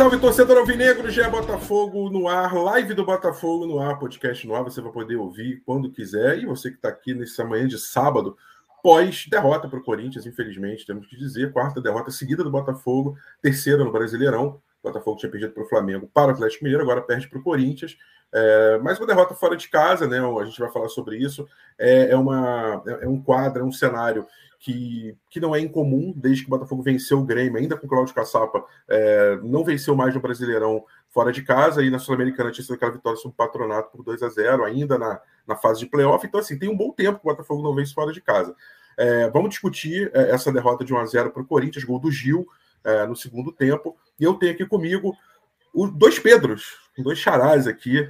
salve, 0.00 0.18
torcedor 0.18 0.56
alvinegro, 0.56 1.10
já 1.10 1.26
é 1.26 1.30
Botafogo 1.30 2.08
no 2.08 2.26
ar, 2.26 2.54
live 2.54 2.94
do 2.94 3.04
Botafogo 3.04 3.66
no 3.66 3.78
ar, 3.78 3.98
podcast 3.98 4.46
no 4.48 4.54
ar, 4.54 4.64
você 4.64 4.80
vai 4.80 4.90
poder 4.90 5.16
ouvir 5.16 5.62
quando 5.66 5.92
quiser. 5.92 6.38
E 6.38 6.46
você 6.46 6.70
que 6.70 6.76
está 6.76 6.88
aqui 6.88 7.12
nessa 7.12 7.44
manhã 7.44 7.68
de 7.68 7.78
sábado, 7.78 8.34
pós-derrota 8.82 9.68
para 9.68 9.78
o 9.78 9.82
Corinthians, 9.82 10.24
infelizmente, 10.24 10.86
temos 10.86 11.06
que 11.06 11.18
dizer, 11.18 11.52
quarta 11.52 11.82
derrota 11.82 12.10
seguida 12.10 12.42
do 12.42 12.50
Botafogo, 12.50 13.14
terceira 13.42 13.84
no 13.84 13.92
Brasileirão. 13.92 14.58
O 14.82 14.88
Botafogo 14.88 15.18
tinha 15.18 15.30
perdido 15.30 15.52
para 15.52 15.64
o 15.64 15.68
Flamengo, 15.68 16.08
para 16.14 16.28
o 16.28 16.30
Atlético 16.30 16.64
Mineiro, 16.64 16.82
agora 16.82 17.02
perde 17.02 17.28
para 17.28 17.38
o 17.38 17.42
Corinthians. 17.42 17.94
É, 18.32 18.78
mais 18.78 18.98
uma 18.98 19.06
derrota 19.06 19.34
fora 19.34 19.54
de 19.54 19.68
casa, 19.68 20.08
né? 20.08 20.18
A 20.18 20.44
gente 20.46 20.58
vai 20.58 20.72
falar 20.72 20.88
sobre 20.88 21.18
isso. 21.18 21.46
É, 21.78 22.12
é, 22.12 22.16
uma, 22.16 22.82
é, 22.86 23.04
é 23.04 23.06
um 23.06 23.20
quadro, 23.20 23.60
é 23.60 23.66
um 23.66 23.72
cenário 23.72 24.26
que, 24.60 25.16
que 25.30 25.40
não 25.40 25.56
é 25.56 25.60
incomum, 25.60 26.12
desde 26.14 26.42
que 26.42 26.48
o 26.48 26.50
Botafogo 26.50 26.82
venceu 26.82 27.18
o 27.18 27.24
Grêmio, 27.24 27.58
ainda 27.58 27.78
com 27.78 27.86
o 27.86 27.88
Cláudio 27.88 28.14
Caçapa, 28.14 28.62
é, 28.86 29.38
não 29.42 29.64
venceu 29.64 29.96
mais 29.96 30.14
no 30.14 30.20
Brasileirão 30.20 30.84
fora 31.08 31.32
de 31.32 31.42
casa, 31.42 31.82
e 31.82 31.88
na 31.88 31.98
Sul-Americana 31.98 32.50
tinha 32.50 32.62
sido 32.62 32.74
aquela 32.74 32.92
vitória 32.92 33.16
sobre 33.16 33.32
o 33.32 33.36
patronato 33.36 33.90
por 33.90 34.04
2 34.04 34.22
a 34.22 34.28
0 34.28 34.64
ainda 34.64 34.98
na, 34.98 35.18
na 35.46 35.56
fase 35.56 35.80
de 35.80 35.86
playoff. 35.86 36.24
Então, 36.26 36.38
assim, 36.38 36.58
tem 36.58 36.68
um 36.68 36.76
bom 36.76 36.92
tempo 36.92 37.18
que 37.18 37.26
o 37.26 37.30
Botafogo 37.30 37.62
não 37.62 37.74
vence 37.74 37.94
fora 37.94 38.12
de 38.12 38.20
casa. 38.20 38.54
É, 38.98 39.30
vamos 39.30 39.48
discutir 39.48 40.10
é, 40.12 40.30
essa 40.30 40.52
derrota 40.52 40.84
de 40.84 40.92
1 40.92 40.98
a 40.98 41.06
0 41.06 41.30
para 41.30 41.42
o 41.42 41.46
Corinthians, 41.46 41.84
gol 41.84 41.98
do 41.98 42.10
Gil 42.10 42.46
é, 42.84 43.06
no 43.06 43.16
segundo 43.16 43.50
tempo. 43.50 43.96
E 44.18 44.24
eu 44.24 44.34
tenho 44.34 44.52
aqui 44.52 44.66
comigo 44.66 45.16
os 45.72 45.90
dois 45.90 46.18
Pedros, 46.18 46.76
dois 46.98 47.18
charás 47.18 47.66
aqui. 47.66 48.06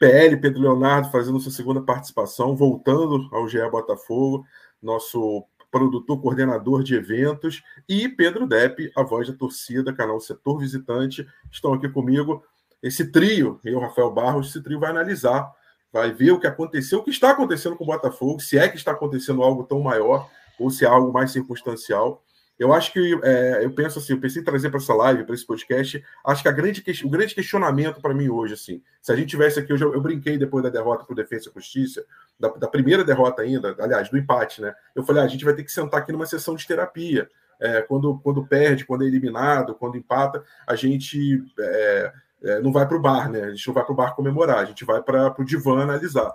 PL, 0.00 0.36
Pedro 0.38 0.60
Leonardo, 0.60 1.08
fazendo 1.12 1.38
sua 1.38 1.52
segunda 1.52 1.80
participação, 1.80 2.56
voltando 2.56 3.28
ao 3.30 3.48
GE 3.48 3.60
Botafogo, 3.70 4.44
nosso 4.82 5.46
produtor, 5.74 6.22
coordenador 6.22 6.84
de 6.84 6.94
eventos, 6.94 7.60
e 7.88 8.08
Pedro 8.08 8.46
Depp, 8.46 8.92
a 8.94 9.02
voz 9.02 9.26
da 9.26 9.34
torcida, 9.34 9.92
canal 9.92 10.20
Setor 10.20 10.60
Visitante, 10.60 11.26
estão 11.50 11.74
aqui 11.74 11.88
comigo. 11.88 12.44
Esse 12.80 13.10
trio, 13.10 13.58
eu, 13.64 13.80
Rafael 13.80 14.12
Barros, 14.12 14.50
esse 14.50 14.62
trio 14.62 14.78
vai 14.78 14.90
analisar, 14.90 15.50
vai 15.92 16.12
ver 16.12 16.30
o 16.30 16.38
que 16.38 16.46
aconteceu, 16.46 17.00
o 17.00 17.02
que 17.02 17.10
está 17.10 17.30
acontecendo 17.30 17.74
com 17.74 17.82
o 17.82 17.88
Botafogo, 17.88 18.38
se 18.38 18.56
é 18.56 18.68
que 18.68 18.76
está 18.76 18.92
acontecendo 18.92 19.42
algo 19.42 19.64
tão 19.64 19.80
maior 19.80 20.30
ou 20.60 20.70
se 20.70 20.84
é 20.84 20.88
algo 20.88 21.12
mais 21.12 21.32
circunstancial. 21.32 22.23
Eu 22.58 22.72
acho 22.72 22.92
que 22.92 23.18
é, 23.24 23.64
eu 23.64 23.72
penso 23.72 23.98
assim, 23.98 24.12
eu 24.12 24.20
pensei 24.20 24.40
em 24.40 24.44
trazer 24.44 24.70
para 24.70 24.78
essa 24.78 24.94
live, 24.94 25.24
para 25.24 25.34
esse 25.34 25.44
podcast. 25.44 26.02
Acho 26.24 26.42
que 26.42 26.48
a 26.48 26.52
grande, 26.52 26.84
o 27.04 27.08
grande 27.08 27.34
questionamento 27.34 28.00
para 28.00 28.14
mim 28.14 28.28
hoje, 28.28 28.54
assim, 28.54 28.82
se 29.02 29.10
a 29.10 29.16
gente 29.16 29.28
tivesse 29.28 29.58
aqui 29.58 29.72
eu, 29.72 29.78
eu 29.78 30.00
brinquei 30.00 30.38
depois 30.38 30.62
da 30.62 30.70
derrota 30.70 31.04
para 31.04 31.16
Defesa 31.16 31.50
e 31.50 31.54
Justiça, 31.54 32.04
da, 32.38 32.48
da, 32.48 32.68
primeira 32.68 33.04
derrota 33.04 33.42
ainda, 33.42 33.74
aliás, 33.78 34.08
do 34.08 34.16
empate, 34.16 34.62
né? 34.62 34.72
Eu 34.94 35.02
falei, 35.02 35.22
ah, 35.22 35.24
a 35.24 35.28
gente 35.28 35.44
vai 35.44 35.54
ter 35.54 35.64
que 35.64 35.72
sentar 35.72 36.00
aqui 36.00 36.12
numa 36.12 36.26
sessão 36.26 36.54
de 36.54 36.66
terapia. 36.66 37.28
É, 37.60 37.82
quando, 37.82 38.18
quando 38.20 38.46
perde, 38.46 38.84
quando 38.84 39.04
é 39.04 39.06
eliminado, 39.06 39.74
quando 39.74 39.96
empata, 39.96 40.44
a 40.66 40.76
gente 40.76 41.42
é, 41.58 42.12
é 42.42 42.60
não 42.60 42.72
vai 42.72 42.86
para 42.86 42.96
o 42.96 43.00
bar, 43.00 43.30
né? 43.30 43.44
A 43.44 43.50
gente 43.50 43.66
não 43.66 43.74
vai 43.74 43.84
para 43.84 43.92
o 43.92 43.96
bar 43.96 44.14
comemorar, 44.14 44.58
a 44.58 44.64
gente 44.64 44.84
vai 44.84 45.02
para 45.02 45.34
o 45.38 45.44
divã 45.44 45.82
analisar. 45.82 46.32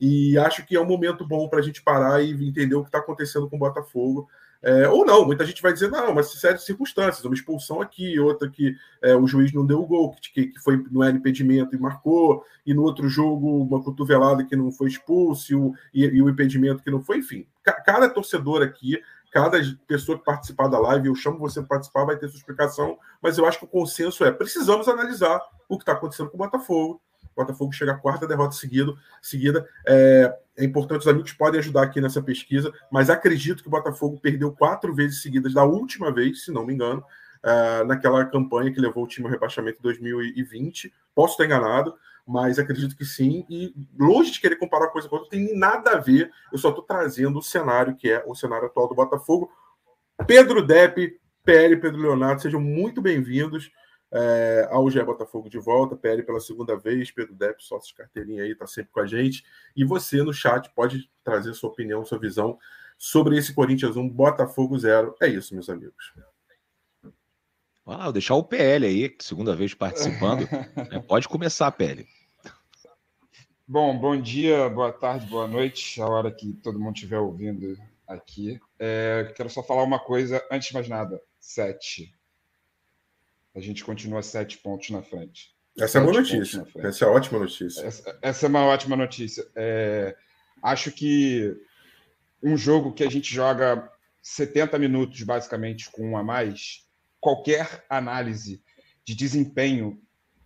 E 0.00 0.36
acho 0.38 0.66
que 0.66 0.76
é 0.76 0.80
um 0.80 0.86
momento 0.86 1.26
bom 1.26 1.48
para 1.48 1.60
a 1.60 1.62
gente 1.62 1.82
parar 1.82 2.22
e 2.22 2.32
entender 2.32 2.74
o 2.74 2.82
que 2.82 2.88
está 2.88 2.98
acontecendo 2.98 3.48
com 3.48 3.56
o 3.56 3.58
Botafogo. 3.58 4.28
É, 4.60 4.88
ou 4.88 5.06
não, 5.06 5.24
muita 5.24 5.46
gente 5.46 5.62
vai 5.62 5.72
dizer, 5.72 5.88
não, 5.88 6.12
mas 6.12 6.32
sérias 6.32 6.64
circunstâncias, 6.64 7.24
uma 7.24 7.34
expulsão 7.34 7.80
aqui, 7.80 8.18
outra 8.18 8.50
que 8.50 8.74
é, 9.00 9.14
o 9.14 9.26
juiz 9.26 9.52
não 9.52 9.64
deu 9.64 9.80
o 9.80 9.86
gol, 9.86 10.16
que, 10.32 10.48
que 10.48 10.58
foi, 10.58 10.84
não 10.90 11.04
era 11.04 11.16
impedimento 11.16 11.76
e 11.76 11.78
marcou, 11.78 12.44
e 12.66 12.74
no 12.74 12.82
outro 12.82 13.08
jogo 13.08 13.62
uma 13.62 13.80
cotovelada 13.80 14.44
que 14.44 14.56
não 14.56 14.72
foi 14.72 14.88
expulso, 14.88 15.52
e 15.52 15.54
o, 15.54 15.74
e, 15.94 16.04
e 16.04 16.22
o 16.22 16.28
impedimento 16.28 16.82
que 16.82 16.90
não 16.90 17.00
foi, 17.00 17.18
enfim. 17.18 17.46
Cada 17.62 18.08
torcedor 18.08 18.62
aqui, 18.62 19.00
cada 19.30 19.60
pessoa 19.86 20.18
que 20.18 20.24
participar 20.24 20.66
da 20.66 20.80
live, 20.80 21.06
eu 21.06 21.14
chamo 21.14 21.38
você 21.38 21.60
para 21.60 21.68
participar, 21.68 22.04
vai 22.04 22.16
ter 22.16 22.28
sua 22.28 22.38
explicação, 22.38 22.98
mas 23.22 23.38
eu 23.38 23.46
acho 23.46 23.60
que 23.60 23.64
o 23.64 23.68
consenso 23.68 24.24
é, 24.24 24.32
precisamos 24.32 24.88
analisar 24.88 25.40
o 25.68 25.76
que 25.76 25.82
está 25.82 25.92
acontecendo 25.92 26.30
com 26.30 26.36
o 26.36 26.38
Botafogo, 26.38 27.00
Botafogo 27.38 27.72
chega 27.72 27.92
à 27.92 27.96
quarta 27.96 28.26
derrota 28.26 28.54
seguido, 28.54 28.98
seguida. 29.22 29.66
É, 29.86 30.36
é, 30.56 30.64
importante, 30.64 31.00
os 31.00 31.08
amigos 31.08 31.32
podem 31.32 31.60
ajudar 31.60 31.82
aqui 31.82 32.00
nessa 32.00 32.22
pesquisa, 32.22 32.72
mas 32.90 33.10
acredito 33.10 33.62
que 33.62 33.68
o 33.68 33.70
Botafogo 33.70 34.18
perdeu 34.20 34.52
quatro 34.52 34.94
vezes 34.94 35.22
seguidas 35.22 35.54
da 35.54 35.64
última 35.64 36.12
vez, 36.12 36.44
se 36.44 36.52
não 36.52 36.66
me 36.66 36.74
engano, 36.74 37.02
é, 37.42 37.84
naquela 37.84 38.24
campanha 38.24 38.72
que 38.72 38.80
levou 38.80 39.04
o 39.04 39.08
time 39.08 39.26
ao 39.26 39.32
rebaixamento 39.32 39.78
em 39.78 39.82
2020. 39.82 40.92
Posso 41.14 41.34
estar 41.34 41.44
enganado, 41.44 41.94
mas 42.26 42.58
acredito 42.58 42.96
que 42.96 43.04
sim. 43.04 43.46
E 43.48 43.74
longe 43.98 44.32
de 44.32 44.40
querer 44.40 44.56
comparar 44.56 44.88
coisa 44.88 45.08
com 45.08 45.16
outra, 45.16 45.30
tem 45.30 45.56
nada 45.56 45.92
a 45.92 45.98
ver. 45.98 46.30
Eu 46.52 46.58
só 46.58 46.70
estou 46.70 46.84
trazendo 46.84 47.38
o 47.38 47.42
cenário 47.42 47.94
que 47.94 48.10
é 48.10 48.22
o 48.26 48.34
cenário 48.34 48.66
atual 48.66 48.88
do 48.88 48.94
Botafogo. 48.94 49.50
Pedro 50.26 50.66
Depp, 50.66 51.18
PL 51.44 51.76
Pedro 51.76 52.02
Leonardo, 52.02 52.42
sejam 52.42 52.60
muito 52.60 53.00
bem-vindos. 53.00 53.70
É, 54.10 54.66
ao 54.70 54.88
GE 54.90 55.02
Botafogo 55.02 55.50
de 55.50 55.58
volta, 55.58 55.94
PL 55.94 56.22
pela 56.22 56.40
segunda 56.40 56.76
vez, 56.76 57.10
Pedro 57.10 57.34
Depp, 57.34 57.62
sócio 57.62 57.88
de 57.88 57.94
carteirinha 57.94 58.42
aí, 58.42 58.52
está 58.52 58.66
sempre 58.66 58.90
com 58.90 59.00
a 59.00 59.06
gente. 59.06 59.44
E 59.76 59.84
você 59.84 60.22
no 60.22 60.32
chat 60.32 60.70
pode 60.74 61.10
trazer 61.22 61.52
sua 61.54 61.70
opinião, 61.70 62.04
sua 62.04 62.18
visão 62.18 62.58
sobre 62.96 63.36
esse 63.36 63.54
Corinthians 63.54 63.96
1, 63.96 64.08
Botafogo 64.08 64.78
0. 64.78 65.14
É 65.20 65.28
isso, 65.28 65.54
meus 65.54 65.68
amigos. 65.68 66.14
Ah, 67.86 68.04
vou 68.04 68.12
deixar 68.12 68.34
o 68.34 68.44
PL 68.44 68.86
aí, 68.86 69.16
segunda 69.18 69.54
vez 69.54 69.74
participando. 69.74 70.46
é, 70.92 70.98
pode 71.00 71.28
começar, 71.28 71.70
PL. 71.72 72.06
Bom, 73.66 73.98
bom 73.98 74.18
dia, 74.18 74.68
boa 74.70 74.92
tarde, 74.92 75.26
boa 75.26 75.46
noite, 75.46 76.00
a 76.00 76.06
hora 76.06 76.30
que 76.30 76.54
todo 76.54 76.80
mundo 76.80 76.96
estiver 76.96 77.18
ouvindo 77.18 77.76
aqui. 78.06 78.58
É, 78.78 79.30
quero 79.36 79.50
só 79.50 79.62
falar 79.62 79.82
uma 79.82 79.98
coisa, 79.98 80.42
antes 80.50 80.68
de 80.68 80.74
mais 80.74 80.88
nada, 80.88 81.20
sete 81.38 82.17
a 83.54 83.60
gente 83.60 83.84
continua 83.84 84.22
sete 84.22 84.58
pontos 84.58 84.90
na 84.90 85.02
frente. 85.02 85.50
Essa 85.78 85.98
é 85.98 86.00
boa 86.00 86.14
notícia. 86.14 86.66
Essa 86.78 87.04
é 87.04 87.08
ótima 87.08 87.38
notícia. 87.38 87.86
Essa, 87.86 88.18
essa, 88.20 88.46
é 88.46 88.48
uma 88.48 88.64
ótima 88.64 88.96
notícia. 88.96 89.46
É, 89.54 90.16
acho 90.62 90.90
que 90.90 91.56
um 92.42 92.56
jogo 92.56 92.92
que 92.92 93.04
a 93.04 93.10
gente 93.10 93.32
joga 93.32 93.88
70 94.22 94.78
minutos, 94.78 95.22
basicamente, 95.22 95.90
com 95.90 96.10
um 96.10 96.16
a 96.16 96.22
mais, 96.22 96.84
qualquer 97.20 97.84
análise 97.88 98.62
de 99.04 99.14
desempenho 99.14 100.00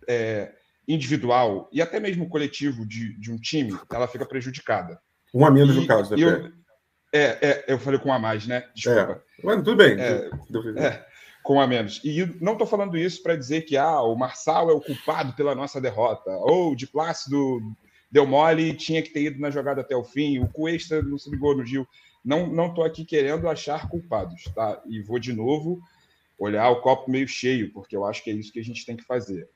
é, 0.07 0.53
individual 0.87 1.69
e 1.71 1.81
até 1.81 1.99
mesmo 1.99 2.29
coletivo 2.29 2.85
de, 2.85 3.17
de 3.19 3.31
um 3.31 3.37
time, 3.37 3.77
ela 3.91 4.07
fica 4.07 4.25
prejudicada. 4.25 4.99
Um 5.33 5.45
a 5.45 5.51
menos 5.51 5.75
e, 5.75 5.79
no 5.79 5.87
caso, 5.87 6.15
né? 6.15 6.21
Eu, 6.21 6.51
é, 7.11 7.37
é, 7.41 7.65
eu 7.67 7.79
falei 7.79 7.99
com 7.99 8.09
um 8.09 8.13
a 8.13 8.19
mais, 8.19 8.47
né? 8.47 8.67
Desculpa. 8.73 9.23
É, 9.39 9.43
mas 9.43 9.55
tudo 9.57 9.75
bem. 9.75 9.99
É, 9.99 10.29
é, 10.77 11.05
com 11.43 11.59
a 11.59 11.67
menos. 11.67 11.99
E 12.03 12.25
não 12.41 12.53
estou 12.53 12.65
falando 12.65 12.97
isso 12.97 13.21
para 13.21 13.35
dizer 13.35 13.63
que 13.63 13.75
ah, 13.75 14.01
o 14.01 14.15
Marçal 14.15 14.69
é 14.69 14.73
o 14.73 14.81
culpado 14.81 15.33
pela 15.33 15.53
nossa 15.53 15.79
derrota, 15.79 16.31
ou 16.37 16.75
de 16.75 16.87
Plácido 16.87 17.61
deu 18.09 18.25
mole 18.25 18.69
e 18.69 18.75
tinha 18.75 19.01
que 19.01 19.09
ter 19.09 19.23
ido 19.23 19.41
na 19.41 19.51
jogada 19.51 19.81
até 19.81 19.95
o 19.95 20.03
fim, 20.03 20.39
o 20.39 20.47
Cuesta 20.47 21.01
não 21.01 21.17
se 21.17 21.29
ligou 21.29 21.55
no 21.55 21.65
Gil. 21.65 21.87
Não 22.23 22.67
estou 22.67 22.85
aqui 22.85 23.03
querendo 23.03 23.49
achar 23.49 23.89
culpados, 23.89 24.45
tá? 24.55 24.81
E 24.85 25.01
vou 25.01 25.19
de 25.19 25.33
novo 25.33 25.81
olhar 26.39 26.69
o 26.69 26.81
copo 26.81 27.11
meio 27.11 27.27
cheio, 27.27 27.71
porque 27.73 27.95
eu 27.95 28.05
acho 28.05 28.23
que 28.23 28.29
é 28.29 28.33
isso 28.33 28.51
que 28.51 28.59
a 28.59 28.63
gente 28.63 28.85
tem 28.85 28.95
que 28.95 29.03
fazer. 29.03 29.49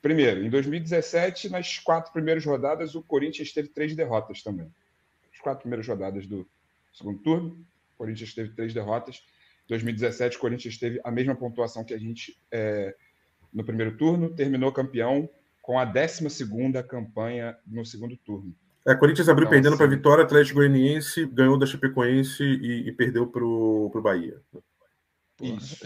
Primeiro, 0.00 0.44
em 0.44 0.50
2017, 0.50 1.48
nas 1.48 1.78
quatro 1.78 2.12
primeiras 2.12 2.44
rodadas, 2.44 2.96
o 2.96 3.02
Corinthians 3.02 3.52
teve 3.52 3.68
três 3.68 3.94
derrotas 3.94 4.42
também. 4.42 4.68
As 5.32 5.40
quatro 5.40 5.60
primeiras 5.60 5.86
rodadas 5.86 6.26
do 6.26 6.44
segundo 6.92 7.20
turno, 7.20 7.64
o 7.94 7.98
Corinthians 7.98 8.34
teve 8.34 8.50
três 8.50 8.74
derrotas. 8.74 9.22
2017, 9.68 10.36
o 10.36 10.40
Corinthians 10.40 10.76
teve 10.76 11.00
a 11.04 11.10
mesma 11.10 11.34
pontuação 11.34 11.84
que 11.84 11.94
a 11.94 11.98
gente 11.98 12.38
é, 12.50 12.94
no 13.52 13.64
primeiro 13.64 13.96
turno, 13.96 14.30
terminou 14.30 14.72
campeão 14.72 15.28
com 15.60 15.78
a 15.78 15.84
12 15.84 16.26
campanha 16.88 17.56
no 17.66 17.84
segundo 17.84 18.16
turno. 18.16 18.54
É, 18.86 18.94
Corinthians 18.94 19.28
abriu 19.28 19.44
então, 19.44 19.52
perdendo 19.52 19.74
assim, 19.74 19.76
para 19.76 19.86
a 19.86 19.96
Vitória, 19.96 20.24
Atlético 20.24 20.56
Goianiense, 20.56 21.24
ganhou 21.26 21.56
da 21.56 21.66
Chapecoense 21.66 22.42
e, 22.42 22.88
e 22.88 22.92
perdeu 22.92 23.26
para 23.28 23.44
o 23.44 24.02
Bahia. 24.02 24.40
Isso. 25.40 25.76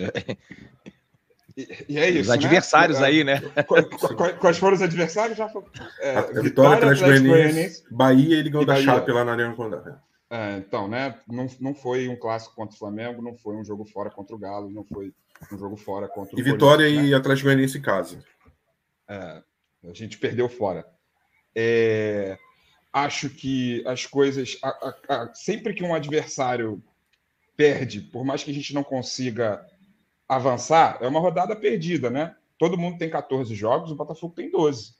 E, 1.56 1.86
e, 1.88 1.98
é 1.98 2.10
isso. 2.10 2.22
Os 2.22 2.28
né? 2.28 2.34
adversários 2.34 3.00
né? 3.00 3.06
aí, 3.06 3.24
né? 3.24 3.40
Quais 4.40 4.58
foram 4.58 4.76
os 4.76 4.82
adversários? 4.82 5.38
Já 5.38 5.48
foi, 5.48 5.62
é, 6.00 6.16
a 6.16 6.20
Vitória, 6.22 6.42
Vitória 6.42 6.76
Atlético, 6.76 7.04
Atlético 7.04 7.28
Goianiense, 7.28 7.84
Bahia, 7.90 8.36
ele 8.36 8.50
ganhou 8.50 8.66
da 8.66 8.76
Chape 8.76 9.10
lá 9.10 9.24
na 9.24 9.32
Arena 9.32 9.54
Condá. 9.54 10.02
É, 10.28 10.56
então, 10.56 10.88
né? 10.88 11.20
Não, 11.28 11.46
não 11.60 11.74
foi 11.74 12.08
um 12.08 12.16
clássico 12.16 12.56
contra 12.56 12.74
o 12.74 12.78
Flamengo, 12.78 13.22
não 13.22 13.36
foi 13.36 13.54
um 13.56 13.64
jogo 13.64 13.84
fora 13.84 14.10
contra 14.10 14.34
o 14.34 14.38
Galo, 14.38 14.70
não 14.70 14.84
foi 14.84 15.12
um 15.52 15.58
jogo 15.58 15.76
fora 15.76 16.08
contra 16.08 16.34
o. 16.34 16.38
E 16.38 16.42
Vitória 16.42 16.86
né? 16.88 17.06
e 17.06 17.14
Atlético 17.14 17.46
Goianiense 17.46 17.78
em 17.78 17.82
casa. 17.82 18.24
É, 19.08 19.42
a 19.84 19.92
gente 19.92 20.18
perdeu 20.18 20.48
fora. 20.48 20.84
É, 21.54 22.36
acho 22.92 23.30
que 23.30 23.86
as 23.86 24.04
coisas. 24.04 24.58
A, 24.62 24.68
a, 24.68 25.22
a, 25.22 25.34
sempre 25.34 25.74
que 25.74 25.84
um 25.84 25.94
adversário 25.94 26.82
perde, 27.56 28.00
por 28.00 28.24
mais 28.24 28.42
que 28.42 28.50
a 28.50 28.54
gente 28.54 28.74
não 28.74 28.82
consiga 28.82 29.64
avançar, 30.28 30.98
é 31.00 31.06
uma 31.06 31.20
rodada 31.20 31.54
perdida, 31.54 32.10
né? 32.10 32.34
Todo 32.58 32.76
mundo 32.76 32.98
tem 32.98 33.08
14 33.08 33.54
jogos, 33.54 33.92
o 33.92 33.96
Botafogo 33.96 34.34
tem 34.34 34.50
12. 34.50 34.94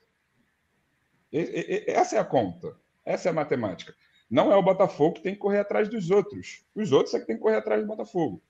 E, 1.33 1.39
e, 1.39 1.85
essa 1.91 2.17
é 2.17 2.19
a 2.19 2.25
conta, 2.25 2.77
essa 3.05 3.29
é 3.29 3.31
a 3.31 3.35
matemática. 3.35 3.95
Não 4.29 4.53
é 4.53 4.57
o 4.57 4.63
Botafogo 4.63 5.15
que 5.15 5.23
tem 5.23 5.35
que 5.35 5.41
correr 5.41 5.61
atrás 5.61 5.89
dos 5.89 6.11
outros. 6.11 6.65
Os 6.75 6.93
outros 6.93 7.15
é 7.15 7.21
que 7.21 7.27
tem 7.27 7.37
que 7.37 7.43
correr 7.43 7.57
atrás 7.57 7.81
do 7.81 7.87
Botafogo. 7.87 8.43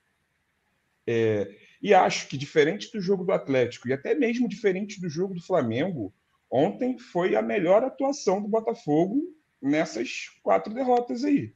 É, 1.05 1.55
e 1.81 1.93
acho 1.93 2.27
que, 2.27 2.37
diferente 2.37 2.91
do 2.91 2.99
jogo 2.99 3.23
do 3.23 3.31
Atlético, 3.31 3.87
e 3.87 3.93
até 3.93 4.13
mesmo 4.13 4.49
diferente 4.49 4.99
do 4.99 5.07
jogo 5.07 5.33
do 5.33 5.41
Flamengo, 5.41 6.13
ontem 6.49 6.97
foi 6.97 7.35
a 7.35 7.41
melhor 7.41 7.83
atuação 7.83 8.41
do 8.41 8.47
Botafogo 8.47 9.21
nessas 9.61 10.29
quatro 10.41 10.73
derrotas 10.73 11.23
aí. 11.23 11.53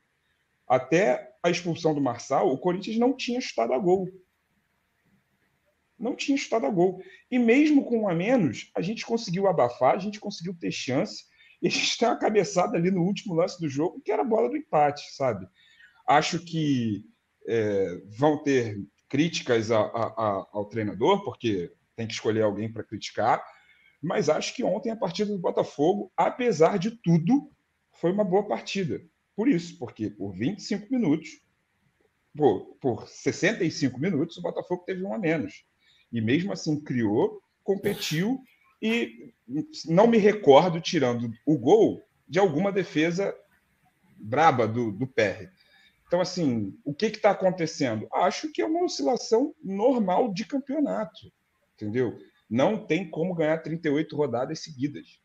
Até 0.67 1.35
a 1.43 1.49
expulsão 1.49 1.93
do 1.93 2.01
Marçal, 2.01 2.51
o 2.51 2.57
Corinthians 2.57 2.97
não 2.97 3.13
tinha 3.13 3.41
chutado 3.41 3.73
a 3.73 3.77
gol. 3.77 4.07
Não 5.99 6.15
tinha 6.15 6.37
chutado 6.37 6.65
a 6.65 6.69
gol. 6.69 7.03
E 7.29 7.37
mesmo 7.37 7.83
com 7.83 8.01
um 8.01 8.09
a 8.09 8.15
menos, 8.15 8.71
a 8.73 8.81
gente 8.81 9.05
conseguiu 9.05 9.47
abafar, 9.47 9.95
a 9.95 9.99
gente 9.99 10.19
conseguiu 10.19 10.53
ter 10.53 10.71
chance. 10.71 11.25
E 11.61 11.67
a 11.67 11.69
gente 11.69 11.97
tem 11.97 12.07
uma 12.07 12.17
cabeçada 12.17 12.77
ali 12.77 12.89
no 12.89 13.03
último 13.03 13.35
lance 13.35 13.59
do 13.59 13.69
jogo, 13.69 14.01
que 14.01 14.11
era 14.11 14.23
a 14.23 14.25
bola 14.25 14.49
do 14.49 14.57
empate, 14.57 15.13
sabe? 15.13 15.47
Acho 16.07 16.39
que 16.39 17.05
é, 17.47 18.01
vão 18.17 18.41
ter 18.41 18.81
críticas 19.07 19.69
a, 19.71 19.79
a, 19.79 20.03
a, 20.07 20.47
ao 20.51 20.65
treinador, 20.65 21.23
porque 21.23 21.71
tem 21.95 22.07
que 22.07 22.13
escolher 22.13 22.41
alguém 22.41 22.71
para 22.71 22.83
criticar. 22.83 23.43
Mas 24.01 24.29
acho 24.29 24.55
que 24.55 24.63
ontem 24.63 24.89
a 24.89 24.95
partida 24.95 25.31
do 25.31 25.37
Botafogo, 25.37 26.11
apesar 26.17 26.79
de 26.79 26.91
tudo, 26.91 27.51
foi 27.93 28.11
uma 28.11 28.23
boa 28.23 28.47
partida. 28.47 28.99
Por 29.35 29.47
isso, 29.47 29.77
porque 29.77 30.09
por 30.09 30.33
25 30.33 30.87
minutos, 30.91 31.29
por, 32.35 32.77
por 32.81 33.07
65 33.07 33.99
minutos, 33.99 34.37
o 34.37 34.41
Botafogo 34.41 34.83
teve 34.85 35.03
um 35.03 35.13
a 35.13 35.19
menos. 35.19 35.63
E 36.11 36.19
mesmo 36.19 36.51
assim 36.51 36.81
criou, 36.81 37.41
competiu 37.63 38.41
e 38.81 39.33
não 39.85 40.07
me 40.07 40.17
recordo, 40.17 40.81
tirando 40.81 41.31
o 41.45 41.57
gol, 41.57 42.03
de 42.27 42.39
alguma 42.39 42.71
defesa 42.71 43.35
braba 44.17 44.67
do, 44.67 44.91
do 44.91 45.05
PR. 45.05 45.51
Então, 46.07 46.19
assim, 46.19 46.77
o 46.83 46.93
que 46.93 47.05
está 47.05 47.31
acontecendo? 47.31 48.07
Acho 48.11 48.51
que 48.51 48.61
é 48.61 48.65
uma 48.65 48.83
oscilação 48.83 49.55
normal 49.63 50.33
de 50.33 50.45
campeonato, 50.45 51.31
entendeu? 51.75 52.17
Não 52.49 52.85
tem 52.85 53.09
como 53.09 53.33
ganhar 53.35 53.57
38 53.59 54.15
rodadas 54.15 54.59
seguidas. 54.59 55.21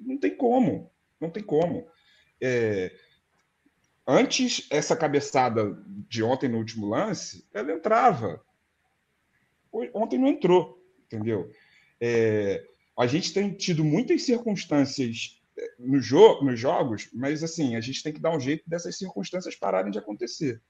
Não 0.00 0.18
tem 0.18 0.34
como, 0.34 0.90
não 1.20 1.28
tem 1.28 1.42
como. 1.42 1.86
É, 2.40 2.90
antes, 4.06 4.66
essa 4.70 4.96
cabeçada 4.96 5.76
de 6.08 6.22
ontem 6.22 6.48
no 6.48 6.58
último 6.58 6.88
lance, 6.88 7.46
ela 7.52 7.72
entrava. 7.72 8.42
Ontem 9.92 10.18
não 10.18 10.28
entrou, 10.28 10.82
entendeu? 11.04 11.50
É, 12.00 12.66
a 12.98 13.06
gente 13.06 13.32
tem 13.32 13.52
tido 13.52 13.84
muitas 13.84 14.22
circunstâncias 14.22 15.40
é, 15.58 15.74
no 15.78 16.00
jo 16.00 16.42
nos 16.42 16.58
jogos, 16.58 17.08
mas 17.12 17.42
assim, 17.42 17.76
a 17.76 17.80
gente 17.80 18.02
tem 18.02 18.12
que 18.12 18.20
dar 18.20 18.34
um 18.34 18.40
jeito 18.40 18.68
dessas 18.68 18.96
circunstâncias 18.96 19.56
pararem 19.56 19.90
de 19.90 19.98
acontecer. 19.98 20.62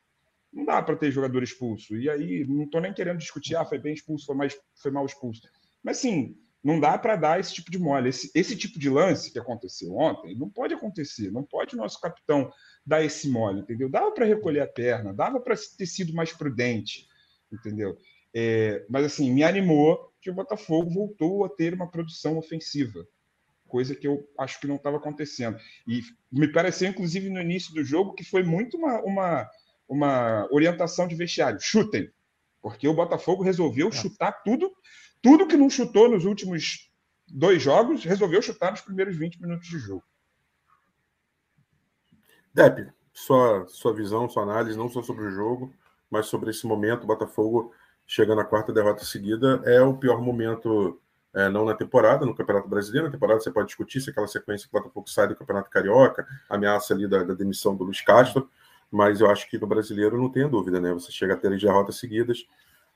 Não 0.52 0.64
dá 0.64 0.82
para 0.82 0.96
ter 0.96 1.12
jogador 1.12 1.43
expulso. 1.43 1.96
E 1.96 2.11
aí, 2.11 2.44
não 2.44 2.64
estou 2.64 2.81
nem 2.81 2.93
querendo 2.93 3.19
discutir, 3.19 3.56
ah, 3.56 3.64
foi 3.64 3.78
bem 3.78 3.94
expulso, 3.94 4.26
foi, 4.26 4.34
mais, 4.34 4.58
foi 4.75 4.90
mal 4.90 5.06
expulso. 5.06 5.43
Mas 5.82 5.99
sim, 5.99 6.37
não 6.62 6.78
dá 6.78 6.99
para 6.99 7.17
dar 7.17 7.40
esse 7.40 7.55
tipo 7.55 7.70
de 7.70 7.78
mole. 7.78 8.08
Esse, 8.08 8.31
esse 8.34 8.56
tipo 8.56 8.78
de 8.78 8.90
lance 8.90 9.32
que 9.32 9.38
aconteceu 9.38 9.96
ontem 9.96 10.37
não 10.37 10.50
pode 10.50 10.75
acontecer. 10.75 11.31
Não 11.31 11.43
pode 11.43 11.75
o 11.75 11.78
nosso 11.78 12.00
capitão 12.00 12.52
dar 12.84 13.02
esse 13.02 13.28
mole, 13.28 13.61
entendeu? 13.61 13.88
Dava 13.88 14.12
para 14.12 14.26
recolher 14.26 14.61
a 14.61 14.67
perna, 14.67 15.12
dava 15.12 15.40
para 15.40 15.55
ter 15.56 15.87
sido 15.87 16.12
mais 16.12 16.32
prudente, 16.32 17.06
entendeu? 17.52 17.96
É, 18.35 18.85
mas 18.88 19.05
assim, 19.05 19.31
me 19.32 19.43
animou 19.43 20.12
que 20.21 20.31
o 20.31 20.35
Botafogo 20.35 20.91
voltou 20.91 21.44
a 21.44 21.49
ter 21.49 21.75
uma 21.75 21.91
produção 21.91 22.38
ofensiva, 22.38 23.06
coisa 23.67 23.94
que 23.94 24.06
eu 24.06 24.29
acho 24.38 24.61
que 24.61 24.67
não 24.67 24.77
estava 24.77 24.99
acontecendo. 24.99 25.59
E 25.87 26.03
me 26.31 26.53
pareceu, 26.53 26.88
inclusive, 26.88 27.29
no 27.31 27.41
início 27.41 27.75
do 27.75 27.82
jogo, 27.82 28.15
que 28.15 28.25
foi 28.25 28.43
muito 28.43 28.77
uma, 28.77 29.00
uma, 29.00 29.50
uma 29.88 30.49
orientação 30.53 31.09
de 31.09 31.15
vestiário: 31.15 31.61
chutem, 31.61 32.11
porque 32.61 32.87
o 32.87 32.94
Botafogo 32.94 33.43
resolveu 33.43 33.88
é. 33.88 33.93
chutar 33.93 34.32
tudo 34.43 34.71
tudo 35.23 35.47
que 35.47 35.56
não 35.56 35.69
chutou 35.69 36.09
nos 36.09 36.25
últimos 36.25 36.91
dois 37.29 37.62
jogos, 37.62 38.05
resolveu 38.05 38.41
chutar 38.41 38.71
nos 38.71 38.81
primeiros 38.81 39.17
20 39.17 39.41
minutos 39.41 39.69
de 39.69 39.79
jogo. 39.79 40.05
Depp, 42.53 42.91
sua, 43.12 43.67
sua 43.69 43.94
visão, 43.94 44.29
sua 44.29 44.43
análise, 44.43 44.79
não 44.79 44.88
só 44.88 45.03
sobre 45.03 45.27
o 45.27 45.31
jogo, 45.31 45.73
mas 46.11 46.27
sobre 46.27 46.50
esse 46.50 46.67
momento. 46.67 47.05
O 47.05 47.06
Botafogo 47.06 47.73
chegando 48.10 48.40
à 48.40 48.44
quarta 48.44 48.72
derrota 48.72 49.04
seguida 49.04 49.62
é 49.64 49.80
o 49.80 49.96
pior 49.96 50.20
momento, 50.20 51.00
é, 51.32 51.48
não 51.48 51.64
na 51.64 51.74
temporada, 51.74 52.26
no 52.26 52.34
Campeonato 52.34 52.68
Brasileiro. 52.68 53.06
Na 53.06 53.12
temporada 53.12 53.38
você 53.38 53.52
pode 53.52 53.68
discutir 53.68 54.00
se 54.00 54.10
aquela 54.10 54.26
sequência 54.26 54.68
que 54.68 54.76
o 54.76 54.80
Botafogo 54.80 55.08
sai 55.08 55.28
do 55.28 55.36
Campeonato 55.36 55.70
Carioca, 55.70 56.26
ameaça 56.48 56.92
ali 56.92 57.06
da, 57.06 57.22
da 57.22 57.34
demissão 57.34 57.76
do 57.76 57.84
Luiz 57.84 58.00
Castro, 58.00 58.50
mas 58.90 59.20
eu 59.20 59.30
acho 59.30 59.48
que 59.48 59.56
no 59.58 59.66
brasileiro 59.68 60.20
não 60.20 60.28
tenha 60.28 60.48
dúvida, 60.48 60.80
né? 60.80 60.92
Você 60.92 61.12
chega 61.12 61.34
a 61.34 61.36
ter 61.36 61.56
derrotas 61.56 62.00
seguidas 62.00 62.44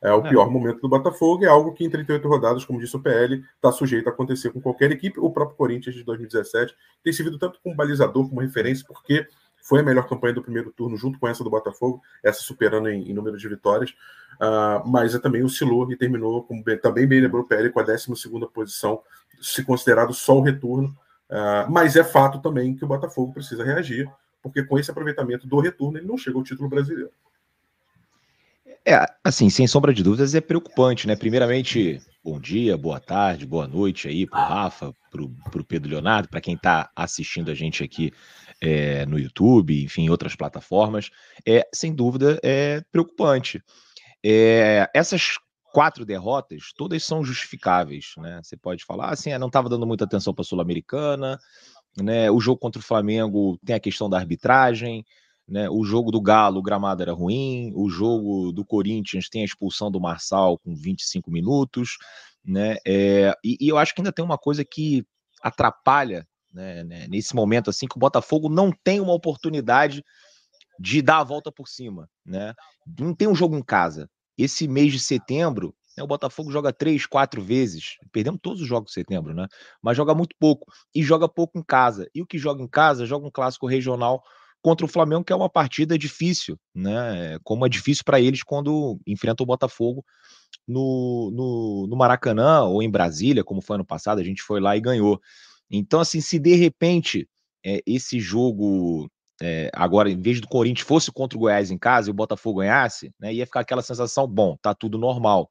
é 0.04 0.12
o 0.12 0.18
é. 0.18 0.28
pior 0.28 0.50
momento 0.50 0.82
do 0.82 0.88
Botafogo, 0.88 1.46
é 1.46 1.48
algo 1.48 1.72
que 1.72 1.82
em 1.82 1.88
38 1.88 2.28
rodadas, 2.28 2.64
como 2.64 2.78
disse 2.78 2.94
o 2.94 3.00
PL, 3.00 3.42
está 3.56 3.72
sujeito 3.72 4.06
a 4.06 4.10
acontecer 4.10 4.50
com 4.50 4.60
qualquer 4.60 4.90
equipe. 4.90 5.18
O 5.18 5.30
próprio 5.30 5.56
Corinthians 5.56 5.94
de 5.94 6.04
2017 6.04 6.76
tem 7.02 7.10
servido 7.10 7.38
tanto 7.38 7.58
como 7.62 7.74
balizador, 7.74 8.28
como 8.28 8.42
referência, 8.42 8.84
porque 8.86 9.26
foi 9.64 9.80
a 9.80 9.82
melhor 9.82 10.06
campanha 10.06 10.34
do 10.34 10.42
primeiro 10.42 10.70
turno, 10.70 10.94
junto 10.94 11.18
com 11.18 11.26
essa 11.26 11.42
do 11.42 11.48
Botafogo, 11.48 12.02
essa 12.22 12.42
superando 12.42 12.86
em, 12.86 13.10
em 13.10 13.14
número 13.14 13.38
de 13.38 13.48
vitórias, 13.48 13.90
uh, 14.34 14.86
mas 14.86 15.14
é 15.14 15.18
também 15.18 15.42
oscilou 15.42 15.90
e 15.90 15.96
terminou, 15.96 16.46
também 16.82 17.06
bem 17.06 17.20
lembrou 17.20 17.42
o 17.42 17.46
PL, 17.48 17.70
com 17.70 17.80
a 17.80 17.82
12 17.82 18.12
posição, 18.52 19.00
se 19.40 19.64
considerado 19.64 20.12
só 20.12 20.36
o 20.36 20.42
retorno. 20.42 20.94
Uh, 21.30 21.70
mas 21.70 21.96
é 21.96 22.04
fato 22.04 22.40
também 22.40 22.76
que 22.76 22.84
o 22.84 22.86
Botafogo 22.86 23.32
precisa 23.32 23.64
reagir, 23.64 24.06
porque 24.42 24.62
com 24.62 24.78
esse 24.78 24.90
aproveitamento 24.90 25.46
do 25.46 25.58
retorno 25.58 25.96
ele 25.96 26.06
não 26.06 26.18
chega 26.18 26.36
ao 26.36 26.44
título 26.44 26.68
brasileiro. 26.68 27.10
É, 28.86 29.06
assim, 29.24 29.48
sem 29.48 29.66
sombra 29.66 29.94
de 29.94 30.02
dúvidas, 30.02 30.34
é 30.34 30.42
preocupante, 30.42 31.06
né? 31.06 31.16
Primeiramente, 31.16 32.02
bom 32.22 32.38
dia, 32.38 32.76
boa 32.76 33.00
tarde, 33.00 33.46
boa 33.46 33.66
noite 33.66 34.08
aí 34.08 34.26
pro 34.26 34.38
Rafa, 34.38 34.92
pro, 35.10 35.30
pro 35.50 35.64
Pedro 35.64 35.88
Leonardo, 35.88 36.28
para 36.28 36.42
quem 36.42 36.54
está 36.54 36.90
assistindo 36.94 37.50
a 37.50 37.54
gente 37.54 37.82
aqui 37.82 38.12
é, 38.64 39.04
no 39.04 39.18
YouTube, 39.18 39.84
enfim, 39.84 40.04
em 40.04 40.10
outras 40.10 40.34
plataformas. 40.34 41.10
É, 41.46 41.68
sem 41.72 41.94
dúvida, 41.94 42.40
é 42.42 42.80
preocupante. 42.90 43.62
É, 44.24 44.88
essas 44.94 45.38
quatro 45.70 46.04
derrotas, 46.04 46.72
todas 46.74 47.02
são 47.04 47.22
justificáveis, 47.22 48.14
né? 48.16 48.40
Você 48.42 48.56
pode 48.56 48.84
falar 48.84 49.10
assim, 49.10 49.32
ah, 49.32 49.38
não 49.38 49.48
estava 49.48 49.68
dando 49.68 49.86
muita 49.86 50.04
atenção 50.04 50.32
para 50.32 50.42
a 50.42 50.44
Sul-Americana, 50.44 51.38
né? 52.00 52.30
O 52.30 52.40
jogo 52.40 52.58
contra 52.58 52.80
o 52.80 52.84
Flamengo 52.84 53.58
tem 53.64 53.76
a 53.76 53.80
questão 53.80 54.08
da 54.08 54.16
arbitragem, 54.16 55.04
né? 55.46 55.68
O 55.68 55.84
jogo 55.84 56.10
do 56.10 56.22
Galo, 56.22 56.60
o 56.60 56.62
gramado 56.62 57.02
era 57.02 57.12
ruim. 57.12 57.70
O 57.74 57.90
jogo 57.90 58.50
do 58.50 58.64
Corinthians 58.64 59.28
tem 59.28 59.42
a 59.42 59.44
expulsão 59.44 59.90
do 59.90 60.00
Marçal 60.00 60.58
com 60.58 60.74
25 60.74 61.30
minutos. 61.30 61.98
Né? 62.42 62.76
É, 62.86 63.34
e, 63.44 63.56
e, 63.60 63.68
eu 63.68 63.78
acho 63.78 63.94
que 63.94 64.00
ainda 64.00 64.12
tem 64.12 64.24
uma 64.24 64.38
coisa 64.38 64.64
que 64.64 65.04
atrapalha 65.42 66.26
né, 66.54 66.84
né, 66.84 67.06
nesse 67.08 67.34
momento 67.34 67.68
assim 67.68 67.86
que 67.86 67.96
o 67.96 68.00
Botafogo 68.00 68.48
não 68.48 68.70
tem 68.70 69.00
uma 69.00 69.12
oportunidade 69.12 70.04
de 70.78 71.02
dar 71.02 71.18
a 71.18 71.24
volta 71.24 71.52
por 71.52 71.68
cima. 71.68 72.08
Né? 72.24 72.54
Não 72.98 73.14
tem 73.14 73.28
um 73.28 73.34
jogo 73.34 73.56
em 73.56 73.62
casa. 73.62 74.08
Esse 74.38 74.66
mês 74.66 74.92
de 74.92 75.00
setembro, 75.00 75.74
né, 75.96 76.02
o 76.02 76.06
Botafogo 76.06 76.50
joga 76.50 76.72
três, 76.72 77.06
quatro 77.06 77.42
vezes. 77.42 77.96
Perdemos 78.10 78.40
todos 78.42 78.62
os 78.62 78.66
jogos 78.66 78.88
de 78.88 78.94
setembro, 78.94 79.34
né? 79.34 79.46
Mas 79.80 79.96
joga 79.96 80.14
muito 80.14 80.34
pouco. 80.38 80.72
E 80.94 81.02
joga 81.02 81.28
pouco 81.28 81.58
em 81.58 81.62
casa. 81.62 82.08
E 82.14 82.20
o 82.20 82.26
que 82.26 82.38
joga 82.38 82.62
em 82.62 82.68
casa, 82.68 83.06
joga 83.06 83.26
um 83.26 83.30
clássico 83.30 83.66
regional 83.66 84.22
contra 84.60 84.86
o 84.86 84.88
Flamengo, 84.88 85.22
que 85.22 85.32
é 85.32 85.36
uma 85.36 85.48
partida 85.48 85.96
difícil, 85.98 86.58
né? 86.74 87.38
Como 87.44 87.66
é 87.66 87.68
difícil 87.68 88.02
para 88.02 88.18
eles 88.18 88.42
quando 88.42 88.98
enfrentam 89.06 89.44
o 89.44 89.46
Botafogo 89.46 90.04
no, 90.66 91.30
no, 91.32 91.86
no, 91.86 91.96
Maracanã 91.96 92.62
ou 92.62 92.82
em 92.82 92.90
Brasília, 92.90 93.44
como 93.44 93.60
foi 93.60 93.74
ano 93.74 93.84
passado, 93.84 94.20
a 94.20 94.24
gente 94.24 94.42
foi 94.42 94.60
lá 94.60 94.76
e 94.76 94.80
ganhou. 94.80 95.20
Então, 95.70 96.00
assim, 96.00 96.20
se 96.20 96.38
de 96.38 96.54
repente 96.54 97.28
é, 97.64 97.80
esse 97.86 98.20
jogo 98.20 99.10
é, 99.42 99.70
agora, 99.72 100.10
em 100.10 100.20
vez 100.20 100.40
do 100.40 100.48
Corinthians 100.48 100.86
fosse 100.86 101.10
contra 101.10 101.36
o 101.36 101.40
Goiás 101.40 101.70
em 101.70 101.78
casa 101.78 102.08
e 102.08 102.12
o 102.12 102.14
Botafogo 102.14 102.60
ganhasse, 102.60 103.12
né, 103.18 103.32
ia 103.34 103.46
ficar 103.46 103.60
aquela 103.60 103.82
sensação, 103.82 104.26
bom, 104.26 104.56
tá 104.60 104.74
tudo 104.74 104.98
normal. 104.98 105.50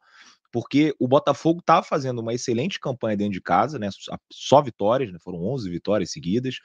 Porque 0.52 0.94
o 1.00 1.08
Botafogo 1.08 1.62
tá 1.66 1.82
fazendo 1.82 2.20
uma 2.20 2.34
excelente 2.34 2.80
campanha 2.80 3.18
dentro 3.18 3.34
de 3.34 3.42
casa, 3.42 3.80
né? 3.80 3.90
Só 4.32 4.62
vitórias, 4.62 5.12
né? 5.12 5.18
Foram 5.20 5.40
11 5.40 5.68
vitórias 5.68 6.12
seguidas. 6.12 6.58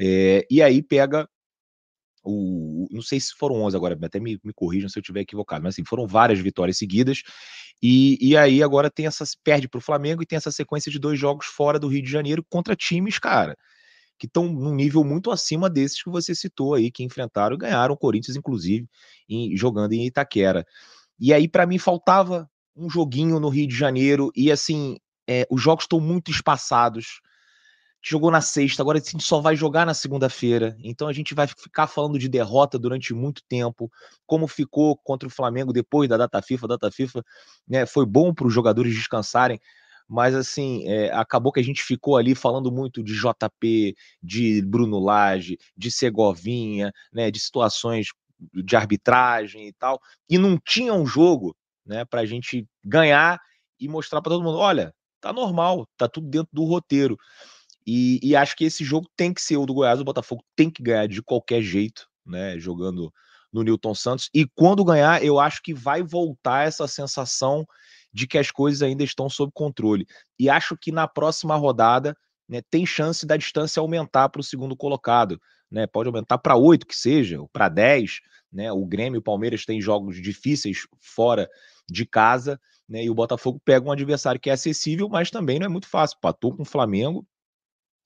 É, 0.00 0.46
e 0.50 0.62
aí 0.62 0.82
pega 0.82 1.28
o, 2.22 2.86
não 2.90 3.02
sei 3.02 3.18
se 3.18 3.34
foram 3.34 3.62
11 3.62 3.76
agora, 3.76 3.98
até 4.02 4.20
me, 4.20 4.38
me 4.44 4.52
corrijam 4.52 4.88
se 4.88 4.98
eu 4.98 5.00
estiver 5.00 5.20
equivocado, 5.20 5.62
mas 5.62 5.74
assim, 5.74 5.84
foram 5.84 6.06
várias 6.06 6.38
vitórias 6.38 6.76
seguidas. 6.76 7.22
E, 7.82 8.18
e 8.20 8.36
aí 8.36 8.62
agora 8.62 8.90
tem 8.90 9.06
essa 9.06 9.24
perde 9.42 9.68
para 9.68 9.78
o 9.78 9.82
Flamengo 9.82 10.22
e 10.22 10.26
tem 10.26 10.36
essa 10.36 10.50
sequência 10.50 10.90
de 10.90 10.98
dois 10.98 11.18
jogos 11.18 11.46
fora 11.46 11.78
do 11.78 11.88
Rio 11.88 12.02
de 12.02 12.10
Janeiro 12.10 12.44
contra 12.48 12.76
times, 12.76 13.18
cara, 13.18 13.56
que 14.18 14.26
estão 14.26 14.52
num 14.52 14.74
nível 14.74 15.02
muito 15.02 15.30
acima 15.30 15.70
desses 15.70 16.02
que 16.02 16.10
você 16.10 16.34
citou 16.34 16.74
aí, 16.74 16.90
que 16.90 17.02
enfrentaram 17.02 17.54
e 17.54 17.58
ganharam 17.58 17.94
o 17.94 17.98
Corinthians, 17.98 18.36
inclusive, 18.36 18.86
em, 19.28 19.56
jogando 19.56 19.92
em 19.92 20.06
Itaquera. 20.06 20.64
E 21.18 21.32
aí, 21.32 21.48
para 21.48 21.66
mim, 21.66 21.78
faltava 21.78 22.48
um 22.76 22.88
joguinho 22.88 23.40
no 23.40 23.48
Rio 23.48 23.66
de 23.66 23.74
Janeiro, 23.74 24.30
e 24.36 24.50
assim, 24.52 24.96
é, 25.28 25.46
os 25.50 25.62
jogos 25.62 25.84
estão 25.84 26.00
muito 26.00 26.30
espaçados 26.30 27.20
jogou 28.02 28.30
na 28.30 28.40
sexta, 28.40 28.82
agora 28.82 28.98
a 28.98 29.00
gente 29.00 29.22
só 29.22 29.40
vai 29.40 29.54
jogar 29.54 29.84
na 29.84 29.94
segunda-feira. 29.94 30.76
Então 30.82 31.06
a 31.06 31.12
gente 31.12 31.34
vai 31.34 31.46
ficar 31.46 31.86
falando 31.86 32.18
de 32.18 32.28
derrota 32.28 32.78
durante 32.78 33.12
muito 33.12 33.42
tempo. 33.48 33.90
Como 34.26 34.46
ficou 34.46 34.96
contra 34.96 35.28
o 35.28 35.30
Flamengo 35.30 35.72
depois 35.72 36.08
da 36.08 36.16
data 36.16 36.40
FIFA, 36.40 36.68
data 36.68 36.90
FIFA 36.90 37.24
né, 37.68 37.86
foi 37.86 38.06
bom 38.06 38.32
para 38.32 38.46
os 38.46 38.54
jogadores 38.54 38.94
descansarem, 38.94 39.60
mas 40.08 40.34
assim, 40.34 40.88
é, 40.88 41.12
acabou 41.12 41.52
que 41.52 41.60
a 41.60 41.64
gente 41.64 41.82
ficou 41.82 42.16
ali 42.16 42.34
falando 42.34 42.72
muito 42.72 43.02
de 43.02 43.14
JP, 43.14 43.94
de 44.22 44.62
Bruno 44.62 44.98
Lage, 44.98 45.56
de 45.76 45.90
Segovinha, 45.90 46.92
né, 47.12 47.30
de 47.30 47.38
situações 47.38 48.08
de 48.52 48.74
arbitragem 48.74 49.68
e 49.68 49.72
tal, 49.74 50.00
e 50.28 50.38
não 50.38 50.58
tinha 50.58 50.94
um 50.94 51.06
jogo 51.06 51.54
né, 51.86 52.04
para 52.04 52.22
a 52.22 52.26
gente 52.26 52.66
ganhar 52.84 53.38
e 53.78 53.88
mostrar 53.88 54.20
para 54.20 54.30
todo 54.30 54.42
mundo: 54.42 54.58
olha, 54.58 54.92
tá 55.20 55.32
normal, 55.32 55.86
tá 55.96 56.08
tudo 56.08 56.28
dentro 56.28 56.48
do 56.52 56.64
roteiro. 56.64 57.16
E, 57.92 58.20
e, 58.22 58.36
acho 58.36 58.54
que 58.54 58.64
esse 58.64 58.84
jogo 58.84 59.10
tem 59.16 59.34
que 59.34 59.42
ser 59.42 59.56
o 59.56 59.66
do 59.66 59.74
Goiás. 59.74 60.00
O 60.00 60.04
Botafogo 60.04 60.44
tem 60.54 60.70
que 60.70 60.80
ganhar 60.80 61.08
de 61.08 61.20
qualquer 61.20 61.60
jeito, 61.60 62.06
né? 62.24 62.56
Jogando 62.56 63.12
no 63.52 63.64
Newton 63.64 63.96
Santos. 63.96 64.30
E 64.32 64.46
quando 64.46 64.84
ganhar, 64.84 65.24
eu 65.24 65.40
acho 65.40 65.60
que 65.60 65.74
vai 65.74 66.00
voltar 66.00 66.68
essa 66.68 66.86
sensação 66.86 67.66
de 68.12 68.28
que 68.28 68.38
as 68.38 68.48
coisas 68.52 68.80
ainda 68.80 69.02
estão 69.02 69.28
sob 69.28 69.50
controle. 69.52 70.06
E 70.38 70.48
acho 70.48 70.76
que 70.76 70.92
na 70.92 71.08
próxima 71.08 71.56
rodada 71.56 72.16
né, 72.48 72.62
tem 72.70 72.86
chance 72.86 73.26
da 73.26 73.36
distância 73.36 73.80
aumentar 73.80 74.28
para 74.28 74.40
o 74.40 74.44
segundo 74.44 74.76
colocado. 74.76 75.40
Né? 75.68 75.84
Pode 75.88 76.08
aumentar 76.08 76.38
para 76.38 76.54
oito 76.54 76.86
que 76.86 76.94
seja, 76.94 77.40
ou 77.40 77.48
para 77.48 77.68
dez. 77.68 78.20
Né? 78.52 78.70
O 78.70 78.86
Grêmio 78.86 79.18
e 79.18 79.18
o 79.18 79.22
Palmeiras 79.22 79.64
têm 79.64 79.80
jogos 79.80 80.22
difíceis 80.22 80.86
fora 81.00 81.50
de 81.90 82.06
casa. 82.06 82.60
Né? 82.88 83.02
E 83.02 83.10
o 83.10 83.14
Botafogo 83.14 83.60
pega 83.64 83.88
um 83.88 83.90
adversário 83.90 84.40
que 84.40 84.48
é 84.48 84.52
acessível, 84.52 85.08
mas 85.08 85.28
também 85.28 85.58
não 85.58 85.66
é 85.66 85.68
muito 85.68 85.88
fácil. 85.88 86.18
Patou 86.20 86.54
com 86.54 86.62
o 86.62 86.64
Flamengo, 86.66 87.26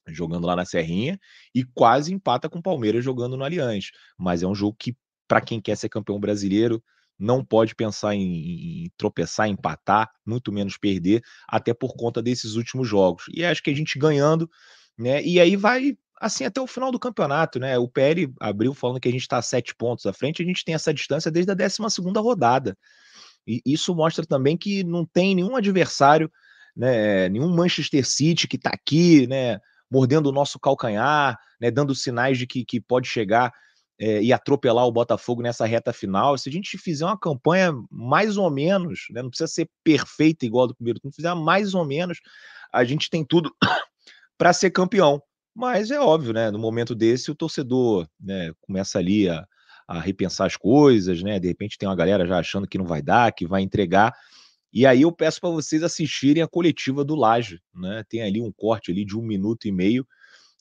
jogando 0.08 0.46
lá 0.46 0.56
na 0.56 0.64
Serrinha, 0.64 1.18
e 1.54 1.64
quase 1.64 2.12
empata 2.12 2.48
com 2.48 2.58
o 2.58 2.62
Palmeiras 2.62 3.04
jogando 3.04 3.36
no 3.36 3.44
Allianz. 3.44 3.90
Mas 4.18 4.42
é 4.42 4.46
um 4.46 4.54
jogo 4.54 4.76
que, 4.78 4.96
para 5.26 5.40
quem 5.40 5.60
quer 5.60 5.76
ser 5.76 5.88
campeão 5.88 6.20
brasileiro, 6.20 6.82
não 7.18 7.44
pode 7.44 7.74
pensar 7.74 8.14
em, 8.14 8.84
em, 8.84 8.90
tropeçar, 8.96 9.48
empatar, 9.48 10.10
muito 10.26 10.52
menos 10.52 10.76
perder, 10.76 11.22
até 11.48 11.72
por 11.72 11.94
conta 11.96 12.22
desses 12.22 12.54
últimos 12.54 12.88
jogos. 12.88 13.24
E 13.32 13.44
acho 13.44 13.62
que 13.62 13.70
a 13.70 13.74
gente 13.74 13.98
ganhando, 13.98 14.50
né? 14.98 15.22
E 15.22 15.40
aí 15.40 15.56
vai 15.56 15.96
assim 16.20 16.44
até 16.44 16.60
o 16.60 16.66
final 16.66 16.90
do 16.90 16.98
campeonato, 16.98 17.58
né? 17.58 17.78
O 17.78 17.88
PR 17.88 18.30
abriu 18.40 18.74
falando 18.74 19.00
que 19.00 19.08
a 19.08 19.12
gente 19.12 19.22
está 19.22 19.40
sete 19.42 19.74
pontos 19.74 20.06
à 20.06 20.12
frente, 20.12 20.42
a 20.42 20.44
gente 20.44 20.64
tem 20.64 20.74
essa 20.74 20.92
distância 20.92 21.30
desde 21.30 21.52
a 21.52 21.54
12 21.54 21.76
segunda 21.90 22.20
rodada. 22.20 22.76
E 23.46 23.60
isso 23.64 23.94
mostra 23.94 24.24
também 24.24 24.56
que 24.56 24.82
não 24.84 25.04
tem 25.04 25.34
nenhum 25.34 25.54
adversário, 25.54 26.30
né? 26.76 27.28
Nenhum 27.28 27.48
Manchester 27.54 28.06
City 28.06 28.48
que 28.48 28.56
está 28.56 28.70
aqui, 28.70 29.26
né? 29.26 29.60
Mordendo 29.90 30.26
o 30.26 30.32
nosso 30.32 30.58
calcanhar, 30.58 31.38
né, 31.60 31.70
dando 31.70 31.94
sinais 31.94 32.38
de 32.38 32.46
que, 32.46 32.64
que 32.64 32.80
pode 32.80 33.08
chegar 33.08 33.52
é, 33.98 34.22
e 34.22 34.32
atropelar 34.32 34.86
o 34.86 34.92
Botafogo 34.92 35.42
nessa 35.42 35.66
reta 35.66 35.92
final. 35.92 36.36
Se 36.36 36.48
a 36.48 36.52
gente 36.52 36.76
fizer 36.78 37.04
uma 37.04 37.18
campanha 37.18 37.72
mais 37.90 38.36
ou 38.36 38.50
menos, 38.50 39.06
né, 39.10 39.22
não 39.22 39.30
precisa 39.30 39.48
ser 39.48 39.70
perfeita 39.82 40.44
igual 40.44 40.66
do 40.66 40.74
primeiro 40.74 41.00
turno, 41.00 41.14
fizer 41.14 41.34
mais 41.34 41.74
ou 41.74 41.84
menos, 41.84 42.18
a 42.72 42.84
gente 42.84 43.08
tem 43.08 43.24
tudo 43.24 43.54
para 44.36 44.52
ser 44.52 44.70
campeão. 44.70 45.22
Mas 45.54 45.92
é 45.92 46.00
óbvio, 46.00 46.32
né? 46.32 46.50
No 46.50 46.58
momento 46.58 46.96
desse, 46.96 47.30
o 47.30 47.34
torcedor 47.34 48.08
né, 48.20 48.52
começa 48.60 48.98
ali 48.98 49.28
a, 49.28 49.46
a 49.86 50.00
repensar 50.00 50.46
as 50.46 50.56
coisas, 50.56 51.22
né? 51.22 51.38
De 51.38 51.46
repente 51.46 51.78
tem 51.78 51.88
uma 51.88 51.94
galera 51.94 52.26
já 52.26 52.38
achando 52.38 52.66
que 52.66 52.76
não 52.76 52.84
vai 52.84 53.00
dar, 53.00 53.32
que 53.32 53.46
vai 53.46 53.62
entregar. 53.62 54.12
E 54.74 54.84
aí 54.84 55.02
eu 55.02 55.12
peço 55.12 55.40
para 55.40 55.50
vocês 55.50 55.84
assistirem 55.84 56.42
a 56.42 56.48
coletiva 56.48 57.04
do 57.04 57.14
Laje, 57.14 57.60
né? 57.72 58.04
Tem 58.08 58.22
ali 58.22 58.40
um 58.40 58.50
corte 58.50 58.90
ali 58.90 59.04
de 59.04 59.16
um 59.16 59.22
minuto 59.22 59.68
e 59.68 59.72
meio 59.72 60.04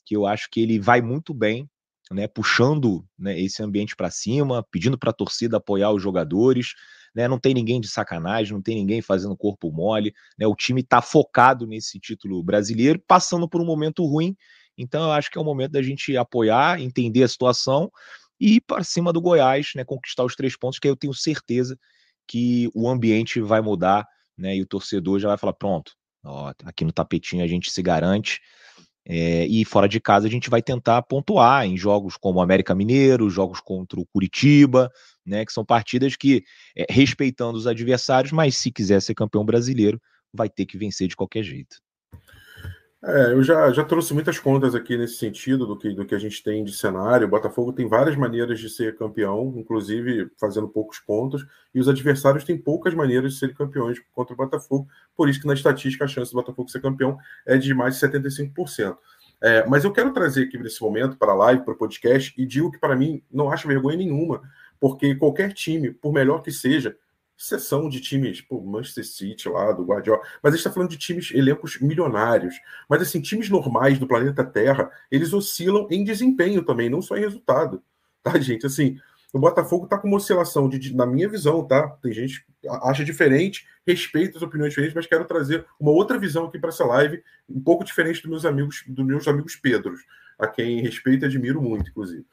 que 0.06 0.14
eu 0.14 0.24
acho 0.24 0.48
que 0.52 0.60
ele 0.60 0.78
vai 0.78 1.02
muito 1.02 1.34
bem, 1.34 1.68
né? 2.12 2.28
Puxando 2.28 3.04
né, 3.18 3.36
esse 3.40 3.60
ambiente 3.60 3.96
para 3.96 4.12
cima, 4.12 4.64
pedindo 4.70 4.96
para 4.96 5.10
a 5.10 5.12
torcida 5.12 5.56
apoiar 5.56 5.90
os 5.90 6.00
jogadores, 6.00 6.74
né? 7.12 7.26
Não 7.26 7.40
tem 7.40 7.52
ninguém 7.52 7.80
de 7.80 7.88
sacanagem, 7.88 8.52
não 8.52 8.62
tem 8.62 8.76
ninguém 8.76 9.02
fazendo 9.02 9.36
corpo 9.36 9.72
mole, 9.72 10.14
né? 10.38 10.46
O 10.46 10.54
time 10.54 10.82
está 10.82 11.02
focado 11.02 11.66
nesse 11.66 11.98
título 11.98 12.40
brasileiro, 12.40 13.02
passando 13.08 13.48
por 13.48 13.60
um 13.60 13.66
momento 13.66 14.04
ruim. 14.04 14.36
Então 14.78 15.02
eu 15.02 15.10
acho 15.10 15.28
que 15.28 15.36
é 15.38 15.40
o 15.40 15.44
momento 15.44 15.72
da 15.72 15.82
gente 15.82 16.16
apoiar, 16.16 16.80
entender 16.80 17.24
a 17.24 17.28
situação 17.28 17.90
e 18.38 18.56
ir 18.56 18.60
para 18.60 18.84
cima 18.84 19.12
do 19.12 19.20
Goiás, 19.20 19.72
né? 19.74 19.82
Conquistar 19.84 20.22
os 20.22 20.36
três 20.36 20.56
pontos 20.56 20.78
que 20.78 20.86
eu 20.86 20.94
tenho 20.94 21.12
certeza 21.12 21.76
que 22.26 22.70
o 22.74 22.88
ambiente 22.88 23.40
vai 23.40 23.60
mudar, 23.60 24.06
né? 24.36 24.56
E 24.56 24.62
o 24.62 24.66
torcedor 24.66 25.18
já 25.18 25.28
vai 25.28 25.38
falar: 25.38 25.54
pronto, 25.54 25.92
ó, 26.24 26.52
aqui 26.64 26.84
no 26.84 26.92
tapetinho 26.92 27.44
a 27.44 27.46
gente 27.46 27.70
se 27.70 27.82
garante. 27.82 28.40
É, 29.06 29.46
e 29.46 29.66
fora 29.66 29.86
de 29.86 30.00
casa 30.00 30.26
a 30.26 30.30
gente 30.30 30.48
vai 30.48 30.62
tentar 30.62 31.02
pontuar 31.02 31.66
em 31.66 31.76
jogos 31.76 32.16
como 32.16 32.40
América 32.40 32.74
Mineiro, 32.74 33.28
jogos 33.28 33.60
contra 33.60 34.00
o 34.00 34.06
Curitiba, 34.06 34.90
né? 35.24 35.44
Que 35.44 35.52
são 35.52 35.64
partidas 35.64 36.16
que, 36.16 36.42
é, 36.76 36.86
respeitando 36.88 37.58
os 37.58 37.66
adversários, 37.66 38.32
mas 38.32 38.56
se 38.56 38.72
quiser 38.72 39.02
ser 39.02 39.14
campeão 39.14 39.44
brasileiro, 39.44 40.00
vai 40.32 40.48
ter 40.48 40.66
que 40.66 40.78
vencer 40.78 41.06
de 41.08 41.16
qualquer 41.16 41.42
jeito. 41.42 41.76
É, 43.06 43.32
eu 43.32 43.42
já, 43.42 43.70
já 43.70 43.84
trouxe 43.84 44.14
muitas 44.14 44.38
contas 44.38 44.74
aqui 44.74 44.96
nesse 44.96 45.16
sentido 45.16 45.66
do 45.66 45.76
que, 45.76 45.92
do 45.92 46.06
que 46.06 46.14
a 46.14 46.18
gente 46.18 46.42
tem 46.42 46.64
de 46.64 46.72
cenário. 46.72 47.26
O 47.26 47.30
Botafogo 47.30 47.70
tem 47.70 47.86
várias 47.86 48.16
maneiras 48.16 48.58
de 48.58 48.70
ser 48.70 48.96
campeão, 48.96 49.52
inclusive 49.56 50.30
fazendo 50.40 50.66
poucos 50.66 50.98
pontos, 51.00 51.46
e 51.74 51.78
os 51.78 51.86
adversários 51.86 52.44
têm 52.44 52.56
poucas 52.56 52.94
maneiras 52.94 53.34
de 53.34 53.38
serem 53.38 53.54
campeões 53.54 53.98
contra 54.14 54.32
o 54.32 54.36
Botafogo. 54.36 54.88
Por 55.14 55.28
isso 55.28 55.38
que 55.38 55.46
na 55.46 55.52
estatística 55.52 56.06
a 56.06 56.08
chance 56.08 56.32
do 56.32 56.36
Botafogo 56.36 56.70
ser 56.70 56.80
campeão 56.80 57.18
é 57.44 57.58
de 57.58 57.74
mais 57.74 57.98
de 57.98 58.06
75%. 58.06 58.96
É, 59.42 59.66
mas 59.66 59.84
eu 59.84 59.92
quero 59.92 60.10
trazer 60.10 60.44
aqui 60.44 60.56
nesse 60.56 60.80
momento 60.80 61.18
para 61.18 61.32
a 61.32 61.36
live, 61.36 61.62
para 61.62 61.74
o 61.74 61.76
podcast, 61.76 62.32
e 62.38 62.46
digo 62.46 62.72
que 62.72 62.78
para 62.78 62.96
mim 62.96 63.22
não 63.30 63.50
acho 63.50 63.68
vergonha 63.68 63.98
nenhuma, 63.98 64.40
porque 64.80 65.14
qualquer 65.14 65.52
time, 65.52 65.90
por 65.90 66.10
melhor 66.10 66.40
que 66.40 66.50
seja, 66.50 66.96
exceção 67.38 67.88
de 67.88 68.00
times, 68.00 68.38
tipo 68.38 68.60
Manchester 68.64 69.04
City 69.04 69.48
lá, 69.48 69.72
do 69.72 69.84
Guardiola, 69.84 70.22
mas 70.42 70.52
a 70.52 70.56
gente 70.56 70.66
está 70.66 70.72
falando 70.72 70.90
de 70.90 70.98
times, 70.98 71.32
elencos 71.32 71.80
milionários. 71.80 72.54
Mas 72.88 73.02
assim, 73.02 73.20
times 73.20 73.50
normais 73.50 73.98
do 73.98 74.06
planeta 74.06 74.44
Terra, 74.44 74.90
eles 75.10 75.32
oscilam 75.32 75.86
em 75.90 76.04
desempenho 76.04 76.64
também, 76.64 76.88
não 76.88 77.02
só 77.02 77.16
em 77.16 77.20
resultado. 77.20 77.82
Tá, 78.22 78.38
gente? 78.40 78.66
Assim, 78.66 78.98
o 79.32 79.38
Botafogo 79.38 79.84
está 79.84 79.98
com 79.98 80.06
uma 80.06 80.18
oscilação, 80.18 80.68
de, 80.68 80.94
na 80.94 81.04
minha 81.04 81.28
visão, 81.28 81.64
tá? 81.64 81.88
Tem 82.00 82.12
gente 82.12 82.46
que 82.60 82.68
acha 82.68 83.04
diferente, 83.04 83.66
respeita 83.84 84.38
as 84.38 84.42
opiniões 84.42 84.70
diferentes, 84.70 84.94
mas 84.94 85.06
quero 85.06 85.24
trazer 85.24 85.66
uma 85.78 85.90
outra 85.90 86.16
visão 86.16 86.46
aqui 86.46 86.58
para 86.58 86.68
essa 86.68 86.84
live, 86.84 87.22
um 87.48 87.60
pouco 87.60 87.84
diferente 87.84 88.22
dos 88.22 88.30
meus 88.30 88.44
amigos, 88.44 88.84
dos 88.86 89.04
meus 89.04 89.26
amigos 89.26 89.56
Pedros, 89.56 90.00
a 90.38 90.46
quem 90.46 90.80
respeito 90.80 91.24
e 91.24 91.26
admiro 91.26 91.60
muito, 91.60 91.90
inclusive. 91.90 92.24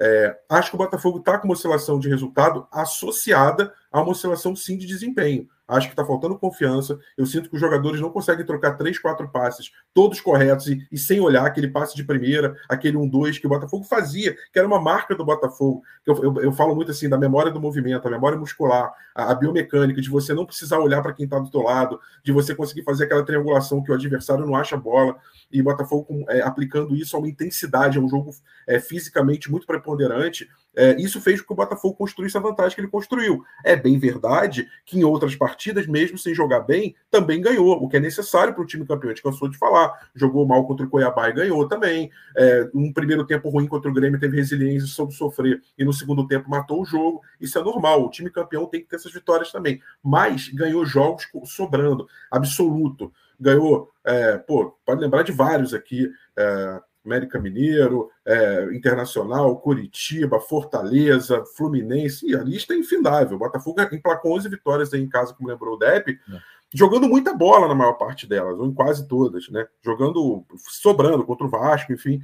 É, 0.00 0.38
acho 0.48 0.70
que 0.70 0.76
o 0.76 0.78
Botafogo 0.78 1.18
está 1.18 1.38
com 1.38 1.46
uma 1.46 1.54
oscilação 1.54 1.98
de 1.98 2.08
resultado 2.08 2.66
associada 2.72 3.72
a 3.92 4.00
uma 4.00 4.12
oscilação 4.12 4.56
sim 4.56 4.78
de 4.78 4.86
desempenho. 4.86 5.48
Acho 5.70 5.86
que 5.86 5.92
está 5.92 6.04
faltando 6.04 6.36
confiança. 6.36 6.98
Eu 7.16 7.24
sinto 7.26 7.48
que 7.48 7.54
os 7.54 7.60
jogadores 7.60 8.00
não 8.00 8.10
conseguem 8.10 8.44
trocar 8.44 8.76
três, 8.76 8.98
quatro 8.98 9.28
passes, 9.28 9.70
todos 9.94 10.20
corretos 10.20 10.66
e, 10.66 10.86
e 10.90 10.98
sem 10.98 11.20
olhar 11.20 11.46
aquele 11.46 11.68
passe 11.68 11.94
de 11.94 12.02
primeira, 12.02 12.56
aquele 12.68 12.96
1-2 12.96 13.38
que 13.38 13.46
o 13.46 13.50
Botafogo 13.50 13.84
fazia, 13.84 14.34
que 14.52 14.58
era 14.58 14.66
uma 14.66 14.80
marca 14.80 15.14
do 15.14 15.24
Botafogo. 15.24 15.82
Eu, 16.04 16.22
eu, 16.24 16.42
eu 16.42 16.52
falo 16.52 16.74
muito 16.74 16.90
assim 16.90 17.08
da 17.08 17.16
memória 17.16 17.52
do 17.52 17.60
movimento, 17.60 18.08
a 18.08 18.10
memória 18.10 18.36
muscular, 18.36 18.92
a, 19.14 19.30
a 19.30 19.34
biomecânica, 19.34 20.00
de 20.00 20.10
você 20.10 20.34
não 20.34 20.44
precisar 20.44 20.78
olhar 20.78 21.02
para 21.02 21.12
quem 21.12 21.24
está 21.24 21.38
do 21.38 21.50
teu 21.50 21.62
lado, 21.62 22.00
de 22.24 22.32
você 22.32 22.54
conseguir 22.54 22.82
fazer 22.82 23.04
aquela 23.04 23.24
triangulação 23.24 23.82
que 23.82 23.92
o 23.92 23.94
adversário 23.94 24.44
não 24.44 24.56
acha 24.56 24.76
bola. 24.76 25.16
E 25.52 25.60
o 25.60 25.64
Botafogo 25.64 26.24
é, 26.28 26.40
aplicando 26.42 26.96
isso 26.96 27.16
a 27.16 27.20
uma 27.20 27.28
intensidade, 27.28 27.96
a 27.96 28.00
um 28.00 28.08
jogo 28.08 28.30
é, 28.66 28.80
fisicamente 28.80 29.50
muito 29.50 29.66
preponderante 29.66 30.48
é, 30.76 30.96
isso 31.00 31.20
fez 31.20 31.40
com 31.40 31.48
que 31.48 31.52
o 31.52 31.56
Botafogo 31.56 31.96
construísse 31.96 32.36
a 32.36 32.40
vantagem 32.40 32.74
que 32.74 32.80
ele 32.80 32.88
construiu. 32.88 33.44
É 33.64 33.74
bem 33.74 33.98
verdade 33.98 34.68
que 34.84 34.98
em 34.98 35.04
outras 35.04 35.34
partidas, 35.34 35.86
mesmo 35.86 36.16
sem 36.16 36.34
jogar 36.34 36.60
bem, 36.60 36.94
também 37.10 37.40
ganhou, 37.40 37.82
o 37.82 37.88
que 37.88 37.96
é 37.96 38.00
necessário 38.00 38.54
para 38.54 38.62
o 38.62 38.66
time 38.66 38.86
campeão. 38.86 39.10
A 39.10 39.14
gente 39.14 39.22
cansou 39.22 39.48
de 39.48 39.58
falar. 39.58 40.08
Jogou 40.14 40.46
mal 40.46 40.66
contra 40.66 40.86
o 40.86 40.88
Cuiabá 40.88 41.28
e 41.28 41.32
ganhou 41.32 41.66
também. 41.66 42.10
É, 42.36 42.68
um 42.74 42.92
primeiro 42.92 43.26
tempo 43.26 43.48
ruim 43.48 43.66
contra 43.66 43.90
o 43.90 43.94
Grêmio 43.94 44.20
teve 44.20 44.36
resiliência 44.36 44.86
soube 44.86 45.12
sofrer 45.14 45.60
e 45.76 45.84
no 45.84 45.92
segundo 45.92 46.26
tempo 46.26 46.48
matou 46.48 46.82
o 46.82 46.84
jogo. 46.84 47.20
Isso 47.40 47.58
é 47.58 47.62
normal. 47.62 48.04
O 48.04 48.10
time 48.10 48.30
campeão 48.30 48.66
tem 48.66 48.80
que 48.80 48.88
ter 48.88 48.96
essas 48.96 49.12
vitórias 49.12 49.50
também. 49.50 49.80
Mas 50.02 50.48
ganhou 50.48 50.84
jogos 50.86 51.26
sobrando, 51.44 52.06
absoluto. 52.30 53.12
Ganhou, 53.38 53.90
é, 54.04 54.36
pô, 54.38 54.76
pode 54.84 55.00
lembrar 55.00 55.22
de 55.22 55.32
vários 55.32 55.74
aqui. 55.74 56.10
É, 56.36 56.80
América 57.04 57.38
Mineiro, 57.38 58.10
é, 58.26 58.68
Internacional, 58.72 59.58
Curitiba, 59.60 60.40
Fortaleza, 60.40 61.44
Fluminense, 61.56 62.26
e 62.26 62.36
a 62.36 62.42
lista 62.42 62.74
é 62.74 62.76
infindável. 62.76 63.36
O 63.36 63.40
Botafogo 63.40 63.80
emplacou 63.92 64.36
11 64.36 64.48
vitórias 64.48 64.92
aí 64.92 65.00
em 65.00 65.08
casa, 65.08 65.34
como 65.34 65.48
lembrou 65.48 65.74
o 65.74 65.78
Depp, 65.78 66.12
é. 66.12 66.38
jogando 66.74 67.08
muita 67.08 67.34
bola 67.34 67.66
na 67.66 67.74
maior 67.74 67.94
parte 67.94 68.26
delas, 68.26 68.58
ou 68.58 68.66
em 68.66 68.74
quase 68.74 69.08
todas, 69.08 69.48
né? 69.48 69.66
Jogando, 69.82 70.44
sobrando 70.56 71.24
contra 71.24 71.46
o 71.46 71.50
Vasco, 71.50 71.92
enfim. 71.92 72.20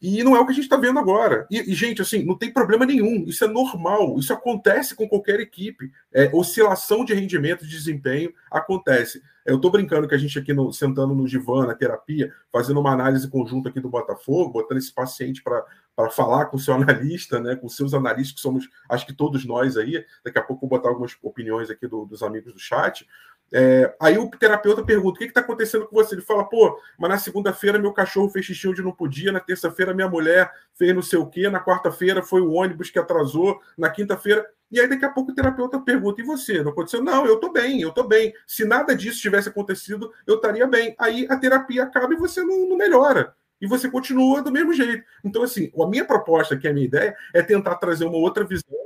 E 0.00 0.22
não 0.22 0.36
é 0.36 0.40
o 0.40 0.44
que 0.44 0.52
a 0.52 0.54
gente 0.54 0.64
está 0.64 0.76
vendo 0.76 0.98
agora. 0.98 1.46
E, 1.50 1.72
e, 1.72 1.74
gente, 1.74 2.02
assim, 2.02 2.22
não 2.22 2.36
tem 2.36 2.52
problema 2.52 2.84
nenhum. 2.84 3.24
Isso 3.26 3.44
é 3.44 3.48
normal. 3.48 4.18
Isso 4.18 4.32
acontece 4.32 4.94
com 4.94 5.08
qualquer 5.08 5.40
equipe. 5.40 5.90
É, 6.12 6.30
oscilação 6.34 7.04
de 7.04 7.14
rendimento, 7.14 7.64
de 7.64 7.70
desempenho, 7.70 8.32
acontece. 8.50 9.22
Eu 9.46 9.56
estou 9.56 9.70
brincando 9.70 10.08
que 10.08 10.14
a 10.14 10.18
gente 10.18 10.38
aqui 10.38 10.52
no, 10.52 10.72
sentando 10.72 11.14
no 11.14 11.26
divã, 11.26 11.66
na 11.66 11.74
terapia, 11.74 12.32
fazendo 12.52 12.80
uma 12.80 12.92
análise 12.92 13.30
conjunta 13.30 13.68
aqui 13.68 13.80
do 13.80 13.88
Botafogo, 13.88 14.50
botando 14.52 14.78
esse 14.78 14.92
paciente 14.92 15.42
para 15.42 15.64
falar 16.10 16.46
com 16.46 16.56
o 16.56 16.60
seu 16.60 16.74
analista, 16.76 17.40
né, 17.40 17.56
com 17.56 17.68
seus 17.68 17.94
analistas, 17.94 18.34
que 18.34 18.40
somos, 18.40 18.68
acho 18.88 19.06
que 19.06 19.14
todos 19.14 19.46
nós 19.46 19.76
aí. 19.76 20.04
Daqui 20.24 20.38
a 20.38 20.42
pouco 20.42 20.68
vou 20.68 20.76
botar 20.76 20.88
algumas 20.88 21.16
opiniões 21.22 21.70
aqui 21.70 21.86
do, 21.86 22.04
dos 22.04 22.22
amigos 22.22 22.52
do 22.52 22.58
chat. 22.58 23.06
É, 23.52 23.94
aí 24.00 24.18
o 24.18 24.28
terapeuta 24.28 24.82
pergunta: 24.84 25.16
o 25.16 25.18
que 25.18 25.24
está 25.24 25.40
acontecendo 25.40 25.86
com 25.86 25.94
você? 25.94 26.14
Ele 26.14 26.22
fala: 26.22 26.44
pô, 26.44 26.80
mas 26.98 27.10
na 27.10 27.18
segunda-feira 27.18 27.78
meu 27.78 27.92
cachorro 27.92 28.28
fez 28.28 28.44
xixi 28.46 28.68
onde 28.68 28.82
não 28.82 28.92
podia, 28.92 29.30
na 29.30 29.40
terça-feira 29.40 29.94
minha 29.94 30.08
mulher 30.08 30.50
fez 30.74 30.94
não 30.94 31.02
sei 31.02 31.18
o 31.18 31.26
quê, 31.26 31.48
na 31.48 31.62
quarta-feira 31.62 32.22
foi 32.22 32.40
o 32.40 32.52
ônibus 32.52 32.90
que 32.90 32.98
atrasou, 32.98 33.60
na 33.78 33.88
quinta-feira. 33.88 34.44
E 34.70 34.80
aí 34.80 34.88
daqui 34.88 35.04
a 35.04 35.10
pouco 35.10 35.30
o 35.30 35.34
terapeuta 35.34 35.78
pergunta: 35.80 36.20
e 36.20 36.24
você? 36.24 36.62
Não 36.62 36.72
aconteceu? 36.72 37.02
Não, 37.02 37.24
eu 37.24 37.34
estou 37.34 37.52
bem, 37.52 37.80
eu 37.80 37.90
estou 37.90 38.06
bem. 38.06 38.32
Se 38.46 38.64
nada 38.64 38.96
disso 38.96 39.20
tivesse 39.20 39.48
acontecido, 39.48 40.12
eu 40.26 40.36
estaria 40.36 40.66
bem. 40.66 40.94
Aí 40.98 41.26
a 41.30 41.36
terapia 41.36 41.84
acaba 41.84 42.12
e 42.14 42.16
você 42.16 42.42
não, 42.42 42.68
não 42.68 42.76
melhora 42.76 43.34
e 43.60 43.66
você 43.66 43.90
continua 43.90 44.42
do 44.42 44.52
mesmo 44.52 44.72
jeito. 44.72 45.04
Então, 45.24 45.42
assim, 45.42 45.70
a 45.80 45.86
minha 45.86 46.04
proposta, 46.04 46.56
que 46.56 46.66
é 46.66 46.70
a 46.70 46.74
minha 46.74 46.86
ideia, 46.86 47.16
é 47.32 47.42
tentar 47.42 47.76
trazer 47.76 48.04
uma 48.04 48.18
outra 48.18 48.44
visão. 48.44 48.76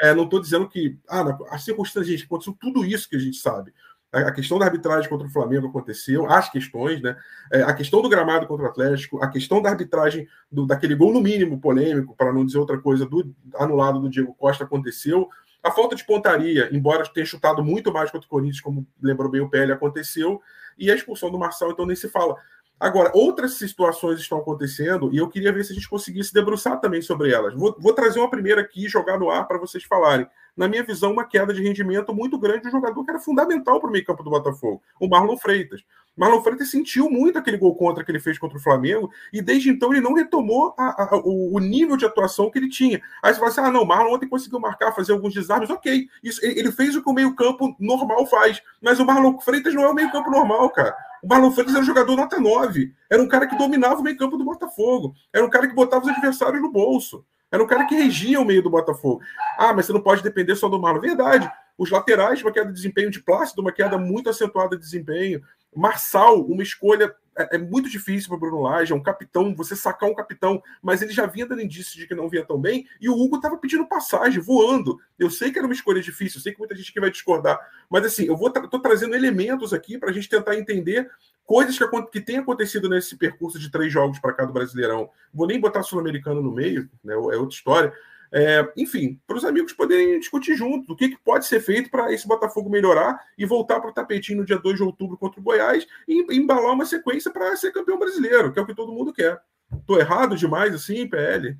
É, 0.00 0.14
não 0.14 0.24
estou 0.24 0.40
dizendo 0.40 0.68
que, 0.68 0.96
ah, 1.08 1.36
a 1.50 1.58
circunstância, 1.58 2.12
gente, 2.12 2.24
aconteceu 2.24 2.56
tudo 2.60 2.84
isso 2.84 3.08
que 3.08 3.16
a 3.16 3.18
gente 3.18 3.38
sabe. 3.38 3.72
A 4.10 4.32
questão 4.32 4.58
da 4.58 4.64
arbitragem 4.64 5.08
contra 5.08 5.26
o 5.26 5.30
Flamengo 5.30 5.68
aconteceu, 5.68 6.30
as 6.30 6.48
questões, 6.48 7.02
né? 7.02 7.14
É, 7.52 7.62
a 7.62 7.74
questão 7.74 8.00
do 8.00 8.08
gramado 8.08 8.46
contra 8.46 8.64
o 8.64 8.68
Atlético, 8.68 9.22
a 9.22 9.28
questão 9.28 9.60
da 9.60 9.68
arbitragem 9.68 10.26
do, 10.50 10.66
daquele 10.66 10.94
gol, 10.94 11.12
no 11.12 11.20
mínimo, 11.20 11.60
polêmico, 11.60 12.16
para 12.16 12.32
não 12.32 12.44
dizer 12.44 12.58
outra 12.58 12.78
coisa, 12.78 13.04
do 13.04 13.34
anulado 13.56 14.00
do 14.00 14.08
Diego 14.08 14.34
Costa 14.34 14.64
aconteceu. 14.64 15.28
A 15.62 15.70
falta 15.70 15.94
de 15.94 16.06
pontaria, 16.06 16.70
embora 16.72 17.06
tenha 17.12 17.26
chutado 17.26 17.62
muito 17.62 17.92
mais 17.92 18.10
contra 18.10 18.26
o 18.26 18.30
Corinthians, 18.30 18.62
como 18.62 18.86
lembrou 19.02 19.30
bem 19.30 19.42
o 19.42 19.50
PL, 19.50 19.72
aconteceu. 19.72 20.40
E 20.78 20.90
a 20.90 20.94
expulsão 20.94 21.30
do 21.30 21.38
Marçal, 21.38 21.70
então 21.70 21.84
nem 21.84 21.96
se 21.96 22.08
fala. 22.08 22.36
Agora, 22.80 23.10
outras 23.12 23.54
situações 23.54 24.20
estão 24.20 24.38
acontecendo 24.38 25.12
e 25.12 25.18
eu 25.18 25.28
queria 25.28 25.52
ver 25.52 25.64
se 25.64 25.72
a 25.72 25.74
gente 25.74 25.88
conseguisse 25.88 26.32
debruçar 26.32 26.80
também 26.80 27.02
sobre 27.02 27.32
elas. 27.32 27.54
Vou, 27.54 27.76
vou 27.78 27.92
trazer 27.92 28.20
uma 28.20 28.30
primeira 28.30 28.60
aqui 28.60 28.86
e 28.86 28.88
jogar 28.88 29.18
no 29.18 29.30
ar 29.30 29.48
para 29.48 29.58
vocês 29.58 29.82
falarem 29.82 30.26
na 30.58 30.66
minha 30.66 30.82
visão, 30.82 31.12
uma 31.12 31.24
queda 31.24 31.54
de 31.54 31.62
rendimento 31.62 32.12
muito 32.12 32.36
grande 32.36 32.62
de 32.62 32.68
um 32.68 32.72
jogador 32.72 33.04
que 33.04 33.10
era 33.10 33.20
fundamental 33.20 33.80
para 33.80 33.88
o 33.88 33.92
meio-campo 33.92 34.24
do 34.24 34.30
Botafogo, 34.30 34.82
o 35.00 35.08
Marlon 35.08 35.36
Freitas. 35.36 35.84
Marlon 36.18 36.42
Freitas 36.42 36.70
sentiu 36.70 37.08
muito 37.08 37.38
aquele 37.38 37.56
gol 37.56 37.76
contra 37.76 38.04
que 38.04 38.10
ele 38.10 38.18
fez 38.18 38.36
contra 38.38 38.58
o 38.58 38.60
Flamengo 38.60 39.08
e 39.32 39.40
desde 39.40 39.70
então 39.70 39.92
ele 39.92 40.00
não 40.00 40.14
retomou 40.14 40.74
a, 40.76 41.14
a, 41.14 41.16
o, 41.24 41.58
nível 41.60 41.96
de 41.96 42.04
atuação 42.04 42.50
que 42.50 42.58
ele 42.58 42.68
tinha. 42.68 43.00
Aí 43.22 43.32
você 43.32 43.38
fala 43.38 43.52
assim: 43.52 43.60
ah, 43.60 43.70
não, 43.70 43.84
Marlon 43.84 44.14
ontem 44.14 44.28
conseguiu 44.28 44.58
marcar, 44.58 44.92
fazer 44.92 45.12
alguns 45.12 45.32
desarmes, 45.32 45.70
ok. 45.70 46.08
Isso, 46.22 46.44
ele 46.44 46.72
fez 46.72 46.96
o 46.96 47.02
que 47.02 47.08
o 47.08 47.12
meio-campo 47.12 47.76
normal 47.78 48.26
faz, 48.26 48.60
mas 48.82 48.98
o 48.98 49.06
Marlon 49.06 49.38
Freitas 49.38 49.72
não 49.72 49.84
é 49.84 49.88
o 49.88 49.94
meio-campo 49.94 50.30
normal, 50.30 50.68
cara. 50.70 50.96
O 51.22 51.28
Marlon 51.28 51.52
Freitas 51.52 51.74
era 51.74 51.82
um 51.82 51.86
jogador 51.86 52.16
nota 52.16 52.40
9, 52.40 52.92
era 53.08 53.22
um 53.22 53.28
cara 53.28 53.46
que 53.46 53.56
dominava 53.56 54.00
o 54.00 54.02
meio-campo 54.02 54.36
do 54.36 54.44
Botafogo, 54.44 55.14
era 55.32 55.44
um 55.44 55.50
cara 55.50 55.68
que 55.68 55.74
botava 55.74 56.04
os 56.04 56.10
adversários 56.10 56.60
no 56.60 56.70
bolso. 56.70 57.24
Era 57.50 57.62
um 57.62 57.66
cara 57.66 57.86
que 57.86 57.94
regia 57.94 58.40
o 58.40 58.44
meio 58.44 58.62
do 58.62 58.68
Botafogo. 58.68 59.22
Ah, 59.56 59.72
mas 59.72 59.86
você 59.86 59.92
não 59.92 60.02
pode 60.02 60.22
depender 60.22 60.54
só 60.54 60.68
do 60.68 60.78
Marlon. 60.78 61.00
Verdade. 61.00 61.50
Os 61.78 61.90
laterais, 61.90 62.42
uma 62.42 62.52
queda 62.52 62.66
de 62.66 62.74
desempenho 62.74 63.10
de 63.10 63.22
Plácido, 63.22 63.62
uma 63.62 63.72
queda 63.72 63.96
muito 63.96 64.28
acentuada 64.28 64.76
de 64.76 64.82
desempenho. 64.82 65.40
Marçal, 65.74 66.40
uma 66.42 66.62
escolha 66.62 67.14
é, 67.38 67.56
é 67.56 67.58
muito 67.58 67.88
difícil 67.88 68.28
para 68.28 68.38
Bruno 68.38 68.62
Lage, 68.62 68.92
é 68.92 68.96
um 68.96 69.02
capitão, 69.02 69.54
você 69.54 69.76
sacar 69.76 70.10
um 70.10 70.14
capitão, 70.14 70.60
mas 70.82 71.00
ele 71.00 71.12
já 71.12 71.24
vinha 71.24 71.46
dando 71.46 71.62
indícios 71.62 71.94
de 71.94 72.06
que 72.06 72.14
não 72.14 72.28
vinha 72.28 72.44
tão 72.44 72.60
bem, 72.60 72.86
e 73.00 73.08
o 73.08 73.14
Hugo 73.14 73.36
estava 73.36 73.56
pedindo 73.56 73.86
passagem, 73.86 74.40
voando. 74.40 74.98
Eu 75.16 75.30
sei 75.30 75.52
que 75.52 75.58
era 75.58 75.66
uma 75.66 75.74
escolha 75.74 76.02
difícil, 76.02 76.38
eu 76.38 76.42
sei 76.42 76.52
que 76.52 76.58
muita 76.58 76.74
gente 76.74 76.90
aqui 76.90 77.00
vai 77.00 77.10
discordar, 77.10 77.58
mas 77.88 78.04
assim, 78.04 78.24
eu 78.24 78.36
vou 78.36 78.50
tra 78.50 78.66
trazendo 78.66 79.14
elementos 79.14 79.72
aqui 79.72 79.96
para 79.96 80.10
a 80.10 80.12
gente 80.12 80.28
tentar 80.28 80.56
entender 80.56 81.08
coisas 81.46 81.78
que, 81.78 82.02
que 82.12 82.20
têm 82.20 82.38
acontecido 82.38 82.88
nesse 82.88 83.16
percurso 83.16 83.58
de 83.58 83.70
três 83.70 83.92
jogos 83.92 84.18
para 84.18 84.32
cá 84.32 84.44
do 84.44 84.52
Brasileirão. 84.52 85.08
Vou 85.32 85.46
nem 85.46 85.60
botar 85.60 85.82
Sul-Americano 85.82 86.42
no 86.42 86.52
meio, 86.52 86.90
né, 87.04 87.14
é 87.14 87.16
outra 87.16 87.54
história. 87.54 87.92
É, 88.32 88.66
enfim, 88.76 89.20
para 89.26 89.36
os 89.36 89.44
amigos 89.44 89.72
poderem 89.72 90.18
discutir 90.18 90.54
junto 90.54 90.92
o 90.92 90.96
que, 90.96 91.08
que 91.08 91.18
pode 91.18 91.46
ser 91.46 91.60
feito 91.60 91.90
para 91.90 92.12
esse 92.12 92.28
Botafogo 92.28 92.68
melhorar 92.68 93.18
e 93.38 93.46
voltar 93.46 93.80
para 93.80 93.90
o 93.90 93.94
tapetinho 93.94 94.38
no 94.38 94.44
dia 94.44 94.58
2 94.58 94.76
de 94.76 94.82
outubro 94.82 95.16
contra 95.16 95.40
o 95.40 95.42
Goiás 95.42 95.86
e 96.06 96.36
embalar 96.36 96.72
uma 96.72 96.84
sequência 96.84 97.30
para 97.30 97.56
ser 97.56 97.72
campeão 97.72 97.98
brasileiro, 97.98 98.52
que 98.52 98.58
é 98.58 98.62
o 98.62 98.66
que 98.66 98.74
todo 98.74 98.92
mundo 98.92 99.12
quer. 99.12 99.40
Estou 99.80 99.98
errado 99.98 100.36
demais 100.36 100.74
assim, 100.74 101.08
PL? 101.08 101.56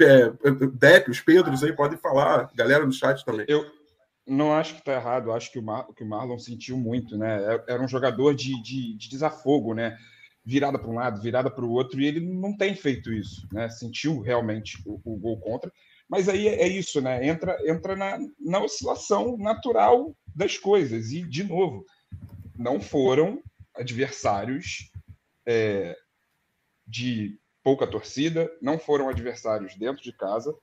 É, 0.00 0.32
os 1.08 1.20
Pedros 1.20 1.62
aí 1.62 1.72
podem 1.72 1.98
falar, 1.98 2.50
galera 2.54 2.86
no 2.86 2.92
chat 2.92 3.24
também. 3.24 3.46
Eu, 3.48 3.64
não 4.26 4.52
acho 4.52 4.74
que 4.74 4.80
está 4.80 4.94
errado, 4.94 5.32
acho 5.32 5.52
que 5.52 5.58
o, 5.58 5.62
Mar, 5.62 5.86
que 5.94 6.02
o 6.02 6.08
Marlon 6.08 6.38
sentiu 6.38 6.76
muito, 6.78 7.16
né? 7.16 7.54
É, 7.54 7.74
era 7.74 7.82
um 7.82 7.88
jogador 7.88 8.34
de, 8.34 8.60
de, 8.62 8.96
de 8.96 9.08
desafogo, 9.08 9.74
né? 9.74 9.96
Virada 10.44 10.78
para 10.78 10.90
um 10.90 10.94
lado, 10.94 11.22
virada 11.22 11.50
para 11.50 11.64
o 11.64 11.70
outro, 11.70 12.00
e 12.00 12.06
ele 12.06 12.20
não 12.20 12.56
tem 12.56 12.74
feito 12.74 13.12
isso, 13.12 13.48
né? 13.50 13.68
Sentiu 13.70 14.20
realmente 14.20 14.78
o, 14.84 15.00
o 15.04 15.16
gol 15.16 15.40
contra. 15.40 15.72
Mas 16.08 16.28
aí 16.28 16.48
é, 16.48 16.62
é, 16.62 16.68
isso, 16.68 17.00
né? 17.00 17.26
Entra, 17.26 17.56
entra 17.66 17.96
na, 17.96 18.18
na 18.38 18.60
oscilação 18.60 19.38
natural 19.38 20.14
das 20.34 20.58
coisas. 20.58 21.12
E, 21.12 21.22
de 21.22 21.44
novo, 21.44 21.86
não 22.56 22.78
foram 22.80 23.42
adversários 23.74 24.90
é, 25.46 25.96
de 26.86 27.38
pouca 27.62 27.86
torcida, 27.86 28.50
não 28.60 28.78
foram 28.78 29.08
adversários 29.08 29.74
dentro 29.76 30.02
de 30.02 30.12
casa, 30.12 30.54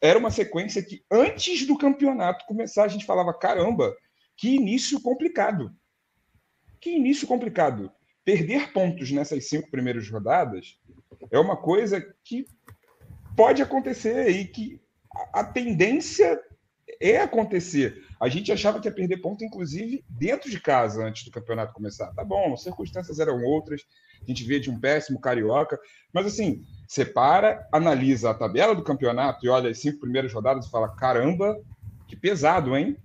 era 0.00 0.18
uma 0.18 0.30
sequência 0.30 0.82
que 0.82 1.02
antes 1.10 1.66
do 1.66 1.76
campeonato 1.76 2.44
começar 2.46 2.84
a 2.84 2.88
gente 2.88 3.04
falava 3.04 3.34
caramba, 3.34 3.96
que 4.36 4.54
início 4.54 5.00
complicado. 5.00 5.74
Que 6.80 6.90
início 6.90 7.26
complicado. 7.26 7.92
Perder 8.24 8.72
pontos 8.72 9.10
nessas 9.10 9.48
cinco 9.48 9.70
primeiras 9.70 10.08
rodadas 10.08 10.78
é 11.30 11.38
uma 11.38 11.56
coisa 11.56 12.00
que 12.24 12.46
pode 13.36 13.62
acontecer 13.62 14.28
e 14.28 14.44
que 14.44 14.80
a 15.32 15.42
tendência 15.42 16.40
é 17.00 17.18
acontecer. 17.18 18.04
A 18.20 18.28
gente 18.28 18.52
achava 18.52 18.78
que 18.78 18.88
ia 18.88 18.94
perder 18.94 19.18
ponto, 19.18 19.44
inclusive, 19.44 20.04
dentro 20.08 20.50
de 20.50 20.60
casa 20.60 21.02
antes 21.02 21.24
do 21.24 21.30
campeonato 21.30 21.72
começar. 21.72 22.12
Tá 22.12 22.22
bom, 22.22 22.52
as 22.52 22.62
circunstâncias 22.62 23.18
eram 23.18 23.42
outras, 23.42 23.82
a 24.22 24.26
gente 24.26 24.44
vê 24.44 24.60
de 24.60 24.70
um 24.70 24.78
péssimo 24.78 25.20
carioca, 25.20 25.80
mas 26.12 26.26
assim, 26.26 26.62
separa, 26.86 27.66
analisa 27.72 28.30
a 28.30 28.34
tabela 28.34 28.74
do 28.74 28.84
campeonato 28.84 29.44
e 29.44 29.48
olha 29.48 29.70
as 29.70 29.78
cinco 29.78 30.00
primeiras 30.00 30.32
rodadas 30.32 30.66
e 30.66 30.70
fala: 30.70 30.94
caramba, 30.94 31.58
que 32.06 32.14
pesado, 32.14 32.76
hein? 32.76 32.96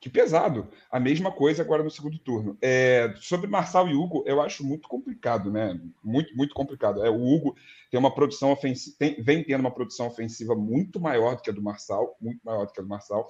Que 0.00 0.08
pesado. 0.08 0.66
A 0.90 0.98
mesma 0.98 1.30
coisa 1.30 1.62
agora 1.62 1.82
no 1.82 1.90
segundo 1.90 2.18
turno. 2.18 2.56
É, 2.62 3.12
sobre 3.20 3.46
Marçal 3.46 3.86
e 3.86 3.94
Hugo, 3.94 4.24
eu 4.26 4.40
acho 4.40 4.64
muito 4.64 4.88
complicado, 4.88 5.52
né? 5.52 5.78
Muito, 6.02 6.34
muito 6.34 6.54
complicado. 6.54 7.04
É, 7.04 7.10
o 7.10 7.22
Hugo 7.22 7.54
tem 7.90 8.00
uma 8.00 8.14
produção 8.14 8.50
ofensiva, 8.50 8.96
tem, 8.98 9.22
vem 9.22 9.44
tendo 9.44 9.60
uma 9.60 9.70
produção 9.70 10.06
ofensiva 10.06 10.54
muito 10.54 10.98
maior 10.98 11.36
do 11.36 11.42
que 11.42 11.50
a 11.50 11.52
do 11.52 11.60
Marçal, 11.60 12.16
muito 12.18 12.40
maior 12.42 12.64
do 12.64 12.72
que 12.72 12.80
a 12.80 12.82
do 12.82 12.88
Marçal. 12.88 13.28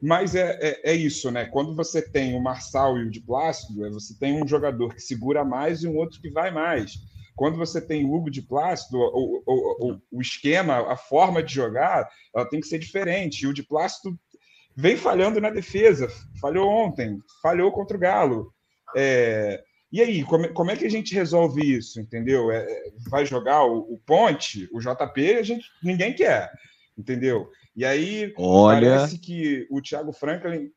Mas 0.00 0.36
é, 0.36 0.56
é, 0.60 0.92
é, 0.92 0.94
isso, 0.94 1.28
né? 1.32 1.46
Quando 1.46 1.74
você 1.74 2.00
tem 2.00 2.36
o 2.36 2.40
Marçal 2.40 2.96
e 2.98 3.04
o 3.04 3.10
de 3.10 3.20
Plácido, 3.20 3.84
é, 3.84 3.90
você 3.90 4.16
tem 4.16 4.40
um 4.40 4.46
jogador 4.46 4.94
que 4.94 5.00
segura 5.00 5.44
mais 5.44 5.82
e 5.82 5.88
um 5.88 5.96
outro 5.96 6.20
que 6.20 6.30
vai 6.30 6.52
mais. 6.52 7.00
Quando 7.34 7.58
você 7.58 7.80
tem 7.80 8.04
o 8.04 8.14
Hugo 8.14 8.30
de 8.30 8.42
Plácido, 8.42 8.96
o, 8.98 9.42
o, 9.46 9.92
o, 9.92 10.00
o 10.10 10.22
esquema, 10.22 10.90
a 10.90 10.96
forma 10.96 11.42
de 11.42 11.52
jogar, 11.52 12.08
ela 12.34 12.48
tem 12.48 12.60
que 12.60 12.66
ser 12.66 12.78
diferente. 12.78 13.42
E 13.42 13.46
o 13.46 13.52
de 13.52 13.62
Plácido 13.62 14.18
vem 14.76 14.96
falhando 14.96 15.40
na 15.40 15.50
defesa. 15.50 16.08
Falhou 16.40 16.68
ontem, 16.68 17.18
falhou 17.42 17.72
contra 17.72 17.96
o 17.96 18.00
Galo. 18.00 18.52
É, 18.94 19.62
e 19.90 20.00
aí, 20.02 20.24
como, 20.24 20.52
como, 20.52 20.70
é 20.70 20.76
que 20.76 20.84
a 20.84 20.90
gente 20.90 21.14
resolve 21.14 21.62
isso? 21.62 22.00
Entendeu? 22.00 22.50
É, 22.50 22.58
é 22.58 22.82
vai 23.08 23.24
jogar 23.24 23.64
o, 23.64 23.78
o, 23.94 23.98
Ponte, 24.04 24.68
o 24.72 24.80
JP, 24.80 25.36
a 25.36 25.42
gente, 25.42 25.66
ninguém 25.82 26.14
quer. 26.14 26.50
Entendeu? 26.98 27.48
E 27.74 27.84
aí 27.84 28.32
Olha... 28.36 28.96
parece 28.96 29.18
que 29.18 29.66
o 29.70 29.80
Thiago 29.80 30.12
Franklin. 30.12 30.70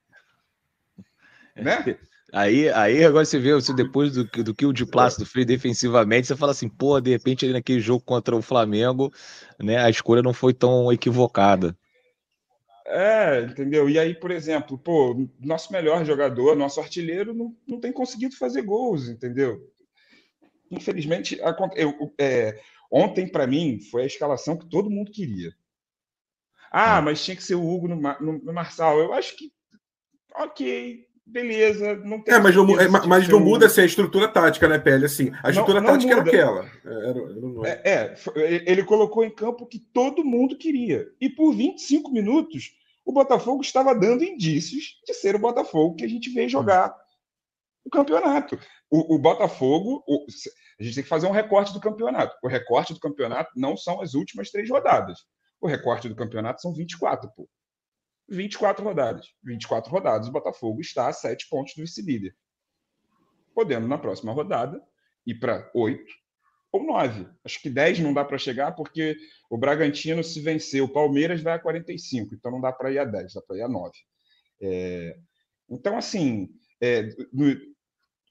Né? 1.55 1.97
Aí, 2.31 2.69
aí 2.69 3.03
agora 3.03 3.25
você 3.25 3.39
vê, 3.39 3.53
você, 3.53 3.73
depois 3.73 4.13
do, 4.13 4.23
do 4.23 4.53
que 4.53 4.65
o 4.65 4.73
de 4.73 4.85
Plácido 4.85 5.25
fez 5.25 5.45
defensivamente, 5.45 6.27
você 6.27 6.35
fala 6.35 6.51
assim, 6.51 6.69
pô, 6.69 6.99
de 7.01 7.09
repente 7.09 7.43
ali 7.43 7.53
naquele 7.53 7.79
jogo 7.79 8.03
contra 8.05 8.35
o 8.35 8.41
Flamengo, 8.41 9.11
né, 9.59 9.77
a 9.77 9.89
escolha 9.89 10.21
não 10.21 10.33
foi 10.33 10.53
tão 10.53 10.91
equivocada. 10.91 11.75
É, 12.91 13.41
entendeu? 13.41 13.87
E 13.87 13.99
aí, 13.99 14.15
por 14.15 14.31
exemplo, 14.31 14.75
pô, 14.75 15.29
nosso 15.39 15.71
melhor 15.71 16.03
jogador, 16.03 16.55
nosso 16.55 16.79
artilheiro, 16.79 17.35
não, 17.35 17.55
não 17.67 17.79
tem 17.79 17.93
conseguido 17.93 18.35
fazer 18.35 18.63
gols, 18.63 19.07
entendeu? 19.07 19.71
Infelizmente, 20.71 21.39
eu, 21.75 22.13
é, 22.19 22.59
ontem, 22.91 23.27
para 23.27 23.45
mim, 23.45 23.79
foi 23.79 24.03
a 24.03 24.07
escalação 24.07 24.57
que 24.57 24.67
todo 24.67 24.89
mundo 24.89 25.11
queria. 25.11 25.53
Ah, 26.71 26.97
é. 26.97 27.01
mas 27.01 27.23
tinha 27.23 27.37
que 27.37 27.43
ser 27.43 27.55
o 27.55 27.67
Hugo 27.67 27.87
no, 27.87 27.95
no, 27.95 28.39
no 28.39 28.53
Marçal. 28.53 28.99
Eu 28.99 29.13
acho 29.13 29.37
que, 29.37 29.51
ok, 30.35 31.05
beleza, 31.27 31.95
não 31.97 32.23
tem. 32.23 32.33
É, 32.33 32.39
mas 32.39 32.55
não, 32.55 32.79
é, 32.79 32.87
mas 32.87 33.27
não 33.27 33.39
muda 33.39 33.67
assim, 33.67 33.81
a 33.81 33.85
estrutura 33.85 34.27
tática, 34.27 34.67
né, 34.67 34.79
Pele? 34.79 35.05
Assim, 35.05 35.31
a 35.43 35.49
estrutura 35.51 35.79
não, 35.79 35.91
não 35.91 35.93
tática 35.93 36.15
muda. 36.15 36.29
era 36.29 36.37
aquela. 36.37 36.71
Era, 36.85 37.19
era, 37.59 37.81
é, 37.83 38.15
é, 38.35 38.71
ele 38.71 38.83
colocou 38.83 39.23
em 39.23 39.29
campo 39.33 39.63
o 39.63 39.67
que 39.67 39.79
todo 39.79 40.25
mundo 40.25 40.57
queria. 40.57 41.07
E 41.21 41.29
por 41.29 41.53
25 41.53 42.11
minutos, 42.11 42.78
o 43.09 43.11
Botafogo 43.11 43.63
estava 43.63 43.95
dando 43.95 44.23
indícios 44.23 45.01
de 45.03 45.15
ser 45.15 45.35
o 45.35 45.39
Botafogo 45.39 45.95
que 45.95 46.05
a 46.05 46.07
gente 46.07 46.29
veio 46.29 46.47
jogar 46.47 46.95
o 47.83 47.89
campeonato. 47.89 48.55
O, 48.87 49.15
o 49.15 49.17
Botafogo, 49.17 50.03
o, 50.07 50.27
a 50.79 50.83
gente 50.83 50.93
tem 50.93 51.03
que 51.03 51.09
fazer 51.09 51.25
um 51.25 51.31
recorte 51.31 51.73
do 51.73 51.79
campeonato. 51.79 52.37
O 52.43 52.47
recorte 52.47 52.93
do 52.93 52.99
campeonato 52.99 53.49
não 53.55 53.75
são 53.75 53.99
as 53.99 54.13
últimas 54.13 54.51
três 54.51 54.69
rodadas. 54.69 55.21
O 55.59 55.65
recorte 55.65 56.07
do 56.07 56.15
campeonato 56.15 56.61
são 56.61 56.71
24, 56.71 57.31
pô. 57.35 57.49
24 58.29 58.83
rodadas. 58.83 59.25
24 59.43 59.91
rodadas, 59.91 60.27
o 60.27 60.31
Botafogo 60.31 60.79
está 60.79 61.07
a 61.07 61.13
7 61.13 61.49
pontos 61.49 61.73
do 61.73 61.81
vice-líder. 61.81 62.35
Podendo, 63.55 63.87
na 63.87 63.97
próxima 63.97 64.33
rodada, 64.33 64.79
ir 65.25 65.39
para 65.39 65.67
8 65.73 65.99
ou 66.71 66.83
9. 66.83 67.27
Acho 67.43 67.61
que 67.61 67.69
10 67.69 67.99
não 67.99 68.13
dá 68.13 68.23
para 68.23 68.37
chegar, 68.37 68.73
porque 68.73 69.17
o 69.49 69.57
Bragantino, 69.57 70.23
se 70.23 70.39
vencer, 70.39 70.81
o 70.81 70.91
Palmeiras 70.91 71.41
vai 71.41 71.53
a 71.53 71.59
45, 71.59 72.35
então 72.35 72.51
não 72.51 72.61
dá 72.61 72.71
para 72.71 72.91
ir 72.91 72.99
a 72.99 73.05
10, 73.05 73.33
dá 73.33 73.41
para 73.41 73.57
ir 73.57 73.61
a 73.61 73.67
9. 73.67 73.91
É... 74.61 75.17
Então, 75.69 75.97
assim, 75.97 76.49
é, 76.81 77.03
no, 77.31 77.55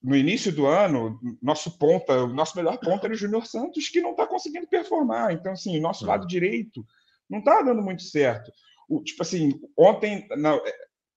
no, 0.02 0.16
início 0.16 0.50
do 0.50 0.66
ano, 0.66 1.20
nosso 1.40 1.78
ponta, 1.78 2.24
o 2.24 2.28
nosso 2.28 2.56
melhor 2.56 2.78
ponta 2.78 3.06
era 3.06 3.14
o 3.14 3.16
Júnior 3.16 3.46
Santos, 3.46 3.88
que 3.88 4.00
não 4.00 4.10
está 4.10 4.26
conseguindo 4.26 4.66
performar. 4.66 5.32
Então, 5.32 5.52
assim, 5.52 5.78
nosso 5.78 6.04
lado 6.04 6.26
direito 6.26 6.84
não 7.30 7.38
está 7.38 7.62
dando 7.62 7.82
muito 7.82 8.02
certo 8.02 8.50
o, 8.88 9.02
tipo 9.02 9.22
assim, 9.22 9.60
ontem, 9.76 10.26
não, 10.36 10.56
é, 10.66 10.72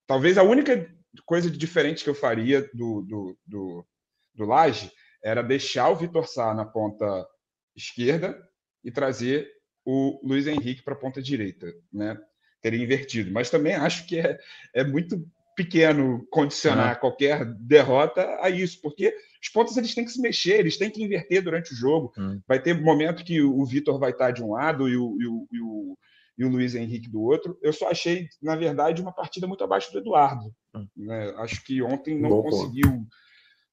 talvez 0.05 0.37
a 0.37 0.43
única 0.43 0.93
coisa 1.25 1.49
diferente 1.49 2.03
que 2.03 2.09
eu 2.09 2.15
faria 2.15 2.61
do, 2.73 3.01
do, 3.01 3.37
do, 3.47 3.87
do 4.35 4.45
Laje 4.45 4.91
era 5.23 5.41
deixar 5.41 5.89
o 5.89 5.95
Vitor 5.95 6.27
Sá 6.27 6.53
na 6.53 6.65
ponta 6.65 7.27
esquerda 7.75 8.37
e 8.83 8.91
trazer 8.91 9.49
o 9.85 10.19
Luiz 10.23 10.47
Henrique 10.47 10.83
para 10.83 10.93
a 10.93 10.97
ponta 10.97 11.21
direita, 11.21 11.67
né? 11.91 12.17
Teria 12.61 12.83
invertido. 12.83 13.31
Mas 13.31 13.49
também 13.49 13.73
acho 13.73 14.05
que 14.07 14.19
é, 14.19 14.37
é 14.73 14.83
muito 14.83 15.25
pequeno 15.55 16.25
condicionar 16.29 16.95
uhum. 16.95 16.99
qualquer 16.99 17.45
derrota 17.45 18.39
a 18.41 18.49
isso, 18.49 18.79
porque 18.81 19.15
os 19.41 19.49
pontos 19.49 19.75
eles 19.77 19.93
têm 19.93 20.05
que 20.05 20.11
se 20.11 20.21
mexer, 20.21 20.59
eles 20.59 20.77
têm 20.77 20.89
que 20.89 21.03
inverter 21.03 21.41
durante 21.41 21.73
o 21.73 21.75
jogo. 21.75 22.13
Uhum. 22.17 22.41
Vai 22.47 22.61
ter 22.61 22.79
momento 22.79 23.23
que 23.23 23.41
o 23.41 23.65
Vitor 23.65 23.99
vai 23.99 24.11
estar 24.11 24.31
de 24.31 24.43
um 24.43 24.51
lado 24.51 24.87
e 24.87 24.95
o, 24.95 25.17
e 25.19 25.27
o, 25.27 25.47
e 25.51 25.61
o 25.61 25.97
e 26.37 26.45
o 26.45 26.49
Luiz 26.49 26.73
Henrique 26.73 27.09
do 27.09 27.21
outro. 27.21 27.57
Eu 27.61 27.71
só 27.71 27.89
achei, 27.89 28.27
na 28.41 28.55
verdade, 28.55 29.01
uma 29.01 29.11
partida 29.11 29.45
muito 29.45 29.63
abaixo 29.63 29.91
do 29.91 29.99
Eduardo. 29.99 30.51
Hum. 30.75 30.87
Né? 30.97 31.33
Acho 31.37 31.63
que 31.63 31.81
ontem 31.83 32.19
não 32.19 32.29
Bom 32.29 32.43
conseguiu. 32.43 33.05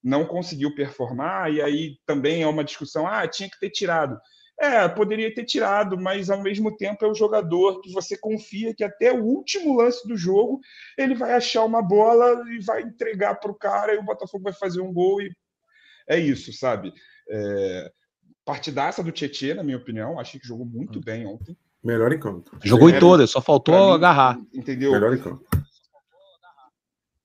Não 0.09 0.25
conseguiu 0.25 0.75
performar, 0.75 1.53
e 1.53 1.61
aí 1.61 1.99
também 2.07 2.42
é 2.42 2.47
uma 2.47 2.64
discussão, 2.64 3.07
ah, 3.07 3.29
tinha 3.29 3.49
que 3.49 3.61
ter 3.61 3.68
tirado. 3.68 4.18
É, 4.59 4.88
poderia 4.88 5.33
ter 5.33 5.44
tirado, 5.44 5.97
mas 6.01 6.31
ao 6.31 6.42
mesmo 6.42 6.75
tempo 6.77 7.05
é 7.05 7.09
o 7.09 7.14
jogador 7.14 7.81
que 7.81 7.92
você 7.92 8.16
confia 8.16 8.75
que 8.75 8.83
até 8.83 9.12
o 9.12 9.23
último 9.23 9.77
lance 9.77 10.09
do 10.09 10.16
jogo 10.16 10.61
ele 10.97 11.14
vai 11.14 11.35
achar 11.35 11.64
uma 11.64 11.81
bola 11.81 12.42
e 12.51 12.59
vai 12.64 12.83
entregar 12.83 13.37
para 13.37 13.53
o 13.53 13.55
cara 13.55 13.94
e 13.94 13.99
o 13.99 14.03
Botafogo 14.03 14.42
vai 14.42 14.53
fazer 14.53 14.81
um 14.81 14.92
gol 14.92 15.21
e 15.21 15.31
é 16.09 16.18
isso, 16.18 16.53
sabe? 16.53 16.92
É... 17.31 17.92
Partidaça 18.44 19.03
do 19.03 19.12
Tietchan, 19.12 19.57
na 19.57 19.62
minha 19.62 19.77
opinião, 19.77 20.18
achei 20.18 20.40
que 20.40 20.49
jogou 20.49 20.64
muito 20.64 20.99
hum. 20.99 21.03
bem 21.05 21.27
ontem. 21.27 21.57
Melhor 21.85 22.11
em 22.12 22.18
campo. 22.18 22.51
Jogou 22.64 22.88
em 22.90 22.99
todas, 22.99 23.31
só 23.31 23.42
faltou 23.42 23.90
mim, 23.90 23.94
agarrar. 23.94 24.40
Entendeu? 24.53 24.90
Melhor 24.90 25.14
em 25.14 25.21
campo. 25.21 25.44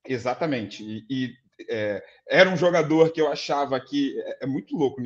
Exatamente. 0.06 0.84
E, 0.84 1.04
e 1.10 1.43
é, 1.68 2.04
era 2.28 2.48
um 2.48 2.56
jogador 2.56 3.12
que 3.12 3.20
eu 3.20 3.30
achava 3.30 3.78
que 3.80 4.18
é, 4.20 4.44
é, 4.44 4.46
muito 4.46 4.76
louco 4.76 5.00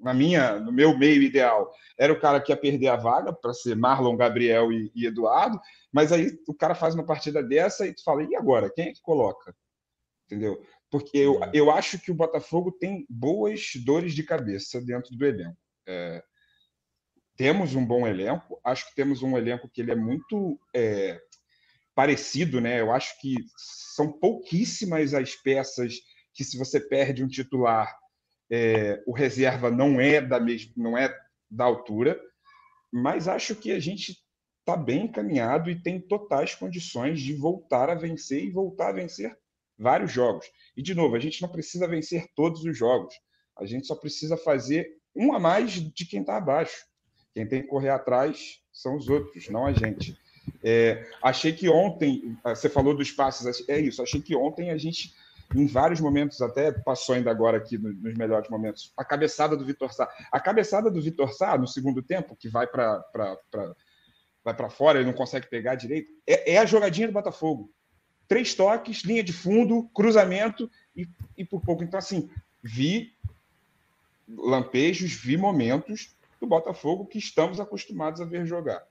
na 0.00 0.14
minha, 0.14 0.58
no 0.58 0.72
meu 0.72 0.96
meio 0.96 1.22
ideal. 1.22 1.72
Era 1.98 2.12
o 2.12 2.20
cara 2.20 2.40
que 2.40 2.52
ia 2.52 2.56
perder 2.56 2.88
a 2.88 2.96
vaga 2.96 3.32
para 3.32 3.52
ser 3.52 3.76
Marlon, 3.76 4.16
Gabriel 4.16 4.72
e, 4.72 4.90
e, 4.94 5.06
Eduardo. 5.06 5.60
Mas 5.92 6.12
aí 6.12 6.38
o 6.48 6.54
cara 6.54 6.74
faz 6.74 6.94
uma 6.94 7.06
partida 7.06 7.42
dessa 7.42 7.86
e 7.86 7.94
tu 7.94 8.02
fala 8.02 8.22
e 8.22 8.34
agora 8.34 8.70
quem 8.70 8.88
é 8.88 8.92
que 8.92 9.02
coloca? 9.02 9.54
Entendeu? 10.26 10.60
Porque 10.90 11.18
eu, 11.18 11.34
uhum. 11.34 11.50
eu 11.52 11.70
acho 11.70 11.98
que 11.98 12.10
o 12.10 12.14
Botafogo 12.14 12.72
tem 12.72 13.06
boas 13.08 13.72
dores 13.84 14.14
de 14.14 14.22
cabeça 14.22 14.80
dentro 14.80 15.16
do 15.16 15.26
elenco. 15.26 15.56
É, 15.86 16.22
temos 17.36 17.74
um 17.74 17.84
bom 17.84 18.06
elenco, 18.06 18.60
acho 18.64 18.88
que 18.88 18.94
temos 18.94 19.22
um 19.22 19.36
elenco 19.36 19.68
que 19.68 19.80
ele 19.80 19.90
é 19.90 19.96
muito 19.96 20.58
é, 20.74 21.20
parecido, 21.94 22.60
né? 22.60 22.80
Eu 22.80 22.92
acho 22.92 23.18
que 23.20 23.34
são 23.94 24.10
pouquíssimas 24.12 25.14
as 25.14 25.34
peças 25.34 25.94
que, 26.32 26.44
se 26.44 26.58
você 26.58 26.80
perde 26.80 27.22
um 27.22 27.28
titular, 27.28 27.96
é, 28.50 29.02
o 29.06 29.12
reserva 29.12 29.70
não 29.70 30.00
é 30.00 30.20
da 30.20 30.40
mesma, 30.40 30.72
não 30.76 30.98
é 30.98 31.14
da 31.50 31.64
altura, 31.64 32.20
mas 32.92 33.28
acho 33.28 33.54
que 33.54 33.72
a 33.72 33.78
gente 33.78 34.18
está 34.60 34.76
bem 34.76 35.04
encaminhado 35.04 35.70
e 35.70 35.80
tem 35.80 36.00
totais 36.00 36.54
condições 36.54 37.20
de 37.20 37.34
voltar 37.34 37.90
a 37.90 37.94
vencer 37.94 38.42
e 38.42 38.50
voltar 38.50 38.88
a 38.88 38.92
vencer 38.92 39.36
vários 39.78 40.10
jogos. 40.10 40.46
E 40.76 40.82
de 40.82 40.94
novo, 40.94 41.14
a 41.14 41.20
gente 41.20 41.42
não 41.42 41.48
precisa 41.48 41.86
vencer 41.86 42.26
todos 42.34 42.64
os 42.64 42.76
jogos, 42.76 43.14
a 43.56 43.66
gente 43.66 43.86
só 43.86 43.94
precisa 43.94 44.36
fazer 44.36 44.98
um 45.14 45.32
a 45.32 45.38
mais 45.38 45.72
de 45.72 46.06
quem 46.06 46.20
está 46.20 46.36
abaixo. 46.36 46.84
Quem 47.32 47.46
tem 47.46 47.62
que 47.62 47.68
correr 47.68 47.90
atrás 47.90 48.60
são 48.72 48.96
os 48.96 49.08
outros, 49.08 49.48
não 49.48 49.66
a 49.66 49.72
gente. 49.72 50.16
É, 50.62 51.06
achei 51.22 51.52
que 51.52 51.68
ontem, 51.68 52.36
ah, 52.44 52.54
você 52.54 52.68
falou 52.68 52.94
dos 52.94 53.10
passes, 53.10 53.68
é 53.68 53.78
isso, 53.78 54.02
achei 54.02 54.20
que 54.20 54.34
ontem 54.34 54.70
a 54.70 54.78
gente, 54.78 55.14
em 55.54 55.66
vários 55.66 56.00
momentos, 56.00 56.40
até 56.40 56.72
passou 56.72 57.14
ainda 57.14 57.30
agora 57.30 57.58
aqui 57.58 57.78
nos 57.78 58.14
melhores 58.14 58.48
momentos, 58.48 58.92
a 58.96 59.04
cabeçada 59.04 59.56
do 59.56 59.64
Vitor 59.64 59.92
Sá. 59.92 60.08
A 60.30 60.40
cabeçada 60.40 60.90
do 60.90 61.00
Vitor 61.00 61.32
Sá, 61.32 61.56
no 61.56 61.66
segundo 61.66 62.02
tempo, 62.02 62.36
que 62.36 62.48
vai 62.48 62.66
para 62.66 63.04
vai 64.44 64.54
para 64.54 64.68
fora, 64.68 64.98
ele 64.98 65.06
não 65.06 65.14
consegue 65.14 65.48
pegar 65.48 65.74
direito, 65.74 66.12
é, 66.26 66.52
é, 66.52 66.58
a 66.58 66.66
jogadinha 66.66 67.08
do 67.08 67.14
Botafogo. 67.14 67.72
Três 68.28 68.54
toques, 68.54 69.02
linha 69.02 69.22
de 69.22 69.32
fundo, 69.32 69.88
cruzamento 69.94 70.70
e, 70.94 71.08
e 71.36 71.44
por 71.44 71.62
pouco. 71.62 71.82
Então, 71.82 71.98
assim, 71.98 72.30
vi 72.62 73.14
lampejos, 74.28 75.14
vi 75.14 75.36
momentos 75.36 76.14
do 76.40 76.46
Botafogo 76.46 77.06
que 77.06 77.18
estamos 77.18 77.58
acostumados 77.58 78.20
a 78.20 78.24
ver 78.24 78.46
jogar. 78.46 78.82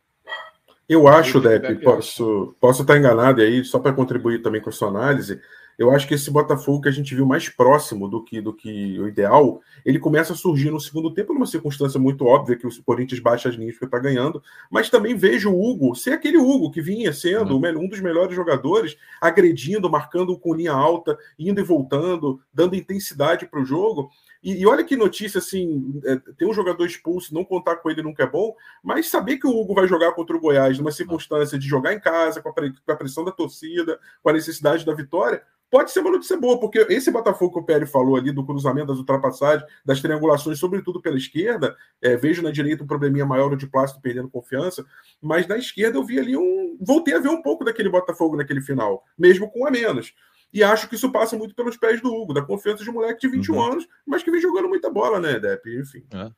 Eu 0.88 1.08
acho, 1.08 1.40
Depp, 1.40 1.76
posso, 1.84 2.56
posso 2.60 2.82
estar 2.82 2.98
enganado 2.98 3.42
aí, 3.42 3.64
só 3.64 3.80
para 3.80 3.94
contribuir 3.94 4.42
também 4.42 4.62
com 4.62 4.70
a 4.70 4.74
sua 4.74 4.90
análise. 4.90 5.40
Eu 5.78 5.90
acho 5.90 6.08
que 6.08 6.14
esse 6.14 6.30
Botafogo 6.30 6.82
que 6.82 6.90
a 6.90 6.92
gente 6.92 7.16
viu 7.16 7.26
mais 7.26 7.50
próximo 7.50 8.08
do 8.08 8.24
que, 8.24 8.40
do 8.40 8.54
que 8.54 9.00
o 9.00 9.08
ideal, 9.08 9.60
ele 9.84 9.98
começa 9.98 10.34
a 10.34 10.36
surgir 10.36 10.70
no 10.70 10.80
segundo 10.80 11.12
tempo, 11.12 11.34
numa 11.34 11.48
circunstância 11.48 12.00
muito 12.00 12.26
óbvia 12.26 12.56
que 12.56 12.68
o 12.68 12.84
Corinthians 12.84 13.20
baixa 13.20 13.50
as 13.50 13.56
linhas 13.56 13.74
porque 13.74 13.86
está 13.86 13.98
ganhando, 13.98 14.42
mas 14.70 14.90
também 14.90 15.16
vejo 15.16 15.50
o 15.50 15.60
Hugo 15.60 15.96
ser 15.96 16.12
aquele 16.12 16.38
Hugo 16.38 16.70
que 16.70 16.82
vinha 16.82 17.12
sendo 17.12 17.58
uhum. 17.58 17.80
um 17.80 17.88
dos 17.88 18.00
melhores 18.02 18.36
jogadores, 18.36 18.96
agredindo, 19.20 19.90
marcando 19.90 20.38
com 20.38 20.54
linha 20.54 20.74
alta, 20.74 21.18
indo 21.40 21.60
e 21.60 21.64
voltando, 21.64 22.40
dando 22.54 22.76
intensidade 22.76 23.48
para 23.48 23.60
o 23.60 23.66
jogo. 23.66 24.12
E, 24.44 24.62
e, 24.62 24.68
olha 24.68 24.84
que 24.84 24.98
notícia, 24.98 25.38
assim, 25.38 26.02
é, 26.04 26.18
ter 26.38 26.46
um 26.46 26.54
jogador 26.54 26.86
expulso, 26.86 27.34
não 27.34 27.46
contar 27.46 27.78
com 27.78 27.90
ele 27.90 28.04
nunca 28.04 28.24
é 28.24 28.28
bom, 28.28 28.54
mas 28.84 29.08
saber 29.08 29.38
que 29.38 29.48
o 29.48 29.58
Hugo 29.58 29.74
vai 29.74 29.88
jogar 29.88 30.12
contra 30.12 30.36
o 30.36 30.40
Goiás 30.40 30.78
numa 30.78 30.92
circunstância 30.92 31.58
de 31.58 31.68
jogar 31.68 31.94
em 31.94 32.00
casa, 32.00 32.42
com 32.42 32.50
a, 32.50 32.54
com 32.54 32.92
a 32.92 32.96
pressão 32.96 33.24
da 33.24 33.32
torcida, 33.32 33.98
com 34.22 34.30
a 34.30 34.34
necessidade 34.34 34.86
da 34.86 34.94
vitória, 34.94 35.42
pode 35.74 35.92
ser 35.92 36.02
uma 36.02 36.12
notícia 36.12 36.38
boa, 36.38 36.60
porque 36.60 36.86
esse 36.90 37.10
Botafogo 37.10 37.54
que 37.54 37.60
o 37.60 37.64
Pérez 37.64 37.90
falou 37.90 38.16
ali, 38.16 38.32
do 38.32 38.46
cruzamento 38.46 38.88
das 38.88 39.00
ultrapassagens, 39.00 39.68
das 39.84 40.00
triangulações, 40.00 40.60
sobretudo 40.60 41.02
pela 41.02 41.18
esquerda, 41.18 41.76
é, 42.00 42.16
vejo 42.16 42.44
na 42.44 42.52
direita 42.52 42.84
um 42.84 42.88
probleminha 42.88 43.26
maior 43.26 43.56
de 43.56 43.66
Plástico 43.66 44.00
perdendo 44.00 44.30
confiança, 44.30 44.86
mas 45.20 45.48
na 45.48 45.58
esquerda 45.58 45.98
eu 45.98 46.04
vi 46.04 46.20
ali 46.20 46.38
um. 46.38 46.78
Voltei 46.80 47.16
a 47.16 47.20
ver 47.20 47.30
um 47.30 47.42
pouco 47.42 47.66
daquele 47.66 47.90
Botafogo 47.90 48.38
naquele 48.38 48.62
final, 48.62 49.04
mesmo 49.18 49.50
com 49.50 49.66
a 49.66 49.72
menos. 49.72 50.14
E 50.54 50.64
acho 50.64 50.88
que 50.88 50.96
isso 50.96 51.12
passa 51.12 51.36
muito 51.36 51.56
pelos 51.56 51.76
pés 51.76 52.00
do 52.00 52.14
Hugo, 52.14 52.34
da 52.34 52.44
confiança 52.44 52.84
de 52.84 52.90
um 52.90 52.94
moleque 52.94 53.22
de 53.22 53.28
21 53.28 53.56
uhum. 53.56 53.72
anos, 53.72 53.88
mas 54.06 54.22
que 54.22 54.30
vem 54.30 54.40
jogando 54.40 54.70
muita 54.70 54.90
bola, 54.90 55.20
né, 55.20 55.40
Depp? 55.40 55.80
Enfim. 55.80 56.04
É. 56.14 56.30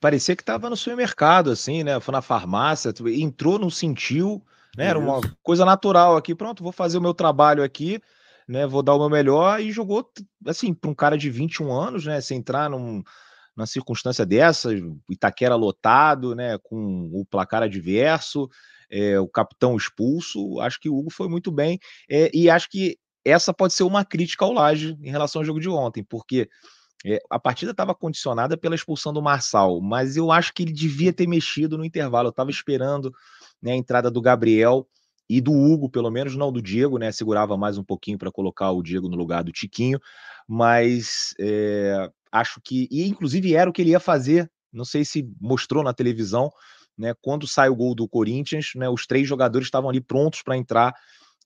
Parecia 0.00 0.34
que 0.34 0.42
estava 0.42 0.68
no 0.68 0.76
supermercado, 0.76 1.50
assim, 1.50 1.84
né? 1.84 2.00
Foi 2.00 2.12
na 2.12 2.22
farmácia, 2.22 2.92
entrou, 3.16 3.58
não 3.58 3.70
sentiu, 3.70 4.42
né? 4.76 4.86
Era 4.86 4.98
uma 4.98 5.20
coisa 5.42 5.64
natural 5.64 6.16
aqui. 6.16 6.34
Pronto, 6.34 6.62
vou 6.62 6.72
fazer 6.72 6.98
o 6.98 7.02
meu 7.02 7.14
trabalho 7.14 7.62
aqui, 7.62 8.00
né? 8.46 8.66
Vou 8.66 8.82
dar 8.82 8.94
o 8.94 8.98
meu 8.98 9.08
melhor 9.08 9.60
e 9.60 9.70
jogou, 9.70 10.08
assim, 10.46 10.74
para 10.74 10.90
um 10.90 10.94
cara 10.94 11.16
de 11.16 11.30
21 11.30 11.72
anos, 11.72 12.06
né? 12.06 12.20
Se 12.20 12.34
entrar 12.34 12.68
num, 12.68 13.02
numa 13.56 13.66
circunstância 13.66 14.24
dessa, 14.24 14.70
Itaquera 15.08 15.54
lotado, 15.54 16.34
né? 16.34 16.58
Com 16.58 17.10
o 17.12 17.24
placar 17.24 17.62
adverso, 17.62 18.48
é, 18.90 19.18
o 19.18 19.28
capitão 19.28 19.76
expulso, 19.76 20.60
acho 20.60 20.80
que 20.80 20.88
o 20.88 20.96
Hugo 20.96 21.10
foi 21.10 21.28
muito 21.28 21.50
bem. 21.50 21.78
É, 22.08 22.30
e 22.32 22.48
acho 22.48 22.68
que 22.70 22.96
essa 23.28 23.52
pode 23.52 23.74
ser 23.74 23.82
uma 23.82 24.04
crítica 24.04 24.44
ao 24.44 24.52
Laje 24.52 24.96
em 25.02 25.10
relação 25.10 25.40
ao 25.40 25.44
jogo 25.44 25.60
de 25.60 25.68
ontem, 25.68 26.02
porque 26.04 26.48
é, 27.04 27.20
a 27.30 27.38
partida 27.38 27.70
estava 27.70 27.94
condicionada 27.94 28.56
pela 28.56 28.74
expulsão 28.74 29.12
do 29.12 29.22
Marçal, 29.22 29.80
mas 29.80 30.16
eu 30.16 30.32
acho 30.32 30.52
que 30.52 30.62
ele 30.62 30.72
devia 30.72 31.12
ter 31.12 31.26
mexido 31.26 31.78
no 31.78 31.84
intervalo. 31.84 32.28
Eu 32.28 32.30
estava 32.30 32.50
esperando 32.50 33.12
né, 33.62 33.72
a 33.72 33.76
entrada 33.76 34.10
do 34.10 34.20
Gabriel 34.20 34.86
e 35.28 35.40
do 35.40 35.52
Hugo, 35.52 35.90
pelo 35.90 36.10
menos, 36.10 36.34
não 36.34 36.50
do 36.50 36.62
Diego, 36.62 36.98
né? 36.98 37.12
Segurava 37.12 37.56
mais 37.56 37.76
um 37.76 37.84
pouquinho 37.84 38.18
para 38.18 38.32
colocar 38.32 38.70
o 38.72 38.82
Diego 38.82 39.08
no 39.08 39.16
lugar 39.16 39.44
do 39.44 39.52
Tiquinho, 39.52 40.00
mas 40.46 41.34
é, 41.38 42.10
acho 42.32 42.60
que, 42.64 42.88
e 42.90 43.06
inclusive 43.06 43.54
era 43.54 43.68
o 43.68 43.72
que 43.72 43.82
ele 43.82 43.90
ia 43.90 44.00
fazer, 44.00 44.50
não 44.72 44.84
sei 44.84 45.04
se 45.04 45.28
mostrou 45.40 45.84
na 45.84 45.92
televisão, 45.92 46.50
né? 46.96 47.14
Quando 47.20 47.46
sai 47.46 47.68
o 47.68 47.76
gol 47.76 47.94
do 47.94 48.08
Corinthians, 48.08 48.72
né? 48.74 48.88
Os 48.88 49.06
três 49.06 49.28
jogadores 49.28 49.66
estavam 49.66 49.90
ali 49.90 50.00
prontos 50.00 50.42
para 50.42 50.56
entrar, 50.56 50.94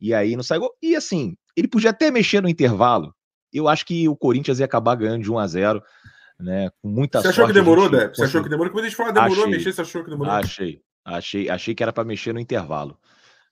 e 0.01 0.15
aí 0.15 0.37
não 0.37 0.43
sai 0.43 0.59
gol. 0.59 0.73
E 0.83 0.97
assim, 0.97 1.35
ele 1.57 1.69
podia 1.69 1.91
até 1.91 2.11
mexer 2.11 2.41
no 2.41 2.49
intervalo. 2.49 3.15
Eu 3.53 3.69
acho 3.69 3.85
que 3.85 4.09
o 4.09 4.17
Corinthians 4.17 4.59
ia 4.59 4.65
acabar 4.65 4.95
ganhando 4.95 5.23
de 5.23 5.31
1 5.31 5.39
a 5.39 5.47
0 5.47 5.83
né? 6.41 6.71
Com 6.83 6.89
muita 6.89 7.21
Você 7.21 7.29
achou 7.29 7.47
que 7.47 7.53
demorou, 7.53 7.89
Dé? 7.89 8.09
Você 8.09 8.25
achou 8.25 8.43
que 8.43 8.49
demorou? 8.49 8.73
Quando 8.73 8.85
a 8.85 8.89
gente 8.89 8.97
fala 8.97 9.13
demorou 9.13 9.33
achei, 9.33 9.45
a 9.45 9.57
mexer, 9.57 9.73
você 9.73 9.81
achou 9.81 10.05
que 10.05 10.11
demorou? 10.11 10.33
Achei. 10.33 10.83
Achei, 11.05 11.49
achei 11.49 11.75
que 11.75 11.83
era 11.83 11.93
para 11.93 12.05
mexer 12.05 12.33
no 12.33 12.41
intervalo 12.41 12.99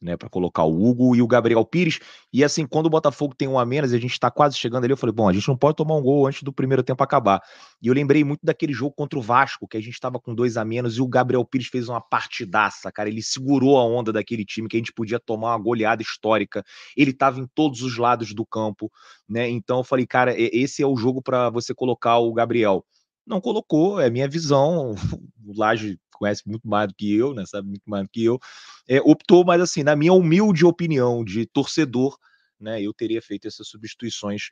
né, 0.00 0.16
para 0.16 0.28
colocar 0.28 0.64
o 0.64 0.82
Hugo 0.82 1.14
e 1.14 1.20
o 1.20 1.26
Gabriel 1.26 1.64
Pires. 1.64 1.98
E 2.32 2.42
assim, 2.42 2.66
quando 2.66 2.86
o 2.86 2.90
Botafogo 2.90 3.34
tem 3.34 3.46
um 3.46 3.58
a 3.58 3.66
menos 3.66 3.92
e 3.92 3.96
a 3.96 4.00
gente 4.00 4.12
está 4.12 4.30
quase 4.30 4.56
chegando 4.56 4.84
ali, 4.84 4.92
eu 4.92 4.96
falei, 4.96 5.14
bom, 5.14 5.28
a 5.28 5.32
gente 5.32 5.46
não 5.46 5.56
pode 5.56 5.76
tomar 5.76 5.96
um 5.96 6.02
gol 6.02 6.26
antes 6.26 6.42
do 6.42 6.52
primeiro 6.52 6.82
tempo 6.82 7.02
acabar. 7.02 7.40
E 7.82 7.88
eu 7.88 7.94
lembrei 7.94 8.24
muito 8.24 8.40
daquele 8.42 8.72
jogo 8.72 8.94
contra 8.94 9.18
o 9.18 9.22
Vasco, 9.22 9.68
que 9.68 9.76
a 9.76 9.80
gente 9.80 9.92
estava 9.92 10.18
com 10.18 10.34
dois 10.34 10.56
a 10.56 10.64
menos 10.64 10.96
e 10.96 11.02
o 11.02 11.08
Gabriel 11.08 11.44
Pires 11.44 11.68
fez 11.68 11.88
uma 11.88 12.00
partidaça, 12.00 12.90
cara. 12.90 13.08
Ele 13.08 13.22
segurou 13.22 13.78
a 13.78 13.84
onda 13.84 14.12
daquele 14.12 14.44
time 14.44 14.68
que 14.68 14.76
a 14.76 14.80
gente 14.80 14.92
podia 14.92 15.20
tomar 15.20 15.54
uma 15.56 15.62
goleada 15.62 16.02
histórica. 16.02 16.64
Ele 16.96 17.10
estava 17.10 17.38
em 17.38 17.46
todos 17.54 17.82
os 17.82 17.98
lados 17.98 18.32
do 18.32 18.46
campo, 18.46 18.90
né? 19.28 19.48
Então 19.48 19.78
eu 19.78 19.84
falei, 19.84 20.06
cara, 20.06 20.34
esse 20.36 20.82
é 20.82 20.86
o 20.86 20.96
jogo 20.96 21.20
para 21.22 21.50
você 21.50 21.74
colocar 21.74 22.18
o 22.18 22.32
Gabriel. 22.32 22.84
Não 23.26 23.40
colocou, 23.40 24.00
é 24.00 24.10
minha 24.10 24.28
visão. 24.28 24.94
O 25.42 25.58
Laje 25.58 25.98
conhece 26.20 26.42
muito 26.46 26.68
mais 26.68 26.86
do 26.88 26.94
que 26.94 27.12
eu, 27.12 27.34
né? 27.34 27.44
Sabe 27.46 27.66
muito 27.68 27.88
mais 27.88 28.04
do 28.04 28.10
que 28.10 28.22
eu. 28.22 28.38
É, 28.86 29.00
optou, 29.00 29.44
mas 29.44 29.60
assim, 29.60 29.82
na 29.82 29.96
minha 29.96 30.12
humilde 30.12 30.64
opinião 30.64 31.24
de 31.24 31.46
torcedor, 31.46 32.16
né? 32.60 32.80
Eu 32.82 32.92
teria 32.92 33.22
feito 33.22 33.48
essas 33.48 33.66
substituições 33.68 34.50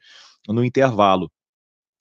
no 0.49 0.65
intervalo. 0.65 1.31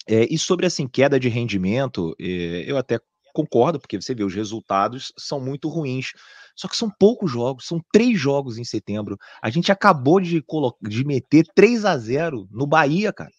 É, 0.08 0.26
e 0.34 0.40
sobre 0.40 0.66
assim 0.66 0.88
queda 0.88 1.20
de 1.20 1.28
rendimento, 1.28 2.16
é, 2.20 2.64
eu 2.66 2.78
até 2.78 3.00
concordo, 3.34 3.80
porque 3.80 4.02
você 4.02 4.16
vê 4.16 4.24
os 4.24 4.34
resultados 4.34 5.14
são 5.18 5.40
muito 5.40 5.70
ruins. 5.70 6.12
Só 6.56 6.68
que 6.68 6.76
são 6.76 6.90
poucos 6.90 7.30
jogos, 7.32 7.68
são 7.68 7.80
três 7.92 8.20
jogos 8.20 8.58
em 8.58 8.64
setembro. 8.64 9.18
A 9.44 9.50
gente 9.52 9.72
acabou 9.72 10.20
de, 10.20 10.44
de 10.82 11.06
meter 11.06 11.46
3 11.54 11.86
a 11.86 11.96
0 11.98 12.48
no 12.50 12.66
Bahia, 12.66 13.14
cara. 13.14 13.32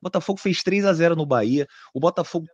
O 0.00 0.04
Botafogo 0.04 0.40
fez 0.40 0.62
3 0.62 0.84
a 0.84 0.92
0 0.92 1.16
no 1.16 1.26
Bahia. 1.26 1.66
O 1.92 2.00
Botafogo 2.00 2.46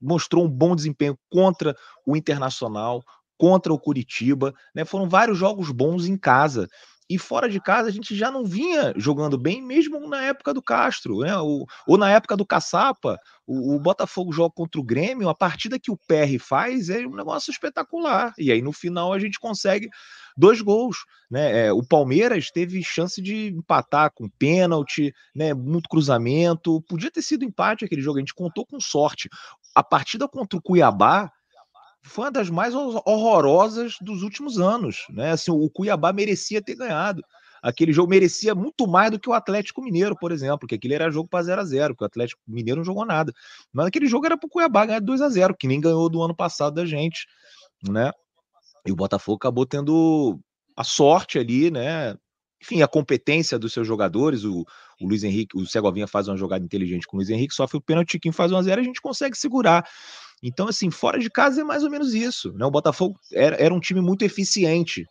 mostrou 0.00 0.44
um 0.44 0.48
bom 0.48 0.74
desempenho 0.76 1.18
contra 1.30 1.76
o 2.06 2.16
Internacional, 2.16 3.02
contra 3.38 3.72
o 3.72 3.78
Curitiba. 3.78 4.54
Né? 4.74 4.84
Foram 4.84 5.08
vários 5.08 5.38
jogos 5.38 5.70
bons 5.70 6.06
em 6.06 6.16
casa. 6.16 6.68
E 7.12 7.18
fora 7.18 7.46
de 7.46 7.60
casa 7.60 7.90
a 7.90 7.92
gente 7.92 8.16
já 8.16 8.30
não 8.30 8.42
vinha 8.42 8.94
jogando 8.96 9.36
bem, 9.36 9.60
mesmo 9.60 10.08
na 10.08 10.22
época 10.22 10.54
do 10.54 10.62
Castro, 10.62 11.18
né? 11.18 11.36
ou, 11.36 11.66
ou 11.86 11.98
na 11.98 12.10
época 12.10 12.34
do 12.34 12.46
Caçapa. 12.46 13.18
O, 13.46 13.74
o, 13.74 13.78
Botafogo 13.78 14.32
joga 14.32 14.54
contra 14.54 14.80
o 14.80 14.84
Grêmio, 14.84 15.28
a 15.28 15.34
partida 15.34 15.78
que 15.78 15.90
o 15.90 15.96
PR 16.08 16.38
faz 16.40 16.88
é 16.88 17.06
um 17.06 17.14
negócio 17.14 17.50
espetacular. 17.50 18.32
E 18.38 18.50
aí 18.50 18.62
no 18.62 18.72
final 18.72 19.12
a 19.12 19.18
gente 19.18 19.38
consegue 19.38 19.90
dois 20.34 20.62
gols. 20.62 21.04
Né? 21.30 21.66
É, 21.66 21.72
o 21.72 21.82
Palmeiras 21.82 22.50
teve 22.50 22.82
chance 22.82 23.20
de 23.20 23.48
empatar 23.48 24.10
com 24.14 24.26
pênalti, 24.38 25.12
né? 25.34 25.52
muito 25.52 25.90
cruzamento. 25.90 26.80
Podia 26.88 27.10
ter 27.10 27.20
sido 27.20 27.44
empate 27.44 27.84
aquele 27.84 28.00
jogo, 28.00 28.16
a 28.16 28.20
gente 28.20 28.32
contou 28.32 28.64
com 28.64 28.80
sorte. 28.80 29.28
A 29.74 29.82
partida 29.82 30.26
contra 30.26 30.58
o 30.58 30.62
Cuiabá 30.62 31.30
foi 32.02 32.24
uma 32.24 32.30
das 32.32 32.50
mais 32.50 32.74
horrorosas 32.74 33.96
dos 34.00 34.22
últimos 34.22 34.58
anos. 34.58 35.06
Né? 35.10 35.30
Assim, 35.30 35.50
o 35.50 35.70
Cuiabá 35.70 36.12
merecia 36.12 36.60
ter 36.60 36.74
ganhado. 36.74 37.22
Aquele 37.62 37.92
jogo 37.92 38.10
merecia 38.10 38.56
muito 38.56 38.88
mais 38.88 39.12
do 39.12 39.20
que 39.20 39.30
o 39.30 39.32
Atlético 39.32 39.82
Mineiro, 39.82 40.16
por 40.18 40.32
exemplo, 40.32 40.66
que 40.66 40.74
aquele 40.74 40.94
era 40.94 41.10
jogo 41.10 41.28
para 41.28 41.44
0 41.44 41.60
a 41.60 41.64
0 41.64 41.96
que 41.96 42.02
o 42.02 42.06
Atlético 42.06 42.42
Mineiro 42.46 42.78
não 42.78 42.84
jogou 42.84 43.06
nada. 43.06 43.32
Mas 43.72 43.86
aquele 43.86 44.06
jogo 44.08 44.26
era 44.26 44.36
para 44.36 44.48
o 44.48 44.50
Cuiabá 44.50 44.84
ganhar 44.84 45.00
2 45.00 45.20
a 45.20 45.28
0 45.28 45.56
que 45.56 45.68
nem 45.68 45.80
ganhou 45.80 46.10
do 46.10 46.20
ano 46.20 46.34
passado 46.34 46.74
da 46.74 46.84
gente. 46.84 47.24
Né? 47.88 48.10
E 48.84 48.90
o 48.90 48.96
Botafogo 48.96 49.36
acabou 49.36 49.64
tendo 49.64 50.40
a 50.76 50.82
sorte 50.82 51.38
ali, 51.38 51.70
né? 51.70 52.16
Enfim, 52.60 52.82
a 52.82 52.88
competência 52.88 53.58
dos 53.58 53.72
seus 53.72 53.86
jogadores. 53.86 54.44
O, 54.44 54.64
o 55.00 55.06
Luiz 55.06 55.22
Henrique, 55.22 55.56
o 55.56 55.64
Segovinha 55.66 56.08
faz 56.08 56.26
uma 56.26 56.36
jogada 56.36 56.64
inteligente 56.64 57.06
com 57.06 57.16
o 57.16 57.18
Luiz 57.18 57.30
Henrique, 57.30 57.54
sofre 57.54 57.76
o 57.76 57.80
pênalti, 57.80 58.18
quem 58.18 58.32
faz 58.32 58.50
1 58.50 58.56
a 58.56 58.62
0 58.62 58.80
a 58.80 58.84
gente 58.84 59.00
consegue 59.00 59.36
segurar. 59.36 59.88
Então, 60.42 60.68
assim, 60.68 60.90
fora 60.90 61.18
de 61.18 61.30
casa 61.30 61.60
é 61.60 61.64
mais 61.64 61.84
ou 61.84 61.90
menos 61.90 62.14
isso. 62.14 62.52
Né? 62.54 62.64
O 62.66 62.70
Botafogo 62.70 63.18
era, 63.32 63.56
era 63.56 63.72
um 63.72 63.80
time 63.80 64.00
muito 64.00 64.24
eficiente. 64.24 65.06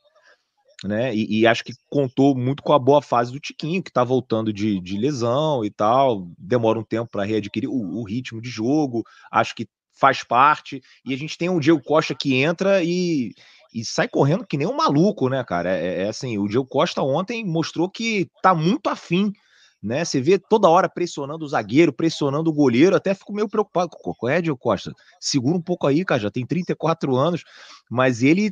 Né? 0.83 1.15
E, 1.15 1.41
e, 1.41 1.47
acho 1.47 1.63
que 1.63 1.73
contou 1.89 2.35
muito 2.35 2.63
com 2.63 2.73
a 2.73 2.79
boa 2.79 3.01
fase 3.01 3.31
do 3.31 3.39
Tiquinho, 3.39 3.83
que 3.83 3.91
está 3.91 4.03
voltando 4.03 4.51
de, 4.51 4.79
de, 4.79 4.97
lesão 4.97 5.63
e 5.63 5.69
tal. 5.69 6.27
Demora 6.37 6.79
um 6.79 6.83
tempo 6.83 7.09
para 7.09 7.23
readquirir 7.23 7.69
o, 7.69 7.99
o, 7.99 8.03
ritmo 8.03 8.41
de 8.41 8.49
jogo. 8.49 9.03
Acho 9.31 9.55
que 9.55 9.67
faz 9.93 10.23
parte. 10.23 10.81
E 11.05 11.13
a 11.13 11.17
gente 11.17 11.37
tem 11.37 11.49
o 11.49 11.59
Diego 11.59 11.81
Costa 11.81 12.15
que 12.15 12.35
entra 12.35 12.83
e, 12.83 13.31
e 13.73 13.85
sai 13.85 14.07
correndo 14.07 14.45
que 14.45 14.57
nem 14.57 14.67
um 14.67 14.75
maluco, 14.75 15.29
né, 15.29 15.43
cara? 15.43 15.69
É, 15.69 15.85
é, 15.85 16.03
é 16.03 16.09
assim, 16.09 16.39
o 16.39 16.47
Diego 16.47 16.65
Costa 16.65 17.03
ontem 17.03 17.45
mostrou 17.45 17.87
que 17.87 18.27
tá 18.41 18.55
muito 18.55 18.89
afim 18.89 19.31
né? 19.81 20.05
Você 20.05 20.21
vê 20.21 20.37
toda 20.37 20.69
hora 20.69 20.87
pressionando 20.87 21.43
o 21.43 21.47
zagueiro, 21.47 21.91
pressionando 21.91 22.49
o 22.49 22.53
goleiro, 22.53 22.95
até 22.95 23.13
fico 23.13 23.33
meio 23.33 23.49
preocupado. 23.49 23.89
Qual 23.89 24.31
é, 24.31 24.41
Diego 24.41 24.57
Costa? 24.57 24.93
Segura 25.19 25.57
um 25.57 25.61
pouco 25.61 25.87
aí, 25.87 26.05
cara, 26.05 26.21
já 26.21 26.29
tem 26.29 26.45
34 26.45 27.15
anos, 27.15 27.43
mas 27.89 28.21
ele, 28.21 28.51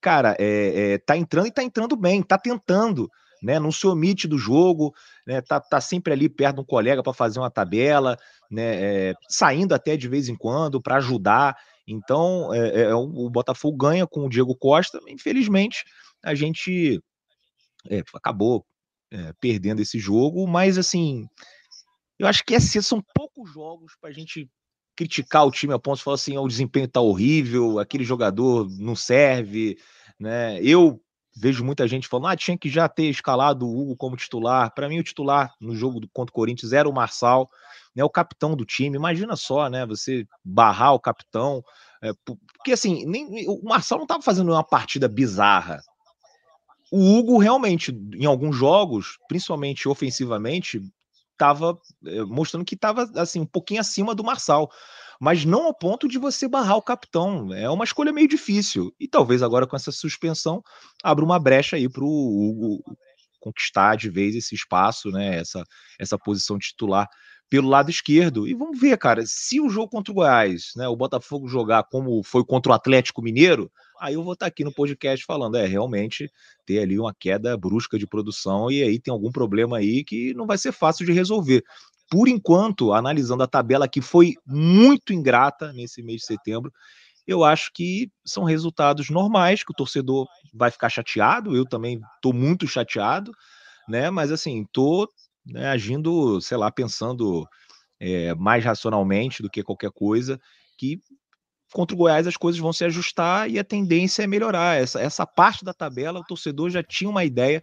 cara, 0.00 0.34
é, 0.38 0.92
é, 0.92 0.98
tá 0.98 1.16
entrando 1.16 1.46
e 1.46 1.52
tá 1.52 1.62
entrando 1.62 1.96
bem, 1.96 2.22
tá 2.22 2.38
tentando, 2.38 3.10
né? 3.42 3.58
Não 3.60 3.70
se 3.70 3.86
omite 3.86 4.26
do 4.26 4.38
jogo, 4.38 4.94
né? 5.26 5.42
Tá, 5.42 5.60
tá 5.60 5.80
sempre 5.80 6.12
ali 6.14 6.28
perto 6.28 6.56
de 6.56 6.62
um 6.62 6.64
colega 6.64 7.02
para 7.02 7.12
fazer 7.12 7.38
uma 7.40 7.50
tabela, 7.50 8.16
né? 8.50 9.10
É, 9.10 9.14
saindo 9.28 9.74
até 9.74 9.96
de 9.98 10.08
vez 10.08 10.28
em 10.28 10.36
quando 10.36 10.80
para 10.80 10.96
ajudar. 10.96 11.56
Então, 11.86 12.54
é, 12.54 12.82
é, 12.82 12.94
o 12.94 13.28
Botafogo 13.28 13.76
ganha 13.76 14.06
com 14.06 14.24
o 14.24 14.28
Diego 14.30 14.54
Costa. 14.56 14.98
Infelizmente, 15.08 15.84
a 16.22 16.34
gente 16.34 17.02
é, 17.90 18.02
acabou 18.14 18.64
é, 19.10 19.32
perdendo 19.40 19.80
esse 19.80 19.98
jogo, 19.98 20.46
mas 20.46 20.78
assim, 20.78 21.26
eu 22.18 22.26
acho 22.26 22.44
que 22.44 22.54
esses 22.54 22.86
são 22.86 23.02
poucos 23.14 23.52
jogos 23.52 23.94
para 24.00 24.10
a 24.10 24.12
gente 24.12 24.48
criticar 24.96 25.46
o 25.46 25.50
time 25.50 25.72
a 25.72 25.78
ponto 25.78 25.96
de 25.98 26.04
falar 26.04 26.16
assim, 26.16 26.36
oh, 26.36 26.44
o 26.44 26.48
desempenho 26.48 26.86
tá 26.86 27.00
horrível, 27.00 27.78
aquele 27.78 28.04
jogador 28.04 28.68
não 28.78 28.94
serve, 28.94 29.78
né? 30.18 30.60
Eu 30.62 31.00
vejo 31.34 31.64
muita 31.64 31.88
gente 31.88 32.06
falando, 32.06 32.26
ah, 32.26 32.36
tinha 32.36 32.58
que 32.58 32.68
já 32.68 32.88
ter 32.88 33.04
escalado 33.04 33.66
o 33.66 33.80
Hugo 33.80 33.96
como 33.96 34.16
titular. 34.16 34.72
Para 34.74 34.88
mim, 34.88 34.98
o 34.98 35.04
titular 35.04 35.54
no 35.60 35.74
jogo 35.74 36.00
contra 36.12 36.30
o 36.30 36.34
Corinthians 36.34 36.72
era 36.72 36.88
o 36.88 36.92
Marçal, 36.92 37.48
né? 37.94 38.04
O 38.04 38.10
capitão 38.10 38.54
do 38.54 38.66
time. 38.66 38.96
Imagina 38.96 39.36
só, 39.36 39.70
né? 39.70 39.86
Você 39.86 40.26
barrar 40.44 40.92
o 40.92 41.00
capitão. 41.00 41.64
É, 42.02 42.12
porque 42.24 42.72
assim, 42.72 43.06
nem, 43.06 43.48
o 43.48 43.62
Marçal 43.64 43.98
não 43.98 44.04
estava 44.04 44.22
fazendo 44.22 44.52
uma 44.52 44.64
partida 44.64 45.08
bizarra 45.08 45.80
o 46.90 47.18
Hugo 47.18 47.38
realmente, 47.38 47.92
em 48.14 48.26
alguns 48.26 48.56
jogos, 48.56 49.18
principalmente 49.28 49.88
ofensivamente, 49.88 50.80
estava 51.32 51.78
eh, 52.06 52.22
mostrando 52.24 52.64
que 52.64 52.74
estava 52.74 53.10
assim 53.16 53.40
um 53.40 53.46
pouquinho 53.46 53.80
acima 53.80 54.14
do 54.14 54.24
Marçal, 54.24 54.70
mas 55.20 55.44
não 55.44 55.64
ao 55.64 55.74
ponto 55.74 56.08
de 56.08 56.18
você 56.18 56.46
barrar 56.48 56.76
o 56.76 56.82
capitão. 56.82 57.52
É 57.54 57.68
uma 57.70 57.84
escolha 57.84 58.12
meio 58.12 58.28
difícil 58.28 58.94
e 58.98 59.08
talvez 59.08 59.42
agora 59.42 59.66
com 59.66 59.76
essa 59.76 59.92
suspensão 59.92 60.62
abra 61.02 61.24
uma 61.24 61.38
brecha 61.38 61.76
aí 61.76 61.88
para 61.88 62.04
o 62.04 62.06
Hugo 62.06 62.96
conquistar 63.38 63.96
de 63.96 64.10
vez 64.10 64.34
esse 64.34 64.54
espaço, 64.54 65.10
né? 65.10 65.38
Essa 65.38 65.64
essa 65.98 66.18
posição 66.18 66.58
titular 66.58 67.08
pelo 67.48 67.68
lado 67.68 67.90
esquerdo. 67.90 68.46
E 68.46 68.54
vamos 68.54 68.78
ver, 68.78 68.96
cara, 68.96 69.22
se 69.26 69.60
o 69.60 69.68
jogo 69.68 69.88
contra 69.88 70.12
o 70.12 70.14
Goiás, 70.14 70.70
né, 70.76 70.86
o 70.88 70.96
Botafogo 70.96 71.48
jogar 71.48 71.82
como 71.84 72.22
foi 72.22 72.44
contra 72.44 72.70
o 72.70 72.74
Atlético 72.74 73.20
Mineiro, 73.20 73.70
aí 74.00 74.14
eu 74.14 74.24
vou 74.24 74.32
estar 74.32 74.46
aqui 74.46 74.64
no 74.64 74.72
podcast 74.72 75.24
falando, 75.24 75.56
é, 75.56 75.66
realmente 75.66 76.30
ter 76.64 76.80
ali 76.80 76.98
uma 76.98 77.14
queda 77.14 77.56
brusca 77.56 77.98
de 77.98 78.06
produção 78.06 78.70
e 78.70 78.82
aí 78.82 78.98
tem 78.98 79.12
algum 79.12 79.30
problema 79.30 79.76
aí 79.76 80.02
que 80.02 80.32
não 80.34 80.46
vai 80.46 80.56
ser 80.56 80.72
fácil 80.72 81.04
de 81.04 81.12
resolver. 81.12 81.62
Por 82.10 82.26
enquanto, 82.26 82.92
analisando 82.92 83.42
a 83.42 83.46
tabela 83.46 83.86
que 83.86 84.00
foi 84.00 84.34
muito 84.44 85.12
ingrata 85.12 85.72
nesse 85.72 86.02
mês 86.02 86.22
de 86.22 86.26
setembro, 86.26 86.72
eu 87.26 87.44
acho 87.44 87.70
que 87.72 88.10
são 88.24 88.42
resultados 88.42 89.10
normais, 89.10 89.62
que 89.62 89.70
o 89.70 89.76
torcedor 89.76 90.26
vai 90.52 90.70
ficar 90.70 90.88
chateado, 90.88 91.54
eu 91.54 91.64
também 91.64 92.00
estou 92.16 92.32
muito 92.32 92.66
chateado, 92.66 93.30
né? 93.88 94.10
Mas 94.10 94.32
assim, 94.32 94.66
tô 94.72 95.08
né, 95.46 95.68
agindo, 95.68 96.40
sei 96.40 96.56
lá, 96.56 96.70
pensando 96.70 97.46
é, 98.00 98.34
mais 98.34 98.64
racionalmente 98.64 99.42
do 99.42 99.50
que 99.50 99.62
qualquer 99.62 99.90
coisa, 99.90 100.40
que 100.76 101.00
contra 101.72 101.94
o 101.94 101.98
Goiás 101.98 102.26
as 102.26 102.36
coisas 102.36 102.60
vão 102.60 102.72
se 102.72 102.84
ajustar 102.84 103.50
e 103.50 103.58
a 103.58 103.64
tendência 103.64 104.22
é 104.22 104.26
melhorar. 104.26 104.80
Essa, 104.80 105.00
essa 105.00 105.26
parte 105.26 105.64
da 105.64 105.72
tabela, 105.72 106.20
o 106.20 106.24
torcedor 106.24 106.70
já 106.70 106.82
tinha 106.82 107.08
uma 107.08 107.24
ideia 107.24 107.62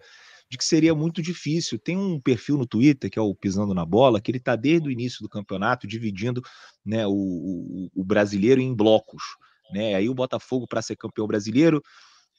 de 0.50 0.58
que 0.58 0.64
seria 0.64 0.96
muito 0.96 1.22
difícil. 1.22 1.78
Tem 1.78 1.98
um 1.98 2.20
perfil 2.20 2.58
no 2.58 2.66
Twitter, 2.66 3.10
que 3.10 3.20
é 3.20 3.22
o 3.22 3.36
Pisando 3.36 3.74
na 3.74 3.86
Bola, 3.86 4.22
que 4.22 4.32
ele 4.32 4.38
está 4.38 4.56
desde 4.56 4.88
o 4.88 4.92
início 4.92 5.22
do 5.22 5.30
campeonato 5.30 5.86
dividindo 5.86 6.42
né, 6.86 7.06
o, 7.06 7.12
o, 7.12 7.90
o 7.96 8.04
brasileiro 8.04 8.62
em 8.62 8.74
blocos. 8.74 9.24
Né? 9.72 9.96
Aí 9.96 10.10
o 10.10 10.14
Botafogo, 10.14 10.68
para 10.68 10.82
ser 10.82 10.96
campeão 10.96 11.28
brasileiro, 11.28 11.82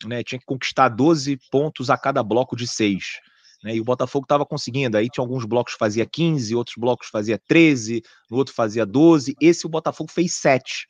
né, 0.07 0.23
tinha 0.23 0.39
que 0.39 0.47
conquistar 0.47 0.89
12 0.89 1.39
pontos 1.51 1.91
a 1.91 1.99
cada 1.99 2.23
bloco 2.23 2.57
de 2.57 2.67
seis. 2.67 3.19
Né, 3.63 3.77
e 3.77 3.81
o 3.81 3.85
Botafogo 3.85 4.25
estava 4.25 4.47
conseguindo. 4.47 4.97
Aí 4.97 5.09
tinha 5.11 5.23
alguns 5.23 5.45
blocos 5.45 5.75
fazia 5.79 6.07
15, 6.07 6.55
outros 6.55 6.77
blocos 6.79 7.09
fazia 7.09 7.39
13, 7.47 8.03
no 8.31 8.39
outro 8.39 8.55
fazia 8.55 8.87
12. 8.87 9.37
Esse 9.41 9.67
o 9.67 9.69
Botafogo 9.69 10.11
fez 10.11 10.35
7. 10.35 10.87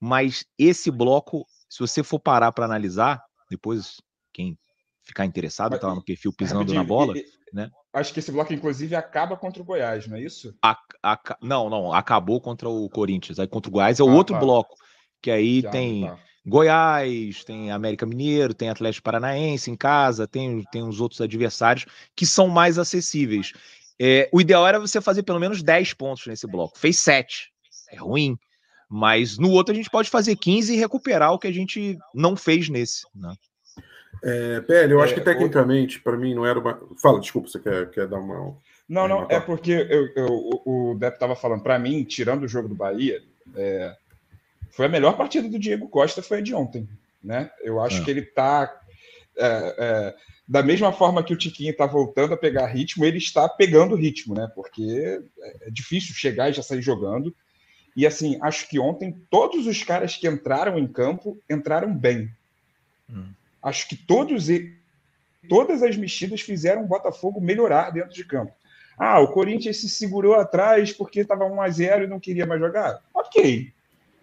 Mas 0.00 0.46
esse 0.58 0.90
bloco, 0.90 1.46
se 1.68 1.78
você 1.78 2.02
for 2.02 2.18
parar 2.18 2.52
para 2.52 2.64
analisar, 2.64 3.22
depois 3.50 4.00
quem 4.32 4.58
ficar 5.02 5.26
interessado, 5.26 5.78
tá 5.78 5.88
lá 5.88 5.94
no 5.94 6.04
perfil 6.04 6.32
pisando 6.32 6.72
na 6.72 6.82
bola, 6.84 7.18
e, 7.18 7.24
né? 7.52 7.70
Acho 7.92 8.14
que 8.14 8.20
esse 8.20 8.30
bloco, 8.30 8.52
inclusive, 8.52 8.94
acaba 8.94 9.36
contra 9.36 9.60
o 9.60 9.64
Goiás, 9.64 10.06
não 10.06 10.16
é 10.16 10.20
isso? 10.20 10.54
A, 10.62 10.78
a, 11.02 11.18
não, 11.42 11.68
não, 11.68 11.92
acabou 11.92 12.40
contra 12.40 12.68
o 12.68 12.88
Corinthians. 12.88 13.38
Aí 13.38 13.48
contra 13.48 13.68
o 13.68 13.72
Goiás 13.72 13.98
é 13.98 14.02
o 14.04 14.08
ah, 14.08 14.14
outro 14.14 14.34
tá. 14.34 14.40
bloco, 14.40 14.76
que 15.20 15.30
aí 15.30 15.62
tá, 15.62 15.70
tem 15.70 16.06
tá. 16.06 16.18
Goiás, 16.46 17.44
tem 17.44 17.70
América 17.70 18.06
Mineiro, 18.06 18.54
tem 18.54 18.70
Atlético 18.70 19.04
Paranaense 19.04 19.70
em 19.70 19.76
casa, 19.76 20.26
tem, 20.26 20.62
tem 20.70 20.82
os 20.82 21.00
outros 21.00 21.20
adversários 21.20 21.84
que 22.14 22.24
são 22.24 22.48
mais 22.48 22.78
acessíveis. 22.78 23.52
É, 24.00 24.30
o 24.32 24.40
ideal 24.40 24.66
era 24.66 24.80
você 24.80 25.00
fazer 25.00 25.24
pelo 25.24 25.40
menos 25.40 25.62
10 25.62 25.92
pontos 25.94 26.26
nesse 26.26 26.46
bloco. 26.46 26.78
Fez 26.78 26.98
7. 27.00 27.52
É 27.90 27.96
ruim. 27.96 28.38
Mas 28.92 29.38
no 29.38 29.50
outro 29.50 29.72
a 29.72 29.76
gente 29.76 29.88
pode 29.88 30.10
fazer 30.10 30.34
15 30.34 30.74
e 30.74 30.76
recuperar 30.76 31.32
o 31.32 31.38
que 31.38 31.46
a 31.46 31.52
gente 31.52 31.96
não 32.12 32.36
fez 32.36 32.68
nesse. 32.68 33.06
Né? 33.14 33.32
É, 34.24 34.60
PL, 34.62 34.92
eu 34.92 35.00
acho 35.00 35.12
é, 35.12 35.16
que 35.16 35.24
tecnicamente, 35.24 36.00
para 36.00 36.16
mim, 36.16 36.34
não 36.34 36.44
era 36.44 36.58
uma. 36.58 36.80
Fala, 37.00 37.20
desculpa, 37.20 37.48
você 37.48 37.60
quer, 37.60 37.88
quer 37.90 38.08
dar 38.08 38.18
uma. 38.18 38.56
Não, 38.88 39.06
não, 39.06 39.26
é 39.30 39.38
porque 39.38 39.70
eu, 39.70 40.08
eu, 40.16 40.62
o 40.66 40.96
Depp 40.98 41.14
estava 41.14 41.36
falando, 41.36 41.62
para 41.62 41.78
mim, 41.78 42.02
tirando 42.02 42.42
o 42.42 42.48
jogo 42.48 42.68
do 42.68 42.74
Bahia, 42.74 43.22
é, 43.54 43.94
foi 44.72 44.86
a 44.86 44.88
melhor 44.88 45.16
partida 45.16 45.48
do 45.48 45.60
Diego 45.60 45.88
Costa, 45.88 46.20
foi 46.20 46.38
a 46.38 46.42
de 46.42 46.52
ontem. 46.52 46.88
Né? 47.22 47.48
Eu 47.62 47.80
acho 47.80 48.02
é. 48.02 48.04
que 48.04 48.10
ele 48.10 48.20
está. 48.20 48.80
É, 49.38 49.74
é, 49.78 50.14
da 50.48 50.64
mesma 50.64 50.92
forma 50.92 51.22
que 51.22 51.32
o 51.32 51.36
Tiquinho 51.36 51.70
está 51.70 51.86
voltando 51.86 52.34
a 52.34 52.36
pegar 52.36 52.66
ritmo, 52.66 53.04
ele 53.04 53.18
está 53.18 53.48
pegando 53.48 53.94
ritmo, 53.94 54.34
né? 54.34 54.50
Porque 54.52 55.22
é 55.62 55.70
difícil 55.70 56.12
chegar 56.12 56.50
e 56.50 56.52
já 56.52 56.60
sair 56.60 56.82
jogando. 56.82 57.32
E 58.00 58.06
assim, 58.06 58.38
acho 58.40 58.66
que 58.66 58.78
ontem 58.78 59.14
todos 59.28 59.66
os 59.66 59.84
caras 59.84 60.16
que 60.16 60.26
entraram 60.26 60.78
em 60.78 60.86
campo 60.86 61.38
entraram 61.50 61.94
bem. 61.94 62.30
Hum. 63.10 63.26
Acho 63.62 63.86
que 63.86 63.94
todos 63.94 64.46
todas 65.46 65.82
as 65.82 65.98
mexidas 65.98 66.40
fizeram 66.40 66.82
o 66.82 66.86
Botafogo 66.86 67.42
melhorar 67.42 67.90
dentro 67.90 68.14
de 68.14 68.24
campo. 68.24 68.54
Ah, 68.96 69.20
o 69.20 69.28
Corinthians 69.28 69.82
se 69.82 69.88
segurou 69.90 70.32
atrás 70.32 70.94
porque 70.94 71.20
estava 71.20 71.44
1 71.44 71.60
a 71.60 71.68
0 71.68 72.04
e 72.04 72.06
não 72.06 72.18
queria 72.18 72.46
mais 72.46 72.58
jogar. 72.58 73.02
Ok. 73.12 73.70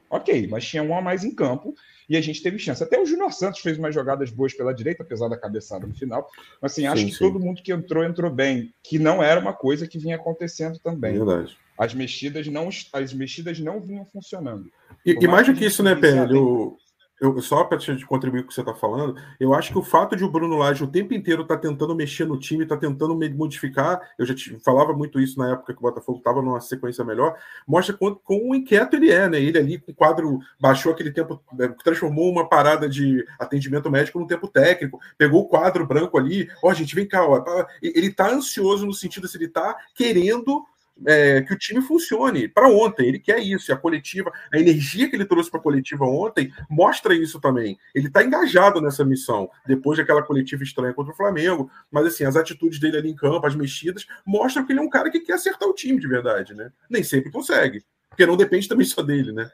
Ok, 0.10 0.48
mas 0.48 0.66
tinha 0.66 0.82
um 0.82 0.98
a 0.98 1.02
mais 1.02 1.24
em 1.24 1.36
campo 1.36 1.76
e 2.10 2.18
a 2.18 2.22
gente 2.22 2.42
teve 2.42 2.58
chance. 2.58 2.82
Até 2.82 3.00
o 3.00 3.06
Júnior 3.06 3.32
Santos 3.32 3.60
fez 3.60 3.78
umas 3.78 3.94
jogadas 3.94 4.32
boas 4.32 4.56
pela 4.56 4.74
direita, 4.74 5.04
apesar 5.04 5.28
da 5.28 5.38
cabeçada 5.38 5.86
no 5.86 5.94
final. 5.94 6.28
Mas 6.60 6.72
assim, 6.72 6.88
acho 6.88 7.04
sim, 7.04 7.10
que 7.10 7.14
sim. 7.14 7.20
todo 7.20 7.40
mundo 7.40 7.62
que 7.62 7.72
entrou, 7.72 8.04
entrou 8.04 8.32
bem, 8.32 8.74
que 8.82 8.98
não 8.98 9.22
era 9.22 9.40
uma 9.40 9.54
coisa 9.54 9.88
que 9.88 10.00
vinha 10.00 10.16
acontecendo 10.16 10.80
também. 10.80 11.14
Verdade. 11.14 11.56
As 11.78 11.94
mexidas 11.94 12.48
não, 12.48 12.70
as 12.94 13.14
mexidas 13.14 13.60
não 13.60 13.80
vinham 13.80 14.06
funcionando. 14.06 14.72
E, 15.06 15.12
e 15.12 15.28
mais 15.28 15.48
do 15.48 15.54
que 15.54 15.66
isso, 15.66 15.84
né, 15.84 15.96
Pedro? 15.96 16.44
O, 16.44 16.78
eu, 17.20 17.42
só 17.42 17.64
para 17.64 17.78
te 17.78 18.06
contribuir 18.06 18.42
com 18.42 18.46
o 18.46 18.48
que 18.50 18.54
você 18.54 18.62
está 18.62 18.76
falando, 18.76 19.20
eu 19.40 19.54
acho 19.54 19.72
que 19.72 19.78
o 19.78 19.84
fato 19.84 20.16
de 20.16 20.24
o 20.24 20.30
Bruno 20.30 20.58
Lage 20.58 20.84
o 20.84 20.88
tempo 20.88 21.14
inteiro 21.14 21.42
estar 21.42 21.56
tá 21.56 21.62
tentando 21.62 21.96
mexer 21.96 22.26
no 22.26 22.40
time, 22.40 22.64
está 22.64 22.78
tentando 22.78 23.18
modificar, 23.36 24.00
eu 24.20 24.26
já 24.26 24.36
te, 24.36 24.60
falava 24.64 24.94
muito 24.94 25.20
isso 25.20 25.40
na 25.40 25.52
época 25.54 25.74
que 25.74 25.80
o 25.80 25.82
Botafogo 25.82 26.20
estava 26.20 26.42
numa 26.42 26.62
sequência 26.62 27.04
melhor, 27.04 27.36
mostra 27.68 27.96
quão, 27.96 28.14
quão 28.14 28.54
inquieto 28.54 28.96
ele 28.96 29.12
é, 29.12 29.28
né? 29.28 29.42
Ele 29.42 29.58
ali 29.58 29.78
com 29.80 29.92
o 29.92 29.96
quadro, 29.96 30.40
baixou 30.60 30.92
aquele 30.92 31.12
tempo, 31.12 31.42
né, 31.54 31.74
transformou 31.84 32.32
uma 32.32 32.48
parada 32.48 32.88
de 32.88 33.26
atendimento 33.40 33.90
médico 33.90 34.20
num 34.20 34.28
tempo 34.28 34.48
técnico, 34.48 35.00
pegou 35.18 35.42
o 35.42 35.48
quadro 35.48 35.88
branco 35.88 36.18
ali, 36.20 36.48
ó, 36.62 36.70
oh, 36.70 36.74
gente, 36.74 36.94
vem 36.94 37.08
cá, 37.08 37.26
ó, 37.26 37.44
ele 37.82 38.08
está 38.08 38.30
ansioso 38.30 38.86
no 38.86 38.94
sentido 38.94 39.28
se 39.28 39.38
ele 39.38 39.46
está 39.46 39.76
querendo 39.96 40.64
é, 41.06 41.42
que 41.42 41.54
o 41.54 41.58
time 41.58 41.82
funcione 41.82 42.48
para 42.48 42.70
ontem. 42.70 43.08
Ele 43.08 43.20
quer 43.20 43.40
isso. 43.40 43.72
E 43.72 43.74
a 43.74 43.78
coletiva, 43.78 44.32
a 44.54 44.60
energia 44.60 45.10
que 45.10 45.16
ele 45.16 45.26
trouxe 45.26 45.50
para 45.50 45.60
a 45.60 45.64
coletiva 45.64 46.06
ontem 46.06 46.52
mostra 46.70 47.14
isso 47.14 47.40
também. 47.40 47.78
Ele 47.94 48.08
está 48.08 48.24
engajado 48.24 48.82
nessa 48.82 49.04
missão, 49.06 49.50
depois 49.66 49.98
daquela 49.98 50.24
coletiva 50.24 50.64
estranha 50.64 50.94
contra 50.94 51.14
o 51.14 51.16
Flamengo. 51.16 51.70
Mas 51.92 52.08
assim, 52.08 52.24
as 52.24 52.36
atitudes 52.36 52.80
dele 52.80 52.98
ali 52.98 53.10
em 53.10 53.16
campo, 53.16 53.46
as 53.46 53.56
mexidas, 53.56 54.06
mostram 54.26 54.66
que 54.66 54.72
ele 54.72 54.80
é 54.80 54.84
um 54.84 54.90
cara 54.90 55.10
que 55.10 55.20
quer 55.20 55.34
acertar 55.34 55.68
o 55.68 55.74
time 55.74 56.00
de 56.00 56.08
verdade, 56.08 56.54
né? 56.54 56.72
Nem 56.90 57.04
sempre 57.04 57.32
consegue, 57.32 57.84
porque 58.10 58.26
não 58.26 58.38
depende 58.38 58.68
também 58.68 58.86
só 58.86 59.02
dele, 59.02 59.32
né? 59.32 59.50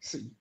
Sim. 0.00 0.35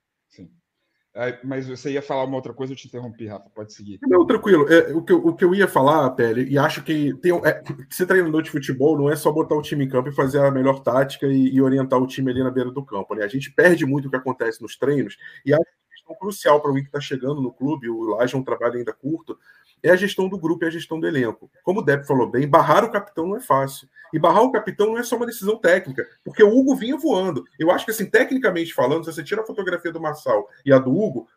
Mas 1.43 1.67
você 1.67 1.91
ia 1.91 2.01
falar 2.01 2.25
uma 2.25 2.35
outra 2.35 2.53
coisa, 2.53 2.73
eu 2.73 2.77
te 2.77 2.87
interrompi, 2.87 3.25
Rafa. 3.25 3.49
Pode 3.49 3.71
seguir. 3.71 3.99
Não, 4.03 4.25
tranquilo. 4.25 4.67
É, 4.71 4.93
o, 4.93 5.01
que 5.01 5.13
eu, 5.13 5.25
o 5.25 5.33
que 5.33 5.45
eu 5.45 5.55
ia 5.55 5.67
falar, 5.67 6.09
Pele, 6.11 6.45
e 6.49 6.57
acho 6.57 6.83
que 6.83 7.13
tem, 7.15 7.31
é, 7.45 7.63
ser 7.89 8.05
treinador 8.05 8.41
de 8.41 8.51
futebol 8.51 8.97
não 8.97 9.09
é 9.09 9.15
só 9.15 9.31
botar 9.31 9.55
o 9.55 9.61
time 9.61 9.85
em 9.85 9.89
campo 9.89 10.09
e 10.09 10.15
fazer 10.15 10.39
a 10.39 10.51
melhor 10.51 10.81
tática 10.81 11.25
e, 11.27 11.55
e 11.55 11.61
orientar 11.61 12.01
o 12.01 12.07
time 12.07 12.31
ali 12.31 12.43
na 12.43 12.51
beira 12.51 12.69
do 12.69 12.83
campo. 12.83 13.15
Né? 13.15 13.23
A 13.23 13.29
gente 13.29 13.49
perde 13.49 13.85
muito 13.85 14.07
o 14.07 14.11
que 14.11 14.17
acontece 14.17 14.61
nos 14.61 14.75
treinos 14.75 15.15
e 15.45 15.53
acho 15.53 15.63
que 15.63 15.69
é 15.69 15.95
questão 15.95 16.15
crucial 16.15 16.59
para 16.59 16.69
alguém 16.69 16.83
que 16.83 16.89
está 16.89 16.99
chegando 16.99 17.41
no 17.41 17.53
clube. 17.53 17.89
O 17.89 18.01
Laje 18.15 18.35
é 18.35 18.37
um 18.37 18.43
trabalho 18.43 18.75
ainda 18.75 18.91
curto 18.91 19.37
é 19.81 19.91
a 19.91 19.95
gestão 19.95 20.27
do 20.27 20.37
grupo 20.37 20.65
e 20.65 20.67
a 20.67 20.71
gestão 20.71 20.99
do 20.99 21.07
elenco. 21.07 21.49
Como 21.63 21.79
o 21.79 21.83
Depp 21.83 22.07
falou 22.07 22.27
bem, 22.27 22.47
barrar 22.47 22.83
o 22.83 22.91
capitão 22.91 23.27
não 23.27 23.37
é 23.37 23.41
fácil. 23.41 23.87
E 24.13 24.19
barrar 24.19 24.43
o 24.43 24.51
capitão 24.51 24.87
não 24.87 24.97
é 24.97 25.03
só 25.03 25.15
uma 25.15 25.25
decisão 25.25 25.57
técnica, 25.57 26.07
porque 26.23 26.41
o 26.41 26.49
Hugo 26.49 26.75
vinha 26.75 26.95
voando. 26.97 27.43
Eu 27.59 27.69
acho 27.69 27.85
que, 27.85 27.91
assim, 27.91 28.05
tecnicamente 28.05 28.73
falando, 28.73 29.03
se 29.03 29.11
você 29.11 29.23
tira 29.23 29.41
a 29.41 29.45
fotografia 29.45 29.91
do 29.91 29.99
Marçal 29.99 30.47
e 30.65 30.71
a 30.71 30.79
do 30.79 30.89
Hugo, 30.89 31.27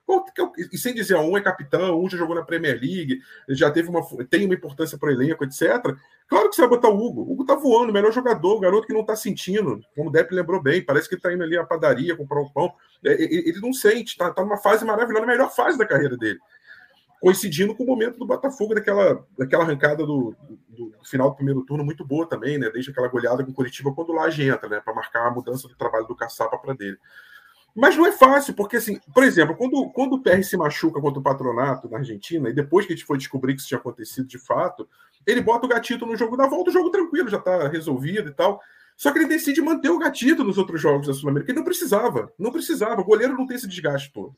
e 0.72 0.78
sem 0.78 0.94
dizer, 0.94 1.16
um 1.16 1.36
é 1.36 1.40
capitão, 1.40 2.00
um 2.00 2.08
já 2.08 2.16
jogou 2.16 2.36
na 2.36 2.42
Premier 2.42 2.78
League, 2.80 3.20
já 3.48 3.70
teve 3.70 3.88
uma, 3.88 4.00
tem 4.30 4.44
uma 4.44 4.54
importância 4.54 4.96
para 4.96 5.08
o 5.08 5.12
elenco, 5.12 5.44
etc. 5.44 5.60
Claro 6.28 6.48
que 6.48 6.54
você 6.54 6.62
vai 6.62 6.70
botar 6.70 6.88
o 6.88 6.96
Hugo. 6.96 7.22
O 7.22 7.32
Hugo 7.32 7.44
tá 7.44 7.54
voando, 7.54 7.92
melhor 7.92 8.12
jogador, 8.12 8.56
o 8.56 8.60
garoto 8.60 8.86
que 8.86 8.94
não 8.94 9.04
tá 9.04 9.16
sentindo, 9.16 9.80
como 9.96 10.08
o 10.08 10.12
Depp 10.12 10.32
lembrou 10.34 10.62
bem, 10.62 10.80
parece 10.82 11.08
que 11.08 11.16
ele 11.16 11.22
tá 11.22 11.32
indo 11.32 11.42
ali 11.42 11.58
à 11.58 11.64
padaria 11.64 12.16
comprar 12.16 12.40
um 12.40 12.48
pão. 12.48 12.72
É, 13.04 13.12
ele 13.20 13.60
não 13.60 13.72
sente, 13.72 14.16
tá, 14.16 14.30
tá 14.30 14.42
numa 14.42 14.56
fase 14.56 14.84
maravilhosa, 14.84 15.24
a 15.24 15.28
melhor 15.28 15.54
fase 15.54 15.76
da 15.76 15.86
carreira 15.86 16.16
dele 16.16 16.38
coincidindo 17.20 17.74
com 17.74 17.82
o 17.82 17.86
momento 17.86 18.18
do 18.18 18.26
Botafogo, 18.26 18.74
daquela, 18.74 19.24
daquela 19.36 19.64
arrancada 19.64 20.06
do, 20.06 20.34
do, 20.68 20.90
do, 20.90 21.04
final 21.04 21.30
do 21.30 21.36
primeiro 21.36 21.62
turno 21.62 21.84
muito 21.84 22.04
boa 22.04 22.26
também, 22.26 22.58
né? 22.58 22.70
Desde 22.70 22.90
aquela 22.90 23.08
goleada 23.08 23.44
com 23.44 23.50
o 23.50 23.54
Curitiba 23.54 23.92
quando 23.92 24.10
o 24.10 24.14
Laje 24.14 24.48
entra, 24.48 24.68
né? 24.68 24.80
Para 24.80 24.94
marcar 24.94 25.26
a 25.26 25.30
mudança 25.30 25.66
do 25.66 25.76
trabalho 25.76 26.06
do 26.06 26.16
Caçapa 26.16 26.56
para 26.58 26.74
dele. 26.74 26.98
Mas 27.74 27.96
não 27.96 28.06
é 28.06 28.12
fácil, 28.12 28.54
porque, 28.54 28.76
assim, 28.76 28.98
por 29.14 29.22
exemplo, 29.22 29.54
quando, 29.54 29.88
quando 29.90 30.14
o 30.14 30.22
PR 30.22 30.42
se 30.42 30.56
machuca 30.56 31.00
contra 31.00 31.20
o 31.20 31.22
patronato 31.22 31.88
na 31.88 31.98
Argentina, 31.98 32.48
e 32.48 32.52
depois 32.52 32.86
que 32.86 32.92
a 32.92 32.96
gente 32.96 33.06
foi 33.06 33.18
descobrir 33.18 33.54
que 33.54 33.60
isso 33.60 33.68
tinha 33.68 33.78
acontecido 33.78 34.26
de 34.26 34.38
fato, 34.38 34.88
ele 35.26 35.40
bota 35.40 35.66
o 35.66 35.68
gatito 35.68 36.06
no 36.06 36.16
jogo 36.16 36.36
da 36.36 36.46
volta, 36.46 36.70
o 36.70 36.72
jogo 36.72 36.90
tranquilo, 36.90 37.28
já 37.28 37.36
está 37.36 37.68
resolvido 37.68 38.30
e 38.30 38.34
tal. 38.34 38.60
Só 38.96 39.12
que 39.12 39.18
ele 39.18 39.28
decide 39.28 39.62
manter 39.62 39.90
o 39.90 39.98
gatito 39.98 40.42
nos 40.42 40.58
outros 40.58 40.80
jogos 40.80 41.06
da 41.06 41.14
Sul-América. 41.14 41.52
Ele 41.52 41.58
não 41.58 41.64
precisava, 41.64 42.32
não 42.36 42.50
precisava. 42.50 43.00
O 43.00 43.04
goleiro 43.04 43.34
não 43.34 43.46
tem 43.46 43.56
esse 43.56 43.68
desgaste 43.68 44.12
todo. 44.12 44.34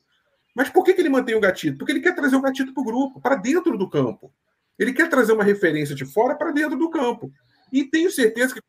Mas 0.55 0.69
por 0.69 0.83
que, 0.83 0.93
que 0.93 1.01
ele 1.01 1.09
mantém 1.09 1.35
o 1.35 1.39
gatito? 1.39 1.77
Porque 1.77 1.91
ele 1.91 2.01
quer 2.01 2.15
trazer 2.15 2.35
o 2.35 2.41
gatito 2.41 2.73
para 2.73 2.81
o 2.81 2.85
grupo, 2.85 3.21
para 3.21 3.35
dentro 3.35 3.77
do 3.77 3.89
campo. 3.89 4.33
Ele 4.77 4.93
quer 4.93 5.09
trazer 5.09 5.33
uma 5.33 5.43
referência 5.43 5.95
de 5.95 6.05
fora 6.05 6.35
para 6.35 6.51
dentro 6.51 6.77
do 6.77 6.89
campo. 6.89 7.31
E 7.71 7.83
tenho 7.83 8.11
certeza 8.11 8.53
que 8.53 8.61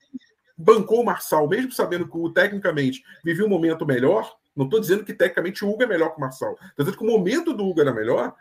bancou 0.57 1.01
o 1.01 1.05
Marçal, 1.05 1.49
mesmo 1.49 1.73
sabendo 1.73 2.09
que 2.09 2.17
o 2.17 2.31
tecnicamente 2.31 3.03
vivia 3.25 3.45
um 3.45 3.49
momento 3.49 3.85
melhor. 3.85 4.33
Não 4.55 4.67
estou 4.67 4.79
dizendo 4.79 5.05
que 5.05 5.15
tecnicamente 5.15 5.65
o 5.65 5.71
Hugo 5.71 5.83
é 5.83 5.87
melhor 5.87 6.11
que 6.11 6.19
o 6.19 6.21
Marçal. 6.21 6.53
Estou 6.53 6.85
dizendo 6.85 6.99
que 6.99 7.05
o 7.05 7.11
momento 7.11 7.53
do 7.53 7.67
Hugo 7.67 7.81
era 7.81 7.93
melhor. 7.93 8.35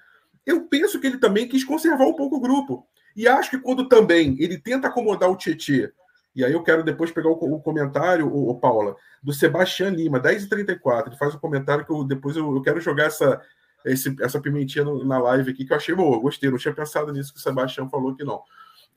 Eu 0.45 0.67
penso 0.67 0.99
que 0.99 1.07
ele 1.07 1.17
também 1.17 1.47
quis 1.47 1.63
conservar 1.63 2.05
um 2.05 2.13
pouco 2.13 2.35
o 2.35 2.41
grupo. 2.41 2.85
E 3.15 3.27
acho 3.27 3.49
que 3.49 3.59
quando 3.59 3.87
também 3.87 4.35
ele 4.39 4.57
tenta 4.57 4.87
acomodar 4.87 5.29
o 5.29 5.35
Tietê 5.35 5.91
e 6.35 6.45
aí 6.45 6.53
eu 6.53 6.63
quero 6.63 6.83
depois 6.83 7.11
pegar 7.11 7.29
o, 7.29 7.33
o 7.33 7.61
comentário, 7.61 8.27
o, 8.27 8.49
o, 8.49 8.59
Paula, 8.59 8.95
do 9.21 9.33
Sebastião 9.33 9.89
Lima, 9.89 10.19
10h34. 10.19 11.07
Ele 11.07 11.17
faz 11.17 11.35
um 11.35 11.39
comentário 11.39 11.85
que 11.85 11.91
eu, 11.91 12.03
depois 12.03 12.37
eu, 12.37 12.55
eu 12.55 12.61
quero 12.61 12.79
jogar 12.79 13.05
essa, 13.05 13.41
esse, 13.85 14.15
essa 14.21 14.39
pimentinha 14.39 14.85
no, 14.85 15.03
na 15.03 15.19
live 15.19 15.51
aqui, 15.51 15.65
que 15.65 15.73
eu 15.73 15.77
achei 15.77 15.93
boa, 15.93 16.19
gostei. 16.19 16.49
Não 16.49 16.57
tinha 16.57 16.73
pensado 16.73 17.11
nisso 17.11 17.33
que 17.33 17.39
o 17.39 17.41
Sebastião 17.41 17.89
falou 17.89 18.15
que 18.15 18.23
não. 18.23 18.41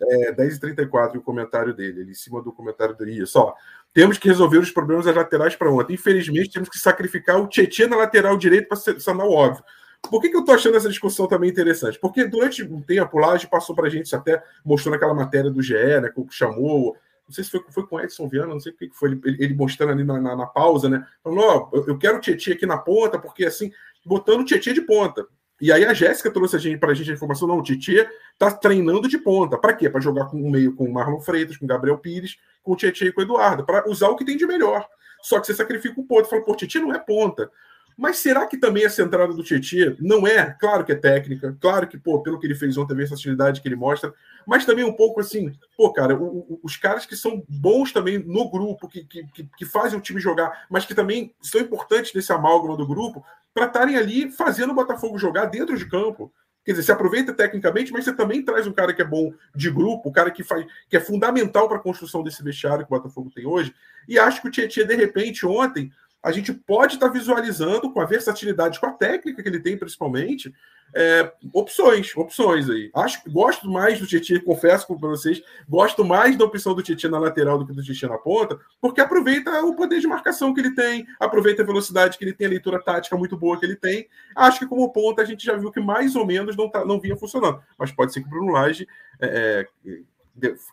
É, 0.01 0.33
10h34 0.33 1.16
o 1.16 1.23
comentário 1.23 1.75
dele, 1.75 2.01
ele 2.01 2.11
em 2.12 2.14
cima 2.14 2.40
do 2.42 2.53
comentário 2.53 2.94
dele. 2.97 3.27
Só, 3.27 3.55
temos 3.92 4.18
que 4.18 4.29
resolver 4.29 4.59
os 4.59 4.70
problemas 4.70 5.07
das 5.07 5.14
laterais 5.14 5.57
para 5.57 5.70
ontem. 5.70 5.94
Infelizmente, 5.94 6.53
temos 6.53 6.68
que 6.68 6.79
sacrificar 6.79 7.40
o 7.40 7.49
Tietchan 7.49 7.88
na 7.88 7.97
lateral 7.97 8.37
direito 8.37 8.68
para 8.68 8.77
sanar 8.99 9.27
o 9.27 9.33
óbvio. 9.33 9.64
Por 10.11 10.20
que, 10.20 10.29
que 10.29 10.37
eu 10.37 10.40
estou 10.40 10.55
achando 10.55 10.77
essa 10.77 10.88
discussão 10.88 11.27
também 11.27 11.51
interessante? 11.51 11.99
Porque 11.99 12.25
durante 12.27 12.62
um 12.62 12.81
tempo 12.81 13.18
lá, 13.18 13.33
a 13.33 13.37
gente 13.37 13.49
passou 13.49 13.75
para 13.75 13.87
a 13.87 13.90
gente, 13.90 14.14
até 14.14 14.42
mostrou 14.64 14.92
naquela 14.92 15.14
matéria 15.14 15.51
do 15.51 15.62
GE, 15.62 15.75
né, 15.75 16.11
que 16.11 16.27
chamou 16.31 16.97
não 17.26 17.34
sei 17.34 17.44
se 17.44 17.50
foi, 17.50 17.64
foi 17.70 17.87
com 17.87 17.96
o 17.96 18.00
Edson 18.00 18.28
Viana, 18.28 18.48
não 18.48 18.60
sei 18.60 18.72
o 18.72 18.76
que 18.76 18.90
foi, 18.92 19.12
ele, 19.12 19.42
ele 19.42 19.54
mostrando 19.54 19.92
ali 19.92 20.04
na, 20.04 20.20
na, 20.20 20.37
na 20.37 20.46
pausa, 20.46 20.88
né? 20.88 21.06
Falando, 21.22 21.40
ó, 21.40 21.70
oh, 21.72 21.84
eu 21.87 21.98
quero 21.98 22.18
o 22.18 22.20
Tietchan 22.20 22.52
aqui 22.52 22.66
na 22.66 22.77
ponta, 22.77 23.18
porque 23.18 23.44
assim, 23.44 23.72
botando 24.04 24.40
o 24.40 24.44
Tietchan 24.44 24.75
de 24.75 24.83
ponta. 24.83 25.27
E 25.60 25.72
aí 25.72 25.85
a 25.85 25.94
Jéssica 25.94 26.31
trouxe 26.31 26.56
a 26.56 26.58
gente, 26.58 26.79
para 26.79 26.90
a 26.90 26.94
gente 26.94 27.10
a 27.10 27.14
informação, 27.14 27.48
não, 27.48 27.58
o 27.58 27.62
Tietchan 27.62 28.06
tá 28.38 28.50
treinando 28.50 29.08
de 29.08 29.16
ponta. 29.16 29.56
Para 29.56 29.72
quê? 29.72 29.88
Para 29.88 30.00
jogar 30.00 30.27
com 30.27 30.40
o 30.40 30.50
meio 30.50 30.75
com 30.75 30.85
o 30.85 30.92
Marlon 30.92 31.20
Freitas, 31.20 31.56
com 31.56 31.64
o 31.64 31.68
Gabriel 31.68 31.96
Pires, 31.96 32.37
com 32.62 32.72
o 32.72 32.77
Tietchan 32.77 33.06
e 33.06 33.12
com 33.12 33.20
o 33.20 33.25
Eduardo, 33.25 33.64
para 33.64 33.88
usar 33.88 34.08
o 34.08 34.16
que 34.16 34.25
tem 34.25 34.37
de 34.37 34.46
melhor. 34.46 34.87
Só 35.22 35.40
que 35.40 35.46
você 35.46 35.54
sacrifica 35.54 35.98
um 35.98 36.06
ponto. 36.06 36.29
Fala, 36.29 36.44
pô, 36.44 36.54
Tietchan 36.54 36.81
não 36.81 36.92
é 36.92 36.98
ponta. 36.98 37.50
Mas 37.97 38.19
será 38.19 38.47
que 38.47 38.57
também 38.57 38.85
essa 38.85 39.03
entrada 39.03 39.33
do 39.33 39.42
Tietchan 39.42 39.97
não 40.01 40.27
é? 40.27 40.57
Claro 40.59 40.85
que 40.85 40.92
é 40.92 40.97
técnica, 40.97 41.57
claro 41.61 41.87
que, 41.87 41.97
pô, 41.97 42.21
pelo 42.23 42.38
que 42.38 42.47
ele 42.47 42.55
fez 42.55 42.77
ontem, 42.77 42.92
a 42.92 42.97
versatilidade 42.97 43.61
que 43.61 43.69
ele 43.69 43.77
mostra, 43.77 44.13
mas 44.47 44.67
também 44.67 44.85
um 44.85 44.92
pouco 44.92 45.21
assim, 45.21 45.53
pô, 45.77 45.92
cara, 45.92 46.17
o, 46.17 46.38
o, 46.38 46.61
os 46.63 46.77
caras 46.77 47.07
que 47.07 47.17
são 47.17 47.45
bons 47.49 47.92
também 47.92 48.19
no 48.19 48.51
grupo, 48.51 48.88
que, 48.88 49.05
que, 49.05 49.25
que, 49.57 49.65
fazem 49.65 49.99
o 49.99 50.03
time 50.03 50.21
jogar, 50.21 50.67
mas 50.69 50.85
que 50.85 50.95
também 50.95 51.35
são 51.40 51.61
importantes 51.61 52.13
nesse 52.13 52.33
amálgama 52.33 52.77
do 52.77 52.87
grupo, 52.87 53.25
para 53.53 53.67
estarem 53.67 53.97
ali 53.97 54.31
fazendo 54.31 54.71
o 54.71 54.75
Botafogo 54.75 55.17
jogar 55.17 55.47
dentro 55.47 55.77
de 55.79 55.87
campo. 55.87 56.33
Quer 56.65 56.73
dizer, 56.73 56.85
se 56.85 56.92
aproveita 56.92 57.33
tecnicamente, 57.33 57.92
mas 57.92 58.05
você 58.05 58.13
também 58.13 58.42
traz 58.42 58.67
um 58.67 58.73
cara 58.73 58.95
que 58.95 59.03
é 59.03 59.05
bom 59.05 59.33
de 59.55 59.71
grupo, 59.71 60.09
um 60.09 60.13
cara 60.13 60.31
que 60.31 60.42
faz, 60.42 60.67
que 60.88 60.97
é 60.97 61.01
fundamental 61.01 61.69
para 61.69 61.77
a 61.77 61.81
construção 61.81 62.23
desse 62.23 62.42
vestiário 62.42 62.87
que 62.87 62.92
o 62.92 62.97
Botafogo 62.97 63.31
tem 63.33 63.47
hoje. 63.47 63.73
E 64.09 64.19
acho 64.19 64.40
que 64.40 64.49
o 64.49 64.51
Tietchan, 64.51 64.87
de 64.87 64.97
repente, 64.97 65.47
ontem, 65.47 65.92
a 66.25 66.33
gente 66.33 66.54
pode 66.54 66.94
estar 66.94 67.08
tá 67.08 67.12
visualizando 67.12 67.92
com 67.92 68.00
a 68.00 68.06
versatilidade, 68.06 68.81
com 68.81 68.87
a 68.87 68.92
técnica 68.92 69.42
que 69.42 69.48
ele 69.48 69.60
tem, 69.60 69.77
principalmente, 69.77 70.54
é, 70.94 71.31
opções, 71.52 72.16
opções 72.16 72.70
aí. 72.70 72.90
Acho 72.94 73.20
gosto 73.31 73.70
mais 73.70 74.00
do 74.00 74.06
Tietchan, 74.06 74.40
confesso 74.40 74.87
para 74.87 74.96
vocês, 74.96 75.42
gosto 75.68 76.02
mais 76.02 76.35
da 76.35 76.46
opção 76.46 76.75
do 76.75 76.83
Tietchan 76.83 77.10
na 77.10 77.18
lateral 77.18 77.58
do 77.58 77.66
que 77.66 77.75
do 77.75 77.83
Tietchan 77.83 78.08
na 78.08 78.16
ponta, 78.16 78.58
porque 78.81 79.02
aproveita 79.02 79.62
o 79.64 79.77
poder 79.77 80.00
de 80.00 80.06
marcação 80.06 80.54
que 80.54 80.60
ele 80.60 80.75
tem, 80.75 81.06
aproveita 81.20 81.62
a 81.62 81.66
velocidade 81.66 82.16
que 82.16 82.25
ele 82.25 82.33
tem, 82.33 82.46
a 82.46 82.50
leitura 82.50 82.83
tática 82.83 83.18
muito 83.18 83.37
boa 83.37 83.60
que 83.60 83.66
ele 83.66 83.77
tem. 83.77 84.08
Acho 84.35 84.60
que 84.60 84.66
como 84.66 84.90
ponta 84.90 85.20
a 85.20 85.27
gente 85.27 85.44
já 85.44 85.54
viu 85.56 85.70
que 85.70 85.81
mais 85.81 86.16
ou 86.16 86.25
menos 86.25 86.56
não, 86.56 86.70
tá, 86.70 86.87
não 86.87 86.98
vinha 86.98 87.18
funcionando, 87.18 87.62
mas 87.79 87.92
pode 87.92 88.14
ser 88.14 88.22
que 88.22 88.27
o 88.29 88.31
Bruno 88.31 88.52
Lage 88.52 88.88
é, 89.20 89.68
é, 89.87 90.00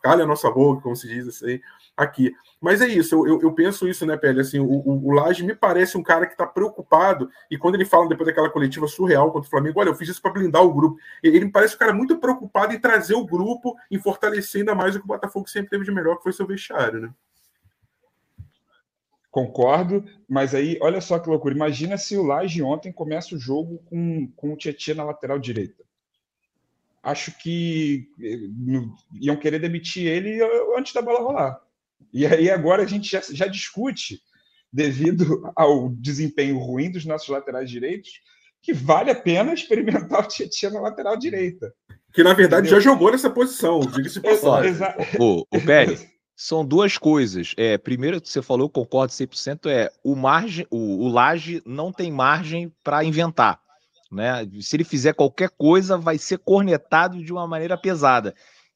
calhe 0.02 0.22
a 0.22 0.26
nossa 0.26 0.50
boca, 0.50 0.82
como 0.82 0.96
se 0.96 1.08
diz 1.08 1.28
assim, 1.28 1.60
aqui. 1.96 2.34
Mas 2.60 2.80
é 2.80 2.86
isso, 2.86 3.26
eu, 3.26 3.40
eu, 3.40 3.52
penso 3.52 3.88
isso, 3.88 4.06
né, 4.06 4.16
Pele? 4.16 4.40
Assim, 4.40 4.58
o, 4.58 4.66
o, 4.66 5.08
o 5.08 5.12
Laje 5.12 5.44
me 5.44 5.54
parece 5.54 5.96
um 5.96 6.02
cara 6.02 6.26
que 6.26 6.32
está 6.32 6.46
preocupado, 6.46 7.28
e 7.50 7.58
quando 7.58 7.74
ele 7.74 7.84
fala 7.84 8.08
depois 8.08 8.26
daquela 8.26 8.50
coletiva 8.50 8.86
surreal 8.86 9.32
contra 9.32 9.46
o 9.46 9.50
Flamengo, 9.50 9.80
olha, 9.80 9.88
eu 9.88 9.94
fiz 9.94 10.08
isso 10.08 10.22
para 10.22 10.32
blindar 10.32 10.62
o 10.62 10.72
grupo. 10.72 10.96
Ele 11.22 11.44
me 11.44 11.52
parece 11.52 11.74
um 11.74 11.78
cara 11.78 11.92
muito 11.92 12.18
preocupado 12.18 12.72
em 12.72 12.80
trazer 12.80 13.14
o 13.14 13.26
grupo, 13.26 13.76
em 13.90 13.98
fortalecer 13.98 14.60
ainda 14.60 14.74
mais 14.74 14.94
o 14.94 14.98
que 14.98 15.04
o 15.04 15.08
Botafogo 15.08 15.48
sempre 15.48 15.70
teve 15.70 15.84
de 15.84 15.92
melhor, 15.92 16.16
que 16.16 16.22
foi 16.22 16.32
seu 16.32 16.46
vestiário, 16.46 17.00
né? 17.00 17.10
Concordo, 19.30 20.04
mas 20.28 20.54
aí, 20.54 20.78
olha 20.82 21.00
só 21.00 21.18
que 21.18 21.28
loucura. 21.28 21.54
Imagina 21.54 21.96
se 21.96 22.18
o 22.18 22.22
Laje 22.22 22.62
ontem 22.62 22.92
começa 22.92 23.34
o 23.34 23.38
jogo 23.38 23.78
com, 23.86 24.30
com 24.36 24.52
o 24.52 24.56
Tietchan 24.56 24.96
na 24.96 25.04
lateral 25.04 25.38
direita. 25.38 25.81
Acho 27.02 27.36
que 27.38 28.08
eh, 28.20 28.38
iam 29.20 29.36
querer 29.36 29.58
demitir 29.58 30.06
ele 30.06 30.38
antes 30.76 30.92
da 30.92 31.02
bola 31.02 31.20
rolar. 31.20 31.60
E 32.12 32.26
aí 32.26 32.50
agora 32.50 32.82
a 32.82 32.86
gente 32.86 33.10
já, 33.10 33.20
já 33.20 33.46
discute, 33.46 34.20
devido 34.72 35.50
ao 35.54 35.90
desempenho 35.90 36.58
ruim 36.58 36.90
dos 36.90 37.04
nossos 37.04 37.28
laterais 37.28 37.68
direitos, 37.68 38.10
que 38.62 38.72
vale 38.72 39.10
a 39.10 39.14
pena 39.14 39.52
experimentar 39.52 40.24
o 40.24 40.28
Tietchan 40.28 40.70
na 40.70 40.80
lateral 40.80 41.16
direita. 41.16 41.72
Que 42.14 42.22
na 42.22 42.32
verdade 42.32 42.68
Entendeu? 42.68 42.80
já 42.80 42.90
jogou 42.90 43.10
nessa 43.10 43.28
posição, 43.28 43.80
diga-se 43.80 44.20
passagem. 44.20 44.74
O, 45.18 45.44
o 45.50 45.60
Pérez, 45.64 46.06
são 46.36 46.64
duas 46.64 46.96
coisas. 46.96 47.54
É, 47.56 47.76
primeiro, 47.76 48.20
você 48.22 48.40
falou, 48.40 48.68
concordo 48.68 49.12
100%, 49.12 49.68
é 49.68 49.90
o 50.04 50.14
margem, 50.14 50.66
o, 50.70 51.04
o 51.04 51.08
Laje 51.08 51.62
não 51.66 51.92
tem 51.92 52.12
margem 52.12 52.72
para 52.84 53.04
inventar. 53.04 53.60
Né? 54.12 54.46
Se 54.60 54.76
ele 54.76 54.84
fizer 54.84 55.14
qualquer 55.14 55.48
coisa, 55.48 55.96
vai 55.96 56.18
ser 56.18 56.38
cornetado 56.38 57.24
de 57.24 57.32
uma 57.32 57.46
maneira 57.46 57.78
pesada. 57.78 58.34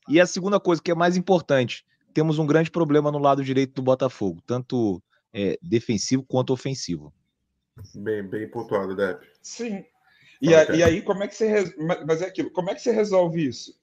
E 0.08 0.18
a 0.18 0.26
segunda 0.26 0.58
coisa, 0.58 0.82
que 0.82 0.90
é 0.90 0.94
mais 0.94 1.16
importante, 1.16 1.84
temos 2.14 2.38
um 2.38 2.46
grande 2.46 2.70
problema 2.70 3.12
no 3.12 3.18
lado 3.18 3.44
direito 3.44 3.74
do 3.74 3.82
Botafogo, 3.82 4.40
tanto 4.46 5.02
é, 5.34 5.58
defensivo 5.62 6.24
quanto 6.24 6.54
ofensivo. 6.54 7.12
Bem, 7.94 8.26
bem 8.26 8.48
pontuado, 8.48 8.96
Dep. 8.96 9.22
Sim. 9.42 9.84
E, 10.40 10.54
a, 10.54 10.64
e, 10.74 10.82
aí, 10.82 11.02
como 11.02 11.22
é 11.22 11.28
que 11.28 11.34
você. 11.34 11.74
Mas 12.06 12.22
é 12.22 12.26
aquilo, 12.26 12.50
como 12.50 12.70
é 12.70 12.74
que 12.74 12.80
você 12.80 12.90
resolve 12.90 13.46
isso? 13.46 13.78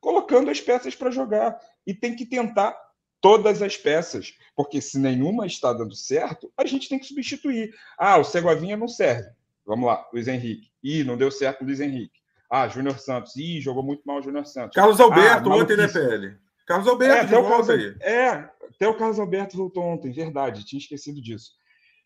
Colocando 0.00 0.50
as 0.50 0.60
peças 0.60 0.94
para 0.94 1.10
jogar. 1.10 1.58
E 1.84 1.92
tem 1.94 2.14
que 2.14 2.26
tentar 2.26 2.76
todas 3.20 3.62
as 3.62 3.76
peças. 3.76 4.36
Porque 4.54 4.80
se 4.80 4.98
nenhuma 4.98 5.46
está 5.46 5.72
dando 5.72 5.94
certo, 5.96 6.52
a 6.56 6.64
gente 6.64 6.88
tem 6.88 6.98
que 6.98 7.06
substituir. 7.06 7.74
Ah, 7.98 8.18
o 8.18 8.24
Segovinha 8.24 8.76
não 8.76 8.88
serve. 8.88 9.30
Vamos 9.66 9.86
lá, 9.86 10.08
Luiz 10.12 10.28
Henrique. 10.28 10.70
Ih, 10.86 11.04
não 11.04 11.16
deu 11.16 11.30
certo 11.32 11.62
o 11.62 11.64
Luiz 11.64 11.80
Henrique. 11.80 12.20
Ah, 12.48 12.68
Júnior 12.68 12.98
Santos. 12.98 13.34
Ih, 13.34 13.60
jogou 13.60 13.82
muito 13.82 14.02
mal 14.04 14.18
o 14.18 14.22
Júnior 14.22 14.46
Santos. 14.46 14.74
Carlos 14.74 15.00
Alberto, 15.00 15.50
ah, 15.50 15.56
ontem, 15.56 15.76
né, 15.76 15.88
PL? 15.88 16.36
Carlos 16.64 16.88
Alberto, 16.88 17.14
é, 17.14 17.20
até 17.20 17.38
o 17.38 17.48
Carlos, 17.48 17.70
aí. 17.70 17.96
É, 18.00 18.28
até 18.28 18.88
o 18.88 18.96
Carlos 18.96 19.18
Alberto 19.18 19.56
voltou 19.56 19.82
ontem, 19.82 20.12
verdade, 20.12 20.64
tinha 20.64 20.78
esquecido 20.78 21.20
disso. 21.20 21.52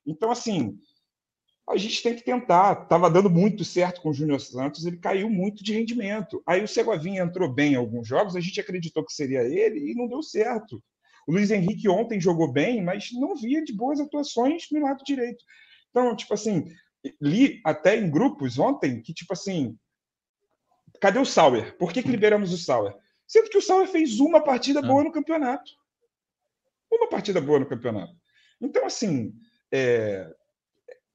Então, 0.07 0.31
assim, 0.31 0.79
a 1.69 1.77
gente 1.77 2.03
tem 2.03 2.15
que 2.15 2.25
tentar. 2.25 2.83
Estava 2.83 3.11
dando 3.11 3.29
muito 3.29 3.65
certo 3.65 4.01
com 4.01 4.11
o 4.11 4.15
Júnior 4.15 4.41
Santos, 4.41 4.87
ele 4.87 4.97
caiu 4.97 5.29
muito 5.29 5.63
de 5.63 5.75
rendimento. 5.75 6.43
Aí 6.47 6.65
o 6.65 6.69
Segovinha 6.69 7.23
entrou 7.23 7.53
bem 7.53 7.75
em 7.75 7.77
alguns 7.77 8.09
jogos, 8.09 8.35
a 8.35 8.41
gente 8.41 8.61
acreditou 8.61 9.05
que 9.05 9.13
seria 9.13 9.43
ele 9.43 9.91
e 9.91 9.95
não 9.95 10.09
deu 10.09 10.23
certo. 10.23 10.83
O 11.27 11.33
Luiz 11.33 11.51
Henrique 11.51 11.89
ontem 11.89 12.21
jogou 12.21 12.51
bem, 12.51 12.83
mas 12.83 13.11
não 13.13 13.37
via 13.37 13.63
de 13.63 13.75
boas 13.75 14.01
atuações 14.01 14.67
no 14.73 14.81
lado 14.81 15.05
direito. 15.05 15.45
Então, 15.91 16.17
tipo 16.17 16.33
assim, 16.35 16.65
li 17.21 17.61
até 17.65 17.97
em 17.97 18.11
grupos 18.11 18.59
ontem 18.59 19.01
que, 19.01 19.15
tipo 19.15 19.33
assim, 19.33 19.77
cadê 21.01 21.19
o 21.19 21.25
Sauer? 21.25 21.77
Por 21.77 21.93
que, 21.93 22.03
que 22.03 22.11
liberamos 22.11 22.53
o 22.53 22.59
Sauer? 22.59 22.95
Sendo 23.27 23.49
que 23.49 23.59
o 23.59 23.63
Sauer 23.63 23.89
fez 23.89 24.21
uma 24.21 24.43
partida 24.43 24.83
boa 24.83 25.03
ah. 25.03 25.05
no 25.05 25.13
campeonato. 25.13 25.71
Uma 26.91 27.09
partida 27.09 27.41
boa 27.41 27.61
no 27.61 27.67
campeonato. 27.67 28.13
Então, 28.61 28.85
assim, 28.85 29.33
é, 29.73 30.29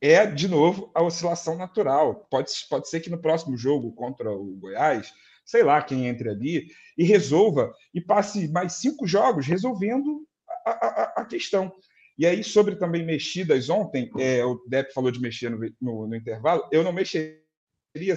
é 0.02 0.26
de 0.26 0.48
novo 0.48 0.92
a 0.96 1.04
oscilação 1.04 1.58
natural. 1.58 2.26
Pode, 2.30 2.52
pode 2.70 2.90
ser 2.90 3.02
que 3.02 3.10
no 3.10 3.22
próximo 3.22 3.58
jogo 3.58 3.94
contra 3.94 4.32
o 4.32 4.56
Goiás, 4.56 5.14
sei 5.46 5.64
lá 5.64 5.82
quem 5.82 6.08
entre 6.08 6.30
ali 6.30 6.68
e 6.98 7.04
resolva 7.04 7.74
e 7.94 8.02
passe 8.02 8.48
mais 8.48 8.74
cinco 8.74 9.06
jogos 9.06 9.46
resolvendo 9.46 10.26
a, 10.66 10.72
a, 10.72 11.04
a 11.18 11.26
questão. 11.26 11.72
E 12.18 12.26
aí, 12.26 12.44
sobre 12.44 12.76
também 12.76 13.06
mexidas 13.06 13.70
ontem, 13.70 14.10
é, 14.18 14.44
o 14.46 14.64
Depp 14.68 14.94
falou 14.94 15.12
de 15.12 15.20
mexer 15.20 15.50
no, 15.50 15.60
no, 15.82 16.08
no 16.08 16.16
intervalo, 16.16 16.68
eu 16.72 16.84
não 16.84 16.94
mexeria. 16.94 17.44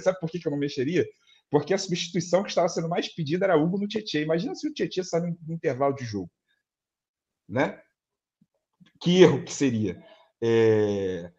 Sabe 0.01 0.19
por 0.19 0.29
que, 0.29 0.39
que 0.39 0.47
eu 0.47 0.51
não 0.51 0.59
mexeria? 0.59 1.05
porque 1.49 1.73
a 1.73 1.77
substituição 1.77 2.43
que 2.43 2.49
estava 2.49 2.69
sendo 2.69 2.87
mais 2.87 3.07
pedida 3.07 3.45
era 3.45 3.57
Hugo 3.57 3.79
no 3.79 3.87
Tietchan. 3.87 4.19
Imagina 4.19 4.53
se 4.53 4.67
o 4.67 4.73
Tietchan 4.73 5.03
sai 5.03 5.21
no 5.21 5.53
intervalo 5.53 5.95
de 5.95 6.05
jogo. 6.05 6.29
Né? 7.47 7.81
Que 9.01 9.23
erro 9.23 9.43
que 9.43 9.51
seria. 9.51 10.03
É... 10.41 11.31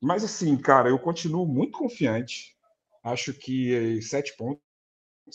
Mas 0.00 0.24
assim, 0.24 0.56
cara, 0.56 0.88
eu 0.88 0.98
continuo 0.98 1.46
muito 1.46 1.78
confiante. 1.78 2.56
Acho 3.04 3.34
que 3.34 4.00
sete 4.00 4.34
pontos 4.36 4.62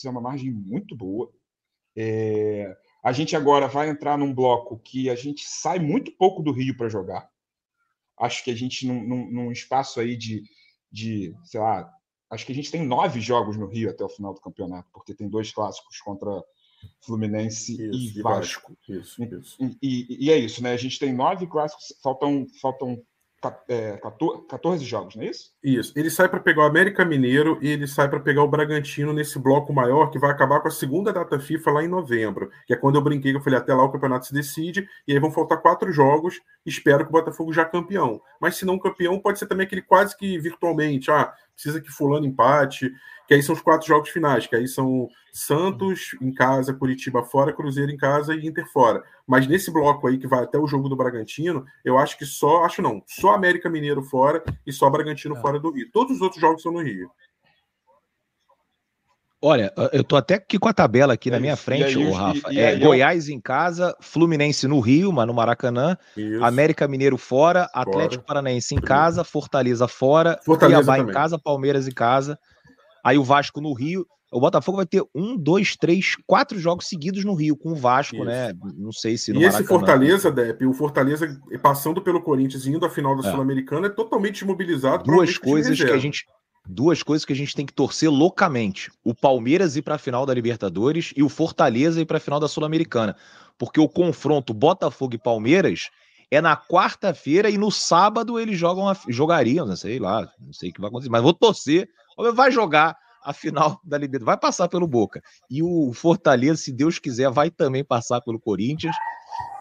é 0.04 0.10
uma 0.10 0.20
margem 0.20 0.50
muito 0.50 0.96
boa. 0.96 1.32
É... 1.96 2.76
A 3.08 3.12
gente 3.12 3.34
agora 3.34 3.66
vai 3.66 3.88
entrar 3.88 4.18
num 4.18 4.34
bloco 4.34 4.78
que 4.78 5.08
a 5.08 5.14
gente 5.14 5.48
sai 5.48 5.78
muito 5.78 6.12
pouco 6.12 6.42
do 6.42 6.52
Rio 6.52 6.76
para 6.76 6.90
jogar. 6.90 7.26
Acho 8.18 8.44
que 8.44 8.50
a 8.50 8.54
gente, 8.54 8.86
num, 8.86 9.02
num, 9.02 9.30
num 9.30 9.50
espaço 9.50 9.98
aí 9.98 10.14
de, 10.14 10.42
de, 10.92 11.34
sei 11.42 11.58
lá, 11.58 11.90
acho 12.28 12.44
que 12.44 12.52
a 12.52 12.54
gente 12.54 12.70
tem 12.70 12.86
nove 12.86 13.18
jogos 13.18 13.56
no 13.56 13.66
Rio 13.66 13.88
até 13.88 14.04
o 14.04 14.10
final 14.10 14.34
do 14.34 14.42
campeonato, 14.42 14.90
porque 14.92 15.14
tem 15.14 15.26
dois 15.26 15.50
clássicos 15.50 15.98
contra 16.02 16.44
Fluminense 17.00 17.82
isso, 17.82 18.18
e 18.18 18.20
Vasco. 18.20 18.76
Isso, 18.86 19.24
isso. 19.24 19.56
E, 19.58 19.78
e, 19.80 20.26
e, 20.26 20.30
é 20.30 20.36
isso, 20.36 20.62
né? 20.62 20.72
A 20.72 20.76
gente 20.76 20.98
tem 20.98 21.10
nove 21.10 21.46
clássicos, 21.46 21.98
faltam, 22.02 22.44
faltam 22.60 23.02
14 23.40 24.84
é, 24.84 24.86
jogos, 24.86 25.16
não 25.16 25.22
é 25.22 25.30
isso? 25.30 25.54
Isso. 25.68 25.92
Ele 25.94 26.08
sai 26.08 26.30
para 26.30 26.40
pegar 26.40 26.62
o 26.62 26.66
América 26.66 27.04
Mineiro 27.04 27.58
e 27.60 27.68
ele 27.68 27.86
sai 27.86 28.08
para 28.08 28.18
pegar 28.18 28.42
o 28.42 28.48
Bragantino 28.48 29.12
nesse 29.12 29.38
bloco 29.38 29.70
maior 29.70 30.10
que 30.10 30.18
vai 30.18 30.30
acabar 30.30 30.60
com 30.60 30.68
a 30.68 30.70
segunda 30.70 31.12
data 31.12 31.38
FIFA 31.38 31.70
lá 31.72 31.84
em 31.84 31.88
novembro, 31.88 32.50
que 32.66 32.72
é 32.72 32.76
quando 32.76 32.94
eu 32.94 33.02
brinquei 33.02 33.32
que 33.32 33.36
eu 33.36 33.42
falei 33.42 33.58
até 33.58 33.74
lá 33.74 33.84
o 33.84 33.92
campeonato 33.92 34.26
se 34.26 34.32
decide 34.32 34.88
e 35.06 35.12
aí 35.12 35.18
vão 35.18 35.30
faltar 35.30 35.60
quatro 35.60 35.92
jogos. 35.92 36.40
Espero 36.64 37.04
que 37.04 37.10
o 37.10 37.12
Botafogo 37.12 37.52
já 37.52 37.66
campeão. 37.66 38.18
Mas 38.40 38.56
se 38.56 38.64
não 38.64 38.78
campeão, 38.78 39.20
pode 39.20 39.38
ser 39.38 39.46
também 39.46 39.66
aquele 39.66 39.82
quase 39.82 40.16
que 40.16 40.38
virtualmente, 40.38 41.10
ah, 41.10 41.34
precisa 41.54 41.82
que 41.82 41.90
fulano 41.90 42.24
empate 42.24 42.90
que 43.28 43.34
aí 43.34 43.42
são 43.42 43.54
os 43.54 43.60
quatro 43.60 43.86
jogos 43.86 44.08
finais, 44.08 44.46
que 44.46 44.56
aí 44.56 44.66
são 44.66 45.06
Santos 45.30 46.16
em 46.20 46.32
casa, 46.32 46.72
Curitiba 46.72 47.22
fora, 47.22 47.52
Cruzeiro 47.52 47.92
em 47.92 47.96
casa 47.96 48.34
e 48.34 48.46
Inter 48.46 48.66
fora. 48.66 49.04
Mas 49.26 49.46
nesse 49.46 49.70
bloco 49.70 50.08
aí 50.08 50.16
que 50.16 50.26
vai 50.26 50.42
até 50.42 50.58
o 50.58 50.66
jogo 50.66 50.88
do 50.88 50.96
Bragantino, 50.96 51.66
eu 51.84 51.98
acho 51.98 52.16
que 52.16 52.24
só, 52.24 52.64
acho 52.64 52.80
não, 52.80 53.02
só 53.06 53.34
América 53.34 53.68
Mineiro 53.68 54.02
fora 54.02 54.42
e 54.66 54.72
só 54.72 54.88
Bragantino 54.88 55.36
é. 55.36 55.40
fora 55.40 55.57
do 55.58 55.70
Rio. 55.70 55.88
Todos 55.92 56.16
os 56.16 56.22
outros 56.22 56.40
jogos 56.40 56.62
são 56.62 56.72
no 56.72 56.82
Rio. 56.82 57.10
Olha, 59.40 59.72
eu 59.92 60.02
tô 60.02 60.16
até 60.16 60.34
aqui 60.34 60.58
com 60.58 60.68
a 60.68 60.72
tabela 60.72 61.14
aqui 61.14 61.28
é 61.28 61.32
na 61.32 61.38
minha 61.38 61.56
frente, 61.56 61.96
aí, 61.96 62.10
Rafa. 62.10 62.52
E, 62.52 62.56
e 62.56 62.58
é, 62.58 62.76
Goiás 62.76 63.28
em 63.28 63.40
casa, 63.40 63.96
Fluminense 64.00 64.66
no 64.66 64.80
Rio, 64.80 65.12
mas 65.12 65.28
no 65.28 65.34
Maracanã, 65.34 65.96
isso. 66.16 66.44
América 66.44 66.88
Mineiro 66.88 67.16
fora, 67.16 67.70
Atlético 67.72 68.24
fora. 68.24 68.26
Paranaense 68.26 68.74
em 68.74 68.80
casa, 68.80 69.22
Fortaleza 69.22 69.86
fora, 69.86 70.40
Fortaleza 70.44 70.82
Cuiabá 70.82 70.96
também. 70.96 71.10
em 71.10 71.14
casa, 71.14 71.38
Palmeiras 71.38 71.86
em 71.86 71.92
casa. 71.92 72.36
Aí 73.04 73.16
o 73.16 73.22
Vasco 73.22 73.60
no 73.60 73.72
Rio. 73.72 74.04
O 74.30 74.40
Botafogo 74.40 74.76
vai 74.76 74.86
ter 74.86 75.02
um, 75.14 75.36
dois, 75.36 75.76
três, 75.76 76.16
quatro 76.26 76.58
jogos 76.58 76.86
seguidos 76.86 77.24
no 77.24 77.34
Rio, 77.34 77.56
com 77.56 77.72
o 77.72 77.74
Vasco, 77.74 78.16
Isso. 78.16 78.24
né? 78.24 78.52
Não 78.76 78.92
sei 78.92 79.16
se. 79.16 79.32
No 79.32 79.40
e 79.40 79.44
esse 79.44 79.64
Fortaleza, 79.64 80.30
Depp, 80.30 80.66
o 80.66 80.74
Fortaleza 80.74 81.40
passando 81.62 82.02
pelo 82.02 82.20
Corinthians 82.20 82.66
e 82.66 82.70
indo 82.70 82.84
à 82.84 82.90
final 82.90 83.16
da 83.16 83.26
é. 83.26 83.30
Sul-Americana 83.30 83.86
é 83.86 83.90
totalmente 83.90 84.34
desmobilizado. 84.34 85.04
Duas 85.04 85.38
coisas 85.38 85.78
que 85.78 85.90
a 85.90 85.98
gente. 85.98 86.26
Duas 86.70 87.02
coisas 87.02 87.24
que 87.24 87.32
a 87.32 87.36
gente 87.36 87.54
tem 87.54 87.64
que 87.64 87.72
torcer 87.72 88.10
loucamente: 88.10 88.90
o 89.02 89.14
Palmeiras 89.14 89.76
ir 89.76 89.82
para 89.82 89.94
a 89.94 89.98
final 89.98 90.26
da 90.26 90.34
Libertadores 90.34 91.14
e 91.16 91.22
o 91.22 91.28
Fortaleza 91.30 92.00
ir 92.00 92.04
para 92.04 92.18
a 92.18 92.20
final 92.20 92.38
da 92.38 92.48
Sul-Americana. 92.48 93.16
Porque 93.56 93.80
o 93.80 93.88
confronto 93.88 94.52
Botafogo 94.52 95.14
e 95.14 95.18
Palmeiras 95.18 95.88
é 96.30 96.42
na 96.42 96.54
quarta-feira 96.54 97.48
e 97.48 97.56
no 97.56 97.70
sábado 97.70 98.38
eles 98.38 98.58
jogam 98.58 98.86
a, 98.86 98.96
jogariam, 99.08 99.66
não 99.66 99.74
sei 99.74 99.98
lá, 99.98 100.30
não 100.38 100.52
sei 100.52 100.68
o 100.68 100.72
que 100.74 100.80
vai 100.80 100.88
acontecer, 100.88 101.10
mas 101.10 101.22
vou 101.22 101.32
torcer. 101.32 101.88
Vai 102.34 102.50
jogar 102.50 102.94
a 103.22 103.32
final 103.32 103.80
da 103.84 103.96
Libertadores, 103.96 104.26
vai 104.26 104.38
passar 104.38 104.68
pelo 104.68 104.86
Boca. 104.86 105.22
E 105.50 105.62
o 105.62 105.92
Fortaleza, 105.92 106.62
se 106.62 106.72
Deus 106.72 106.98
quiser, 106.98 107.30
vai 107.30 107.50
também 107.50 107.84
passar 107.84 108.20
pelo 108.20 108.40
Corinthians. 108.40 108.94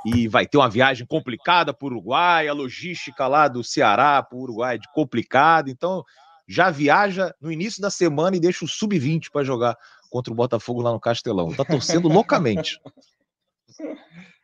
E 0.05 0.27
vai 0.27 0.45
ter 0.45 0.57
uma 0.57 0.69
viagem 0.69 1.05
complicada 1.05 1.73
para 1.73 1.85
o 1.85 1.89
Uruguai, 1.89 2.47
a 2.47 2.53
logística 2.53 3.27
lá 3.27 3.47
do 3.47 3.63
Ceará 3.63 4.23
para 4.23 4.37
o 4.37 4.41
Uruguai 4.41 4.77
é 4.77 4.79
complicada. 4.93 5.69
Então, 5.69 6.03
já 6.47 6.69
viaja 6.69 7.33
no 7.41 7.51
início 7.51 7.81
da 7.81 7.89
semana 7.89 8.37
e 8.37 8.39
deixa 8.39 8.63
o 8.63 8.67
sub-20 8.67 9.29
para 9.31 9.43
jogar 9.43 9.75
contra 10.09 10.31
o 10.31 10.35
Botafogo 10.35 10.81
lá 10.81 10.91
no 10.91 10.99
Castelão. 10.99 11.53
Tá 11.53 11.65
torcendo 11.65 12.07
loucamente. 12.07 12.79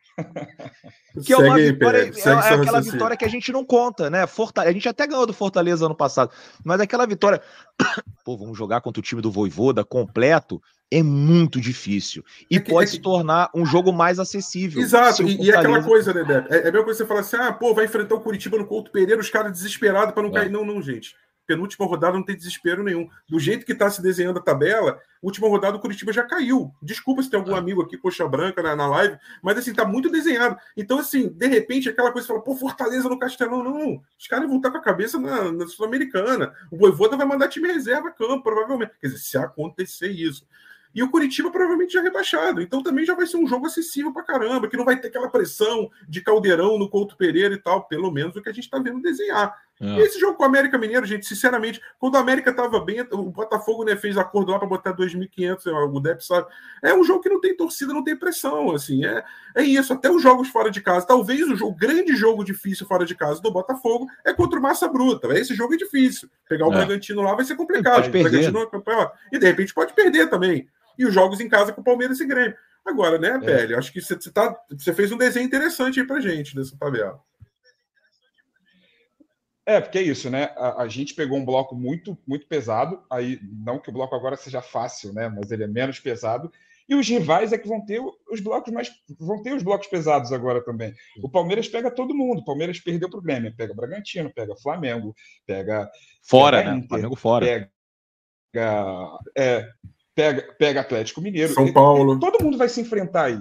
Que 1.24 1.32
é 1.32 1.36
uma 1.36 1.56
vitória, 1.56 2.10
é, 2.14 2.28
é 2.28 2.54
aquela 2.54 2.80
vitória 2.80 3.16
que 3.16 3.24
a 3.24 3.28
gente 3.28 3.52
não 3.52 3.64
conta, 3.64 4.10
né? 4.10 4.26
Fortaleza, 4.26 4.70
a 4.70 4.74
gente 4.74 4.88
até 4.88 5.06
ganhou 5.06 5.26
do 5.26 5.32
Fortaleza 5.32 5.86
ano 5.86 5.94
passado, 5.94 6.30
mas 6.64 6.80
aquela 6.80 7.06
vitória, 7.06 7.40
pô, 8.24 8.36
vamos 8.36 8.58
jogar 8.58 8.80
contra 8.80 9.00
o 9.00 9.02
time 9.02 9.22
do 9.22 9.30
Voivoda 9.30 9.84
completo, 9.84 10.60
é 10.90 11.02
muito 11.02 11.60
difícil. 11.60 12.24
E 12.50 12.56
é 12.56 12.60
que, 12.60 12.70
pode 12.70 12.88
é 12.88 12.90
que... 12.90 12.96
se 12.96 13.02
tornar 13.02 13.48
um 13.54 13.64
jogo 13.64 13.92
mais 13.92 14.18
acessível. 14.18 14.82
Exato, 14.82 15.22
e, 15.22 15.36
Fortaleza... 15.36 15.42
e, 15.42 15.54
aquela 15.54 15.82
coisa, 15.82 16.14
né, 16.14 16.24
Débora? 16.24 16.48
É, 16.50 16.56
é 16.56 16.60
a 16.60 16.64
mesma 16.64 16.84
coisa 16.84 16.98
que 16.98 17.04
você 17.04 17.06
falar 17.06 17.20
assim: 17.20 17.36
ah, 17.36 17.52
pô, 17.52 17.74
vai 17.74 17.84
enfrentar 17.84 18.14
o 18.14 18.20
Curitiba 18.20 18.58
no 18.58 18.66
Couto 18.66 18.90
Pereira, 18.90 19.20
os 19.20 19.30
caras 19.30 19.52
desesperados 19.52 20.14
para 20.14 20.22
não 20.22 20.30
é. 20.30 20.32
cair. 20.32 20.50
Não, 20.50 20.64
não, 20.64 20.82
gente 20.82 21.14
penúltima 21.46 21.86
rodada 21.86 22.14
não 22.14 22.24
tem 22.24 22.36
desespero 22.36 22.82
nenhum. 22.82 23.08
Do 23.28 23.38
jeito 23.38 23.64
que 23.64 23.72
está 23.72 23.90
se 23.90 24.02
desenhando 24.02 24.38
a 24.38 24.42
tabela, 24.42 24.98
última 25.22 25.48
rodada 25.48 25.76
o 25.76 25.80
Curitiba 25.80 26.12
já 26.12 26.22
caiu. 26.22 26.72
Desculpa 26.82 27.22
se 27.22 27.30
tem 27.30 27.38
algum 27.38 27.54
ah. 27.54 27.58
amigo 27.58 27.82
aqui, 27.82 27.96
coxa 27.96 28.26
branca, 28.28 28.62
na, 28.62 28.74
na 28.74 28.86
live, 28.86 29.18
mas 29.42 29.58
assim, 29.58 29.72
tá 29.72 29.84
muito 29.84 30.10
desenhado. 30.10 30.56
Então, 30.76 30.98
assim, 30.98 31.28
de 31.28 31.46
repente, 31.46 31.88
aquela 31.88 32.12
coisa 32.12 32.26
fala, 32.26 32.42
pô, 32.42 32.54
Fortaleza 32.54 33.08
no 33.08 33.18
Castelão, 33.18 33.62
não. 33.62 34.02
Os 34.18 34.26
caras 34.26 34.46
vão 34.46 34.56
estar 34.56 34.70
com 34.70 34.78
a 34.78 34.82
cabeça 34.82 35.18
na, 35.18 35.52
na 35.52 35.66
Sul-Americana. 35.66 36.52
O 36.70 36.76
Voivoda 36.76 37.16
vai 37.16 37.26
mandar 37.26 37.48
time 37.48 37.68
reserva 37.68 38.08
a 38.08 38.12
campo, 38.12 38.42
provavelmente. 38.42 38.92
Quer 39.00 39.08
dizer, 39.08 39.18
se 39.18 39.38
acontecer 39.38 40.08
isso. 40.08 40.46
E 40.94 41.02
o 41.02 41.10
Curitiba 41.10 41.50
provavelmente 41.50 41.92
já 41.92 42.00
rebaixado. 42.00 42.62
Então 42.62 42.82
também 42.82 43.04
já 43.04 43.14
vai 43.14 43.26
ser 43.26 43.36
um 43.36 43.46
jogo 43.46 43.66
acessível 43.66 44.12
pra 44.12 44.22
caramba, 44.22 44.68
que 44.68 44.76
não 44.76 44.84
vai 44.84 44.96
ter 44.96 45.08
aquela 45.08 45.28
pressão 45.28 45.90
de 46.08 46.20
caldeirão 46.20 46.78
no 46.78 46.88
Couto 46.88 47.16
Pereira 47.16 47.54
e 47.54 47.58
tal, 47.58 47.84
pelo 47.88 48.12
menos 48.12 48.36
o 48.36 48.42
que 48.42 48.48
a 48.48 48.52
gente 48.52 48.64
está 48.64 48.78
vendo 48.78 49.02
desenhar. 49.02 49.52
É. 49.80 50.00
esse 50.00 50.20
jogo 50.20 50.36
com 50.36 50.44
o 50.44 50.46
América 50.46 50.78
Mineiro, 50.78 51.04
gente, 51.04 51.26
sinceramente, 51.26 51.80
quando 51.98 52.14
o 52.14 52.18
América 52.18 52.50
estava 52.50 52.80
bem, 52.80 53.00
o 53.10 53.30
Botafogo 53.30 53.84
né, 53.84 53.96
fez 53.96 54.16
acordo 54.16 54.52
lá 54.52 54.58
para 54.58 54.68
botar 54.68 54.94
2.500, 54.94 55.66
o 55.92 56.00
Depp 56.00 56.24
sabe. 56.24 56.46
É 56.82 56.94
um 56.94 57.02
jogo 57.02 57.20
que 57.20 57.28
não 57.28 57.40
tem 57.40 57.56
torcida, 57.56 57.92
não 57.92 58.04
tem 58.04 58.16
pressão, 58.16 58.70
assim, 58.70 59.04
é, 59.04 59.24
é 59.54 59.62
isso. 59.62 59.92
Até 59.92 60.10
os 60.10 60.22
jogos 60.22 60.48
fora 60.48 60.70
de 60.70 60.80
casa, 60.80 61.06
talvez 61.06 61.48
o, 61.48 61.56
jogo, 61.56 61.72
o 61.72 61.74
grande 61.74 62.14
jogo 62.14 62.44
difícil 62.44 62.86
fora 62.86 63.04
de 63.04 63.14
casa 63.14 63.40
do 63.40 63.50
Botafogo 63.50 64.06
é 64.24 64.32
contra 64.32 64.58
o 64.58 64.62
Massa 64.62 64.88
Bruta. 64.88 65.28
Esse 65.38 65.54
jogo 65.54 65.74
é 65.74 65.76
difícil. 65.76 66.28
Pegar 66.48 66.66
o 66.66 66.72
é. 66.72 66.76
Bragantino 66.76 67.22
lá 67.22 67.34
vai 67.34 67.44
ser 67.44 67.56
complicado. 67.56 67.94
Pode 67.96 68.10
perder. 68.10 68.52
E 69.32 69.38
de 69.38 69.46
repente 69.46 69.74
pode 69.74 69.92
perder 69.92 70.28
também. 70.28 70.68
E 70.96 71.04
os 71.04 71.12
jogos 71.12 71.40
em 71.40 71.48
casa 71.48 71.72
com 71.72 71.80
o 71.80 71.84
Palmeiras 71.84 72.20
e 72.20 72.26
Grêmio. 72.26 72.56
Agora, 72.84 73.18
né, 73.18 73.40
é. 73.42 73.74
Acho 73.74 73.90
que 73.92 74.00
você, 74.00 74.14
tá, 74.30 74.54
você 74.70 74.92
fez 74.92 75.10
um 75.10 75.16
desenho 75.16 75.46
interessante 75.46 76.00
aí 76.00 76.06
pra 76.06 76.20
gente 76.20 76.54
nessa 76.54 76.76
tabela. 76.76 77.18
É, 79.66 79.80
porque 79.80 79.98
é 79.98 80.02
isso, 80.02 80.28
né? 80.28 80.50
A, 80.56 80.82
a, 80.82 80.88
gente 80.88 81.14
pegou 81.14 81.38
um 81.38 81.44
bloco 81.44 81.74
muito, 81.74 82.18
muito 82.26 82.46
pesado. 82.46 83.02
Aí, 83.10 83.40
não 83.42 83.78
que 83.78 83.88
o 83.88 83.92
bloco 83.92 84.14
agora 84.14 84.36
seja 84.36 84.60
fácil, 84.60 85.12
né? 85.12 85.28
Mas 85.28 85.50
ele 85.50 85.64
é 85.64 85.66
menos 85.66 85.98
pesado. 85.98 86.52
E 86.86 86.94
os 86.94 87.08
rivais 87.08 87.50
é 87.50 87.56
que 87.56 87.66
vão 87.66 87.80
ter 87.80 87.98
os 88.30 88.40
blocos 88.40 88.70
mais. 88.72 88.92
vão 89.18 89.42
ter 89.42 89.54
os 89.54 89.62
blocos 89.62 89.86
pesados 89.86 90.32
agora 90.32 90.62
também. 90.62 90.94
O 91.22 91.30
Palmeiras 91.30 91.66
pega 91.66 91.90
todo 91.90 92.14
mundo. 92.14 92.40
O 92.40 92.44
Palmeiras 92.44 92.78
perdeu 92.78 93.08
para 93.08 93.18
o 93.18 93.22
Grêmio. 93.22 93.54
Pega 93.56 93.72
Bragantino, 93.72 94.30
pega 94.30 94.54
Flamengo, 94.56 95.14
pega. 95.46 95.90
Fora, 96.22 96.58
pega 96.58 96.70
né? 96.70 96.76
Inter, 96.76 96.88
Flamengo 96.88 97.16
fora. 97.16 97.46
Pega. 97.46 97.70
É, 99.36 99.68
pega, 100.14 100.54
pega 100.58 100.80
Atlético 100.82 101.22
Mineiro. 101.22 101.54
São 101.54 101.72
Paulo. 101.72 102.20
Todo 102.20 102.44
mundo 102.44 102.58
vai 102.58 102.68
se 102.68 102.82
enfrentar 102.82 103.24
aí. 103.24 103.40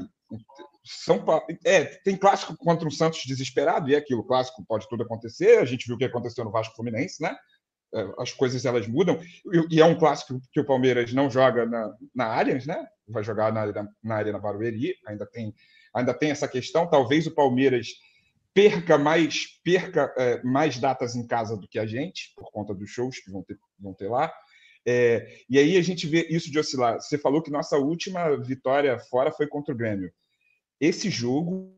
São 0.84 1.24
Paulo. 1.24 1.46
É, 1.66 1.86
tem 1.86 2.18
clássico 2.18 2.56
contra 2.58 2.88
um 2.88 2.92
Santos 2.92 3.24
desesperado, 3.26 3.90
e 3.90 3.96
é 3.96 3.98
aquilo, 3.98 4.24
clássico 4.24 4.64
pode 4.68 4.88
tudo 4.90 5.04
acontecer. 5.04 5.60
A 5.60 5.66
gente 5.66 5.86
viu 5.86 5.96
o 5.96 5.98
que 5.98 6.06
aconteceu 6.06 6.44
no 6.44 6.52
Vasco 6.52 6.76
Fluminense, 6.76 7.22
né? 7.22 7.36
É, 7.94 8.08
as 8.20 8.32
coisas 8.34 8.66
elas 8.66 8.88
mudam. 8.88 9.20
E, 9.70 9.80
é 9.80 9.86
um 9.86 9.98
clássico 9.98 10.42
que 10.52 10.60
o 10.60 10.66
Palmeiras 10.66 11.14
não 11.14 11.30
joga 11.30 11.66
na, 11.66 11.94
na 12.14 12.26
Allianz, 12.38 12.66
né? 12.66 12.86
Vai 13.08 13.24
jogar 13.24 13.54
na, 13.54 13.88
na 14.04 14.16
Arena 14.16 14.40
Barueri, 14.40 14.96
ainda 15.06 15.26
tem, 15.26 15.54
ainda 15.94 16.14
tem 16.14 16.32
essa 16.32 16.48
questão. 16.48 16.90
Talvez 16.90 17.28
o 17.28 17.36
Palmeiras 17.36 17.88
perca 18.54 18.98
mais 18.98 19.60
perca 19.64 20.14
é, 20.18 20.44
mais 20.44 20.78
datas 20.78 21.16
em 21.16 21.26
casa 21.26 21.58
do 21.58 21.68
que 21.68 21.80
a 21.80 21.86
gente, 21.86 22.34
por 22.36 22.52
conta 22.52 22.74
dos 22.74 22.90
shows 22.90 23.20
que 23.20 23.32
vão 23.32 23.42
ter, 23.42 23.58
vão 23.80 23.94
ter 23.94 24.10
lá. 24.10 24.32
É, 24.86 25.28
e 25.50 25.58
aí 25.58 25.78
a 25.78 25.82
gente 25.82 26.06
vê 26.08 26.28
isso 26.30 26.52
de 26.52 26.60
oscilar. 26.60 27.00
Você 27.00 27.18
falou 27.18 27.42
que 27.42 27.50
nossa 27.50 27.78
última 27.78 28.36
vitória 28.38 29.00
fora 29.00 29.32
foi 29.32 29.48
contra 29.48 29.74
o 29.74 29.78
Grêmio. 29.78 30.12
Esse 30.84 31.10
jogo 31.10 31.74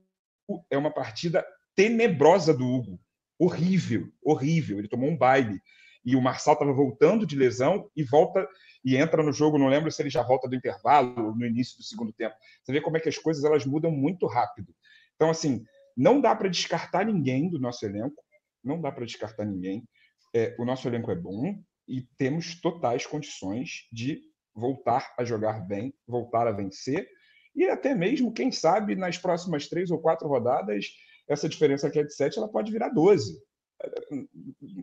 é 0.68 0.76
uma 0.76 0.90
partida 0.90 1.46
tenebrosa 1.76 2.52
do 2.52 2.66
Hugo. 2.66 3.00
Horrível, 3.38 4.12
horrível. 4.24 4.80
Ele 4.80 4.88
tomou 4.88 5.08
um 5.08 5.16
baile. 5.16 5.62
E 6.04 6.16
o 6.16 6.22
Marçal 6.22 6.56
estava 6.56 6.74
voltando 6.74 7.24
de 7.24 7.36
lesão 7.36 7.88
e 7.96 8.04
volta 8.04 8.50
e 8.84 8.98
entra 8.98 9.22
no 9.22 9.32
jogo. 9.32 9.60
Não 9.60 9.68
lembro 9.68 9.92
se 9.92 10.02
ele 10.02 10.10
já 10.10 10.24
volta 10.24 10.50
do 10.50 10.56
intervalo 10.56 11.36
no 11.36 11.46
início 11.46 11.78
do 11.78 11.84
segundo 11.84 12.12
tempo. 12.14 12.34
Você 12.64 12.72
vê 12.72 12.82
como 12.82 12.98
é 12.98 13.00
que 13.00 13.08
as 13.08 13.20
coisas 13.20 13.44
elas 13.44 13.64
mudam 13.64 13.92
muito 13.92 14.26
rápido. 14.26 14.74
Então, 15.14 15.30
assim, 15.30 15.64
não 15.96 16.20
dá 16.20 16.36
para 16.36 16.50
descartar 16.50 17.06
ninguém 17.06 17.48
do 17.48 17.60
nosso 17.60 17.86
elenco. 17.86 18.24
Não 18.64 18.82
dá 18.82 18.92
para 18.92 19.06
descartar 19.06 19.46
ninguém. 19.46 19.88
É, 20.34 20.56
o 20.58 20.66
nosso 20.66 20.88
elenco 20.88 21.12
é 21.12 21.16
bom 21.16 21.62
e 21.88 22.02
temos 22.18 22.60
totais 22.60 23.06
condições 23.06 23.88
de 23.92 24.20
voltar 24.52 25.14
a 25.16 25.24
jogar 25.24 25.60
bem, 25.68 25.94
voltar 26.08 26.48
a 26.48 26.52
vencer 26.52 27.08
e 27.56 27.66
até 27.66 27.96
mesmo, 27.96 28.34
quem 28.34 28.52
sabe, 28.52 28.96
nas 28.96 29.18
próximas 29.18 29.68
três 29.68 29.90
ou 29.90 30.00
quatro 30.00 30.28
rodadas, 30.28 30.88
essa 31.28 31.48
diferença 31.48 31.90
que 31.90 32.00
é 32.00 32.04
de 32.04 32.14
sete, 32.14 32.38
ela 32.38 32.50
pode 32.50 32.72
virar 32.72 32.90
12. 32.90 33.42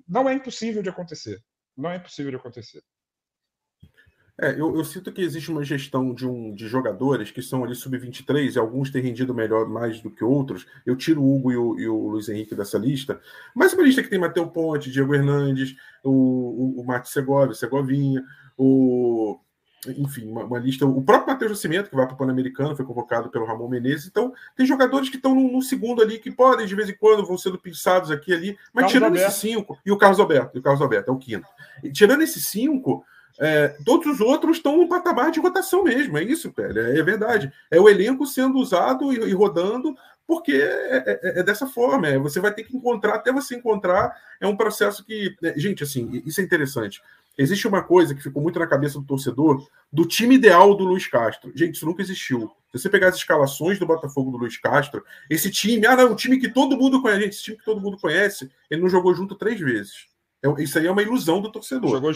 Não 0.08 0.28
é 0.28 0.34
impossível 0.34 0.82
de 0.82 0.88
acontecer. 0.88 1.38
Não 1.76 1.90
é 1.90 1.96
impossível 1.96 2.30
de 2.30 2.36
acontecer. 2.36 2.82
É, 4.40 4.52
eu, 4.52 4.74
eu, 4.74 4.84
sinto 4.84 5.12
que 5.12 5.20
existe 5.20 5.50
uma 5.50 5.62
gestão 5.62 6.14
de, 6.14 6.26
um, 6.26 6.54
de 6.54 6.66
jogadores 6.66 7.30
que 7.30 7.42
são 7.42 7.62
ali 7.62 7.74
sub-23 7.74 8.54
e 8.54 8.58
alguns 8.58 8.90
têm 8.90 9.02
rendido 9.02 9.34
melhor 9.34 9.68
mais 9.68 10.00
do 10.00 10.10
que 10.10 10.24
outros. 10.24 10.66
Eu 10.86 10.96
tiro 10.96 11.22
o 11.22 11.36
Hugo 11.36 11.52
e 11.52 11.56
o, 11.56 11.78
e 11.78 11.88
o 11.88 12.08
Luiz 12.08 12.28
Henrique 12.30 12.54
dessa 12.54 12.78
lista, 12.78 13.20
mas 13.54 13.74
uma 13.74 13.82
lista 13.82 14.02
que 14.02 14.08
tem 14.08 14.18
Matheus 14.18 14.50
Ponte, 14.50 14.90
Diego 14.90 15.14
Hernandes, 15.14 15.76
o, 16.02 16.80
o, 16.80 16.84
o 16.84 17.04
Segovia, 17.04 17.54
Segovinha, 17.54 18.24
o 18.56 19.38
enfim, 19.88 20.30
uma, 20.30 20.44
uma, 20.44 20.58
lista. 20.58 20.86
O 20.86 21.02
próprio 21.02 21.32
Matheus 21.32 21.50
Nascimento, 21.50 21.90
que 21.90 21.96
vai 21.96 22.06
para 22.06 22.14
o 22.14 22.16
Pan-Americano, 22.16 22.76
foi 22.76 22.84
convocado 22.84 23.28
pelo 23.30 23.44
Ramon 23.44 23.68
Menezes. 23.68 24.06
Então, 24.06 24.32
tem 24.56 24.64
jogadores 24.64 25.08
que 25.08 25.16
estão 25.16 25.34
no, 25.34 25.50
no, 25.50 25.62
segundo 25.62 26.00
ali, 26.00 26.18
que 26.18 26.30
podem, 26.30 26.66
de 26.66 26.74
vez 26.74 26.88
em 26.88 26.94
quando, 26.94 27.26
vão 27.26 27.36
sendo 27.36 27.58
pensados 27.58 28.10
aqui 28.10 28.32
ali. 28.32 28.56
Mas 28.72 28.84
Carlos 28.84 28.92
tirando 28.92 29.16
esses 29.16 29.34
cinco, 29.34 29.78
e 29.84 29.90
o 29.90 29.98
Carlos 29.98 30.20
Alberto, 30.20 30.56
e 30.56 30.60
o 30.60 30.62
Carlos 30.62 30.80
Alberto 30.80 31.10
é 31.10 31.14
o 31.14 31.18
quinto. 31.18 31.46
E, 31.82 31.90
tirando 31.90 32.22
esses 32.22 32.46
cinco, 32.46 33.04
é, 33.40 33.76
todos 33.84 34.06
os 34.06 34.20
outros 34.20 34.58
estão 34.58 34.76
no 34.76 34.88
patamar 34.88 35.30
de 35.30 35.40
rotação 35.40 35.82
mesmo. 35.82 36.16
É 36.16 36.22
isso, 36.22 36.52
velho. 36.56 36.78
É, 36.78 36.98
é 36.98 37.02
verdade. 37.02 37.52
É 37.70 37.80
o 37.80 37.88
elenco 37.88 38.24
sendo 38.26 38.58
usado 38.58 39.12
e, 39.12 39.16
e 39.30 39.32
rodando 39.32 39.96
porque 40.26 40.52
é, 40.52 41.02
é, 41.06 41.40
é, 41.40 41.42
dessa 41.42 41.66
forma. 41.66 42.08
É, 42.08 42.18
você 42.18 42.40
vai 42.40 42.54
ter 42.54 42.64
que 42.64 42.76
encontrar, 42.76 43.16
até 43.16 43.32
você 43.32 43.56
encontrar, 43.56 44.16
é 44.40 44.46
um 44.46 44.56
processo 44.56 45.04
que. 45.04 45.34
Né, 45.42 45.54
gente, 45.56 45.82
assim, 45.82 46.22
isso 46.24 46.40
é 46.40 46.44
interessante. 46.44 47.02
Existe 47.36 47.66
uma 47.66 47.82
coisa 47.82 48.14
que 48.14 48.22
ficou 48.22 48.42
muito 48.42 48.58
na 48.58 48.66
cabeça 48.66 48.98
do 48.98 49.06
torcedor 49.06 49.66
do 49.90 50.06
time 50.06 50.34
ideal 50.34 50.74
do 50.74 50.84
Luiz 50.84 51.06
Castro. 51.06 51.50
Gente, 51.54 51.76
isso 51.76 51.86
nunca 51.86 52.02
existiu. 52.02 52.50
Se 52.70 52.78
você 52.78 52.90
pegar 52.90 53.08
as 53.08 53.16
escalações 53.16 53.78
do 53.78 53.86
Botafogo 53.86 54.30
do 54.30 54.36
Luiz 54.36 54.58
Castro, 54.58 55.04
esse 55.30 55.50
time, 55.50 55.86
ah, 55.86 55.96
não, 55.96 56.12
o 56.12 56.16
time 56.16 56.38
que 56.38 56.48
todo 56.48 56.76
mundo 56.76 57.00
conhece, 57.00 57.28
esse 57.28 57.42
time 57.42 57.56
que 57.56 57.64
todo 57.64 57.80
mundo 57.80 57.98
conhece, 57.98 58.50
ele 58.70 58.82
não 58.82 58.88
jogou 58.88 59.14
junto 59.14 59.34
três 59.34 59.58
vezes. 59.60 60.06
É, 60.42 60.62
isso 60.62 60.78
aí 60.78 60.86
é 60.86 60.90
uma 60.90 61.02
ilusão 61.02 61.40
do 61.40 61.50
torcedor. 61.50 61.90
Jogou, 61.90 62.12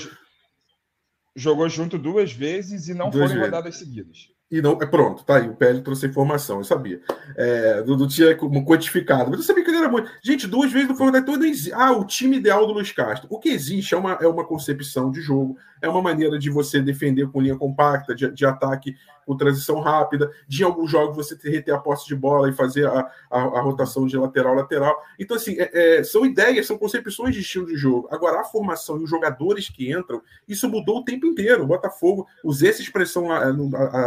jogou 1.35 1.69
junto 1.69 1.99
duas 1.99 2.33
vezes 2.33 2.89
e 2.89 2.95
não 2.95 3.11
duas 3.11 3.31
foram 3.31 3.41
vezes. 3.41 3.45
rodadas 3.45 3.77
seguidas. 3.77 4.36
E 4.49 4.63
não, 4.63 4.79
é 4.81 4.87
pronto, 4.87 5.25
tá 5.25 5.39
aí. 5.39 5.49
O 5.49 5.57
PL 5.57 5.81
trouxe 5.83 6.07
a 6.07 6.09
informação, 6.09 6.59
eu 6.59 6.65
sabia. 6.65 7.01
É, 7.37 7.83
do, 7.83 7.97
do 7.97 8.07
tinha 8.07 8.37
como 8.37 8.65
quantificado, 8.65 9.29
mas 9.29 9.41
eu 9.41 9.45
sabia 9.45 9.65
que 9.65 9.71
era 9.71 9.89
muito. 9.89 10.09
Gente, 10.23 10.47
duas 10.47 10.71
vezes 10.71 10.89
no 10.89 10.95
Fortnite 10.95 11.27
não 11.27 11.45
existe. 11.45 11.73
Ah, 11.73 11.91
o 11.91 12.05
time 12.05 12.37
ideal 12.37 12.65
do 12.65 12.73
Luiz 12.73 12.93
Castro. 12.93 13.27
O 13.29 13.41
que 13.41 13.49
existe 13.49 13.95
é 13.95 13.97
uma, 13.97 14.13
é 14.13 14.27
uma 14.27 14.45
concepção 14.45 15.11
de 15.11 15.21
jogo, 15.21 15.57
é 15.83 15.89
uma 15.89 16.01
maneira 16.01 16.39
de 16.39 16.49
você 16.49 16.81
defender 16.81 17.29
com 17.31 17.41
linha 17.41 17.57
compacta, 17.57 18.15
de, 18.15 18.31
de 18.31 18.47
ataque 18.47 18.95
com 19.27 19.37
transição 19.37 19.81
rápida, 19.81 20.31
de 20.47 20.63
alguns 20.63 20.91
jogos 20.91 21.17
você 21.17 21.37
ter, 21.37 21.71
a 21.73 21.79
posse 21.79 22.07
de 22.07 22.15
bola 22.15 22.49
e 22.49 22.53
fazer 22.53 22.87
a, 22.87 23.01
a, 23.31 23.41
a 23.41 23.61
rotação 23.61 24.07
de 24.07 24.17
lateral 24.17 24.55
lateral. 24.55 24.97
Então, 25.19 25.37
assim, 25.37 25.57
é, 25.59 25.99
é, 25.99 26.05
são 26.05 26.25
ideias, 26.25 26.67
são 26.67 26.79
concepções 26.79 27.35
de 27.35 27.41
estilo 27.41 27.67
de 27.67 27.77
jogo. 27.77 28.09
Agora, 28.11 28.41
a 28.41 28.45
formação 28.45 28.99
e 29.01 29.05
os 29.05 29.11
jogadores 29.11 29.69
que 29.69 29.93
entram, 29.93 30.23
isso 30.47 30.69
mudou 30.69 30.99
o 30.99 31.05
tempo 31.05 31.27
inteiro. 31.27 31.65
O 31.65 31.67
Botafogo, 31.67 32.27
usei 32.45 32.71
essa 32.71 32.81
expressão 32.81 33.31
a, 33.33 33.51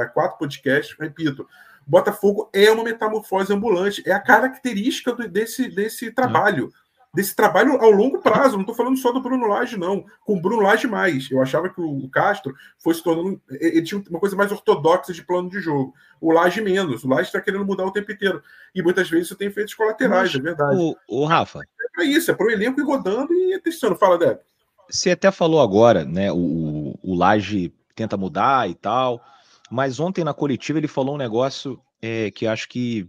a 0.01 0.05
quatro 0.07 0.37
podcasts, 0.37 0.97
repito. 0.97 1.45
Botafogo 1.85 2.49
é 2.53 2.71
uma 2.71 2.83
metamorfose 2.83 3.51
ambulante, 3.51 4.03
é 4.05 4.11
a 4.11 4.19
característica 4.19 5.11
desse, 5.27 5.67
desse 5.69 6.11
trabalho 6.11 6.71
desse 7.13 7.35
trabalho 7.35 7.81
ao 7.81 7.91
longo 7.91 8.19
prazo. 8.19 8.53
Não 8.53 8.61
estou 8.61 8.75
falando 8.75 8.97
só 8.97 9.11
do 9.11 9.21
Bruno 9.21 9.47
Lage, 9.47 9.77
não. 9.77 10.05
Com 10.25 10.37
o 10.37 10.41
Bruno 10.41 10.61
Lage 10.61 10.87
mais. 10.87 11.29
Eu 11.29 11.41
achava 11.41 11.69
que 11.69 11.81
o 11.81 12.07
Castro 12.09 12.53
fosse 12.77 13.03
tornando. 13.03 13.41
Ele 13.49 13.81
tinha 13.81 14.01
uma 14.09 14.19
coisa 14.19 14.35
mais 14.35 14.51
ortodoxa 14.51 15.13
de 15.13 15.23
plano 15.23 15.49
de 15.49 15.59
jogo. 15.59 15.93
O 16.21 16.31
Lage 16.31 16.61
menos. 16.61 17.03
O 17.03 17.09
Lage 17.09 17.27
está 17.27 17.41
querendo 17.41 17.65
mudar 17.65 17.85
o 17.85 17.91
tempo 17.91 18.11
inteiro. 18.11 18.41
E 18.73 18.81
muitas 18.81 19.09
vezes 19.09 19.27
isso 19.27 19.35
tem 19.35 19.47
efeitos 19.47 19.73
colaterais, 19.73 20.33
Mas, 20.33 20.39
é 20.39 20.43
verdade. 20.43 20.77
O, 20.77 20.95
o 21.07 21.25
Rafa. 21.25 21.59
É 21.59 21.89
para 21.93 22.05
isso, 22.05 22.31
é 22.31 22.33
para 22.33 22.45
o 22.45 22.51
elenco 22.51 22.79
ir 22.79 22.83
rodando 22.83 23.33
e 23.33 23.59
testando. 23.59 23.95
Fala, 23.95 24.17
Débora. 24.17 24.41
Você 24.89 25.11
até 25.11 25.29
falou 25.31 25.61
agora, 25.61 26.03
né? 26.03 26.31
O, 26.31 26.97
o 27.03 27.15
Laje 27.15 27.73
tenta 27.95 28.17
mudar 28.17 28.69
e 28.69 28.75
tal. 28.75 29.21
Mas 29.69 29.99
ontem 29.99 30.23
na 30.23 30.33
coletiva 30.33 30.79
ele 30.79 30.87
falou 30.87 31.15
um 31.15 31.19
negócio 31.19 31.79
é, 32.01 32.31
que 32.31 32.47
acho 32.47 32.67
que 32.67 33.07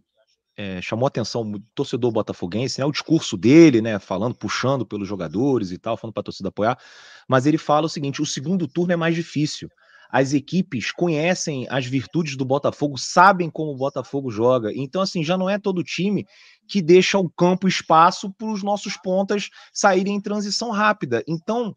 é, 0.60 0.82
chamou 0.82 1.06
atenção 1.06 1.50
do 1.50 1.58
torcedor 1.74 2.12
botafoguense, 2.12 2.78
né? 2.78 2.84
O 2.84 2.92
discurso 2.92 3.34
dele, 3.34 3.80
né? 3.80 3.98
Falando, 3.98 4.34
puxando 4.34 4.84
pelos 4.84 5.08
jogadores 5.08 5.72
e 5.72 5.78
tal, 5.78 5.96
falando 5.96 6.12
para 6.12 6.20
a 6.20 6.24
torcida 6.24 6.50
apoiar. 6.50 6.78
Mas 7.26 7.46
ele 7.46 7.56
fala 7.56 7.86
o 7.86 7.88
seguinte: 7.88 8.20
o 8.20 8.26
segundo 8.26 8.68
turno 8.68 8.92
é 8.92 8.96
mais 8.96 9.14
difícil. 9.14 9.70
As 10.10 10.34
equipes 10.34 10.90
conhecem 10.90 11.66
as 11.70 11.86
virtudes 11.86 12.36
do 12.36 12.44
Botafogo, 12.44 12.98
sabem 12.98 13.48
como 13.48 13.70
o 13.70 13.76
Botafogo 13.76 14.30
joga. 14.30 14.70
Então, 14.74 15.00
assim, 15.00 15.24
já 15.24 15.38
não 15.38 15.48
é 15.48 15.58
todo 15.58 15.84
time 15.84 16.26
que 16.68 16.82
deixa 16.82 17.16
o 17.16 17.30
campo 17.30 17.66
espaço 17.66 18.30
para 18.32 18.48
os 18.48 18.62
nossos 18.62 18.96
pontas 18.96 19.48
saírem 19.72 20.16
em 20.16 20.20
transição 20.20 20.70
rápida. 20.72 21.22
Então, 21.28 21.74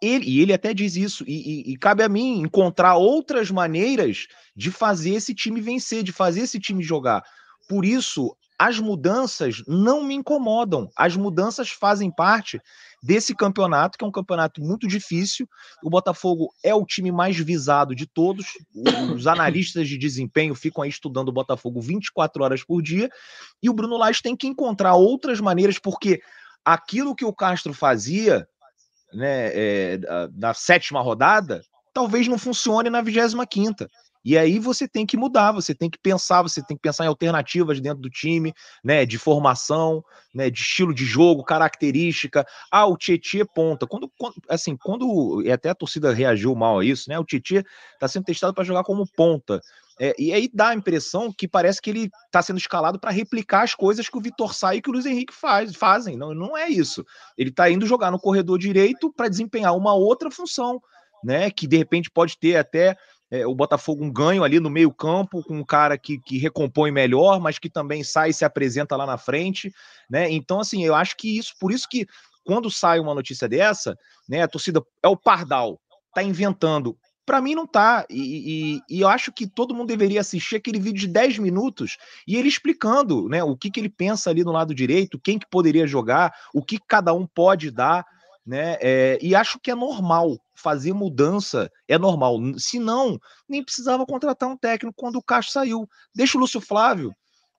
ele, 0.00 0.26
e 0.30 0.40
ele 0.40 0.52
até 0.52 0.72
diz 0.72 0.94
isso, 0.94 1.24
e, 1.26 1.32
e, 1.32 1.72
e, 1.72 1.76
cabe 1.76 2.02
a 2.02 2.08
mim 2.08 2.40
encontrar 2.40 2.96
outras 2.96 3.50
maneiras 3.50 4.26
de 4.54 4.70
fazer 4.70 5.14
esse 5.14 5.34
time 5.34 5.60
vencer, 5.60 6.02
de 6.02 6.12
fazer 6.12 6.42
esse 6.42 6.60
time 6.60 6.82
jogar. 6.82 7.22
Por 7.70 7.84
isso, 7.84 8.36
as 8.58 8.80
mudanças 8.80 9.62
não 9.64 10.02
me 10.02 10.12
incomodam. 10.12 10.90
As 10.96 11.14
mudanças 11.14 11.70
fazem 11.70 12.10
parte 12.10 12.60
desse 13.00 13.32
campeonato, 13.32 13.96
que 13.96 14.04
é 14.04 14.08
um 14.08 14.10
campeonato 14.10 14.60
muito 14.60 14.88
difícil. 14.88 15.48
O 15.80 15.88
Botafogo 15.88 16.52
é 16.64 16.74
o 16.74 16.84
time 16.84 17.12
mais 17.12 17.36
visado 17.36 17.94
de 17.94 18.08
todos. 18.08 18.58
Os 19.14 19.28
analistas 19.28 19.88
de 19.88 19.96
desempenho 19.96 20.52
ficam 20.56 20.82
aí 20.82 20.90
estudando 20.90 21.28
o 21.28 21.32
Botafogo 21.32 21.80
24 21.80 22.42
horas 22.42 22.64
por 22.64 22.82
dia. 22.82 23.08
E 23.62 23.70
o 23.70 23.72
Bruno 23.72 23.96
Lage 23.96 24.20
tem 24.20 24.36
que 24.36 24.48
encontrar 24.48 24.96
outras 24.96 25.40
maneiras, 25.40 25.78
porque 25.78 26.20
aquilo 26.64 27.14
que 27.14 27.24
o 27.24 27.32
Castro 27.32 27.72
fazia 27.72 28.48
né, 29.14 29.52
é, 29.54 30.00
na 30.36 30.54
sétima 30.54 31.00
rodada 31.00 31.62
talvez 31.94 32.26
não 32.26 32.36
funcione 32.36 32.90
na 32.90 33.00
25 33.00 33.46
quinta. 33.46 33.88
E 34.24 34.36
aí 34.36 34.58
você 34.58 34.86
tem 34.86 35.06
que 35.06 35.16
mudar, 35.16 35.52
você 35.52 35.74
tem 35.74 35.88
que 35.88 35.98
pensar, 35.98 36.42
você 36.42 36.62
tem 36.62 36.76
que 36.76 36.82
pensar 36.82 37.04
em 37.04 37.08
alternativas 37.08 37.80
dentro 37.80 38.02
do 38.02 38.10
time, 38.10 38.52
né, 38.84 39.06
de 39.06 39.16
formação, 39.16 40.04
né, 40.34 40.50
de 40.50 40.60
estilo 40.60 40.94
de 40.94 41.04
jogo, 41.04 41.42
característica. 41.42 42.46
Ah, 42.70 42.86
o 42.86 42.96
Tietchan 42.96 43.46
ponta. 43.54 43.86
Quando, 43.86 44.10
quando, 44.18 44.34
assim, 44.48 44.76
quando 44.76 45.42
e 45.42 45.50
até 45.50 45.70
a 45.70 45.74
torcida 45.74 46.12
reagiu 46.12 46.54
mal 46.54 46.80
a 46.80 46.84
isso, 46.84 47.08
né? 47.08 47.18
O 47.18 47.24
Tietchan 47.24 47.62
está 47.94 48.06
sendo 48.08 48.24
testado 48.24 48.54
para 48.54 48.64
jogar 48.64 48.84
como 48.84 49.06
ponta. 49.06 49.60
É, 49.98 50.14
e 50.18 50.32
aí 50.32 50.50
dá 50.52 50.68
a 50.68 50.74
impressão 50.74 51.30
que 51.30 51.46
parece 51.46 51.80
que 51.80 51.90
ele 51.90 52.10
está 52.24 52.40
sendo 52.40 52.56
escalado 52.58 52.98
para 52.98 53.10
replicar 53.10 53.64
as 53.64 53.74
coisas 53.74 54.08
que 54.08 54.16
o 54.16 54.20
Vitor 54.20 54.54
Sá 54.54 54.74
e 54.74 54.80
que 54.80 54.88
o 54.88 54.92
Luiz 54.92 55.04
Henrique 55.04 55.34
faz, 55.34 55.74
fazem. 55.76 56.16
Não, 56.16 56.32
não 56.32 56.56
é 56.56 56.70
isso. 56.70 57.04
Ele 57.36 57.50
está 57.50 57.70
indo 57.70 57.86
jogar 57.86 58.10
no 58.10 58.18
corredor 58.18 58.58
direito 58.58 59.12
para 59.12 59.28
desempenhar 59.28 59.76
uma 59.76 59.92
outra 59.92 60.30
função, 60.30 60.80
né? 61.22 61.50
Que 61.50 61.66
de 61.66 61.76
repente 61.76 62.10
pode 62.10 62.38
ter 62.38 62.56
até 62.56 62.96
é, 63.30 63.46
o 63.46 63.54
Botafogo 63.54 64.04
um 64.04 64.12
ganho 64.12 64.42
ali 64.42 64.58
no 64.58 64.68
meio-campo, 64.68 65.42
com 65.44 65.58
um 65.58 65.64
cara 65.64 65.96
que, 65.96 66.18
que 66.18 66.36
recompõe 66.38 66.90
melhor, 66.90 67.40
mas 67.40 67.58
que 67.58 67.70
também 67.70 68.02
sai 68.02 68.30
e 68.30 68.34
se 68.34 68.44
apresenta 68.44 68.96
lá 68.96 69.06
na 69.06 69.16
frente, 69.16 69.72
né? 70.10 70.30
Então, 70.30 70.60
assim, 70.60 70.84
eu 70.84 70.94
acho 70.94 71.16
que 71.16 71.38
isso, 71.38 71.54
por 71.60 71.70
isso 71.72 71.88
que 71.88 72.06
quando 72.44 72.70
sai 72.70 72.98
uma 72.98 73.14
notícia 73.14 73.48
dessa, 73.48 73.96
né, 74.28 74.42
a 74.42 74.48
torcida 74.48 74.82
é 75.02 75.08
o 75.08 75.16
Pardal, 75.16 75.80
tá 76.12 76.22
inventando. 76.22 76.96
Para 77.24 77.40
mim 77.40 77.54
não 77.54 77.66
tá. 77.66 78.04
E, 78.10 78.80
e, 78.88 78.96
e, 78.96 79.00
eu 79.00 79.08
acho 79.08 79.30
que 79.30 79.46
todo 79.46 79.74
mundo 79.74 79.86
deveria 79.86 80.20
assistir 80.20 80.56
aquele 80.56 80.80
vídeo 80.80 81.02
de 81.02 81.06
10 81.06 81.38
minutos 81.38 81.96
e 82.26 82.34
ele 82.34 82.48
explicando 82.48 83.28
né, 83.28 83.44
o 83.44 83.56
que, 83.56 83.70
que 83.70 83.78
ele 83.78 83.88
pensa 83.88 84.30
ali 84.30 84.42
no 84.42 84.50
lado 84.50 84.74
direito, 84.74 85.20
quem 85.20 85.38
que 85.38 85.48
poderia 85.48 85.86
jogar, 85.86 86.34
o 86.52 86.64
que 86.64 86.78
cada 86.88 87.14
um 87.14 87.24
pode 87.26 87.70
dar 87.70 88.04
né? 88.44 88.76
É, 88.80 89.18
e 89.22 89.34
acho 89.34 89.60
que 89.60 89.70
é 89.70 89.74
normal 89.74 90.36
fazer 90.60 90.92
mudança, 90.92 91.70
é 91.88 91.98
normal. 91.98 92.38
Se 92.58 92.78
não, 92.78 93.18
nem 93.48 93.64
precisava 93.64 94.06
contratar 94.06 94.48
um 94.48 94.56
técnico 94.56 94.94
quando 94.96 95.16
o 95.16 95.22
Castro 95.22 95.52
saiu. 95.52 95.88
Deixa 96.14 96.36
o 96.36 96.40
Lúcio 96.40 96.60
Flávio. 96.60 97.12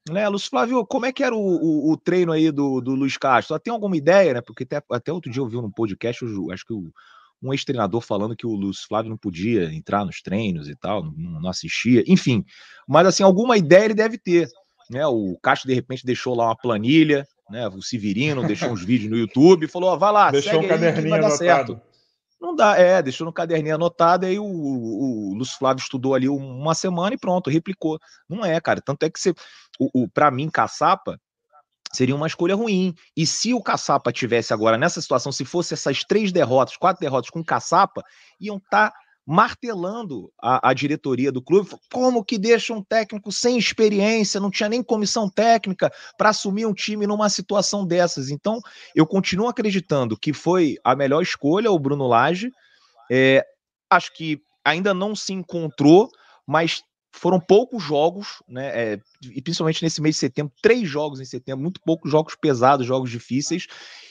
Né, 0.09 0.27
Lúcio 0.27 0.49
Flávio, 0.49 0.83
como 0.85 1.05
é 1.05 1.11
que 1.11 1.23
era 1.23 1.35
o, 1.35 1.39
o, 1.39 1.91
o 1.91 1.97
treino 1.97 2.31
aí 2.31 2.49
do, 2.49 2.81
do 2.81 2.95
Luiz 2.95 3.17
Castro? 3.17 3.59
Tem 3.59 3.71
alguma 3.71 3.95
ideia, 3.95 4.33
né? 4.33 4.41
Porque 4.41 4.63
até, 4.63 4.81
até 4.89 5.13
outro 5.13 5.31
dia 5.31 5.41
eu 5.41 5.47
vi 5.47 5.57
num 5.57 5.69
podcast, 5.69 6.23
eu, 6.23 6.51
acho 6.51 6.65
que 6.65 6.73
o, 6.73 6.91
um 7.41 7.53
ex-treinador 7.53 8.01
falando 8.01 8.35
que 8.35 8.47
o 8.47 8.55
Lúcio 8.55 8.87
Flávio 8.87 9.11
não 9.11 9.17
podia 9.17 9.71
entrar 9.71 10.03
nos 10.03 10.21
treinos 10.21 10.67
e 10.67 10.75
tal, 10.75 11.03
não, 11.03 11.39
não, 11.39 11.49
assistia, 11.49 12.03
enfim. 12.07 12.43
Mas 12.87 13.05
assim, 13.05 13.21
alguma 13.21 13.57
ideia 13.57 13.85
ele 13.85 13.93
deve 13.93 14.17
ter. 14.17 14.49
Né? 14.89 15.05
O 15.05 15.37
Castro, 15.41 15.69
de 15.69 15.75
repente, 15.75 16.05
deixou 16.05 16.35
lá 16.35 16.45
uma 16.45 16.57
planilha, 16.57 17.27
né? 17.49 17.67
O 17.67 17.81
Severino 17.81 18.45
deixou 18.47 18.69
uns 18.69 18.83
vídeos 18.83 19.11
no 19.11 19.17
YouTube, 19.17 19.67
falou: 19.67 19.89
ó, 19.89 19.97
vai 19.97 20.11
lá, 20.11 20.31
deixou 20.31 20.61
um 20.61 20.67
caderninho 20.67 21.13
aí, 21.13 21.19
anotado. 21.19 21.37
Certo. 21.37 21.81
Não 22.41 22.55
dá, 22.55 22.75
é, 22.75 23.03
deixou 23.03 23.23
no 23.23 23.31
caderninho 23.31 23.75
anotado, 23.75 24.25
aí 24.25 24.39
o, 24.39 24.43
o, 24.43 25.31
o 25.31 25.35
Lúcio 25.35 25.59
Flávio 25.59 25.83
estudou 25.83 26.15
ali 26.15 26.27
uma 26.27 26.73
semana 26.73 27.13
e 27.13 27.17
pronto, 27.17 27.51
replicou. 27.51 27.99
Não 28.27 28.43
é, 28.43 28.59
cara. 28.59 28.81
Tanto 28.81 29.03
é 29.03 29.11
que 29.11 29.19
você, 29.19 29.29
o, 29.79 30.03
o 30.03 30.09
para 30.09 30.31
mim, 30.31 30.49
caçapa 30.49 31.19
seria 31.93 32.15
uma 32.15 32.25
escolha 32.25 32.55
ruim. 32.55 32.95
E 33.15 33.27
se 33.27 33.53
o 33.53 33.61
caçapa 33.61 34.11
tivesse 34.11 34.53
agora 34.53 34.75
nessa 34.75 34.99
situação, 34.99 35.31
se 35.31 35.45
fosse 35.45 35.75
essas 35.75 36.03
três 36.03 36.31
derrotas, 36.31 36.77
quatro 36.77 36.99
derrotas 36.99 37.29
com 37.29 37.43
caçapa, 37.43 38.03
iam 38.39 38.57
estar 38.57 38.89
tá 38.89 38.97
martelando 39.25 40.31
a, 40.41 40.69
a, 40.69 40.73
diretoria 40.73 41.31
do 41.31 41.41
clube. 41.41 41.69
Como 41.91 42.23
que 42.23 42.37
deixa 42.37 42.73
um 42.73 42.83
técnico 42.83 43.31
sem 43.31 43.57
experiência, 43.57 44.39
não 44.39 44.51
tinha 44.51 44.69
nem 44.69 44.83
comissão 44.83 45.29
técnica 45.29 45.91
para 46.17 46.29
assumir 46.29 46.65
um 46.65 46.73
time 46.73 47.05
numa 47.05 47.29
situação 47.29 47.85
dessas? 47.85 48.29
Então, 48.29 48.59
eu 48.95 49.05
continuo 49.05 49.47
acreditando 49.47 50.17
que 50.17 50.33
foi 50.33 50.77
a 50.83 50.95
melhor 50.95 51.21
escolha 51.21 51.71
o 51.71 51.79
Bruno 51.79 52.07
Lage. 52.07 52.51
É, 53.11 53.45
acho 53.89 54.13
que 54.13 54.41
ainda 54.65 54.93
não 54.93 55.15
se 55.15 55.33
encontrou, 55.33 56.09
mas 56.47 56.81
foram 57.13 57.39
poucos 57.39 57.83
jogos, 57.83 58.41
né? 58.47 58.67
É, 58.67 58.99
e 59.23 59.41
principalmente 59.41 59.83
nesse 59.83 60.01
mês 60.01 60.15
de 60.15 60.19
setembro, 60.19 60.53
três 60.61 60.87
jogos 60.87 61.19
em 61.19 61.25
setembro, 61.25 61.61
muito 61.61 61.81
poucos 61.81 62.09
jogos 62.09 62.35
pesados, 62.35 62.87
jogos 62.87 63.11
difíceis. 63.11 63.67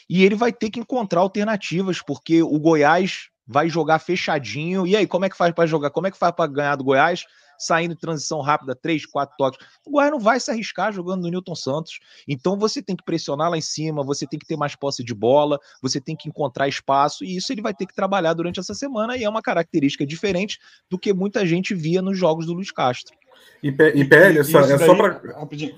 E 0.09 0.23
ele 0.23 0.35
vai 0.35 0.53
ter 0.53 0.71
que 0.71 0.81
encontrar 0.81 1.21
alternativas, 1.21 2.03
porque 2.03 2.43
o 2.43 2.59
Goiás 2.59 3.30
vai 3.51 3.69
jogar 3.69 3.99
fechadinho. 3.99 4.87
E 4.87 4.97
aí, 4.97 5.07
como 5.07 5.25
é 5.25 5.29
que 5.29 5.37
faz 5.37 5.53
para 5.53 5.67
jogar? 5.67 5.91
Como 5.91 6.07
é 6.07 6.11
que 6.11 6.17
faz 6.17 6.33
para 6.33 6.47
ganhar 6.47 6.77
do 6.77 6.85
Goiás? 6.85 7.25
Saindo 7.59 7.95
de 7.95 8.01
transição 8.01 8.41
rápida, 8.41 8.75
três, 8.75 9.05
quatro 9.05 9.37
toques. 9.37 9.59
O 9.85 9.91
Goiás 9.91 10.11
não 10.11 10.21
vai 10.21 10.39
se 10.39 10.51
arriscar 10.51 10.93
jogando 10.93 11.23
no 11.23 11.29
Newton 11.29 11.57
Santos. 11.57 11.99
Então 12.29 12.57
você 12.57 12.81
tem 12.81 12.95
que 12.95 13.05
pressionar 13.05 13.51
lá 13.51 13.59
em 13.59 13.61
cima, 13.61 14.05
você 14.05 14.25
tem 14.25 14.39
que 14.39 14.47
ter 14.47 14.57
mais 14.57 14.77
posse 14.77 15.03
de 15.03 15.13
bola, 15.13 15.59
você 15.83 16.01
tem 16.01 16.17
que 16.17 16.29
encontrar 16.29 16.69
espaço, 16.69 17.25
e 17.25 17.37
isso 17.37 17.53
ele 17.53 17.61
vai 17.61 17.75
ter 17.75 17.87
que 17.87 17.95
trabalhar 17.95 18.33
durante 18.33 18.61
essa 18.61 18.73
semana, 18.73 19.17
e 19.17 19.25
é 19.25 19.29
uma 19.29 19.43
característica 19.43 20.07
diferente 20.07 20.59
do 20.89 20.99
que 20.99 21.13
muita 21.13 21.45
gente 21.45 21.75
via 21.75 22.01
nos 22.01 22.17
jogos 22.17 22.47
do 22.47 22.55
Luiz 22.55 22.71
Castro. 22.71 23.15
E, 23.63 23.69
e 23.69 24.05
PL, 24.05 24.39
essa, 24.39 24.61
é 24.61 24.79
só 24.79 24.95
para. 24.95 25.21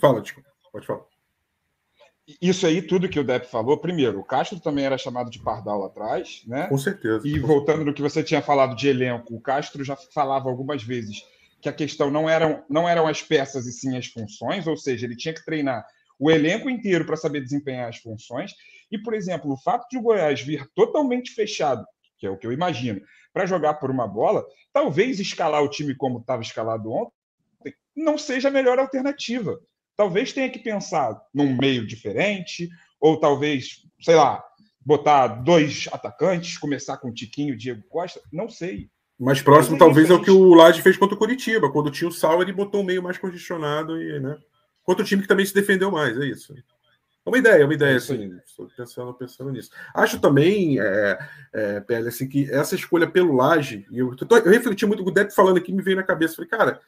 Fala, 0.00 0.20
desculpa. 0.20 0.48
Pode 0.70 0.86
falar. 0.86 1.11
Isso 2.40 2.66
aí, 2.66 2.80
tudo 2.80 3.08
que 3.08 3.18
o 3.18 3.24
Depp 3.24 3.48
falou, 3.48 3.76
primeiro, 3.78 4.20
o 4.20 4.24
Castro 4.24 4.60
também 4.60 4.84
era 4.84 4.96
chamado 4.96 5.28
de 5.28 5.40
Pardal 5.40 5.80
lá 5.80 5.86
atrás, 5.86 6.42
né? 6.46 6.68
Com 6.68 6.78
certeza. 6.78 7.26
E 7.26 7.38
voltando 7.38 7.84
no 7.84 7.92
que 7.92 8.02
você 8.02 8.22
tinha 8.22 8.40
falado 8.40 8.76
de 8.76 8.88
elenco, 8.88 9.34
o 9.34 9.40
Castro 9.40 9.82
já 9.82 9.96
falava 9.96 10.48
algumas 10.48 10.82
vezes 10.82 11.22
que 11.60 11.68
a 11.68 11.72
questão 11.72 12.10
não 12.10 12.28
eram, 12.28 12.64
não 12.68 12.88
eram 12.88 13.06
as 13.06 13.22
peças 13.22 13.66
e 13.66 13.72
sim 13.72 13.96
as 13.96 14.06
funções, 14.06 14.66
ou 14.66 14.76
seja, 14.76 15.06
ele 15.06 15.16
tinha 15.16 15.34
que 15.34 15.44
treinar 15.44 15.84
o 16.18 16.30
elenco 16.30 16.70
inteiro 16.70 17.04
para 17.04 17.16
saber 17.16 17.40
desempenhar 17.40 17.88
as 17.88 17.98
funções. 17.98 18.52
E, 18.90 18.98
por 18.98 19.14
exemplo, 19.14 19.52
o 19.52 19.56
fato 19.56 19.88
de 19.90 19.98
o 19.98 20.02
Goiás 20.02 20.40
vir 20.40 20.68
totalmente 20.74 21.32
fechado, 21.32 21.84
que 22.18 22.26
é 22.26 22.30
o 22.30 22.36
que 22.36 22.46
eu 22.46 22.52
imagino, 22.52 23.00
para 23.32 23.46
jogar 23.46 23.74
por 23.74 23.90
uma 23.90 24.06
bola, 24.06 24.44
talvez 24.72 25.18
escalar 25.18 25.62
o 25.62 25.68
time 25.68 25.94
como 25.96 26.18
estava 26.18 26.42
escalado 26.42 26.92
ontem, 26.92 27.74
não 27.96 28.16
seja 28.16 28.48
a 28.48 28.52
melhor 28.52 28.78
alternativa. 28.78 29.58
Talvez 30.02 30.32
tenha 30.32 30.50
que 30.50 30.58
pensar 30.58 31.16
num 31.32 31.56
meio 31.56 31.86
diferente, 31.86 32.68
ou 33.00 33.20
talvez, 33.20 33.84
sei 34.00 34.16
lá, 34.16 34.42
botar 34.84 35.28
dois 35.28 35.88
atacantes, 35.92 36.58
começar 36.58 36.96
com 36.96 37.10
o 37.10 37.14
Tiquinho, 37.14 37.56
Diego 37.56 37.84
Costa, 37.88 38.20
não 38.32 38.48
sei. 38.48 38.90
Mais 39.16 39.40
próximo, 39.40 39.76
é 39.76 39.78
talvez, 39.78 40.10
é 40.10 40.14
o 40.14 40.20
que 40.20 40.28
o 40.32 40.54
Laje 40.54 40.82
fez 40.82 40.96
contra 40.96 41.14
o 41.14 41.18
Curitiba. 41.18 41.70
Quando 41.70 41.88
tinha 41.88 42.08
o 42.08 42.12
Sal, 42.12 42.42
ele 42.42 42.52
botou 42.52 42.80
o 42.80 42.84
meio 42.84 43.00
mais 43.00 43.16
congestionado 43.16 43.96
e, 44.02 44.18
né? 44.18 44.36
Contra 44.82 45.04
o 45.04 45.06
time 45.06 45.22
que 45.22 45.28
também 45.28 45.46
se 45.46 45.54
defendeu 45.54 45.88
mais, 45.88 46.20
é 46.20 46.26
isso. 46.26 46.52
É 46.52 47.28
uma 47.30 47.38
ideia, 47.38 47.62
é 47.62 47.64
uma 47.64 47.74
ideia, 47.74 47.96
assim. 47.96 48.36
Estou 48.44 48.68
pensando, 48.76 49.14
pensando 49.14 49.52
nisso. 49.52 49.70
Acho 49.94 50.18
também, 50.18 50.80
é, 50.80 51.18
é, 51.52 51.80
Pele, 51.80 52.08
assim, 52.08 52.28
que 52.28 52.50
essa 52.50 52.74
escolha 52.74 53.08
pelo 53.08 53.36
Laje, 53.36 53.86
eu, 53.92 54.16
eu, 54.20 54.38
eu 54.38 54.50
refleti 54.50 54.84
muito 54.84 55.04
com 55.04 55.10
o 55.10 55.14
Depp 55.14 55.32
falando 55.32 55.58
aqui, 55.58 55.72
me 55.72 55.80
veio 55.80 55.96
na 55.96 56.02
cabeça. 56.02 56.34
Falei, 56.34 56.50
cara, 56.50 56.80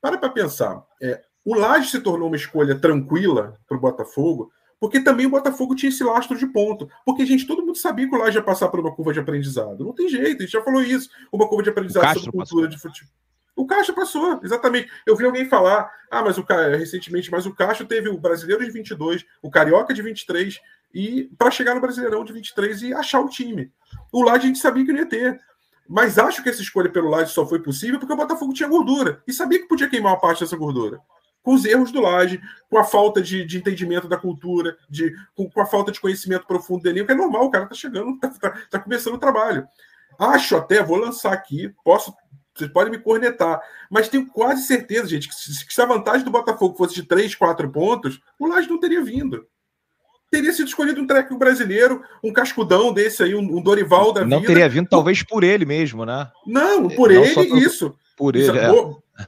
para 0.00 0.16
para 0.16 0.30
pensar. 0.30 0.82
É, 1.02 1.22
o 1.44 1.54
Laje 1.54 1.90
se 1.90 2.00
tornou 2.00 2.28
uma 2.28 2.36
escolha 2.36 2.78
tranquila 2.78 3.58
para 3.66 3.76
o 3.76 3.80
Botafogo, 3.80 4.52
porque 4.78 5.00
também 5.00 5.26
o 5.26 5.30
Botafogo 5.30 5.74
tinha 5.74 5.90
esse 5.90 6.02
lastro 6.02 6.36
de 6.36 6.46
ponto. 6.46 6.88
Porque, 7.04 7.24
gente, 7.26 7.46
todo 7.46 7.64
mundo 7.64 7.76
sabia 7.76 8.08
que 8.08 8.14
o 8.14 8.18
Laje 8.18 8.38
ia 8.38 8.42
passar 8.42 8.68
por 8.68 8.80
uma 8.80 8.94
curva 8.94 9.12
de 9.12 9.20
aprendizado. 9.20 9.84
Não 9.84 9.94
tem 9.94 10.08
jeito, 10.08 10.38
a 10.38 10.42
gente 10.42 10.52
já 10.52 10.62
falou 10.62 10.82
isso. 10.82 11.08
Uma 11.32 11.48
curva 11.48 11.62
de 11.62 11.70
aprendizado 11.70 12.18
sobre 12.18 12.32
cultura 12.32 12.66
passou. 12.66 12.68
de 12.68 12.78
futebol. 12.78 13.12
O 13.54 13.66
Caixa 13.66 13.92
passou, 13.92 14.40
exatamente. 14.42 14.90
Eu 15.06 15.14
vi 15.14 15.26
alguém 15.26 15.46
falar, 15.46 15.90
ah, 16.10 16.22
mas 16.22 16.38
o 16.38 16.42
Caixa, 16.42 16.76
recentemente, 16.76 17.30
mas 17.30 17.44
o 17.44 17.54
Caixa 17.54 17.84
teve 17.84 18.08
o 18.08 18.18
Brasileiro 18.18 18.64
de 18.64 18.70
22, 18.70 19.24
o 19.42 19.50
Carioca 19.50 19.92
de 19.92 20.00
23, 20.00 20.58
e 20.94 21.30
para 21.36 21.50
chegar 21.50 21.74
no 21.74 21.80
Brasileirão 21.80 22.24
de 22.24 22.32
23 22.32 22.82
e 22.82 22.94
achar 22.94 23.20
o 23.20 23.28
time. 23.28 23.70
O 24.10 24.22
Laje 24.22 24.44
a 24.44 24.46
gente 24.46 24.58
sabia 24.58 24.84
que 24.84 24.92
não 24.92 25.00
ia 25.00 25.06
ter. 25.06 25.40
Mas 25.86 26.18
acho 26.18 26.42
que 26.42 26.48
essa 26.48 26.62
escolha 26.62 26.88
pelo 26.88 27.10
Laje 27.10 27.32
só 27.32 27.46
foi 27.46 27.60
possível 27.60 27.98
porque 27.98 28.12
o 28.12 28.16
Botafogo 28.16 28.54
tinha 28.54 28.68
gordura 28.68 29.22
e 29.26 29.32
sabia 29.32 29.58
que 29.58 29.68
podia 29.68 29.88
queimar 29.88 30.12
uma 30.12 30.20
parte 30.20 30.40
dessa 30.40 30.56
gordura 30.56 30.98
com 31.42 31.54
os 31.54 31.64
erros 31.64 31.90
do 31.90 32.00
Laje, 32.00 32.40
com 32.70 32.78
a 32.78 32.84
falta 32.84 33.20
de, 33.20 33.44
de 33.44 33.58
entendimento 33.58 34.08
da 34.08 34.16
cultura, 34.16 34.76
de, 34.88 35.14
com, 35.34 35.50
com, 35.50 35.60
a 35.60 35.66
falta 35.66 35.90
de 35.90 36.00
conhecimento 36.00 36.46
profundo 36.46 36.82
do 36.82 36.88
elenco. 36.88 37.10
É 37.10 37.14
normal, 37.14 37.46
o 37.46 37.50
cara 37.50 37.66
tá 37.66 37.74
chegando, 37.74 38.18
tá, 38.20 38.28
tá, 38.28 38.50
tá 38.70 38.78
começando 38.78 39.14
o 39.14 39.18
trabalho. 39.18 39.66
Acho 40.18 40.56
até, 40.56 40.82
vou 40.82 40.96
lançar 40.96 41.32
aqui, 41.32 41.74
posso 41.84 42.14
vocês 42.54 42.70
podem 42.70 42.92
me 42.92 42.98
cornetar, 42.98 43.60
mas 43.90 44.10
tenho 44.10 44.26
quase 44.26 44.66
certeza, 44.66 45.08
gente, 45.08 45.26
que 45.26 45.34
se, 45.34 45.66
que 45.66 45.80
a 45.80 45.86
vantagem 45.86 46.24
do 46.24 46.30
Botafogo 46.30 46.76
fosse 46.76 46.94
de 46.94 47.02
3, 47.02 47.34
4 47.34 47.70
pontos, 47.70 48.20
o 48.38 48.46
Laje 48.46 48.68
não 48.68 48.78
teria 48.78 49.02
vindo. 49.02 49.46
Teria 50.30 50.52
sido 50.52 50.68
escolhido 50.68 51.00
um 51.00 51.06
técnico 51.06 51.38
brasileiro, 51.38 52.02
um 52.22 52.32
cascudão 52.32 52.92
desse 52.92 53.22
aí, 53.22 53.34
um, 53.34 53.62
Dorival 53.62 54.12
da 54.12 54.20
não 54.20 54.26
vida. 54.26 54.36
Não 54.36 54.42
teria 54.42 54.68
vindo, 54.68 54.88
talvez 54.88 55.22
por 55.22 55.44
ele 55.44 55.64
mesmo, 55.64 56.04
né? 56.06 56.30
Não, 56.46 56.88
por 56.88 57.10
não 57.10 57.22
ele, 57.22 57.34
por, 57.34 57.58
isso. 57.58 57.94
Por 58.16 58.36
ele. 58.36 58.58
É. 58.58 58.68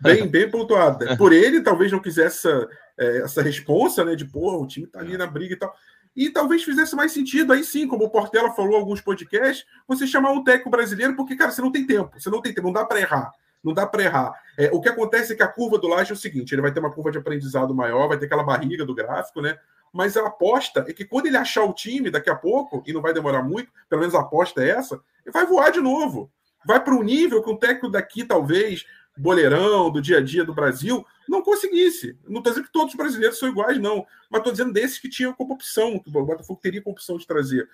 Bem, 0.00 0.26
bem 0.26 0.50
pontuado. 0.50 1.04
Por 1.16 1.32
ele, 1.32 1.62
talvez 1.62 1.90
não 1.90 2.00
quisesse 2.00 2.46
essa, 2.46 2.68
é, 2.98 3.18
essa 3.18 3.42
responsa, 3.42 4.04
né? 4.04 4.14
De, 4.14 4.24
pô, 4.24 4.62
o 4.62 4.66
time 4.66 4.86
tá 4.86 5.00
ali 5.00 5.16
na 5.16 5.26
briga 5.26 5.54
e 5.54 5.58
tal. 5.58 5.74
E 6.16 6.30
talvez 6.30 6.62
fizesse 6.62 6.94
mais 6.94 7.12
sentido, 7.12 7.52
aí 7.52 7.64
sim, 7.64 7.88
como 7.88 8.04
o 8.04 8.10
Portela 8.10 8.52
falou 8.52 8.74
em 8.74 8.80
alguns 8.80 9.00
podcasts, 9.00 9.66
você 9.86 10.06
chamar 10.06 10.30
um 10.30 10.44
técnico 10.44 10.70
brasileiro, 10.70 11.16
porque, 11.16 11.34
cara, 11.34 11.50
você 11.50 11.60
não 11.60 11.72
tem 11.72 11.84
tempo, 11.84 12.20
você 12.20 12.30
não 12.30 12.40
tem 12.40 12.54
tempo, 12.54 12.68
não 12.68 12.72
dá 12.72 12.84
para 12.84 13.00
errar. 13.00 13.32
Não 13.64 13.72
dá 13.72 13.86
para 13.86 14.02
errar. 14.02 14.32
É, 14.58 14.70
o 14.72 14.80
que 14.80 14.90
acontece 14.90 15.32
é 15.32 15.36
que 15.36 15.42
a 15.42 15.48
curva 15.48 15.78
do 15.78 15.88
Laje 15.88 16.10
é 16.10 16.14
o 16.14 16.18
seguinte: 16.18 16.54
ele 16.54 16.60
vai 16.60 16.70
ter 16.70 16.80
uma 16.80 16.92
curva 16.92 17.10
de 17.10 17.18
aprendizado 17.18 17.74
maior, 17.74 18.08
vai 18.08 18.18
ter 18.18 18.26
aquela 18.26 18.44
barriga 18.44 18.84
do 18.84 18.94
gráfico, 18.94 19.40
né? 19.40 19.58
Mas 19.90 20.16
a 20.16 20.26
aposta 20.26 20.84
é 20.86 20.92
que 20.92 21.04
quando 21.04 21.26
ele 21.26 21.36
achar 21.36 21.64
o 21.64 21.72
time 21.72 22.10
daqui 22.10 22.28
a 22.28 22.34
pouco, 22.34 22.82
e 22.86 22.92
não 22.92 23.00
vai 23.00 23.14
demorar 23.14 23.42
muito, 23.42 23.72
pelo 23.88 24.00
menos 24.00 24.14
a 24.14 24.20
aposta 24.20 24.62
é 24.62 24.68
essa, 24.68 25.00
ele 25.24 25.32
vai 25.32 25.46
voar 25.46 25.70
de 25.70 25.80
novo. 25.80 26.30
Vai 26.66 26.82
para 26.82 26.94
um 26.94 27.02
nível 27.02 27.42
que 27.42 27.50
o 27.50 27.56
técnico 27.56 27.88
daqui, 27.88 28.24
talvez, 28.24 28.84
boleirão, 29.16 29.90
do 29.90 30.00
dia 30.00 30.18
a 30.18 30.20
dia 30.20 30.44
do 30.44 30.54
Brasil, 30.54 31.04
não 31.28 31.42
conseguisse. 31.42 32.18
Não 32.26 32.38
estou 32.38 32.52
dizendo 32.52 32.66
que 32.66 32.72
todos 32.72 32.92
os 32.92 32.96
brasileiros 32.96 33.38
são 33.38 33.48
iguais, 33.48 33.78
não. 33.78 34.06
Mas 34.30 34.40
estou 34.40 34.52
dizendo 34.52 34.72
desses 34.72 34.98
que 34.98 35.08
tinham 35.08 35.32
como 35.32 35.54
opção, 35.54 35.98
que 35.98 36.08
o 36.08 36.24
Botafogo 36.24 36.60
teria 36.62 36.82
como 36.82 36.94
opção 36.94 37.16
de 37.16 37.26
trazer. 37.26 37.68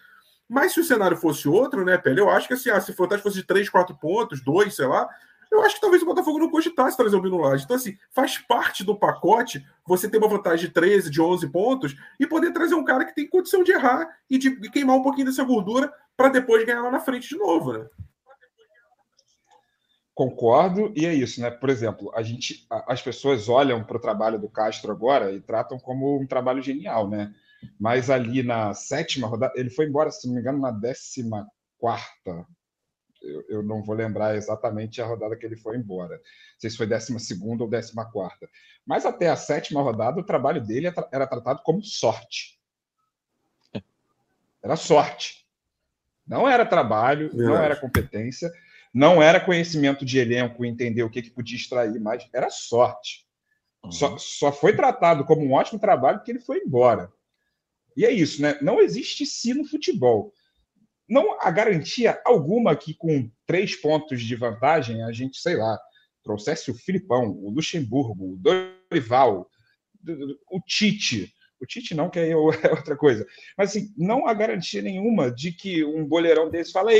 Mas 0.49 0.73
se 0.73 0.81
o 0.81 0.85
cenário 0.85 1.17
fosse 1.17 1.49
outro, 1.49 1.85
né, 1.85 1.97
Pele? 1.97 2.21
Eu 2.21 2.29
acho 2.29 2.49
que 2.49 2.55
assim, 2.55 2.71
ah, 2.71 2.81
se 2.81 2.91
o 2.91 2.95
Fantástico 2.95 3.29
fosse 3.29 3.41
de 3.41 3.47
3, 3.47 3.69
4 3.69 3.97
pontos, 3.97 4.43
2, 4.43 4.75
sei 4.75 4.87
lá, 4.87 5.09
eu 5.51 5.63
acho 5.63 5.75
que 5.77 5.81
talvez 5.81 6.03
o 6.03 6.07
Botafogo 6.07 6.39
não 6.39 6.51
cogitasse 6.51 6.97
trazer 6.97 7.17
o 7.17 7.37
Lage. 7.37 7.65
Então, 7.65 7.77
assim, 7.77 7.97
faz 8.11 8.39
parte 8.39 8.85
do 8.85 8.97
pacote 8.97 9.65
você 9.87 10.09
ter 10.09 10.19
uma 10.19 10.29
vantagem 10.29 10.67
de 10.67 10.73
13, 10.73 11.11
de 11.11 11.21
11 11.21 11.49
pontos 11.49 11.97
e 12.19 12.27
poder 12.27 12.53
trazer 12.53 12.75
um 12.75 12.85
cara 12.85 13.05
que 13.05 13.15
tem 13.15 13.29
condição 13.29 13.65
de 13.65 13.73
errar 13.73 14.09
e 14.29 14.39
de 14.39 14.57
queimar 14.71 14.97
um 14.97 15.03
pouquinho 15.03 15.27
dessa 15.27 15.43
gordura 15.43 15.93
para 16.17 16.29
depois 16.29 16.65
ganhar 16.65 16.83
lá 16.83 16.91
na 16.91 17.01
frente 17.01 17.29
de 17.29 17.37
novo, 17.37 17.73
né? 17.73 17.87
Concordo, 20.21 20.93
e 20.95 21.07
é 21.07 21.15
isso, 21.15 21.41
né? 21.41 21.51
Por 21.51 21.71
exemplo, 21.71 22.13
a 22.15 22.21
gente, 22.21 22.67
as 22.87 23.01
pessoas 23.01 23.49
olham 23.49 23.83
para 23.83 23.97
o 23.97 24.01
trabalho 24.01 24.39
do 24.39 24.51
Castro 24.51 24.93
agora 24.93 25.33
e 25.33 25.41
tratam 25.41 25.79
como 25.79 26.21
um 26.21 26.27
trabalho 26.27 26.61
genial, 26.61 27.09
né? 27.09 27.35
Mas 27.79 28.11
ali 28.11 28.43
na 28.43 28.75
sétima 28.75 29.27
rodada, 29.27 29.55
ele 29.57 29.71
foi 29.71 29.87
embora, 29.87 30.11
se 30.11 30.27
não 30.27 30.35
me 30.35 30.43
engano, 30.43 30.59
na 30.59 30.73
décima 30.73 31.49
quarta. 31.79 32.47
Eu, 33.23 33.45
eu 33.49 33.63
não 33.63 33.83
vou 33.83 33.97
lembrar 33.97 34.37
exatamente 34.37 35.01
a 35.01 35.07
rodada 35.07 35.35
que 35.35 35.47
ele 35.47 35.57
foi 35.57 35.79
embora. 35.79 36.17
Não 36.17 36.23
sei 36.59 36.69
se 36.69 36.77
foi 36.77 36.87
décima 36.87 37.19
segunda 37.19 37.65
ou 37.65 37.71
décima 37.71 38.05
quarta. 38.05 38.47
Mas 38.85 39.07
até 39.07 39.31
a 39.31 39.37
sétima 39.37 39.81
rodada, 39.81 40.21
o 40.21 40.27
trabalho 40.27 40.63
dele 40.63 40.93
era 41.11 41.27
tratado 41.27 41.63
como 41.65 41.83
sorte. 41.83 42.61
Era 44.63 44.77
sorte. 44.77 45.47
Não 46.27 46.47
era 46.47 46.67
trabalho, 46.67 47.31
não 47.33 47.57
era 47.57 47.75
competência 47.75 48.53
não 48.93 49.23
era 49.23 49.41
conhecimento 49.41 50.05
de 50.05 50.19
elenco, 50.19 50.65
entender 50.65 51.03
o 51.03 51.11
que, 51.11 51.23
que 51.23 51.31
podia 51.31 51.57
extrair, 51.57 51.99
mas 52.01 52.29
era 52.33 52.51
sorte. 52.51 53.27
Uhum. 53.85 53.93
Só, 53.93 54.19
só 54.19 54.53
foi 54.53 54.75
tratado 54.75 55.25
como 55.25 55.45
um 55.45 55.53
ótimo 55.53 55.79
trabalho 55.79 56.19
porque 56.19 56.33
ele 56.33 56.41
foi 56.41 56.59
embora. 56.59 57.11
E 57.97 58.05
é 58.05 58.11
isso, 58.11 58.43
né? 58.43 58.59
Não 58.61 58.81
existe 58.81 59.25
si 59.27 59.55
no 59.55 59.65
futebol. 59.65 60.33
Não 61.09 61.41
há 61.41 61.51
garantia 61.51 62.21
alguma 62.25 62.77
que 62.77 62.95
com 62.95 63.31
três 63.47 63.75
pontos 63.75 64.23
de 64.23 64.37
vantagem 64.37 65.03
a 65.03 65.13
gente, 65.13 65.39
sei 65.39 65.57
lá, 65.57 65.79
trouxesse 66.23 66.71
o 66.71 66.75
Filipão, 66.75 67.31
o 67.31 67.51
Luxemburgo, 67.51 68.35
o 68.35 68.37
Dorival, 68.37 69.49
o 70.51 70.61
Tite, 70.61 71.33
o 71.61 71.67
Tite 71.67 71.95
não, 71.95 72.09
que 72.09 72.19
aí 72.19 72.31
é 72.33 72.37
outra 72.37 72.97
coisa. 72.97 73.27
Mas 73.57 73.71
assim, 73.71 73.93
não 73.97 74.27
há 74.27 74.35
garantia 74.35 74.81
nenhuma 74.81 75.31
de 75.31 75.53
que 75.53 75.85
um 75.85 76.05
boleirão 76.05 76.51
desse 76.51 76.73
fala: 76.73 76.91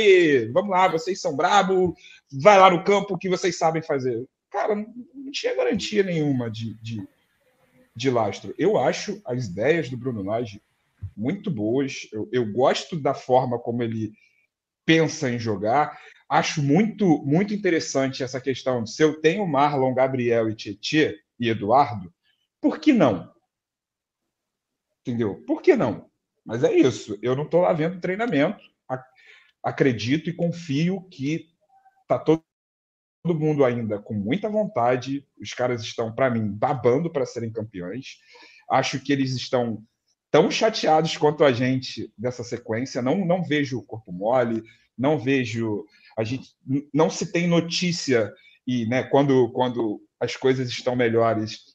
vamos 0.51 0.69
lá, 0.69 0.87
vocês 0.87 1.19
são 1.19 1.35
brabo, 1.35 1.95
vai 2.31 2.59
lá 2.59 2.69
no 2.69 2.83
campo 2.83 3.17
que 3.17 3.29
vocês 3.29 3.57
sabem 3.57 3.81
fazer. 3.81 4.25
Cara, 4.49 4.75
não 4.75 5.31
tinha 5.31 5.55
garantia 5.55 6.03
nenhuma 6.03 6.51
de, 6.51 6.73
de, 6.81 7.07
de 7.95 8.09
lastro. 8.09 8.53
Eu 8.57 8.77
acho 8.77 9.21
as 9.25 9.45
ideias 9.45 9.89
do 9.89 9.97
Bruno 9.97 10.23
Lage 10.23 10.61
muito 11.15 11.49
boas. 11.49 12.07
Eu, 12.11 12.29
eu 12.31 12.51
gosto 12.51 12.99
da 12.99 13.13
forma 13.13 13.57
como 13.57 13.81
ele 13.81 14.11
pensa 14.85 15.29
em 15.29 15.39
jogar. 15.39 15.97
Acho 16.27 16.61
muito, 16.61 17.23
muito 17.25 17.53
interessante 17.53 18.23
essa 18.23 18.39
questão 18.39 18.85
se 18.85 19.03
eu 19.03 19.19
tenho 19.19 19.47
Marlon, 19.47 19.93
Gabriel 19.93 20.49
e 20.49 20.55
Tietê 20.55 21.19
e 21.39 21.49
Eduardo, 21.49 22.13
por 22.61 22.79
que 22.79 22.93
não? 22.93 23.31
Entendeu? 25.01 25.43
Por 25.45 25.61
que 25.61 25.75
não? 25.75 26.09
Mas 26.45 26.63
é 26.63 26.73
isso. 26.73 27.17
Eu 27.21 27.35
não 27.35 27.43
estou 27.43 27.61
lá 27.61 27.73
vendo 27.73 27.99
treinamento. 27.99 28.63
Acredito 29.63 30.29
e 30.29 30.33
confio 30.33 31.01
que 31.09 31.47
está 32.01 32.17
todo 32.17 32.43
mundo 33.23 33.63
ainda 33.63 33.99
com 33.99 34.13
muita 34.13 34.49
vontade. 34.49 35.25
Os 35.39 35.53
caras 35.53 35.81
estão, 35.83 36.13
para 36.13 36.29
mim, 36.29 36.47
babando 36.47 37.11
para 37.11 37.25
serem 37.25 37.51
campeões. 37.51 38.17
Acho 38.69 38.99
que 38.99 39.13
eles 39.13 39.35
estão 39.35 39.83
tão 40.31 40.49
chateados 40.49 41.15
quanto 41.17 41.43
a 41.43 41.51
gente 41.51 42.11
dessa 42.17 42.43
sequência. 42.43 43.01
Não, 43.01 43.25
não 43.25 43.43
vejo 43.43 43.77
o 43.77 43.83
corpo 43.83 44.11
mole, 44.11 44.63
não 44.97 45.19
vejo. 45.19 45.85
A 46.17 46.23
gente 46.23 46.49
não 46.93 47.09
se 47.09 47.31
tem 47.31 47.47
notícia 47.47 48.33
e, 48.65 48.85
né, 48.87 49.03
quando, 49.03 49.51
quando 49.51 50.01
as 50.19 50.35
coisas 50.35 50.69
estão 50.69 50.95
melhores, 50.95 51.70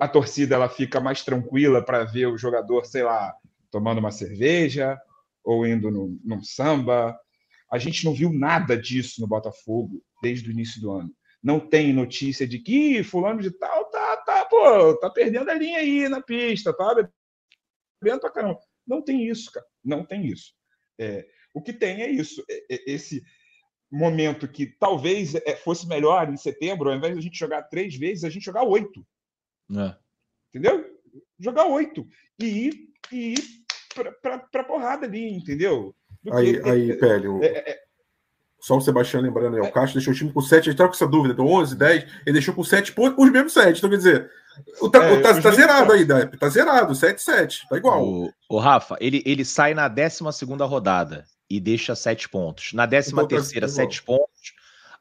a, 0.00 0.08
torcida 0.08 0.54
ela 0.54 0.68
fica 0.68 1.00
mais 1.00 1.22
tranquila 1.22 1.82
para 1.82 2.04
ver 2.04 2.26
o 2.26 2.38
jogador, 2.38 2.84
sei 2.84 3.02
lá, 3.02 3.34
tomando 3.70 3.98
uma 3.98 4.10
cerveja 4.10 4.98
ou 5.44 5.66
indo 5.66 5.90
no, 5.90 6.18
num 6.24 6.42
samba. 6.42 7.18
A 7.70 7.78
gente 7.78 8.04
não 8.04 8.14
viu 8.14 8.32
nada 8.32 8.76
disso 8.76 9.20
no 9.20 9.26
Botafogo 9.26 10.02
desde 10.22 10.48
o 10.48 10.52
início 10.52 10.80
do 10.80 10.92
ano. 10.92 11.10
Não 11.42 11.60
tem 11.60 11.92
notícia 11.92 12.46
de 12.46 12.58
que 12.58 13.02
fulano 13.04 13.40
de 13.40 13.50
tal 13.50 13.84
tá, 13.90 14.16
tá, 14.18 14.44
pô, 14.46 14.96
tá 14.98 15.10
perdendo 15.10 15.50
a 15.50 15.54
linha 15.54 15.78
aí 15.78 16.08
na 16.08 16.20
pista, 16.20 16.72
tá 16.72 16.94
bebendo 16.94 18.20
pra 18.20 18.30
caramba. 18.30 18.58
Não 18.86 19.02
tem 19.02 19.28
isso, 19.28 19.50
cara. 19.50 19.66
Não 19.84 20.04
tem 20.04 20.26
isso. 20.26 20.52
É, 20.98 21.26
o 21.54 21.62
que 21.62 21.72
tem 21.72 22.02
é 22.02 22.10
isso. 22.10 22.44
É, 22.48 22.74
é, 22.74 22.90
esse 22.90 23.22
momento 23.90 24.48
que 24.48 24.66
talvez 24.66 25.34
é, 25.34 25.56
fosse 25.56 25.86
melhor 25.86 26.28
em 26.28 26.36
setembro, 26.36 26.90
ao 26.90 26.96
invés 26.96 27.14
de 27.14 27.18
a 27.18 27.22
gente 27.22 27.38
jogar 27.38 27.62
três 27.62 27.96
vezes, 27.96 28.24
a 28.24 28.30
gente 28.30 28.44
jogar 28.44 28.64
oito. 28.64 29.06
É. 29.74 29.94
Entendeu? 30.50 30.84
Jogar 31.38 31.66
oito 31.66 32.06
e 32.38 32.44
ir, 32.44 32.74
e 33.12 33.34
ir 33.34 33.44
pra, 33.94 34.12
pra, 34.12 34.38
pra 34.38 34.64
porrada 34.64 35.06
ali, 35.06 35.30
entendeu? 35.30 35.94
Do 36.22 36.34
aí, 36.34 36.60
que, 36.60 36.68
aí, 36.68 36.90
é, 36.90 36.96
Pélio. 36.96 37.42
É, 37.42 37.46
é, 37.46 37.78
Só 38.60 38.76
o 38.76 38.80
Sebastião 38.80 39.22
lembrando 39.22 39.56
aí, 39.56 39.62
o 39.62 39.72
Castro 39.72 39.94
deixou 39.94 40.12
o 40.12 40.16
time 40.16 40.32
com 40.32 40.40
7, 40.40 40.66
ele 40.66 40.74
estava 40.74 40.88
com 40.88 40.94
essa 40.94 41.06
dúvida, 41.06 41.34
do 41.34 41.46
11, 41.46 41.76
10, 41.76 42.02
ele 42.26 42.32
deixou 42.32 42.54
com 42.54 42.64
7 42.64 42.92
pontos, 42.92 43.24
os 43.24 43.30
mesmos 43.30 43.52
7. 43.52 43.78
Então, 43.78 43.90
quer 43.90 43.96
dizer, 43.96 44.30
o 44.80 44.88
tá, 44.88 45.04
é, 45.04 45.20
tá, 45.20 45.40
tá 45.40 45.50
zerado 45.50 45.92
aí, 45.92 46.06
tá 46.38 46.48
zerado, 46.48 46.94
7, 46.94 47.20
7, 47.20 47.68
tá 47.68 47.76
igual. 47.76 48.04
O, 48.04 48.32
o 48.48 48.58
Rafa, 48.58 48.96
ele, 49.00 49.22
ele 49.26 49.44
sai 49.44 49.74
na 49.74 49.88
12 49.88 50.24
rodada 50.62 51.24
e 51.48 51.60
deixa 51.60 51.94
7 51.94 52.28
pontos. 52.28 52.72
Na 52.72 52.86
13 52.86 53.12
então, 53.12 53.26
terceira, 53.28 53.68
7 53.68 54.02
pontos. 54.02 54.55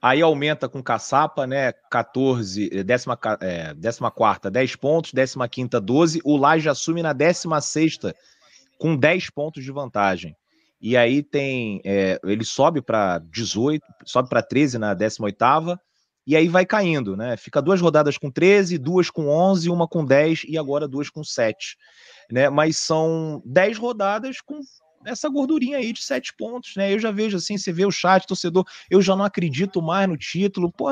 Aí 0.05 0.21
aumenta 0.21 0.69
com 0.69 0.83
caçapa, 0.83 1.47
né? 1.47 1.71
14, 1.89 2.83
décima, 2.83 3.17
é, 3.41 3.73
décima 3.73 4.11
quarta, 4.11 4.51
10 4.51 4.75
pontos, 4.75 5.11
décima 5.11 5.49
quinta, 5.49 5.81
12. 5.81 6.21
O 6.23 6.37
Laje 6.37 6.69
assume 6.69 7.01
na 7.01 7.11
décima 7.11 7.59
sexta 7.59 8.15
com 8.77 8.95
10 8.95 9.31
pontos 9.31 9.63
de 9.63 9.71
vantagem. 9.71 10.37
E 10.79 10.95
aí 10.95 11.23
tem. 11.23 11.81
É, 11.83 12.19
ele 12.23 12.45
sobe 12.45 12.83
para 12.83 13.17
18, 13.17 13.83
sobe 14.05 14.29
para 14.29 14.43
13 14.43 14.77
na 14.77 14.93
18, 14.93 15.35
e 16.27 16.35
aí 16.35 16.47
vai 16.47 16.67
caindo, 16.67 17.17
né? 17.17 17.35
Fica 17.35 17.59
duas 17.59 17.81
rodadas 17.81 18.15
com 18.15 18.29
13, 18.29 18.77
duas 18.77 19.09
com 19.09 19.27
11, 19.27 19.71
uma 19.71 19.87
com 19.87 20.05
10 20.05 20.43
e 20.47 20.55
agora 20.55 20.87
duas 20.87 21.09
com 21.09 21.23
7. 21.23 21.77
Né? 22.31 22.47
Mas 22.47 22.77
são 22.77 23.41
10 23.43 23.79
rodadas 23.79 24.39
com 24.39 24.59
essa 25.05 25.29
gordurinha 25.29 25.77
aí 25.77 25.93
de 25.93 26.03
7 26.03 26.33
pontos, 26.35 26.75
né? 26.75 26.93
Eu 26.93 26.99
já 26.99 27.11
vejo 27.11 27.37
assim, 27.37 27.57
você 27.57 27.71
vê 27.71 27.85
o 27.85 27.91
chat, 27.91 28.25
torcedor, 28.25 28.65
eu 28.89 29.01
já 29.01 29.15
não 29.15 29.25
acredito 29.25 29.81
mais 29.81 30.07
no 30.07 30.17
título. 30.17 30.71
Pô, 30.71 30.89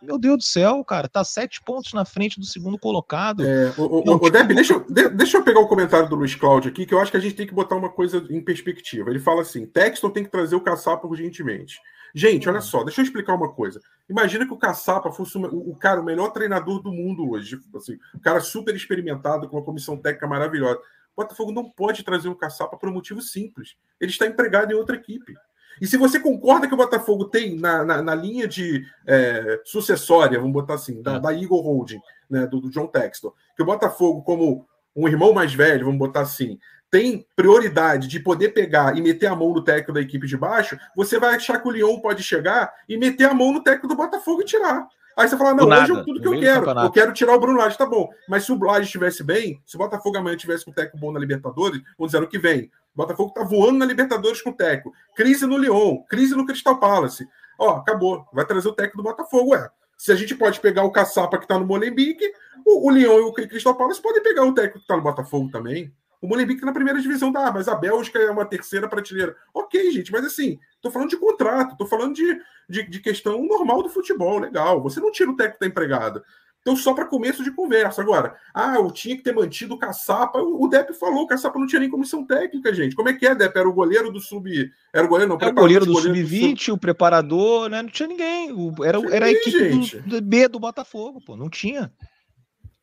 meu 0.00 0.18
Deus 0.18 0.38
do 0.38 0.44
céu, 0.44 0.84
cara, 0.84 1.08
tá 1.08 1.24
sete 1.24 1.60
pontos 1.60 1.92
na 1.92 2.04
frente 2.04 2.38
do 2.38 2.46
segundo 2.46 2.78
colocado. 2.78 3.44
É, 3.44 3.74
o, 3.76 3.82
o, 3.82 4.26
o 4.26 4.30
Deb, 4.30 4.54
deixa, 4.54 4.74
eu, 4.74 4.86
deixa 5.10 5.38
eu 5.38 5.42
pegar 5.42 5.60
o 5.60 5.66
comentário 5.66 6.08
do 6.08 6.14
Luiz 6.14 6.36
Cláudio 6.36 6.70
aqui, 6.70 6.86
que 6.86 6.94
eu 6.94 7.00
acho 7.00 7.10
que 7.10 7.16
a 7.16 7.20
gente 7.20 7.34
tem 7.34 7.46
que 7.46 7.54
botar 7.54 7.74
uma 7.74 7.90
coisa 7.90 8.24
em 8.30 8.40
perspectiva. 8.40 9.10
Ele 9.10 9.18
fala 9.18 9.42
assim: 9.42 9.66
Texton 9.66 10.10
tem 10.10 10.22
que 10.22 10.30
trazer 10.30 10.54
o 10.54 10.60
caçapa 10.60 11.06
urgentemente. 11.06 11.78
Gente, 12.14 12.48
olha 12.48 12.60
só, 12.60 12.84
deixa 12.84 13.00
eu 13.00 13.04
explicar 13.04 13.34
uma 13.34 13.52
coisa. 13.52 13.80
Imagina 14.08 14.46
que 14.46 14.52
o 14.52 14.56
Caçapa 14.56 15.12
fosse 15.12 15.36
o, 15.36 15.70
o 15.70 15.76
cara, 15.76 16.00
o 16.00 16.04
melhor 16.04 16.30
treinador 16.30 16.82
do 16.82 16.90
mundo 16.90 17.30
hoje. 17.30 17.60
Assim, 17.74 17.98
um 18.14 18.18
cara 18.18 18.40
super 18.40 18.74
experimentado, 18.74 19.48
com 19.48 19.56
uma 19.56 19.64
comissão 19.64 19.96
técnica 19.96 20.26
maravilhosa. 20.26 20.80
Botafogo 21.18 21.52
não 21.52 21.68
pode 21.68 22.02
trazer 22.02 22.28
o 22.28 22.34
Caçapa 22.34 22.76
por 22.76 22.88
um 22.88 22.92
motivo 22.92 23.20
simples. 23.20 23.76
Ele 24.00 24.10
está 24.10 24.26
empregado 24.26 24.72
em 24.72 24.74
outra 24.74 24.96
equipe. 24.96 25.34
E 25.80 25.86
se 25.86 25.96
você 25.96 26.18
concorda 26.18 26.66
que 26.66 26.74
o 26.74 26.76
Botafogo 26.76 27.26
tem 27.26 27.56
na, 27.56 27.84
na, 27.84 28.02
na 28.02 28.14
linha 28.14 28.48
de 28.48 28.84
é, 29.06 29.60
sucessória, 29.64 30.38
vamos 30.38 30.52
botar 30.52 30.74
assim, 30.74 31.02
da, 31.02 31.14
é. 31.14 31.20
da 31.20 31.32
Eagle 31.32 31.60
Holding, 31.60 32.00
né, 32.28 32.46
do, 32.46 32.60
do 32.60 32.70
John 32.70 32.86
Texton, 32.86 33.32
que 33.56 33.62
o 33.62 33.66
Botafogo, 33.66 34.22
como 34.22 34.66
um 34.94 35.06
irmão 35.06 35.32
mais 35.32 35.54
velho, 35.54 35.86
vamos 35.86 35.98
botar 35.98 36.22
assim, 36.22 36.58
tem 36.90 37.26
prioridade 37.36 38.08
de 38.08 38.18
poder 38.18 38.50
pegar 38.50 38.96
e 38.96 39.02
meter 39.02 39.26
a 39.26 39.36
mão 39.36 39.52
no 39.52 39.62
técnico 39.62 39.92
da 39.92 40.00
equipe 40.00 40.26
de 40.26 40.36
baixo, 40.36 40.78
você 40.96 41.18
vai 41.18 41.36
achar 41.36 41.60
que 41.60 41.68
o 41.68 41.70
Lyon 41.70 42.00
pode 42.00 42.22
chegar 42.22 42.72
e 42.88 42.96
meter 42.96 43.28
a 43.28 43.34
mão 43.34 43.52
no 43.52 43.62
técnico 43.62 43.88
do 43.88 43.96
Botafogo 43.96 44.42
e 44.42 44.46
tirar. 44.46 44.88
Aí 45.18 45.28
você 45.28 45.36
fala, 45.36 45.52
não, 45.52 45.66
hoje 45.66 45.92
é 45.92 46.04
tudo 46.04 46.20
que 46.20 46.28
eu 46.28 46.38
quero. 46.38 46.70
Eu 46.70 46.92
quero 46.92 47.12
tirar 47.12 47.34
o 47.34 47.40
Bruno 47.40 47.58
Lage, 47.58 47.76
tá 47.76 47.84
bom. 47.84 48.08
Mas 48.28 48.44
se 48.44 48.52
o 48.52 48.58
Lage 48.58 48.86
estivesse 48.86 49.24
bem, 49.24 49.60
se 49.66 49.74
o 49.74 49.78
Botafogo 49.78 50.16
amanhã 50.16 50.36
tivesse 50.36 50.64
com 50.64 50.70
o 50.70 50.74
técnico 50.74 50.96
bom 50.96 51.10
na 51.10 51.18
Libertadores, 51.18 51.82
vamos 51.98 52.12
dizer, 52.12 52.18
ano 52.18 52.28
que 52.28 52.38
vem, 52.38 52.70
o 52.94 52.96
Botafogo 52.96 53.32
tá 53.32 53.42
voando 53.42 53.78
na 53.80 53.84
Libertadores 53.84 54.40
com 54.40 54.50
o 54.50 54.56
técnico. 54.56 54.92
Crise 55.16 55.44
no 55.44 55.58
Lyon, 55.58 56.04
crise 56.08 56.36
no 56.36 56.46
Crystal 56.46 56.78
Palace. 56.78 57.26
Ó, 57.58 57.70
acabou. 57.70 58.24
Vai 58.32 58.46
trazer 58.46 58.68
o 58.68 58.72
técnico 58.72 58.98
do 58.98 59.02
Botafogo, 59.02 59.56
é. 59.56 59.68
Se 59.96 60.12
a 60.12 60.14
gente 60.14 60.36
pode 60.36 60.60
pegar 60.60 60.84
o 60.84 60.92
Caçapa 60.92 61.36
que 61.36 61.48
tá 61.48 61.58
no 61.58 61.66
Molenbeek, 61.66 62.24
o, 62.64 62.86
o 62.86 62.90
Lyon 62.90 63.18
e 63.18 63.22
o 63.22 63.32
Crystal 63.32 63.74
Palace 63.74 64.00
podem 64.00 64.22
pegar 64.22 64.44
o 64.44 64.54
técnico 64.54 64.78
que 64.78 64.86
tá 64.86 64.96
no 64.96 65.02
Botafogo 65.02 65.50
também. 65.50 65.92
O 66.20 66.26
Molenbeek 66.26 66.60
tá 66.60 66.66
na 66.66 66.72
primeira 66.72 67.00
divisão, 67.00 67.32
tá? 67.32 67.50
Mas 67.52 67.68
a 67.68 67.74
Bélgica 67.74 68.18
é 68.18 68.30
uma 68.30 68.44
terceira 68.44 68.88
prateleira. 68.88 69.36
Ok, 69.54 69.90
gente, 69.92 70.10
mas 70.10 70.24
assim, 70.24 70.58
tô 70.80 70.90
falando 70.90 71.10
de 71.10 71.16
contrato, 71.16 71.76
tô 71.76 71.86
falando 71.86 72.14
de, 72.14 72.40
de, 72.68 72.88
de 72.88 73.00
questão 73.00 73.44
normal 73.44 73.82
do 73.82 73.88
futebol, 73.88 74.38
legal. 74.38 74.82
Você 74.82 75.00
não 75.00 75.12
tira 75.12 75.30
o 75.30 75.36
técnico 75.36 75.60
da 75.60 75.66
empregada. 75.66 76.24
Então, 76.60 76.76
só 76.76 76.92
para 76.92 77.06
começo 77.06 77.42
de 77.42 77.50
conversa. 77.50 78.02
Agora, 78.02 78.36
ah, 78.52 78.74
eu 78.74 78.90
tinha 78.90 79.16
que 79.16 79.22
ter 79.22 79.32
mantido 79.32 79.74
o 79.74 79.78
Caçapa. 79.78 80.38
O, 80.38 80.64
o 80.64 80.68
Depp 80.68 80.92
falou, 80.92 81.22
o 81.22 81.26
Caçapa 81.26 81.58
não 81.58 81.66
tinha 81.66 81.80
nem 81.80 81.88
comissão 81.88 82.26
técnica, 82.26 82.74
gente. 82.74 82.94
Como 82.94 83.08
é 83.08 83.14
que 83.14 83.26
é, 83.26 83.34
Depp? 83.34 83.58
Era 83.58 83.68
o 83.68 83.72
goleiro 83.72 84.12
do 84.12 84.20
sub. 84.20 84.70
Era 84.92 85.06
o 85.06 85.08
goleiro, 85.08 85.30
não, 85.32 85.38
era 85.40 85.50
o 85.50 85.54
goleiro 85.54 85.86
do 85.86 85.94
sub-20, 85.98 86.58
sub... 86.58 86.72
o 86.72 86.78
preparador, 86.78 87.70
né? 87.70 87.80
Não 87.80 87.88
tinha 87.88 88.08
ninguém. 88.08 88.50
era, 88.84 88.98
era 89.14 89.26
a 89.26 89.30
equipe 89.30 89.70
do, 89.70 90.02
do 90.02 90.20
B 90.20 90.48
do 90.48 90.60
Botafogo, 90.60 91.22
pô. 91.24 91.36
Não 91.36 91.48
tinha. 91.48 91.90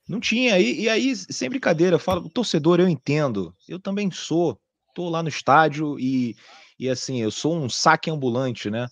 Não 0.07 0.19
tinha. 0.19 0.59
E, 0.59 0.81
e 0.81 0.89
aí, 0.89 1.15
sem 1.15 1.49
brincadeira, 1.49 1.95
eu 1.95 1.99
falo, 1.99 2.29
torcedor, 2.29 2.79
eu 2.79 2.87
entendo. 2.87 3.55
Eu 3.67 3.79
também 3.79 4.11
sou. 4.11 4.59
Tô 4.93 5.09
lá 5.09 5.21
no 5.21 5.27
estádio 5.27 5.99
e, 5.99 6.35
e 6.79 6.87
assim, 6.87 7.21
eu 7.21 7.29
sou 7.29 7.57
um 7.57 7.67
saque 7.69 8.09
ambulante, 8.09 8.69
né? 8.69 8.87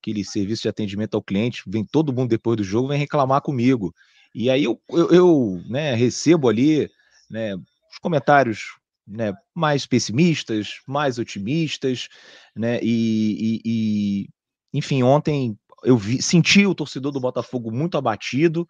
Aquele 0.00 0.22
serviço 0.24 0.62
de 0.62 0.68
atendimento 0.68 1.14
ao 1.14 1.22
cliente, 1.22 1.62
vem 1.66 1.84
todo 1.84 2.12
mundo 2.12 2.28
depois 2.28 2.56
do 2.58 2.62
jogo, 2.62 2.88
vem 2.88 2.98
reclamar 2.98 3.40
comigo. 3.40 3.94
E 4.34 4.50
aí 4.50 4.64
eu, 4.64 4.78
eu, 4.90 5.10
eu 5.10 5.62
né, 5.66 5.94
recebo 5.94 6.50
ali 6.50 6.88
né, 7.30 7.54
os 7.54 7.98
comentários 8.00 8.76
né, 9.06 9.32
mais 9.54 9.86
pessimistas, 9.86 10.80
mais 10.86 11.18
otimistas, 11.18 12.08
né? 12.54 12.78
E, 12.82 13.40
e, 13.40 13.62
e 13.64 14.28
enfim, 14.74 15.02
ontem 15.02 15.58
eu 15.82 15.96
vi, 15.96 16.20
senti 16.20 16.66
o 16.66 16.74
torcedor 16.74 17.10
do 17.10 17.20
Botafogo 17.20 17.70
muito 17.70 17.96
abatido, 17.96 18.68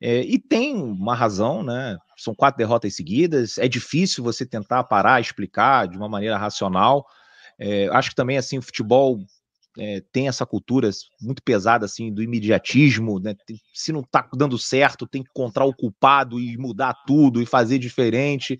é, 0.00 0.20
e 0.20 0.38
tem 0.38 0.76
uma 0.76 1.14
razão, 1.14 1.62
né? 1.62 1.98
São 2.16 2.34
quatro 2.34 2.58
derrotas 2.58 2.94
seguidas. 2.94 3.58
É 3.58 3.66
difícil 3.66 4.22
você 4.22 4.46
tentar 4.46 4.84
parar, 4.84 5.20
explicar 5.20 5.88
de 5.88 5.96
uma 5.96 6.08
maneira 6.08 6.38
racional. 6.38 7.04
É, 7.58 7.88
acho 7.88 8.10
que 8.10 8.16
também 8.16 8.38
assim 8.38 8.58
o 8.58 8.62
futebol 8.62 9.18
é, 9.76 10.00
tem 10.12 10.28
essa 10.28 10.46
cultura 10.46 10.88
muito 11.20 11.42
pesada 11.42 11.84
assim 11.84 12.12
do 12.12 12.22
imediatismo. 12.22 13.18
Né? 13.18 13.34
Se 13.74 13.92
não 13.92 14.00
está 14.00 14.28
dando 14.34 14.56
certo, 14.56 15.06
tem 15.06 15.22
que 15.22 15.30
encontrar 15.30 15.64
o 15.64 15.74
culpado 15.74 16.38
e 16.38 16.56
mudar 16.56 16.94
tudo 17.06 17.42
e 17.42 17.46
fazer 17.46 17.78
diferente, 17.78 18.58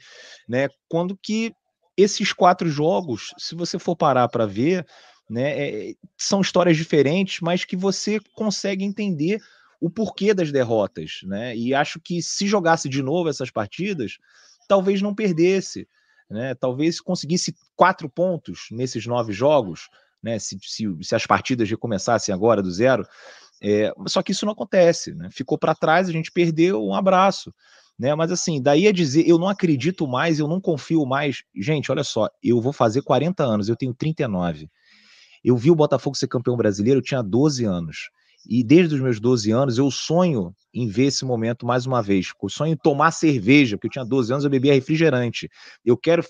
né? 0.49 0.69
Quando 0.89 1.17
que 1.17 1.53
esses 1.97 2.33
quatro 2.33 2.69
jogos, 2.69 3.33
se 3.39 3.55
você 3.57 3.79
for 3.79 3.97
parar 3.97 4.29
para 4.29 4.47
ver, 4.47 4.87
né, 5.29 5.91
é, 5.91 5.95
são 6.17 6.41
histórias 6.41 6.77
diferentes, 6.77 7.41
mas 7.41 7.65
que 7.65 7.77
você 7.77 8.21
consegue 8.35 8.85
entender 8.85 9.41
o 9.81 9.89
porquê 9.89 10.35
das 10.35 10.51
derrotas, 10.51 11.21
né? 11.25 11.57
E 11.57 11.75
acho 11.75 12.01
que 12.01 12.23
se 12.23 12.47
jogasse 12.47 12.89
de 12.89 13.03
novo 13.03 13.29
essas 13.29 13.51
partidas, 13.51 14.19
talvez 14.69 15.01
não 15.01 15.15
perdesse, 15.15 15.89
né? 16.31 16.55
Talvez 16.55 17.01
conseguisse 17.01 17.55
quatro 17.77 18.09
pontos 18.09 18.69
nesses 18.71 19.07
nove 19.07 19.33
jogos, 19.33 19.89
né? 20.23 20.39
Se, 20.39 20.59
se, 20.63 20.85
se 21.03 21.15
as 21.15 21.27
partidas 21.27 21.69
recomeçassem 21.71 22.35
agora 22.35 22.63
do 22.63 22.71
zero, 22.71 23.07
é, 23.63 23.93
só 24.07 24.23
que 24.23 24.33
isso 24.33 24.45
não 24.45 24.53
acontece, 24.53 25.15
né? 25.15 25.29
Ficou 25.31 25.59
para 25.59 25.75
trás, 25.75 26.09
a 26.09 26.13
gente 26.13 26.31
perdeu 26.33 26.85
um 26.85 26.95
abraço. 26.95 27.53
Né, 27.99 28.15
mas 28.15 28.31
assim, 28.31 28.63
daí 28.63 28.87
a 28.87 28.93
dizer, 28.93 29.29
eu 29.29 29.39
não 29.39 29.49
acredito 29.49 30.07
mais, 30.07 30.39
eu 30.39 30.47
não 30.47 30.61
confio 30.61 31.05
mais. 31.05 31.43
Gente, 31.53 31.91
olha 31.91 32.05
só, 32.05 32.29
eu 32.41 32.61
vou 32.61 32.73
fazer 32.73 33.03
40 33.03 33.43
anos, 33.43 33.69
eu 33.69 33.75
tenho 33.75 33.93
39. 33.93 34.71
Eu 35.43 35.57
vi 35.57 35.69
o 35.69 35.75
Botafogo 35.75 36.17
ser 36.17 36.29
campeão 36.29 36.57
brasileiro, 36.57 37.01
eu 37.01 37.03
tinha 37.03 37.21
12 37.23 37.65
anos. 37.65 38.09
E 38.47 38.63
desde 38.63 38.95
os 38.95 39.01
meus 39.01 39.21
12 39.21 39.51
anos 39.51 39.79
eu 39.79 39.91
sonho 39.91 40.55
em 40.73 40.87
ver 40.87 41.07
esse 41.07 41.25
momento 41.25 41.67
mais 41.67 41.87
uma 41.87 42.03
vez. 42.03 42.33
Eu 42.43 42.49
sonho 42.49 42.73
em 42.73 42.77
tomar 42.77 43.11
cerveja, 43.11 43.77
porque 43.77 43.89
eu 43.89 43.93
tinha 43.93 44.05
12 44.05 44.33
anos, 44.33 44.45
eu 44.45 44.51
bebia 44.51 44.75
refrigerante. 44.75 45.51
Eu 45.85 45.97
quero 45.97 46.25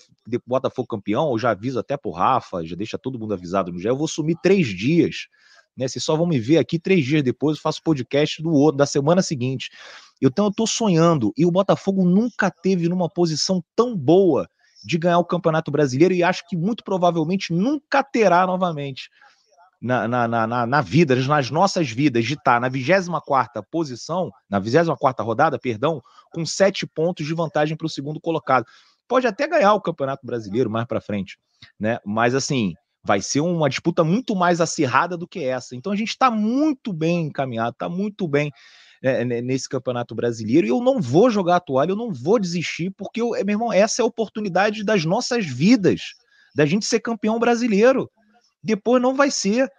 Botafogo 0.45 0.87
campeão, 0.87 1.31
eu 1.31 1.37
já 1.37 1.51
aviso 1.51 1.79
até 1.79 1.95
pro 1.95 2.11
Rafa, 2.11 2.65
já 2.65 2.75
deixa 2.75 2.97
todo 2.97 3.19
mundo 3.19 3.33
avisado 3.33 3.71
no. 3.71 3.81
Eu 3.81 3.97
vou 3.97 4.07
sumir 4.07 4.37
três 4.41 4.67
dias. 4.67 5.27
Né? 5.77 5.87
Vocês 5.87 6.03
só 6.03 6.15
vão 6.15 6.25
me 6.25 6.39
ver 6.39 6.57
aqui 6.57 6.79
três 6.79 7.05
dias 7.05 7.23
depois, 7.23 7.57
eu 7.57 7.61
faço 7.61 7.81
podcast 7.83 8.41
do 8.41 8.51
outro, 8.51 8.77
da 8.77 8.85
semana 8.85 9.21
seguinte. 9.21 9.69
Então 10.21 10.45
eu 10.45 10.51
tô 10.51 10.67
sonhando. 10.67 11.31
E 11.37 11.45
o 11.45 11.51
Botafogo 11.51 12.03
nunca 12.03 12.51
teve 12.51 12.89
numa 12.89 13.09
posição 13.09 13.63
tão 13.75 13.95
boa 13.95 14.49
de 14.83 14.97
ganhar 14.97 15.19
o 15.19 15.25
Campeonato 15.25 15.71
Brasileiro 15.71 16.13
e 16.13 16.23
acho 16.23 16.47
que 16.47 16.57
muito 16.57 16.83
provavelmente 16.83 17.53
nunca 17.53 18.03
terá 18.03 18.47
novamente 18.47 19.09
na, 19.81 20.07
na, 20.07 20.27
na, 20.27 20.65
na 20.65 20.81
vida, 20.81 21.15
nas 21.15 21.49
nossas 21.49 21.89
vidas, 21.89 22.25
de 22.25 22.33
estar 22.33 22.59
na 22.59 22.67
24 22.67 23.63
posição, 23.71 24.31
na 24.49 24.59
24 24.59 25.25
rodada, 25.25 25.57
perdão, 25.57 26.01
com 26.31 26.45
sete 26.45 26.85
pontos 26.85 27.25
de 27.25 27.33
vantagem 27.33 27.77
para 27.77 27.87
o 27.87 27.89
segundo 27.89 28.19
colocado. 28.19 28.65
Pode 29.07 29.25
até 29.25 29.47
ganhar 29.47 29.73
o 29.73 29.81
Campeonato 29.81 30.25
Brasileiro 30.25 30.69
mais 30.69 30.85
para 30.85 31.01
frente, 31.01 31.39
né? 31.79 31.99
Mas 32.05 32.35
assim, 32.35 32.73
vai 33.03 33.21
ser 33.21 33.39
uma 33.39 33.69
disputa 33.69 34.03
muito 34.03 34.35
mais 34.35 34.61
acirrada 34.61 35.17
do 35.17 35.27
que 35.27 35.43
essa. 35.43 35.75
Então 35.75 35.91
a 35.91 35.95
gente 35.95 36.09
está 36.09 36.29
muito 36.29 36.91
bem 36.93 37.27
encaminhado, 37.27 37.71
está 37.71 37.89
muito 37.89 38.27
bem 38.27 38.51
é, 39.01 39.23
nesse 39.23 39.69
Campeonato 39.69 40.13
Brasileiro 40.13 40.67
e 40.67 40.69
eu 40.69 40.81
não 40.81 41.01
vou 41.01 41.29
jogar 41.29 41.55
a 41.55 41.59
toalha, 41.61 41.91
eu 41.91 41.95
não 41.95 42.11
vou 42.13 42.37
desistir, 42.37 42.91
porque, 42.91 43.21
eu, 43.21 43.31
meu 43.31 43.49
irmão, 43.49 43.71
essa 43.71 44.01
é 44.01 44.03
a 44.03 44.07
oportunidade 44.07 44.83
das 44.83 45.05
nossas 45.05 45.45
vidas, 45.45 46.15
da 46.53 46.65
gente 46.65 46.85
ser 46.85 46.99
campeão 46.99 47.39
brasileiro 47.39 48.11
depois 48.63 49.01
não 49.01 49.15
vai 49.15 49.31
ser. 49.31 49.71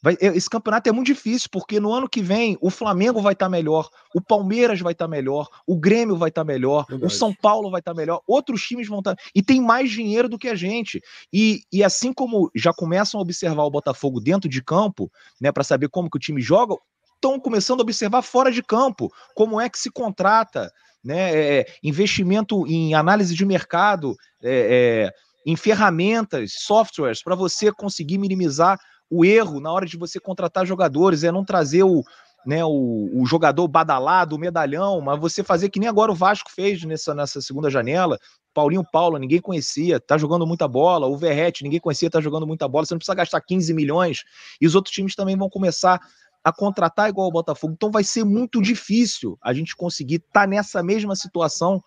Vai, 0.00 0.16
esse 0.20 0.48
campeonato 0.48 0.88
é 0.88 0.92
muito 0.92 1.08
difícil, 1.08 1.48
porque 1.50 1.80
no 1.80 1.92
ano 1.92 2.08
que 2.08 2.22
vem 2.22 2.56
o 2.60 2.70
Flamengo 2.70 3.20
vai 3.20 3.32
estar 3.32 3.46
tá 3.46 3.50
melhor, 3.50 3.88
o 4.14 4.20
Palmeiras 4.20 4.80
vai 4.80 4.92
estar 4.92 5.06
tá 5.06 5.10
melhor, 5.10 5.48
o 5.66 5.76
Grêmio 5.76 6.16
vai 6.16 6.28
estar 6.28 6.42
tá 6.42 6.44
melhor, 6.44 6.86
Verdade. 6.88 7.12
o 7.12 7.16
São 7.16 7.34
Paulo 7.34 7.68
vai 7.68 7.80
estar 7.80 7.94
melhor, 7.94 8.22
outros 8.26 8.62
times 8.62 8.86
vão 8.86 9.00
estar. 9.00 9.16
E 9.34 9.42
tem 9.42 9.60
mais 9.60 9.90
dinheiro 9.90 10.28
do 10.28 10.38
que 10.38 10.48
a 10.48 10.54
gente. 10.54 11.02
E, 11.32 11.62
e 11.72 11.82
assim 11.82 12.12
como 12.12 12.48
já 12.54 12.72
começam 12.72 13.18
a 13.18 13.22
observar 13.22 13.64
o 13.64 13.70
Botafogo 13.70 14.20
dentro 14.20 14.48
de 14.48 14.62
campo, 14.62 15.10
né, 15.40 15.50
para 15.50 15.64
saber 15.64 15.88
como 15.88 16.08
que 16.08 16.16
o 16.16 16.20
time 16.20 16.40
joga, 16.40 16.76
estão 17.16 17.38
começando 17.40 17.80
a 17.80 17.82
observar 17.82 18.22
fora 18.22 18.52
de 18.52 18.62
campo 18.62 19.12
como 19.34 19.60
é 19.60 19.68
que 19.68 19.78
se 19.78 19.90
contrata, 19.90 20.72
né? 21.04 21.58
É, 21.58 21.66
investimento 21.82 22.66
em 22.66 22.94
análise 22.94 23.34
de 23.34 23.44
mercado, 23.44 24.16
é, 24.42 25.10
é, 25.10 25.12
em 25.48 25.56
ferramentas, 25.56 26.56
softwares, 26.58 27.22
para 27.22 27.34
você 27.34 27.72
conseguir 27.72 28.18
minimizar 28.18 28.78
o 29.08 29.24
erro 29.24 29.60
na 29.60 29.72
hora 29.72 29.86
de 29.86 29.96
você 29.96 30.20
contratar 30.20 30.66
jogadores, 30.66 31.24
é 31.24 31.32
não 31.32 31.42
trazer 31.42 31.84
o, 31.84 32.04
né, 32.44 32.62
o, 32.66 33.08
o, 33.14 33.24
jogador 33.24 33.66
badalado, 33.66 34.36
o 34.36 34.38
medalhão, 34.38 35.00
mas 35.00 35.18
você 35.18 35.42
fazer 35.42 35.70
que 35.70 35.80
nem 35.80 35.88
agora 35.88 36.12
o 36.12 36.14
Vasco 36.14 36.50
fez 36.54 36.84
nessa, 36.84 37.14
nessa 37.14 37.40
segunda 37.40 37.70
janela. 37.70 38.18
Paulinho 38.52 38.84
Paula, 38.92 39.18
ninguém 39.18 39.40
conhecia, 39.40 39.98
tá 39.98 40.18
jogando 40.18 40.46
muita 40.46 40.68
bola. 40.68 41.06
O 41.06 41.16
Verrete, 41.16 41.64
ninguém 41.64 41.80
conhecia, 41.80 42.10
tá 42.10 42.20
jogando 42.20 42.46
muita 42.46 42.68
bola. 42.68 42.84
Você 42.84 42.92
não 42.92 42.98
precisa 42.98 43.14
gastar 43.14 43.40
15 43.40 43.72
milhões. 43.72 44.24
E 44.60 44.66
os 44.66 44.74
outros 44.74 44.94
times 44.94 45.14
também 45.14 45.34
vão 45.34 45.48
começar 45.48 45.98
a 46.44 46.52
contratar 46.52 47.08
igual 47.08 47.26
o 47.26 47.32
Botafogo. 47.32 47.72
Então 47.72 47.90
vai 47.90 48.04
ser 48.04 48.22
muito 48.22 48.60
difícil 48.60 49.38
a 49.40 49.54
gente 49.54 49.74
conseguir 49.74 50.16
estar 50.16 50.42
tá 50.42 50.46
nessa 50.46 50.82
mesma 50.82 51.16
situação 51.16 51.82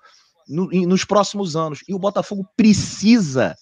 no, 0.52 0.70
nos 0.88 1.06
próximos 1.06 1.56
anos. 1.56 1.80
E 1.88 1.94
o 1.94 2.00
Botafogo 2.00 2.46
precisa, 2.56 3.56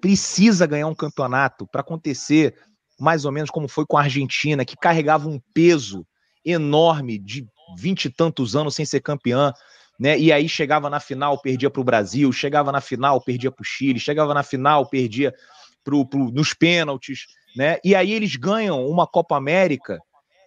precisa 0.00 0.66
ganhar 0.66 0.86
um 0.86 0.94
campeonato 0.94 1.66
para 1.66 1.80
acontecer 1.80 2.54
mais 3.00 3.24
ou 3.24 3.32
menos 3.32 3.50
como 3.50 3.66
foi 3.66 3.84
com 3.84 3.96
a 3.96 4.02
Argentina, 4.02 4.64
que 4.64 4.76
carregava 4.76 5.28
um 5.28 5.40
peso 5.52 6.06
enorme 6.44 7.18
de 7.18 7.46
vinte 7.76 8.04
e 8.04 8.10
tantos 8.10 8.54
anos 8.54 8.74
sem 8.74 8.84
ser 8.84 9.00
campeã. 9.00 9.52
Né? 9.98 10.18
E 10.18 10.32
aí 10.32 10.48
chegava 10.48 10.88
na 10.90 11.00
final, 11.00 11.40
perdia 11.40 11.70
para 11.70 11.80
o 11.80 11.84
Brasil, 11.84 12.32
chegava 12.32 12.70
na 12.70 12.80
final, 12.80 13.20
perdia 13.20 13.50
para 13.50 13.62
o 13.62 13.64
Chile, 13.64 13.98
chegava 13.98 14.34
na 14.34 14.42
final, 14.42 14.88
perdia 14.88 15.34
pro, 15.82 16.06
pro, 16.06 16.30
nos 16.30 16.54
pênaltis, 16.54 17.26
né? 17.56 17.78
E 17.84 17.94
aí 17.94 18.12
eles 18.12 18.36
ganham 18.36 18.86
uma 18.86 19.06
Copa 19.06 19.36
América 19.36 19.98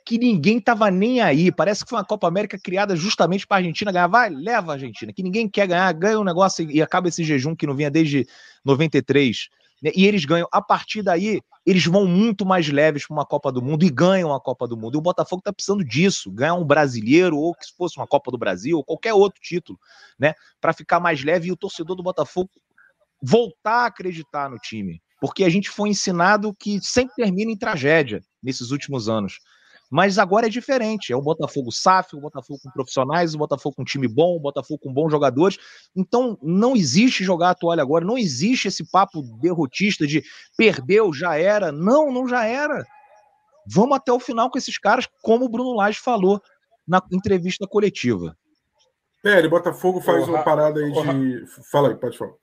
que 0.06 0.20
ninguém 0.20 0.60
tava 0.60 0.92
nem 0.92 1.20
aí. 1.20 1.52
Parece 1.52 1.84
que 1.84 1.90
foi 1.90 1.98
uma 1.98 2.06
Copa 2.06 2.28
América 2.28 2.60
criada 2.60 2.96
justamente 2.96 3.48
para 3.48 3.58
a 3.58 3.60
Argentina 3.60 3.92
ganhar. 3.92 4.08
Vai, 4.08 4.30
leva 4.30 4.72
a 4.72 4.76
Argentina, 4.76 5.12
que 5.12 5.24
ninguém 5.24 5.50
quer 5.50 5.68
ganhar, 5.68 5.92
ganha 5.94 6.20
um 6.20 6.24
negócio 6.24 6.70
e 6.70 6.82
acaba 6.82 7.08
esse 7.08 7.24
jejum 7.24 7.56
que 7.56 7.66
não 7.66 7.76
vinha 7.76 7.90
desde 7.90 8.28
93. 8.64 9.50
Né? 9.82 9.92
E 9.96 10.06
eles 10.06 10.24
ganham. 10.24 10.48
A 10.52 10.62
partir 10.62 11.02
daí, 11.02 11.42
eles 11.66 11.86
vão 11.86 12.06
muito 12.06 12.46
mais 12.46 12.70
leves 12.70 13.08
para 13.08 13.16
uma 13.16 13.26
Copa 13.26 13.52
do 13.52 13.64
Mundo 13.64 13.84
e 13.84 13.90
ganham 13.90 14.32
a 14.32 14.40
Copa 14.40 14.68
do 14.68 14.78
Mundo. 14.78 14.96
E 14.96 15.00
o 15.00 15.02
Botafogo 15.02 15.40
está 15.40 15.52
precisando 15.52 15.84
disso, 15.84 16.32
ganhar 16.32 16.54
um 16.54 16.64
brasileiro 16.64 17.38
ou 17.38 17.56
que 17.56 17.66
fosse 17.76 17.98
uma 17.98 18.06
Copa 18.06 18.30
do 18.30 18.38
Brasil 18.38 18.78
ou 18.78 18.84
qualquer 18.84 19.14
outro 19.14 19.42
título, 19.42 19.80
né? 20.20 20.36
Para 20.62 20.72
ficar 20.72 21.00
mais 21.00 21.24
leve 21.24 21.48
e 21.48 21.52
o 21.52 21.58
torcedor 21.58 21.96
do 21.96 22.04
Botafogo 22.04 22.50
voltar 23.20 23.84
a 23.84 23.86
acreditar 23.88 24.52
no 24.52 24.60
time. 24.60 25.02
Porque 25.20 25.44
a 25.44 25.50
gente 25.50 25.70
foi 25.70 25.90
ensinado 25.90 26.54
que 26.54 26.80
sempre 26.80 27.16
termina 27.16 27.52
em 27.52 27.58
tragédia 27.58 28.22
nesses 28.44 28.70
últimos 28.70 29.10
anos. 29.10 29.40
Mas 29.90 30.18
agora 30.18 30.48
é 30.48 30.50
diferente. 30.50 31.14
É 31.14 31.16
o 31.16 31.22
Botafogo 31.22 31.72
SAF, 31.72 32.16
o 32.16 32.22
Botafogo 32.22 32.60
com 32.64 32.72
profissionais, 32.72 33.34
o 33.34 33.38
Botafogo 33.38 33.76
com 33.76 33.84
time 33.84 34.08
bom, 34.08 34.36
o 34.36 34.40
Botafogo 34.40 34.80
com 34.84 34.94
bons 34.94 35.12
jogadores. 35.12 35.58
Então 35.96 36.38
não 36.42 36.76
existe 36.76 37.24
jogar 37.24 37.52
a 37.52 37.56
toalha 37.56 37.82
agora, 37.82 38.04
não 38.04 38.18
existe 38.18 38.68
esse 38.68 38.90
papo 38.90 39.22
derrotista 39.42 40.08
de 40.08 40.24
perdeu, 40.58 41.14
já 41.14 41.38
era. 41.38 41.72
Não, 41.72 42.12
não 42.12 42.28
já 42.28 42.46
era. 42.46 42.86
Vamos 43.68 43.98
até 43.98 44.12
o 44.12 44.20
final 44.20 44.50
com 44.50 44.58
esses 44.58 44.78
caras, 44.78 45.08
como 45.22 45.46
o 45.46 45.50
Bruno 45.50 45.74
Lage 45.74 46.00
falou 46.00 46.42
na 46.88 47.02
entrevista 47.12 47.68
coletiva. 47.68 48.38
Pera, 49.22 49.50
Botafogo 49.50 50.02
faz 50.02 50.28
uma 50.28 50.44
parada 50.44 50.80
aí 50.80 50.92
de. 50.92 51.48
Fala 51.72 51.90
aí, 51.90 51.96
pode 51.96 52.18
falar. 52.18 52.34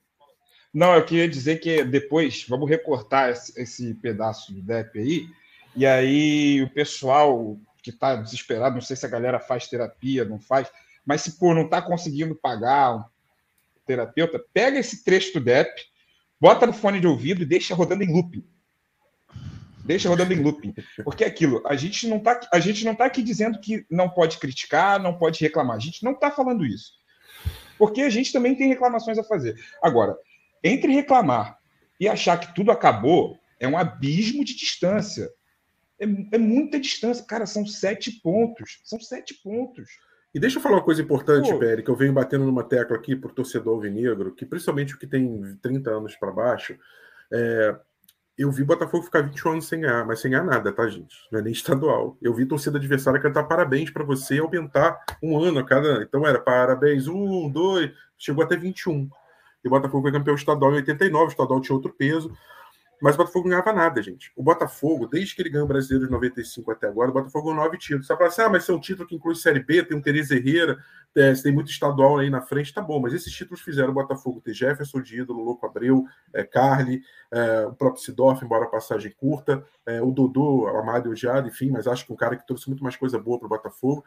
Não, 0.74 0.95
eu 0.95 1.05
queria 1.05 1.28
dizer 1.28 1.59
que 1.59 1.84
depois, 1.84 2.47
vamos 2.49 2.68
recortar 2.68 3.30
esse, 3.30 3.61
esse 3.61 3.95
pedaço 3.95 4.53
do 4.53 4.62
DEP 4.62 4.99
aí, 4.99 5.26
e 5.74 5.86
aí 5.86 6.62
o 6.62 6.70
pessoal 6.70 7.56
que 7.82 7.90
está 7.90 8.16
desesperado, 8.16 8.74
não 8.74 8.82
sei 8.82 8.96
se 8.96 9.04
a 9.04 9.08
galera 9.08 9.40
faz 9.40 9.66
terapia, 9.66 10.24
não 10.24 10.38
faz, 10.38 10.68
mas 11.04 11.22
se 11.22 11.38
por 11.38 11.54
não 11.54 11.64
está 11.64 11.82
conseguindo 11.82 12.34
pagar 12.34 12.96
um 12.96 13.04
terapeuta, 13.86 14.42
pega 14.52 14.78
esse 14.78 15.02
trecho 15.04 15.34
do 15.34 15.40
DEP, 15.44 15.70
bota 16.40 16.66
no 16.66 16.72
fone 16.72 17.00
de 17.00 17.06
ouvido 17.06 17.42
e 17.42 17.46
deixa 17.46 17.74
rodando 17.74 18.04
em 18.04 18.12
looping. 18.12 18.44
Deixa 19.84 20.08
rodando 20.08 20.32
em 20.32 20.40
looping. 20.40 20.74
Porque 21.02 21.24
é 21.24 21.26
aquilo, 21.26 21.62
a 21.66 21.74
gente 21.74 22.06
não 22.06 22.18
está 22.18 22.40
a 22.52 22.60
gente 22.60 22.84
não 22.84 22.94
tá 22.94 23.06
aqui 23.06 23.22
dizendo 23.22 23.60
que 23.60 23.84
não 23.90 24.08
pode 24.08 24.38
criticar, 24.38 25.00
não 25.00 25.18
pode 25.18 25.40
reclamar. 25.40 25.76
A 25.76 25.80
gente 25.80 26.04
não 26.04 26.12
está 26.12 26.30
falando 26.30 26.64
isso. 26.64 26.92
Porque 27.76 28.02
a 28.02 28.10
gente 28.10 28.32
também 28.32 28.54
tem 28.54 28.68
reclamações 28.68 29.18
a 29.18 29.24
fazer. 29.24 29.60
Agora, 29.82 30.16
entre 30.62 30.92
reclamar 30.92 31.58
e 31.98 32.08
achar 32.08 32.38
que 32.38 32.54
tudo 32.54 32.70
acabou, 32.70 33.36
é 33.58 33.66
um 33.66 33.76
abismo 33.76 34.44
de 34.44 34.54
distância. 34.54 35.28
É, 36.03 36.36
é 36.36 36.38
muita 36.38 36.80
distância. 36.80 37.24
Cara, 37.24 37.46
são 37.46 37.64
sete 37.64 38.11
pontos. 38.20 38.80
São 38.84 39.00
sete 39.00 39.34
pontos. 39.42 39.88
E 40.34 40.40
deixa 40.40 40.59
eu 40.59 40.62
falar 40.62 40.76
uma 40.76 40.84
coisa 40.84 41.03
importante. 41.03 41.57
Pérez, 41.59 41.84
que 41.84 41.90
eu 41.90 41.96
venho 41.96 42.12
batendo 42.12 42.44
numa 42.44 42.64
tecla 42.64 42.96
aqui 42.96 43.14
por 43.14 43.32
torcedor 43.32 43.74
alvinegro, 43.74 44.34
que 44.34 44.46
principalmente 44.46 44.94
o 44.94 44.98
que 44.98 45.07
tem 45.07 45.57
30 45.61 45.90
anos 45.90 46.16
para 46.16 46.32
baixo, 46.32 46.76
é, 47.30 47.76
eu 48.36 48.50
vi 48.50 48.64
Botafogo 48.64 49.05
ficar 49.05 49.20
21 49.20 49.53
anos 49.53 49.68
sem 49.68 49.80
ganhar, 49.80 50.07
mas 50.07 50.20
sem 50.20 50.30
ganhar 50.30 50.44
nada, 50.44 50.72
tá, 50.72 50.88
gente? 50.88 51.14
Não 51.30 51.38
é 51.38 51.42
nem 51.42 51.53
estadual. 51.53 52.16
Eu 52.20 52.34
vi 52.34 52.46
torcida 52.46 52.78
adversária 52.78 53.20
cantar 53.20 53.44
parabéns 53.44 53.90
para 53.90 54.05
você 54.05 54.36
e 54.36 54.40
aumentar 54.40 54.98
um 55.22 55.38
ano 55.38 55.61
a 55.61 55.64
cada. 55.64 56.03
Então 56.03 56.26
era 56.26 56.40
parabéns, 56.40 57.07
um, 57.07 57.50
dois, 57.50 57.92
chegou 58.18 58.42
até 58.42 58.57
21. 58.57 59.09
E 59.62 59.68
o 59.68 59.70
Botafogo 59.70 60.03
foi 60.03 60.12
campeão 60.12 60.34
estadual 60.34 60.72
em 60.72 60.76
89, 60.76 61.24
o 61.24 61.28
estadual 61.28 61.61
tinha 61.61 61.76
outro 61.76 61.92
peso. 61.92 62.32
Mas 63.03 63.16
o 63.16 63.18
Botafogo 63.18 63.48
não 63.48 63.57
ganhava 63.57 63.72
nada, 63.72 64.00
gente. 64.00 64.30
O 64.36 64.44
Botafogo, 64.44 65.09
desde 65.09 65.34
que 65.34 65.42
ele 65.42 65.50
ganhou 65.50 65.64
o 65.64 65.68
Brasileiro 65.68 66.07
de 66.07 66.12
95 66.12 66.70
até 66.70 66.86
agora, 66.86 67.11
o 67.11 67.12
Botafogo 67.12 67.48
ganhou 67.48 67.64
nove 67.64 67.76
títulos. 67.76 68.07
Você 68.07 68.16
fala 68.16 68.28
assim, 68.28 68.42
ah, 68.42 68.48
mas 68.48 68.68
é 68.68 68.72
um 68.72 68.78
título 68.78 69.09
que 69.09 69.16
inclui 69.16 69.34
Série 69.34 69.59
B, 69.59 69.82
tem 69.82 69.96
um 69.96 70.00
Tereza 70.00 70.36
Herrera, 70.36 70.78
é, 71.16 71.32
tem 71.32 71.53
muito 71.53 71.68
estadual 71.68 72.18
aí 72.18 72.30
na 72.30 72.40
frente, 72.40 72.72
tá 72.72 72.80
bom, 72.80 73.00
mas 73.00 73.12
esses 73.12 73.32
títulos 73.32 73.61
fizeram 73.61 73.90
o 73.90 73.92
Botafogo 73.92 74.40
ter 74.40 74.55
Jefferson 74.55 75.03
de 75.03 75.20
ídolo, 75.20 75.42
Louco 75.42 75.66
Abreu, 75.66 76.05
é, 76.32 76.44
Carly, 76.44 77.03
é, 77.32 77.66
o 77.66 77.72
próprio 77.72 78.00
Sidorf, 78.05 78.44
embora 78.44 78.66
a 78.66 78.68
passagem 78.68 79.11
curta, 79.11 79.64
é, 79.84 80.00
o 80.00 80.12
Dodô, 80.12 80.68
Amado 80.68 81.09
e 81.09 81.11
Odiado, 81.11 81.48
enfim, 81.48 81.70
mas 81.70 81.88
acho 81.88 82.07
que 82.07 82.12
um 82.12 82.16
cara 82.16 82.36
que 82.36 82.46
trouxe 82.46 82.68
muito 82.68 82.84
mais 82.84 82.94
coisa 82.94 83.18
boa 83.18 83.36
para 83.36 83.46
o 83.46 83.48
Botafogo. 83.48 84.05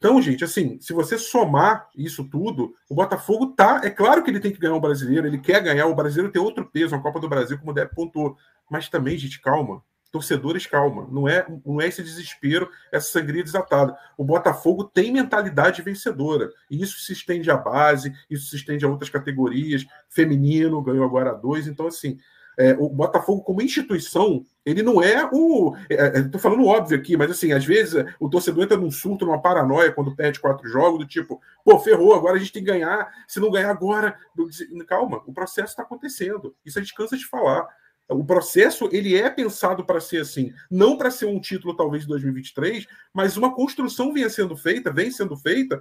Então, 0.00 0.20
gente, 0.22 0.42
assim, 0.42 0.78
se 0.80 0.94
você 0.94 1.18
somar 1.18 1.90
isso 1.94 2.24
tudo, 2.24 2.74
o 2.88 2.94
Botafogo 2.94 3.48
tá. 3.48 3.82
É 3.84 3.90
claro 3.90 4.24
que 4.24 4.30
ele 4.30 4.40
tem 4.40 4.50
que 4.50 4.58
ganhar 4.58 4.74
o 4.74 4.80
brasileiro, 4.80 5.26
ele 5.26 5.36
quer 5.36 5.62
ganhar, 5.62 5.86
o 5.86 5.94
brasileiro 5.94 6.32
tem 6.32 6.40
outro 6.40 6.64
peso, 6.64 6.94
a 6.94 6.98
Copa 6.98 7.20
do 7.20 7.28
Brasil, 7.28 7.58
como 7.58 7.78
o 7.78 7.88
pontuou. 7.94 8.34
Mas 8.70 8.88
também, 8.88 9.18
gente, 9.18 9.38
calma. 9.42 9.82
Torcedores, 10.10 10.66
calma. 10.66 11.06
Não 11.12 11.28
é, 11.28 11.46
não 11.66 11.82
é 11.82 11.86
esse 11.86 12.02
desespero, 12.02 12.70
essa 12.90 13.10
sangria 13.10 13.44
desatada. 13.44 13.94
O 14.16 14.24
Botafogo 14.24 14.84
tem 14.84 15.12
mentalidade 15.12 15.82
vencedora. 15.82 16.50
E 16.70 16.80
isso 16.82 16.98
se 17.00 17.12
estende 17.12 17.50
à 17.50 17.58
base, 17.58 18.10
isso 18.30 18.46
se 18.46 18.56
estende 18.56 18.86
a 18.86 18.88
outras 18.88 19.10
categorias. 19.10 19.84
Feminino, 20.08 20.80
ganhou 20.80 21.04
agora 21.04 21.34
dois. 21.34 21.66
Então, 21.66 21.86
assim, 21.86 22.18
é, 22.60 22.76
o 22.78 22.90
Botafogo, 22.90 23.42
como 23.42 23.62
instituição, 23.62 24.44
ele 24.66 24.82
não 24.82 25.02
é 25.02 25.26
o. 25.32 25.74
Estou 25.88 25.98
é, 25.98 26.30
é 26.34 26.38
falando 26.38 26.66
óbvio 26.66 26.98
aqui, 26.98 27.16
mas 27.16 27.30
assim, 27.30 27.52
às 27.52 27.64
vezes 27.64 28.04
o 28.20 28.28
torcedor 28.28 28.64
entra 28.64 28.76
num 28.76 28.90
surto, 28.90 29.24
numa 29.24 29.40
paranoia 29.40 29.90
quando 29.90 30.14
perde 30.14 30.38
quatro 30.38 30.68
jogos, 30.68 30.98
do 30.98 31.06
tipo, 31.06 31.40
pô, 31.64 31.78
ferrou, 31.78 32.14
agora 32.14 32.36
a 32.36 32.38
gente 32.38 32.52
tem 32.52 32.62
que 32.62 32.70
ganhar. 32.70 33.10
Se 33.26 33.40
não 33.40 33.50
ganhar 33.50 33.70
agora. 33.70 34.14
Calma, 34.86 35.22
o 35.26 35.32
processo 35.32 35.70
está 35.70 35.82
acontecendo. 35.82 36.54
Isso 36.62 36.78
a 36.78 36.82
gente 36.82 36.94
cansa 36.94 37.16
de 37.16 37.26
falar. 37.26 37.66
O 38.10 38.24
processo 38.24 38.90
ele 38.92 39.16
é 39.16 39.30
pensado 39.30 39.84
para 39.84 40.00
ser 40.00 40.18
assim, 40.18 40.52
não 40.70 40.98
para 40.98 41.10
ser 41.10 41.26
um 41.26 41.40
título 41.40 41.74
talvez 41.74 42.02
de 42.02 42.08
2023, 42.08 42.86
mas 43.14 43.38
uma 43.38 43.54
construção 43.54 44.12
vinha 44.12 44.28
sendo 44.28 44.54
feita, 44.54 44.92
vem 44.92 45.10
sendo 45.10 45.36
feita 45.36 45.80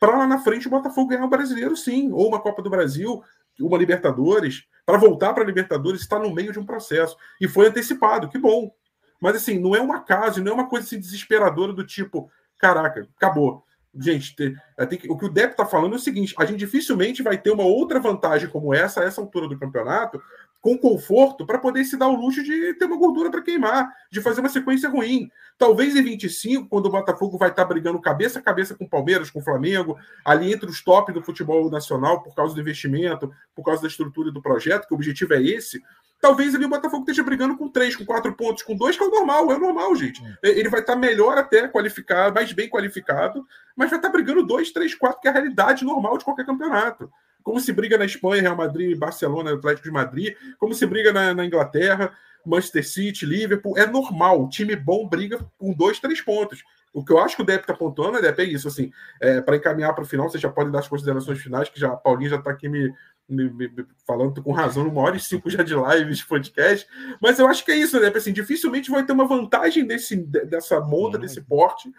para 0.00 0.16
lá 0.16 0.26
na 0.26 0.38
frente 0.38 0.66
o 0.66 0.70
Botafogo 0.70 1.10
ganhar 1.10 1.24
o 1.24 1.30
brasileiro, 1.30 1.76
sim, 1.76 2.10
ou 2.12 2.28
uma 2.28 2.40
Copa 2.40 2.62
do 2.62 2.70
Brasil, 2.70 3.22
uma 3.60 3.78
Libertadores, 3.78 4.66
para 4.84 4.98
voltar 4.98 5.32
para 5.34 5.42
a 5.42 5.46
Libertadores, 5.46 6.00
está 6.00 6.18
no 6.18 6.32
meio 6.32 6.52
de 6.52 6.58
um 6.58 6.66
processo. 6.66 7.16
E 7.40 7.48
foi 7.48 7.66
antecipado, 7.68 8.28
que 8.28 8.38
bom. 8.38 8.72
Mas 9.20 9.36
assim, 9.36 9.58
não 9.58 9.74
é 9.74 9.80
um 9.80 9.92
acaso, 9.92 10.42
não 10.42 10.52
é 10.52 10.54
uma 10.54 10.68
coisa 10.68 10.86
assim, 10.86 11.00
desesperadora 11.00 11.72
do 11.72 11.84
tipo, 11.84 12.30
caraca, 12.58 13.08
acabou. 13.16 13.64
Gente, 13.98 14.36
tem, 14.36 14.54
tem 14.88 14.98
que, 14.98 15.10
o 15.10 15.16
que 15.16 15.24
o 15.24 15.30
Depp 15.30 15.52
está 15.52 15.64
falando 15.64 15.94
é 15.94 15.96
o 15.96 16.00
seguinte: 16.00 16.34
a 16.38 16.44
gente 16.44 16.58
dificilmente 16.58 17.22
vai 17.22 17.38
ter 17.38 17.50
uma 17.50 17.64
outra 17.64 17.98
vantagem 17.98 18.48
como 18.48 18.74
essa, 18.74 19.00
a 19.00 19.04
essa 19.04 19.20
altura 19.20 19.48
do 19.48 19.58
campeonato, 19.58 20.20
com 20.66 20.76
conforto 20.76 21.46
para 21.46 21.60
poder 21.60 21.84
se 21.84 21.96
dar 21.96 22.08
o 22.08 22.16
luxo 22.16 22.42
de 22.42 22.74
ter 22.74 22.86
uma 22.86 22.96
gordura 22.96 23.30
para 23.30 23.40
queimar, 23.40 23.88
de 24.10 24.20
fazer 24.20 24.40
uma 24.40 24.48
sequência 24.48 24.88
ruim. 24.88 25.30
Talvez 25.56 25.94
em 25.94 26.02
25, 26.02 26.68
quando 26.68 26.86
o 26.86 26.90
Botafogo 26.90 27.38
vai 27.38 27.50
estar 27.50 27.62
tá 27.62 27.68
brigando 27.68 28.00
cabeça 28.00 28.40
a 28.40 28.42
cabeça 28.42 28.74
com 28.74 28.84
o 28.84 28.90
Palmeiras, 28.90 29.30
com 29.30 29.38
o 29.38 29.44
Flamengo, 29.44 29.96
ali 30.24 30.52
entre 30.52 30.68
os 30.68 30.82
top 30.82 31.12
do 31.12 31.22
futebol 31.22 31.70
nacional, 31.70 32.20
por 32.20 32.34
causa 32.34 32.52
do 32.52 32.60
investimento, 32.60 33.32
por 33.54 33.62
causa 33.62 33.80
da 33.82 33.86
estrutura 33.86 34.32
do 34.32 34.42
projeto, 34.42 34.88
que 34.88 34.92
o 34.92 34.96
objetivo 34.96 35.34
é 35.34 35.40
esse. 35.40 35.80
Talvez 36.20 36.52
ali 36.52 36.64
o 36.64 36.68
Botafogo 36.68 37.02
esteja 37.02 37.22
brigando 37.22 37.56
com 37.56 37.68
três, 37.68 37.94
com 37.94 38.04
quatro 38.04 38.34
pontos, 38.34 38.64
com 38.64 38.74
dois, 38.74 38.96
que 38.96 39.04
é 39.04 39.06
o 39.06 39.10
normal, 39.10 39.52
é 39.52 39.54
o 39.54 39.60
normal, 39.60 39.94
gente. 39.94 40.20
Ele 40.42 40.68
vai 40.68 40.80
estar 40.80 40.94
tá 40.94 40.98
melhor 40.98 41.38
até 41.38 41.68
qualificado, 41.68 42.34
mais 42.34 42.52
bem 42.52 42.68
qualificado, 42.68 43.46
mas 43.76 43.88
vai 43.88 44.00
estar 44.00 44.08
tá 44.08 44.12
brigando 44.12 44.44
dois, 44.44 44.72
três, 44.72 44.96
quatro, 44.96 45.20
que 45.20 45.28
é 45.28 45.30
a 45.30 45.34
realidade 45.34 45.84
normal 45.84 46.18
de 46.18 46.24
qualquer 46.24 46.44
campeonato 46.44 47.08
como 47.46 47.60
se 47.60 47.72
briga 47.72 47.96
na 47.96 48.04
Espanha, 48.04 48.42
Real 48.42 48.56
Madrid, 48.56 48.98
Barcelona, 48.98 49.54
Atlético 49.54 49.84
de 49.84 49.92
Madrid, 49.92 50.34
como 50.58 50.74
se 50.74 50.84
briga 50.84 51.12
na, 51.12 51.32
na 51.32 51.46
Inglaterra, 51.46 52.12
Manchester 52.44 52.84
City, 52.84 53.24
Liverpool. 53.24 53.78
É 53.78 53.86
normal, 53.86 54.42
o 54.42 54.48
time 54.48 54.74
bom 54.74 55.08
briga 55.08 55.38
com 55.56 55.72
dois, 55.72 56.00
três 56.00 56.20
pontos. 56.20 56.64
O 56.92 57.04
que 57.04 57.12
eu 57.12 57.20
acho 57.20 57.36
que 57.36 57.42
o 57.42 57.44
Depp 57.44 57.62
está 57.62 57.72
apontando, 57.72 58.20
Depp, 58.20 58.42
é 58.42 58.44
isso, 58.46 58.66
assim, 58.66 58.90
é, 59.20 59.40
para 59.40 59.54
encaminhar 59.54 59.94
para 59.94 60.02
o 60.02 60.06
final, 60.06 60.28
você 60.28 60.38
já 60.38 60.48
pode 60.48 60.72
dar 60.72 60.80
as 60.80 60.88
considerações 60.88 61.38
finais, 61.38 61.68
que 61.68 61.78
já 61.78 61.92
a 61.92 61.96
Paulinho 61.96 62.30
já 62.30 62.36
está 62.36 62.50
aqui 62.50 62.68
me, 62.68 62.92
me, 63.28 63.48
me, 63.48 63.70
falando 64.04 64.42
com 64.42 64.50
razão, 64.50 64.88
uma 64.88 65.02
hora 65.02 65.16
e 65.16 65.20
cinco 65.20 65.48
já 65.48 65.62
de 65.62 65.72
live, 65.72 66.12
de 66.12 66.26
podcast, 66.26 66.84
mas 67.22 67.38
eu 67.38 67.46
acho 67.46 67.64
que 67.64 67.70
é 67.70 67.76
isso, 67.76 68.00
Depp, 68.00 68.18
assim, 68.18 68.32
dificilmente 68.32 68.90
vai 68.90 69.06
ter 69.06 69.12
uma 69.12 69.28
vantagem 69.28 69.86
desse, 69.86 70.16
dessa 70.16 70.80
monta, 70.80 71.16
desse 71.16 71.40
porte, 71.42 71.92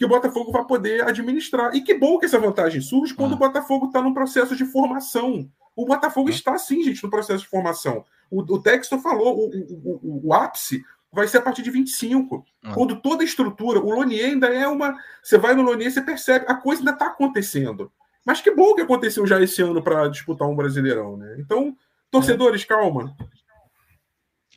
que 0.00 0.04
o 0.06 0.08
Botafogo 0.08 0.50
vai 0.50 0.64
poder 0.64 1.06
administrar. 1.06 1.76
E 1.76 1.82
que 1.82 1.92
bom 1.92 2.18
que 2.18 2.24
essa 2.24 2.38
vantagem 2.38 2.80
surge 2.80 3.12
quando 3.12 3.32
ah. 3.32 3.34
o 3.34 3.38
Botafogo 3.38 3.84
está 3.84 4.00
num 4.00 4.14
processo 4.14 4.56
de 4.56 4.64
formação. 4.64 5.46
O 5.76 5.84
Botafogo 5.84 6.30
ah. 6.30 6.32
está, 6.32 6.56
sim, 6.56 6.82
gente, 6.82 7.04
no 7.04 7.10
processo 7.10 7.42
de 7.42 7.50
formação. 7.50 8.02
O, 8.30 8.40
o 8.40 8.62
Texto 8.62 8.98
falou, 8.98 9.36
o, 9.36 9.50
o, 9.50 10.00
o, 10.02 10.28
o, 10.28 10.32
ápice 10.32 10.82
vai 11.12 11.28
ser 11.28 11.36
a 11.36 11.42
partir 11.42 11.60
de 11.60 11.70
25. 11.70 12.42
Ah. 12.64 12.72
Quando 12.72 12.96
toda 12.96 13.22
a 13.22 13.26
estrutura, 13.26 13.78
o 13.78 13.90
Lonier 13.90 14.30
ainda 14.30 14.46
é 14.46 14.66
uma. 14.66 14.96
Você 15.22 15.36
vai 15.36 15.54
no 15.54 15.60
Lonier, 15.60 15.92
você 15.92 16.00
percebe, 16.00 16.46
a 16.48 16.54
coisa 16.54 16.80
ainda 16.80 16.92
está 16.92 17.08
acontecendo. 17.08 17.92
Mas 18.24 18.40
que 18.40 18.50
bom 18.50 18.74
que 18.74 18.80
aconteceu 18.80 19.26
já 19.26 19.38
esse 19.42 19.60
ano 19.60 19.82
para 19.82 20.08
disputar 20.08 20.48
um 20.48 20.56
Brasileirão, 20.56 21.18
né? 21.18 21.36
Então, 21.38 21.76
torcedores, 22.10 22.62
é. 22.62 22.66
calma. 22.66 23.14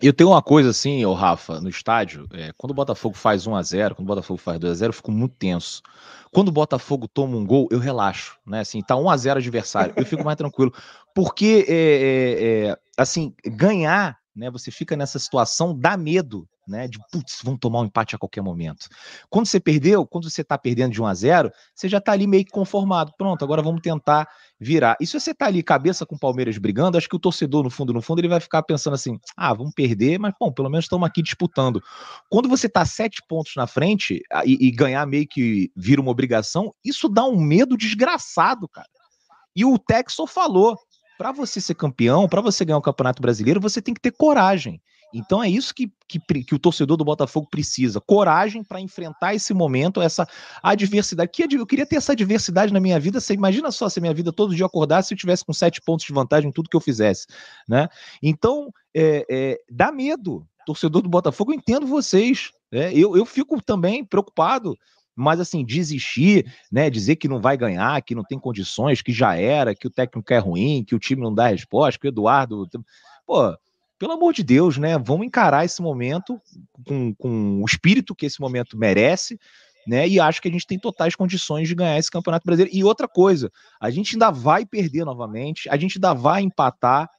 Eu 0.04 0.12
tenho 0.12 0.32
uma 0.32 0.42
coisa 0.42 0.72
assim, 0.72 1.06
o 1.06 1.14
Rafa, 1.14 1.62
no 1.62 1.70
estádio, 1.70 2.28
é, 2.34 2.52
quando 2.58 2.72
o 2.72 2.74
Botafogo 2.74 3.16
faz 3.16 3.48
1 3.48 3.56
a 3.56 3.64
0 3.64 3.96
quando 3.96 4.06
o 4.06 4.14
Botafogo 4.14 4.38
faz 4.38 4.60
2 4.60 4.70
a 4.70 4.76
0 4.76 4.90
eu 4.90 4.94
fico 4.94 5.14
muito 5.14 5.34
tenso. 5.36 5.82
Quando 6.30 6.50
o 6.50 6.52
Botafogo 6.52 7.08
toma 7.08 7.38
um 7.38 7.46
gol, 7.46 7.70
eu 7.72 7.80
relaxo, 7.80 8.38
né? 8.46 8.60
Assim, 8.60 8.82
tá 8.82 8.98
1 8.98 9.10
a 9.10 9.16
0 9.16 9.40
adversário, 9.40 9.94
eu 9.96 10.06
fico 10.06 10.22
mais 10.26 10.36
tranquilo. 10.36 10.74
Porque, 11.16 11.66
é, 11.70 11.74
é, 11.74 12.68
é, 12.68 12.78
assim, 12.98 13.34
ganhar, 13.46 14.20
né? 14.36 14.52
Você 14.52 14.72
fica 14.72 14.98
nessa 14.98 15.18
situação, 15.18 15.74
dá 15.74 15.96
medo, 15.96 16.46
né? 16.68 16.88
De 16.88 16.98
putz, 17.12 17.40
vão 17.44 17.58
tomar 17.58 17.82
um 17.82 17.86
empate 17.86 18.16
a 18.16 18.20
qualquer 18.20 18.42
momento. 18.42 18.88
Quando 19.30 19.46
você 19.46 19.60
perdeu, 19.60 20.06
quando 20.06 20.30
você 20.30 20.44
tá 20.44 20.58
perdendo 20.58 20.92
de 20.92 21.02
1 21.02 21.06
a 21.06 21.14
0 21.14 21.52
você 21.74 21.90
já 21.90 22.00
tá 22.00 22.12
ali 22.12 22.28
meio 22.28 22.46
que 22.46 22.52
conformado. 22.52 23.12
Pronto, 23.18 23.44
agora 23.44 23.62
vamos 23.62 23.82
tentar 23.82 24.28
virar. 24.60 24.96
E 25.00 25.06
se 25.06 25.20
você 25.20 25.34
tá 25.34 25.48
ali 25.48 25.62
cabeça 25.62 26.06
com 26.06 26.16
o 26.16 26.20
Palmeiras 26.20 26.58
brigando, 26.58 26.98
acho 26.98 27.10
que 27.10 27.16
o 27.16 27.20
torcedor, 27.20 27.64
no 27.64 27.70
fundo, 27.70 27.94
no 27.94 28.02
fundo, 28.02 28.20
ele 28.20 28.28
vai 28.28 28.40
ficar 28.40 28.64
pensando 28.64 28.94
assim: 28.94 29.20
ah, 29.36 29.54
vamos 29.54 29.74
perder, 29.74 30.20
mas 30.20 30.34
bom, 30.40 30.52
pelo 30.52 30.70
menos 30.70 30.86
estamos 30.86 31.08
aqui 31.08 31.22
disputando. 31.22 31.82
Quando 32.30 32.50
você 32.50 32.70
tá 32.70 32.86
sete 32.86 33.22
pontos 33.28 33.54
na 33.56 33.68
frente 33.68 34.22
e, 34.46 34.68
e 34.68 34.72
ganhar 34.72 35.06
meio 35.06 35.28
que 35.28 35.72
vira 35.76 36.02
uma 36.02 36.12
obrigação, 36.12 36.74
isso 36.84 37.10
dá 37.10 37.26
um 37.26 37.40
medo 37.40 37.78
desgraçado, 37.78 38.68
cara. 38.68 38.88
E 39.56 39.66
o 39.66 39.78
Texo 39.78 40.26
falou: 40.26 40.78
para 41.18 41.32
você 41.32 41.62
ser 41.62 41.76
campeão, 41.76 42.28
para 42.28 42.42
você 42.42 42.66
ganhar 42.66 42.78
o 42.78 42.82
Campeonato 42.82 43.22
Brasileiro, 43.22 43.62
você 43.62 43.82
tem 43.82 43.94
que 43.94 44.02
ter 44.02 44.12
coragem. 44.12 44.82
Então 45.14 45.44
é 45.44 45.50
isso 45.50 45.74
que, 45.74 45.92
que, 46.08 46.20
que 46.44 46.56
o 46.56 46.60
torcedor 46.60 46.98
do 46.98 47.06
Botafogo 47.06 47.48
precisa: 47.50 48.02
coragem 48.02 48.64
para 48.64 48.82
enfrentar 48.82 49.36
esse 49.36 49.54
momento, 49.54 50.02
essa 50.02 50.28
adversidade. 50.62 51.30
Que 51.32 51.44
eu 51.56 51.66
queria 51.66 51.86
ter 51.86 51.98
essa 51.98 52.14
adversidade 52.14 52.74
na 52.74 52.80
minha 52.80 53.00
vida. 53.00 53.20
Você 53.20 53.34
imagina 53.34 53.72
só 53.72 53.88
se 53.88 54.00
a 54.00 54.02
minha 54.02 54.14
vida 54.14 54.34
todo 54.34 54.56
dia 54.56 54.66
acordasse 54.66 55.10
se 55.10 55.14
eu 55.14 55.18
tivesse 55.18 55.46
com 55.46 55.54
sete 55.54 55.82
pontos 55.82 56.06
de 56.06 56.14
vantagem 56.14 56.50
em 56.50 56.54
tudo 56.54 56.70
que 56.70 56.76
eu 56.76 56.82
fizesse, 56.82 57.28
né? 57.68 57.88
Então 58.22 58.72
é, 58.96 59.26
é, 59.30 59.58
dá 59.70 59.92
medo. 59.92 60.46
Torcedor 60.66 61.02
do 61.02 61.10
Botafogo, 61.10 61.52
eu 61.52 61.58
entendo 61.58 61.86
vocês. 61.86 62.52
Né? 62.72 62.94
Eu, 62.94 63.18
eu 63.18 63.26
fico 63.26 63.62
também 63.62 64.06
preocupado 64.06 64.78
mas 65.16 65.40
assim, 65.40 65.64
desistir, 65.64 66.52
né, 66.72 66.90
dizer 66.90 67.18
que 67.18 67.28
não 67.28 67.40
vai 67.40 67.56
ganhar, 67.56 68.02
que 68.02 68.16
não 68.16 68.24
tem 68.24 68.40
condições, 68.40 69.02
que 69.02 69.12
já 69.12 69.36
era, 69.36 69.76
que 69.76 69.88
o 69.88 69.92
técnico 69.92 70.34
é 70.34 70.40
ruim, 70.40 70.84
que 70.84 70.96
o 70.96 71.00
time 71.00 71.22
não 71.22 71.34
dá 71.34 71.48
resposta, 71.48 72.00
que 72.00 72.08
o 72.08 72.10
Eduardo, 72.10 72.68
pô, 73.26 73.56
pelo 74.04 74.16
amor 74.16 74.34
de 74.34 74.44
Deus, 74.44 74.78
né? 74.78 74.98
Vamos 74.98 75.26
encarar 75.26 75.64
esse 75.64 75.82
momento 75.82 76.38
com, 76.86 77.16
com 77.16 77.62
o 77.62 77.66
espírito 77.66 78.14
que 78.14 78.26
esse 78.26 78.42
momento 78.42 78.78
merece, 78.78 79.40
né? 79.88 80.06
E 80.06 80.20
acho 80.20 80.42
que 80.42 80.50
a 80.50 80.52
gente 80.52 80.68
tem 80.68 80.78
totais 80.78 81.16
condições 81.16 81.70
de 81.70 81.76
ganhar 81.76 81.98
esse 81.98 82.12
Campeonato 82.12 82.46
Brasileiro. 82.46 82.78
E 82.78 82.84
outra 82.84 83.08
coisa, 83.08 83.50
a 83.80 83.90
gente 83.90 84.16
ainda 84.16 84.30
vai 84.30 84.66
perder 84.66 85.06
novamente, 85.06 85.70
a 85.70 85.78
gente 85.78 86.00
ainda 86.00 86.14
vai 86.14 86.42
empatar. 86.42 87.10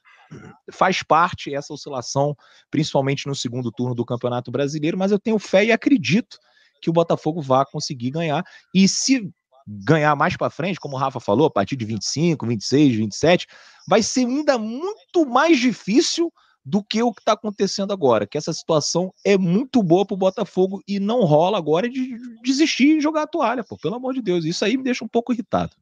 Faz 0.71 1.03
parte 1.03 1.55
essa 1.55 1.73
oscilação, 1.73 2.37
principalmente 2.71 3.27
no 3.27 3.35
segundo 3.35 3.73
turno 3.73 3.95
do 3.95 4.05
Campeonato 4.05 4.51
Brasileiro, 4.51 4.99
mas 4.99 5.11
eu 5.11 5.19
tenho 5.19 5.39
fé 5.39 5.65
e 5.65 5.73
acredito 5.73 6.37
que 6.83 6.91
o 6.91 6.93
Botafogo 6.93 7.41
vá 7.41 7.65
conseguir 7.65 8.11
ganhar. 8.11 8.45
E 8.75 8.87
se 8.87 9.33
ganhar 9.67 10.15
mais 10.15 10.37
para 10.37 10.51
frente, 10.51 10.79
como 10.79 10.97
o 10.97 10.99
Rafa 10.99 11.19
falou, 11.19 11.47
a 11.47 11.51
partir 11.51 11.77
de 11.77 11.87
25, 11.87 12.47
26, 12.47 12.97
27, 12.97 13.47
vai 13.89 14.03
ser 14.03 14.27
ainda 14.27 14.59
muito 14.59 15.25
mais 15.25 15.59
difícil 15.59 16.31
do 16.65 16.83
que 16.83 17.03
o 17.03 17.13
que 17.13 17.21
está 17.21 17.33
acontecendo 17.33 17.93
agora, 17.93 18.27
que 18.27 18.39
essa 18.39 18.53
situação 18.53 19.13
é 19.25 19.37
muito 19.37 19.83
boa 19.83 20.07
para 20.07 20.15
o 20.15 20.19
Botafogo 20.19 20.83
e 20.89 20.99
não 20.99 21.25
rola 21.25 21.59
agora 21.59 21.89
de 21.89 22.17
desistir 22.43 22.97
e 22.97 23.01
jogar 23.01 23.23
a 23.23 23.27
toalha, 23.27 23.63
pô, 23.63 23.77
pelo 23.77 23.97
amor 23.97 24.15
de 24.15 24.23
Deus, 24.23 24.45
isso 24.45 24.65
aí 24.65 24.77
me 24.77 24.83
deixa 24.83 25.05
um 25.05 25.09
pouco 25.09 25.33
irritado. 25.33 25.73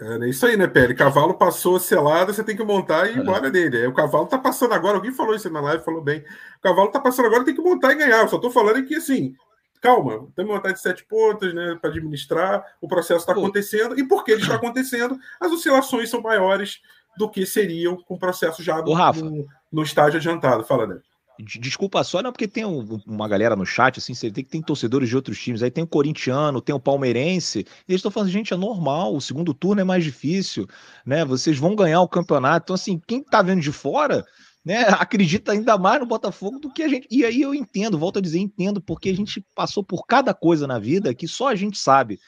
É 0.00 0.28
isso 0.28 0.44
aí, 0.44 0.56
né, 0.56 0.66
Pele? 0.66 0.92
Cavalo 0.92 1.34
passou 1.34 1.78
selado, 1.78 2.34
você 2.34 2.42
tem 2.42 2.56
que 2.56 2.64
montar 2.64 3.06
e 3.06 3.12
ir 3.12 3.18
é. 3.18 3.20
embora 3.20 3.48
dele. 3.48 3.86
O 3.86 3.94
cavalo 3.94 4.26
tá 4.26 4.36
passando 4.36 4.74
agora, 4.74 4.96
alguém 4.96 5.14
falou 5.14 5.36
isso 5.36 5.48
na 5.48 5.60
live, 5.60 5.84
falou 5.84 6.02
bem. 6.02 6.24
O 6.58 6.60
cavalo 6.60 6.90
tá 6.90 6.98
passando 6.98 7.26
agora, 7.26 7.44
tem 7.44 7.54
que 7.54 7.62
montar 7.62 7.92
e 7.92 7.96
ganhar. 7.96 8.22
Eu 8.22 8.28
só 8.28 8.38
tô 8.38 8.50
falando 8.50 8.84
que, 8.84 8.96
assim, 8.96 9.36
calma, 9.80 10.26
tem 10.34 10.44
uma 10.44 10.56
vontade 10.56 10.74
de 10.74 10.80
sete 10.80 11.04
pontos, 11.04 11.54
né, 11.54 11.78
para 11.80 11.90
administrar, 11.90 12.64
o 12.80 12.88
processo 12.88 13.20
está 13.20 13.32
acontecendo, 13.32 13.98
e 13.98 14.08
porque 14.08 14.32
ele 14.32 14.40
está 14.40 14.54
acontecendo, 14.56 15.18
as 15.38 15.52
oscilações 15.52 16.08
são 16.08 16.22
maiores 16.22 16.80
do 17.16 17.28
que 17.28 17.46
seriam 17.46 17.96
com 17.96 18.14
o 18.14 18.18
processo 18.18 18.62
já 18.62 18.82
no, 18.82 18.94
no, 18.94 19.46
no 19.72 19.82
estágio 19.82 20.18
adiantado. 20.18 20.64
Fala, 20.64 20.86
né? 20.86 20.98
Desculpa 21.38 22.04
só, 22.04 22.22
não, 22.22 22.30
porque 22.30 22.46
tem 22.46 22.64
um, 22.64 23.00
uma 23.04 23.26
galera 23.26 23.56
no 23.56 23.66
chat, 23.66 23.98
assim, 23.98 24.14
você 24.14 24.30
tem 24.30 24.44
que 24.44 24.50
tem 24.50 24.62
torcedores 24.62 25.08
de 25.08 25.16
outros 25.16 25.36
times, 25.36 25.64
aí 25.64 25.70
tem 25.70 25.82
o 25.82 25.86
corintiano, 25.86 26.60
tem 26.60 26.72
o 26.72 26.78
palmeirense, 26.78 27.60
e 27.60 27.92
eles 27.92 27.98
estão 27.98 28.10
falando, 28.10 28.30
gente, 28.30 28.54
é 28.54 28.56
normal, 28.56 29.16
o 29.16 29.20
segundo 29.20 29.52
turno 29.52 29.80
é 29.80 29.84
mais 29.84 30.04
difícil, 30.04 30.64
né? 31.04 31.24
Vocês 31.24 31.58
vão 31.58 31.74
ganhar 31.74 32.00
o 32.02 32.08
campeonato. 32.08 32.66
Então, 32.66 32.74
assim, 32.74 33.00
quem 33.04 33.20
tá 33.20 33.42
vendo 33.42 33.60
de 33.60 33.72
fora, 33.72 34.24
né, 34.64 34.84
acredita 35.00 35.50
ainda 35.50 35.76
mais 35.76 35.98
no 35.98 36.06
Botafogo 36.06 36.60
do 36.60 36.72
que 36.72 36.84
a 36.84 36.88
gente. 36.88 37.08
E 37.10 37.24
aí 37.24 37.42
eu 37.42 37.52
entendo, 37.52 37.98
volto 37.98 38.20
a 38.20 38.22
dizer, 38.22 38.38
entendo, 38.38 38.80
porque 38.80 39.08
a 39.08 39.16
gente 39.16 39.44
passou 39.56 39.82
por 39.82 40.06
cada 40.06 40.32
coisa 40.32 40.68
na 40.68 40.78
vida 40.78 41.12
que 41.14 41.26
só 41.26 41.48
a 41.48 41.56
gente 41.56 41.78
sabe. 41.78 42.20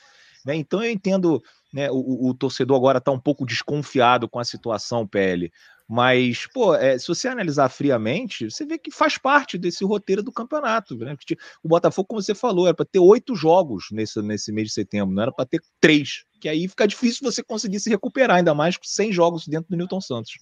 Né? 0.44 0.56
Então 0.56 0.82
eu 0.82 0.90
entendo 0.90 1.40
né, 1.76 1.90
o, 1.90 2.30
o, 2.30 2.32
torcedor 2.32 2.74
agora 2.74 2.96
está 2.96 3.12
um 3.12 3.20
pouco 3.20 3.44
desconfiado 3.44 4.26
com 4.26 4.38
a 4.38 4.44
situação, 4.44 5.06
PL. 5.06 5.52
Mas, 5.86 6.46
pô, 6.46 6.74
é, 6.74 6.98
se 6.98 7.06
você 7.06 7.28
analisar 7.28 7.68
friamente, 7.68 8.50
você 8.50 8.64
vê 8.64 8.78
que 8.78 8.90
faz 8.90 9.18
parte 9.18 9.58
desse 9.58 9.84
roteiro 9.84 10.22
do 10.22 10.32
campeonato. 10.32 10.96
Né? 10.96 11.14
O 11.62 11.68
Botafogo, 11.68 12.08
como 12.08 12.22
você 12.22 12.34
falou, 12.34 12.66
era 12.66 12.74
para 12.74 12.86
ter 12.86 12.98
oito 12.98 13.36
jogos 13.36 13.88
nesse, 13.92 14.22
nesse 14.22 14.50
mês 14.50 14.68
de 14.68 14.72
setembro, 14.72 15.14
não 15.14 15.22
era 15.22 15.30
para 15.30 15.44
ter 15.44 15.60
três. 15.78 16.24
Que 16.40 16.48
aí 16.48 16.66
fica 16.66 16.88
difícil 16.88 17.30
você 17.30 17.42
conseguir 17.42 17.78
se 17.78 17.90
recuperar, 17.90 18.38
ainda 18.38 18.54
mais 18.54 18.78
com 18.78 18.84
100 18.84 19.12
jogos 19.12 19.46
dentro 19.46 19.68
do 19.68 19.76
Newton 19.76 20.00
Santos. 20.00 20.32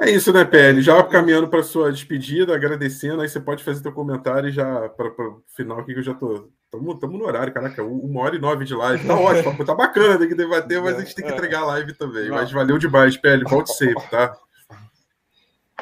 É 0.00 0.10
isso, 0.10 0.32
né, 0.32 0.46
PL? 0.46 0.80
Já 0.80 1.02
caminhando 1.02 1.46
para 1.46 1.62
sua 1.62 1.92
despedida, 1.92 2.54
agradecendo, 2.54 3.20
aí 3.20 3.28
você 3.28 3.38
pode 3.38 3.62
fazer 3.62 3.82
seu 3.82 3.92
comentário 3.92 4.50
já 4.50 4.88
para 4.88 5.08
o 5.08 5.42
final 5.54 5.78
aqui, 5.78 5.92
que 5.92 5.98
eu 5.98 6.02
já 6.02 6.14
tô. 6.14 6.48
Estamos 6.72 7.18
no 7.18 7.26
horário, 7.26 7.52
caraca, 7.52 7.82
uma 7.84 8.22
hora 8.22 8.34
e 8.34 8.38
nove 8.38 8.64
de 8.64 8.74
live. 8.74 9.06
Tá 9.06 9.14
ótimo, 9.14 9.62
tá 9.62 9.74
bacana, 9.74 10.18
tem 10.18 10.28
que 10.28 10.34
debater, 10.34 10.80
mas 10.80 10.96
a 10.96 11.00
gente 11.00 11.14
tem 11.14 11.26
que 11.26 11.32
entregar 11.32 11.60
a 11.60 11.66
live 11.66 11.92
também. 11.92 12.30
Mas 12.30 12.50
valeu 12.50 12.78
demais, 12.78 13.18
PL. 13.18 13.44
Volte 13.44 13.74
sempre, 13.74 14.02
tá? 14.08 14.34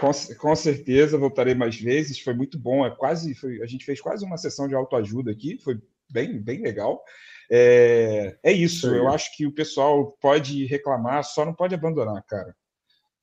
Com, 0.00 0.10
com, 0.36 0.56
certeza, 0.56 1.16
voltarei 1.16 1.54
mais 1.54 1.80
vezes. 1.80 2.18
Foi 2.18 2.34
muito 2.34 2.58
bom. 2.58 2.84
É 2.84 2.90
quase, 2.90 3.36
foi, 3.36 3.62
a 3.62 3.66
gente 3.66 3.84
fez 3.84 4.00
quase 4.00 4.24
uma 4.24 4.36
sessão 4.36 4.66
de 4.66 4.74
autoajuda 4.74 5.30
aqui. 5.30 5.60
Foi 5.62 5.78
bem, 6.10 6.40
bem 6.40 6.60
legal. 6.60 7.04
É, 7.48 8.36
é 8.42 8.52
isso. 8.52 8.92
Eu 8.92 9.08
acho 9.08 9.36
que 9.36 9.46
o 9.46 9.54
pessoal 9.54 10.16
pode 10.20 10.66
reclamar, 10.66 11.22
só 11.22 11.44
não 11.44 11.54
pode 11.54 11.74
abandonar, 11.74 12.20
cara 12.24 12.52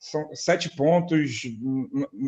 são 0.06 0.34
sete 0.36 0.70
pontos, 0.76 1.42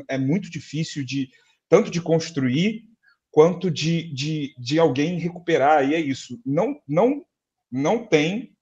é 0.07 0.17
muito 0.17 0.49
difícil 0.49 1.05
de 1.05 1.29
tanto 1.69 1.91
de 1.91 2.01
construir 2.01 2.85
quanto 3.29 3.69
de, 3.69 4.11
de, 4.13 4.55
de 4.57 4.79
alguém 4.79 5.19
recuperar. 5.19 5.87
E 5.87 5.93
é 5.93 5.99
isso. 5.99 6.41
Não, 6.45 6.81
não, 6.87 7.23
não 7.71 8.05
tem 8.05 8.55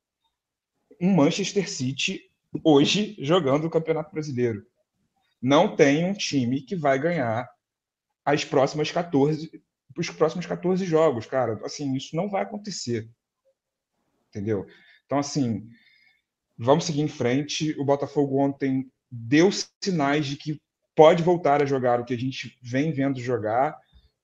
um 1.00 1.14
Manchester 1.14 1.70
City 1.70 2.22
hoje 2.64 3.16
jogando 3.20 3.66
o 3.66 3.70
Campeonato 3.70 4.12
Brasileiro. 4.12 4.66
Não 5.42 5.76
tem 5.76 6.04
um 6.04 6.14
time 6.14 6.62
que 6.62 6.76
vai 6.76 7.00
ganhar 7.00 7.48
as 8.26 8.44
próximas 8.44 8.92
14, 8.92 9.64
os 9.98 10.10
próximos 10.10 10.46
14 10.46 10.86
jogos, 10.86 11.26
cara. 11.26 11.60
Assim, 11.64 11.94
isso 11.96 12.16
não 12.16 12.30
vai 12.30 12.44
acontecer. 12.44 13.10
Entendeu? 14.30 14.66
Então, 15.06 15.20
assim, 15.20 15.70
vamos 16.58 16.84
seguir 16.86 17.02
em 17.02 17.08
frente. 17.08 17.80
O 17.80 17.86
Botafogo 17.86 18.40
ontem 18.40 18.92
deu 19.12 19.50
sinais 19.84 20.26
de 20.26 20.36
que 20.36 20.60
pode 20.96 21.24
voltar 21.24 21.62
a 21.62 21.66
jogar 21.66 22.00
o 22.00 22.06
que 22.06 22.14
a 22.14 22.18
gente 22.18 22.58
vem 22.62 22.92
vendo 22.92 23.20
jogar 23.20 23.78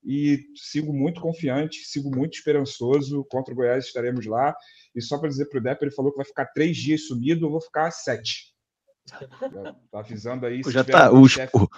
e 0.03 0.45
sigo 0.55 0.91
muito 0.93 1.21
confiante, 1.21 1.85
sigo 1.85 2.09
muito 2.15 2.33
esperançoso. 2.33 3.25
Contra 3.29 3.53
o 3.53 3.57
Goiás 3.57 3.85
estaremos 3.85 4.25
lá. 4.25 4.55
E 4.95 5.01
só 5.01 5.17
para 5.17 5.29
dizer 5.29 5.45
para 5.45 5.59
o 5.59 5.63
Depp, 5.63 5.83
ele 5.83 5.91
falou 5.91 6.11
que 6.11 6.17
vai 6.17 6.25
ficar 6.25 6.45
três 6.47 6.75
dias 6.75 7.07
sumido, 7.07 7.45
eu 7.45 7.51
vou 7.51 7.61
ficar 7.61 7.91
sete. 7.91 8.51
Tá 9.91 9.99
avisando 9.99 10.45
aí. 10.45 10.61
já 10.67 10.83
tá, 10.83 11.11
o, 11.11 11.25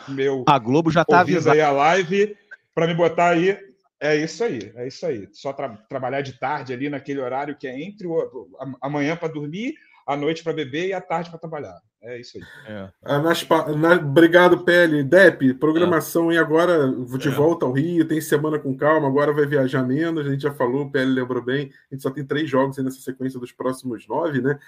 meu, 0.10 0.44
a 0.48 0.60
Globo 0.60 0.92
já 0.92 1.04
tá 1.04 1.22
avisando 1.22 1.54
aí 1.54 1.62
a 1.62 1.72
live 1.72 2.38
para 2.74 2.88
me 2.88 2.94
botar 2.94 3.30
aí. 3.30 3.58
É 4.00 4.18
isso 4.18 4.44
aí, 4.44 4.72
é 4.76 4.88
isso 4.88 5.06
aí. 5.06 5.30
Só 5.32 5.54
tra 5.54 5.70
trabalhar 5.90 6.22
de 6.22 6.38
tarde 6.38 6.74
ali 6.74 6.90
naquele 6.90 7.22
horário 7.22 7.58
que 7.58 7.68
é 7.68 7.82
entre 7.82 8.06
o, 8.06 8.50
amanhã 8.82 9.16
para 9.16 9.34
dormir, 9.34 9.76
a 10.06 10.16
noite 10.16 10.44
para 10.44 10.54
beber 10.54 10.88
e 10.88 10.94
a 10.94 11.02
tarde 11.02 11.30
para 11.30 11.40
trabalhar. 11.40 11.80
É 12.02 12.20
isso 12.20 12.38
aí. 12.38 12.44
É. 12.68 12.90
Ah, 13.02 13.20
nas, 13.20 13.48
na, 13.78 13.94
obrigado, 13.94 14.60
Pele. 14.66 15.04
Dep, 15.04 15.54
programação 15.54 16.30
é. 16.30 16.36
e 16.36 16.38
agora 16.38 16.92
de 16.92 17.30
é. 17.30 17.32
volta 17.32 17.66
ao 17.66 17.72
Rio, 17.72 18.06
tem 18.06 18.20
semana 18.20 18.60
com 18.60 18.76
calma, 18.76 19.08
agora 19.08 19.32
vai 19.32 19.46
viajar 19.46 19.84
menos, 19.84 20.28
a 20.28 20.30
gente 20.30 20.42
já 20.42 20.54
falou, 20.54 20.84
o 20.84 20.92
Pele 20.92 21.12
lembrou 21.12 21.42
bem, 21.42 21.72
a 21.90 21.96
gente 21.96 22.04
só 22.04 22.12
tem 22.12 22.26
três 22.26 22.50
jogos 22.50 22.78
nessa 22.78 23.00
sequência 23.00 23.40
dos 23.40 23.54
próximos 23.54 24.06
nove, 24.08 24.42
né? 24.42 24.60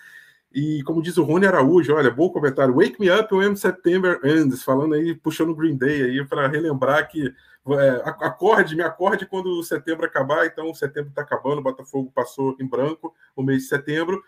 E 0.53 0.81
como 0.83 1.01
diz 1.01 1.17
o 1.17 1.23
Rony 1.23 1.45
Araújo, 1.45 1.93
olha, 1.93 2.09
bom 2.09 2.29
comentário. 2.29 2.75
Wake 2.75 2.95
me 2.97 3.09
up 3.11 3.33
when 3.35 3.57
September 3.57 4.17
ends, 4.23 4.63
falando 4.63 4.95
aí, 4.95 5.13
puxando 5.13 5.49
o 5.49 5.55
Green 5.55 5.75
Day 5.75 6.03
aí 6.03 6.25
para 6.25 6.47
relembrar 6.47 7.09
que 7.09 7.33
é, 7.73 8.01
acorde, 8.05 8.75
me 8.75 8.83
acorde 8.83 9.25
quando 9.25 9.47
o 9.47 9.63
setembro 9.63 10.05
acabar. 10.05 10.45
Então, 10.45 10.73
setembro 10.73 11.09
está 11.09 11.23
acabando, 11.23 11.59
o 11.59 11.63
Botafogo 11.63 12.09
passou 12.15 12.55
em 12.61 12.65
branco 12.65 13.13
o 13.35 13.43
mês 13.43 13.63
de 13.63 13.67
setembro 13.67 14.23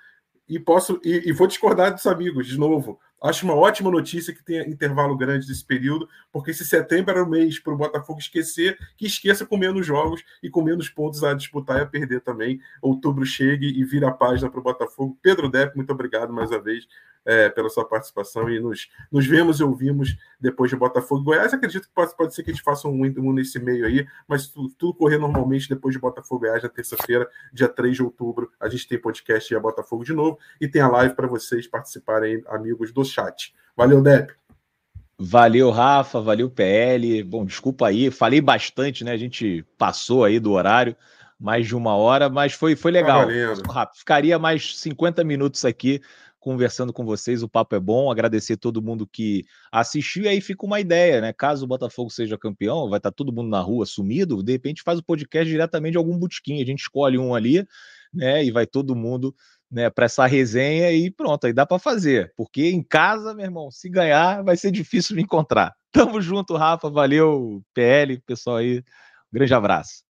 e 0.47 0.59
posso 0.59 0.99
e, 1.03 1.29
e, 1.29 1.31
vou 1.31 1.47
discordar 1.47 1.93
dos 1.93 2.05
amigos 2.05 2.47
de 2.47 2.57
novo. 2.57 2.99
Acho 3.21 3.45
uma 3.45 3.55
ótima 3.55 3.89
notícia 3.89 4.33
que 4.33 4.43
tenha 4.43 4.67
intervalo 4.67 5.17
grande 5.17 5.47
desse 5.47 5.65
período, 5.65 6.07
porque 6.31 6.53
se 6.53 6.63
setembro 6.65 7.11
era 7.11 7.23
o 7.23 7.29
mês 7.29 7.59
para 7.59 7.73
o 7.73 7.77
Botafogo 7.77 8.19
esquecer, 8.19 8.77
que 8.95 9.07
esqueça 9.07 9.45
com 9.45 9.57
menos 9.57 9.85
jogos 9.85 10.23
e 10.41 10.49
com 10.49 10.61
menos 10.61 10.87
pontos 10.89 11.23
a 11.23 11.33
disputar 11.33 11.79
e 11.79 11.81
a 11.81 11.85
perder 11.85 12.21
também. 12.21 12.59
Outubro 12.81 13.25
chegue 13.25 13.67
e 13.67 13.83
vira 13.83 14.09
a 14.09 14.11
página 14.11 14.49
para 14.49 14.59
o 14.59 14.63
Botafogo. 14.63 15.17
Pedro 15.21 15.49
Depp, 15.49 15.75
muito 15.75 15.91
obrigado 15.91 16.31
mais 16.31 16.51
uma 16.51 16.61
vez 16.61 16.87
é, 17.27 17.49
pela 17.49 17.69
sua 17.69 17.83
participação 17.83 18.49
e 18.49 18.57
nos, 18.57 18.89
nos 19.11 19.27
vemos 19.27 19.59
e 19.59 19.63
ouvimos 19.63 20.17
depois 20.39 20.71
de 20.71 20.77
Botafogo 20.77 21.21
e 21.21 21.25
Goiás. 21.25 21.53
Acredito 21.53 21.87
que 21.87 21.93
pode, 21.93 22.15
pode 22.15 22.33
ser 22.33 22.41
que 22.41 22.51
a 22.51 22.53
gente 22.53 22.63
faça 22.63 22.87
um, 22.87 23.01
um 23.03 23.33
nesse 23.33 23.59
meio 23.59 23.85
aí, 23.85 24.07
mas 24.25 24.47
tudo, 24.47 24.73
tudo 24.75 24.93
correr 24.93 25.17
normalmente 25.17 25.67
depois 25.67 25.93
de 25.93 25.99
Botafogo 25.99 26.45
e 26.45 26.47
Goiás, 26.47 26.63
na 26.63 26.69
terça-feira, 26.69 27.29
dia 27.51 27.67
3 27.67 27.97
de 27.97 28.03
outubro. 28.03 28.49
A 28.57 28.69
gente 28.69 28.87
tem 28.87 28.97
podcast 28.97 29.53
e 29.53 29.57
a 29.57 29.59
Botafogo 29.59 30.05
de 30.05 30.13
novo 30.13 30.39
e 30.61 30.69
tem 30.69 30.81
a 30.81 30.87
live 30.87 31.15
para 31.15 31.27
vocês 31.27 31.67
participarem, 31.67 32.41
amigos 32.47 32.93
do 32.93 33.03
chat. 33.07 33.53
Valeu, 33.75 34.01
Depp. 34.01 34.33
Valeu, 35.19 35.71
Rafa, 35.71 36.21
valeu, 36.21 36.49
PL. 36.49 37.23
Bom, 37.23 37.43
desculpa 37.43 37.87
aí, 37.87 38.11
falei 38.11 38.39
bastante, 38.39 39.03
né? 39.03 39.11
A 39.11 39.17
gente 39.17 39.65
passou 39.77 40.23
aí 40.23 40.39
do 40.39 40.51
horário, 40.51 40.95
mais 41.39 41.65
de 41.65 41.75
uma 41.75 41.95
hora, 41.95 42.29
mas 42.29 42.53
foi, 42.53 42.75
foi 42.75 42.91
legal. 42.91 43.27
Tá 43.63 43.91
Ficaria 43.95 44.37
mais 44.37 44.77
50 44.79 45.23
minutos 45.23 45.65
aqui 45.65 46.01
conversando 46.39 46.93
com 46.93 47.03
vocês. 47.03 47.43
O 47.43 47.49
papo 47.49 47.75
é 47.75 47.79
bom. 47.79 48.09
Agradecer 48.11 48.57
todo 48.57 48.81
mundo 48.81 49.05
que 49.05 49.43
assistiu. 49.71 50.23
E 50.23 50.27
aí 50.27 50.39
fica 50.39 50.65
uma 50.65 50.79
ideia, 50.79 51.19
né? 51.19 51.33
Caso 51.33 51.65
o 51.65 51.67
Botafogo 51.67 52.09
seja 52.09 52.37
campeão, 52.37 52.89
vai 52.89 52.97
estar 52.97 53.11
todo 53.11 53.33
mundo 53.33 53.49
na 53.49 53.59
rua 53.59 53.85
sumido. 53.85 54.41
De 54.43 54.51
repente 54.51 54.83
faz 54.83 54.99
o 54.99 55.03
podcast 55.03 55.49
diretamente 55.49 55.93
de 55.93 55.97
algum 55.97 56.17
botequim. 56.17 56.61
A 56.61 56.65
gente 56.65 56.79
escolhe 56.79 57.17
um 57.17 57.35
ali, 57.35 57.67
né? 58.13 58.45
E 58.45 58.51
vai 58.51 58.65
todo 58.65 58.95
mundo 58.95 59.35
né, 59.69 59.89
para 59.89 60.05
essa 60.05 60.25
resenha 60.25 60.91
e 60.91 61.11
pronto, 61.11 61.45
aí 61.45 61.53
dá 61.53 61.65
para 61.65 61.79
fazer. 61.79 62.33
Porque 62.35 62.69
em 62.69 62.81
casa, 62.81 63.33
meu 63.33 63.45
irmão, 63.45 63.69
se 63.71 63.89
ganhar, 63.89 64.43
vai 64.43 64.55
ser 64.57 64.71
difícil 64.71 65.15
me 65.15 65.23
encontrar. 65.23 65.73
Tamo 65.91 66.21
junto, 66.21 66.55
Rafa. 66.55 66.89
Valeu, 66.89 67.61
PL, 67.73 68.19
pessoal 68.25 68.57
aí. 68.57 68.79
Um 68.79 68.83
grande 69.33 69.53
abraço. 69.53 70.07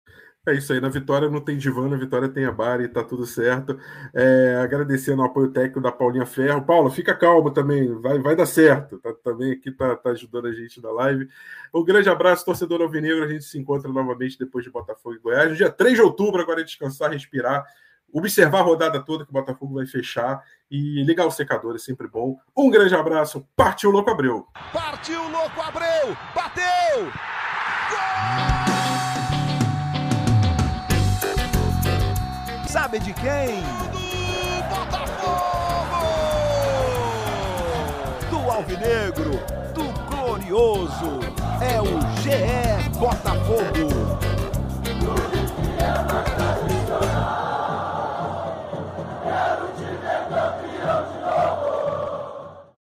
É 0.49 0.55
isso 0.55 0.73
aí, 0.73 0.81
na 0.81 0.89
Vitória 0.89 1.29
não 1.29 1.41
tem 1.41 1.59
divã, 1.59 1.89
na 1.89 1.97
Vitória 1.97 2.29
tem 2.29 2.45
a 2.45 2.53
Bari, 2.53 2.87
tá 2.87 3.03
tudo 3.03 3.27
certo. 3.27 3.77
É, 4.15 4.61
agradecendo 4.63 5.21
o 5.21 5.25
apoio 5.25 5.51
técnico 5.51 5.81
da 5.81 5.91
Paulinha 5.91 6.25
Ferro. 6.25 6.65
Paulo, 6.65 6.89
fica 6.89 7.17
calmo 7.17 7.51
também, 7.51 7.93
vai, 8.01 8.21
vai 8.21 8.37
dar 8.37 8.47
certo. 8.47 8.97
Tá, 9.01 9.13
também 9.25 9.55
aqui 9.55 9.73
tá, 9.73 9.97
tá 9.97 10.11
ajudando 10.11 10.47
a 10.47 10.53
gente 10.53 10.81
na 10.81 10.93
live. 10.93 11.29
Um 11.75 11.85
grande 11.85 12.09
abraço, 12.09 12.45
torcedor 12.45 12.81
alvinegro. 12.81 13.25
A 13.25 13.29
gente 13.29 13.45
se 13.45 13.59
encontra 13.59 13.91
novamente 13.91 14.39
depois 14.39 14.65
de 14.65 14.71
Botafogo 14.71 15.17
e 15.17 15.19
Goiás. 15.19 15.51
No 15.51 15.57
dia 15.57 15.69
3 15.69 15.97
de 15.97 16.03
outubro, 16.03 16.41
agora 16.41 16.61
é 16.61 16.65
descansar, 16.65 17.11
respirar, 17.11 17.67
observar 18.13 18.61
a 18.61 18.63
rodada 18.63 19.01
toda 19.01 19.25
que 19.25 19.31
o 19.31 19.33
Botafogo 19.33 19.75
vai 19.75 19.87
fechar 19.87 20.43
e 20.71 21.03
ligar 21.05 21.27
o 21.27 21.31
secador, 21.31 21.75
é 21.75 21.79
sempre 21.79 22.09
bom. 22.09 22.37
Um 22.57 22.71
grande 22.71 22.95
abraço, 22.95 23.47
partiu 23.55 23.91
Louco 23.91 24.11
Abreu! 24.11 24.47
Partiu 24.73 25.23
Louco 25.29 25.61
Abreu! 25.61 26.17
Bateu! 26.35 27.05
Gol! 27.91 28.57
Sabe 32.69 32.99
de 32.99 33.13
quem? 33.15 33.63
Do 33.93 34.69
Botafogo! 34.69 35.57
Do 38.31 38.51
Alvinegro, 38.51 39.31
do 39.75 39.85
Glorioso. 40.11 41.21
É 41.61 41.81
o 41.81 42.01
GE 42.23 42.99
Botafogo. 42.99 44.17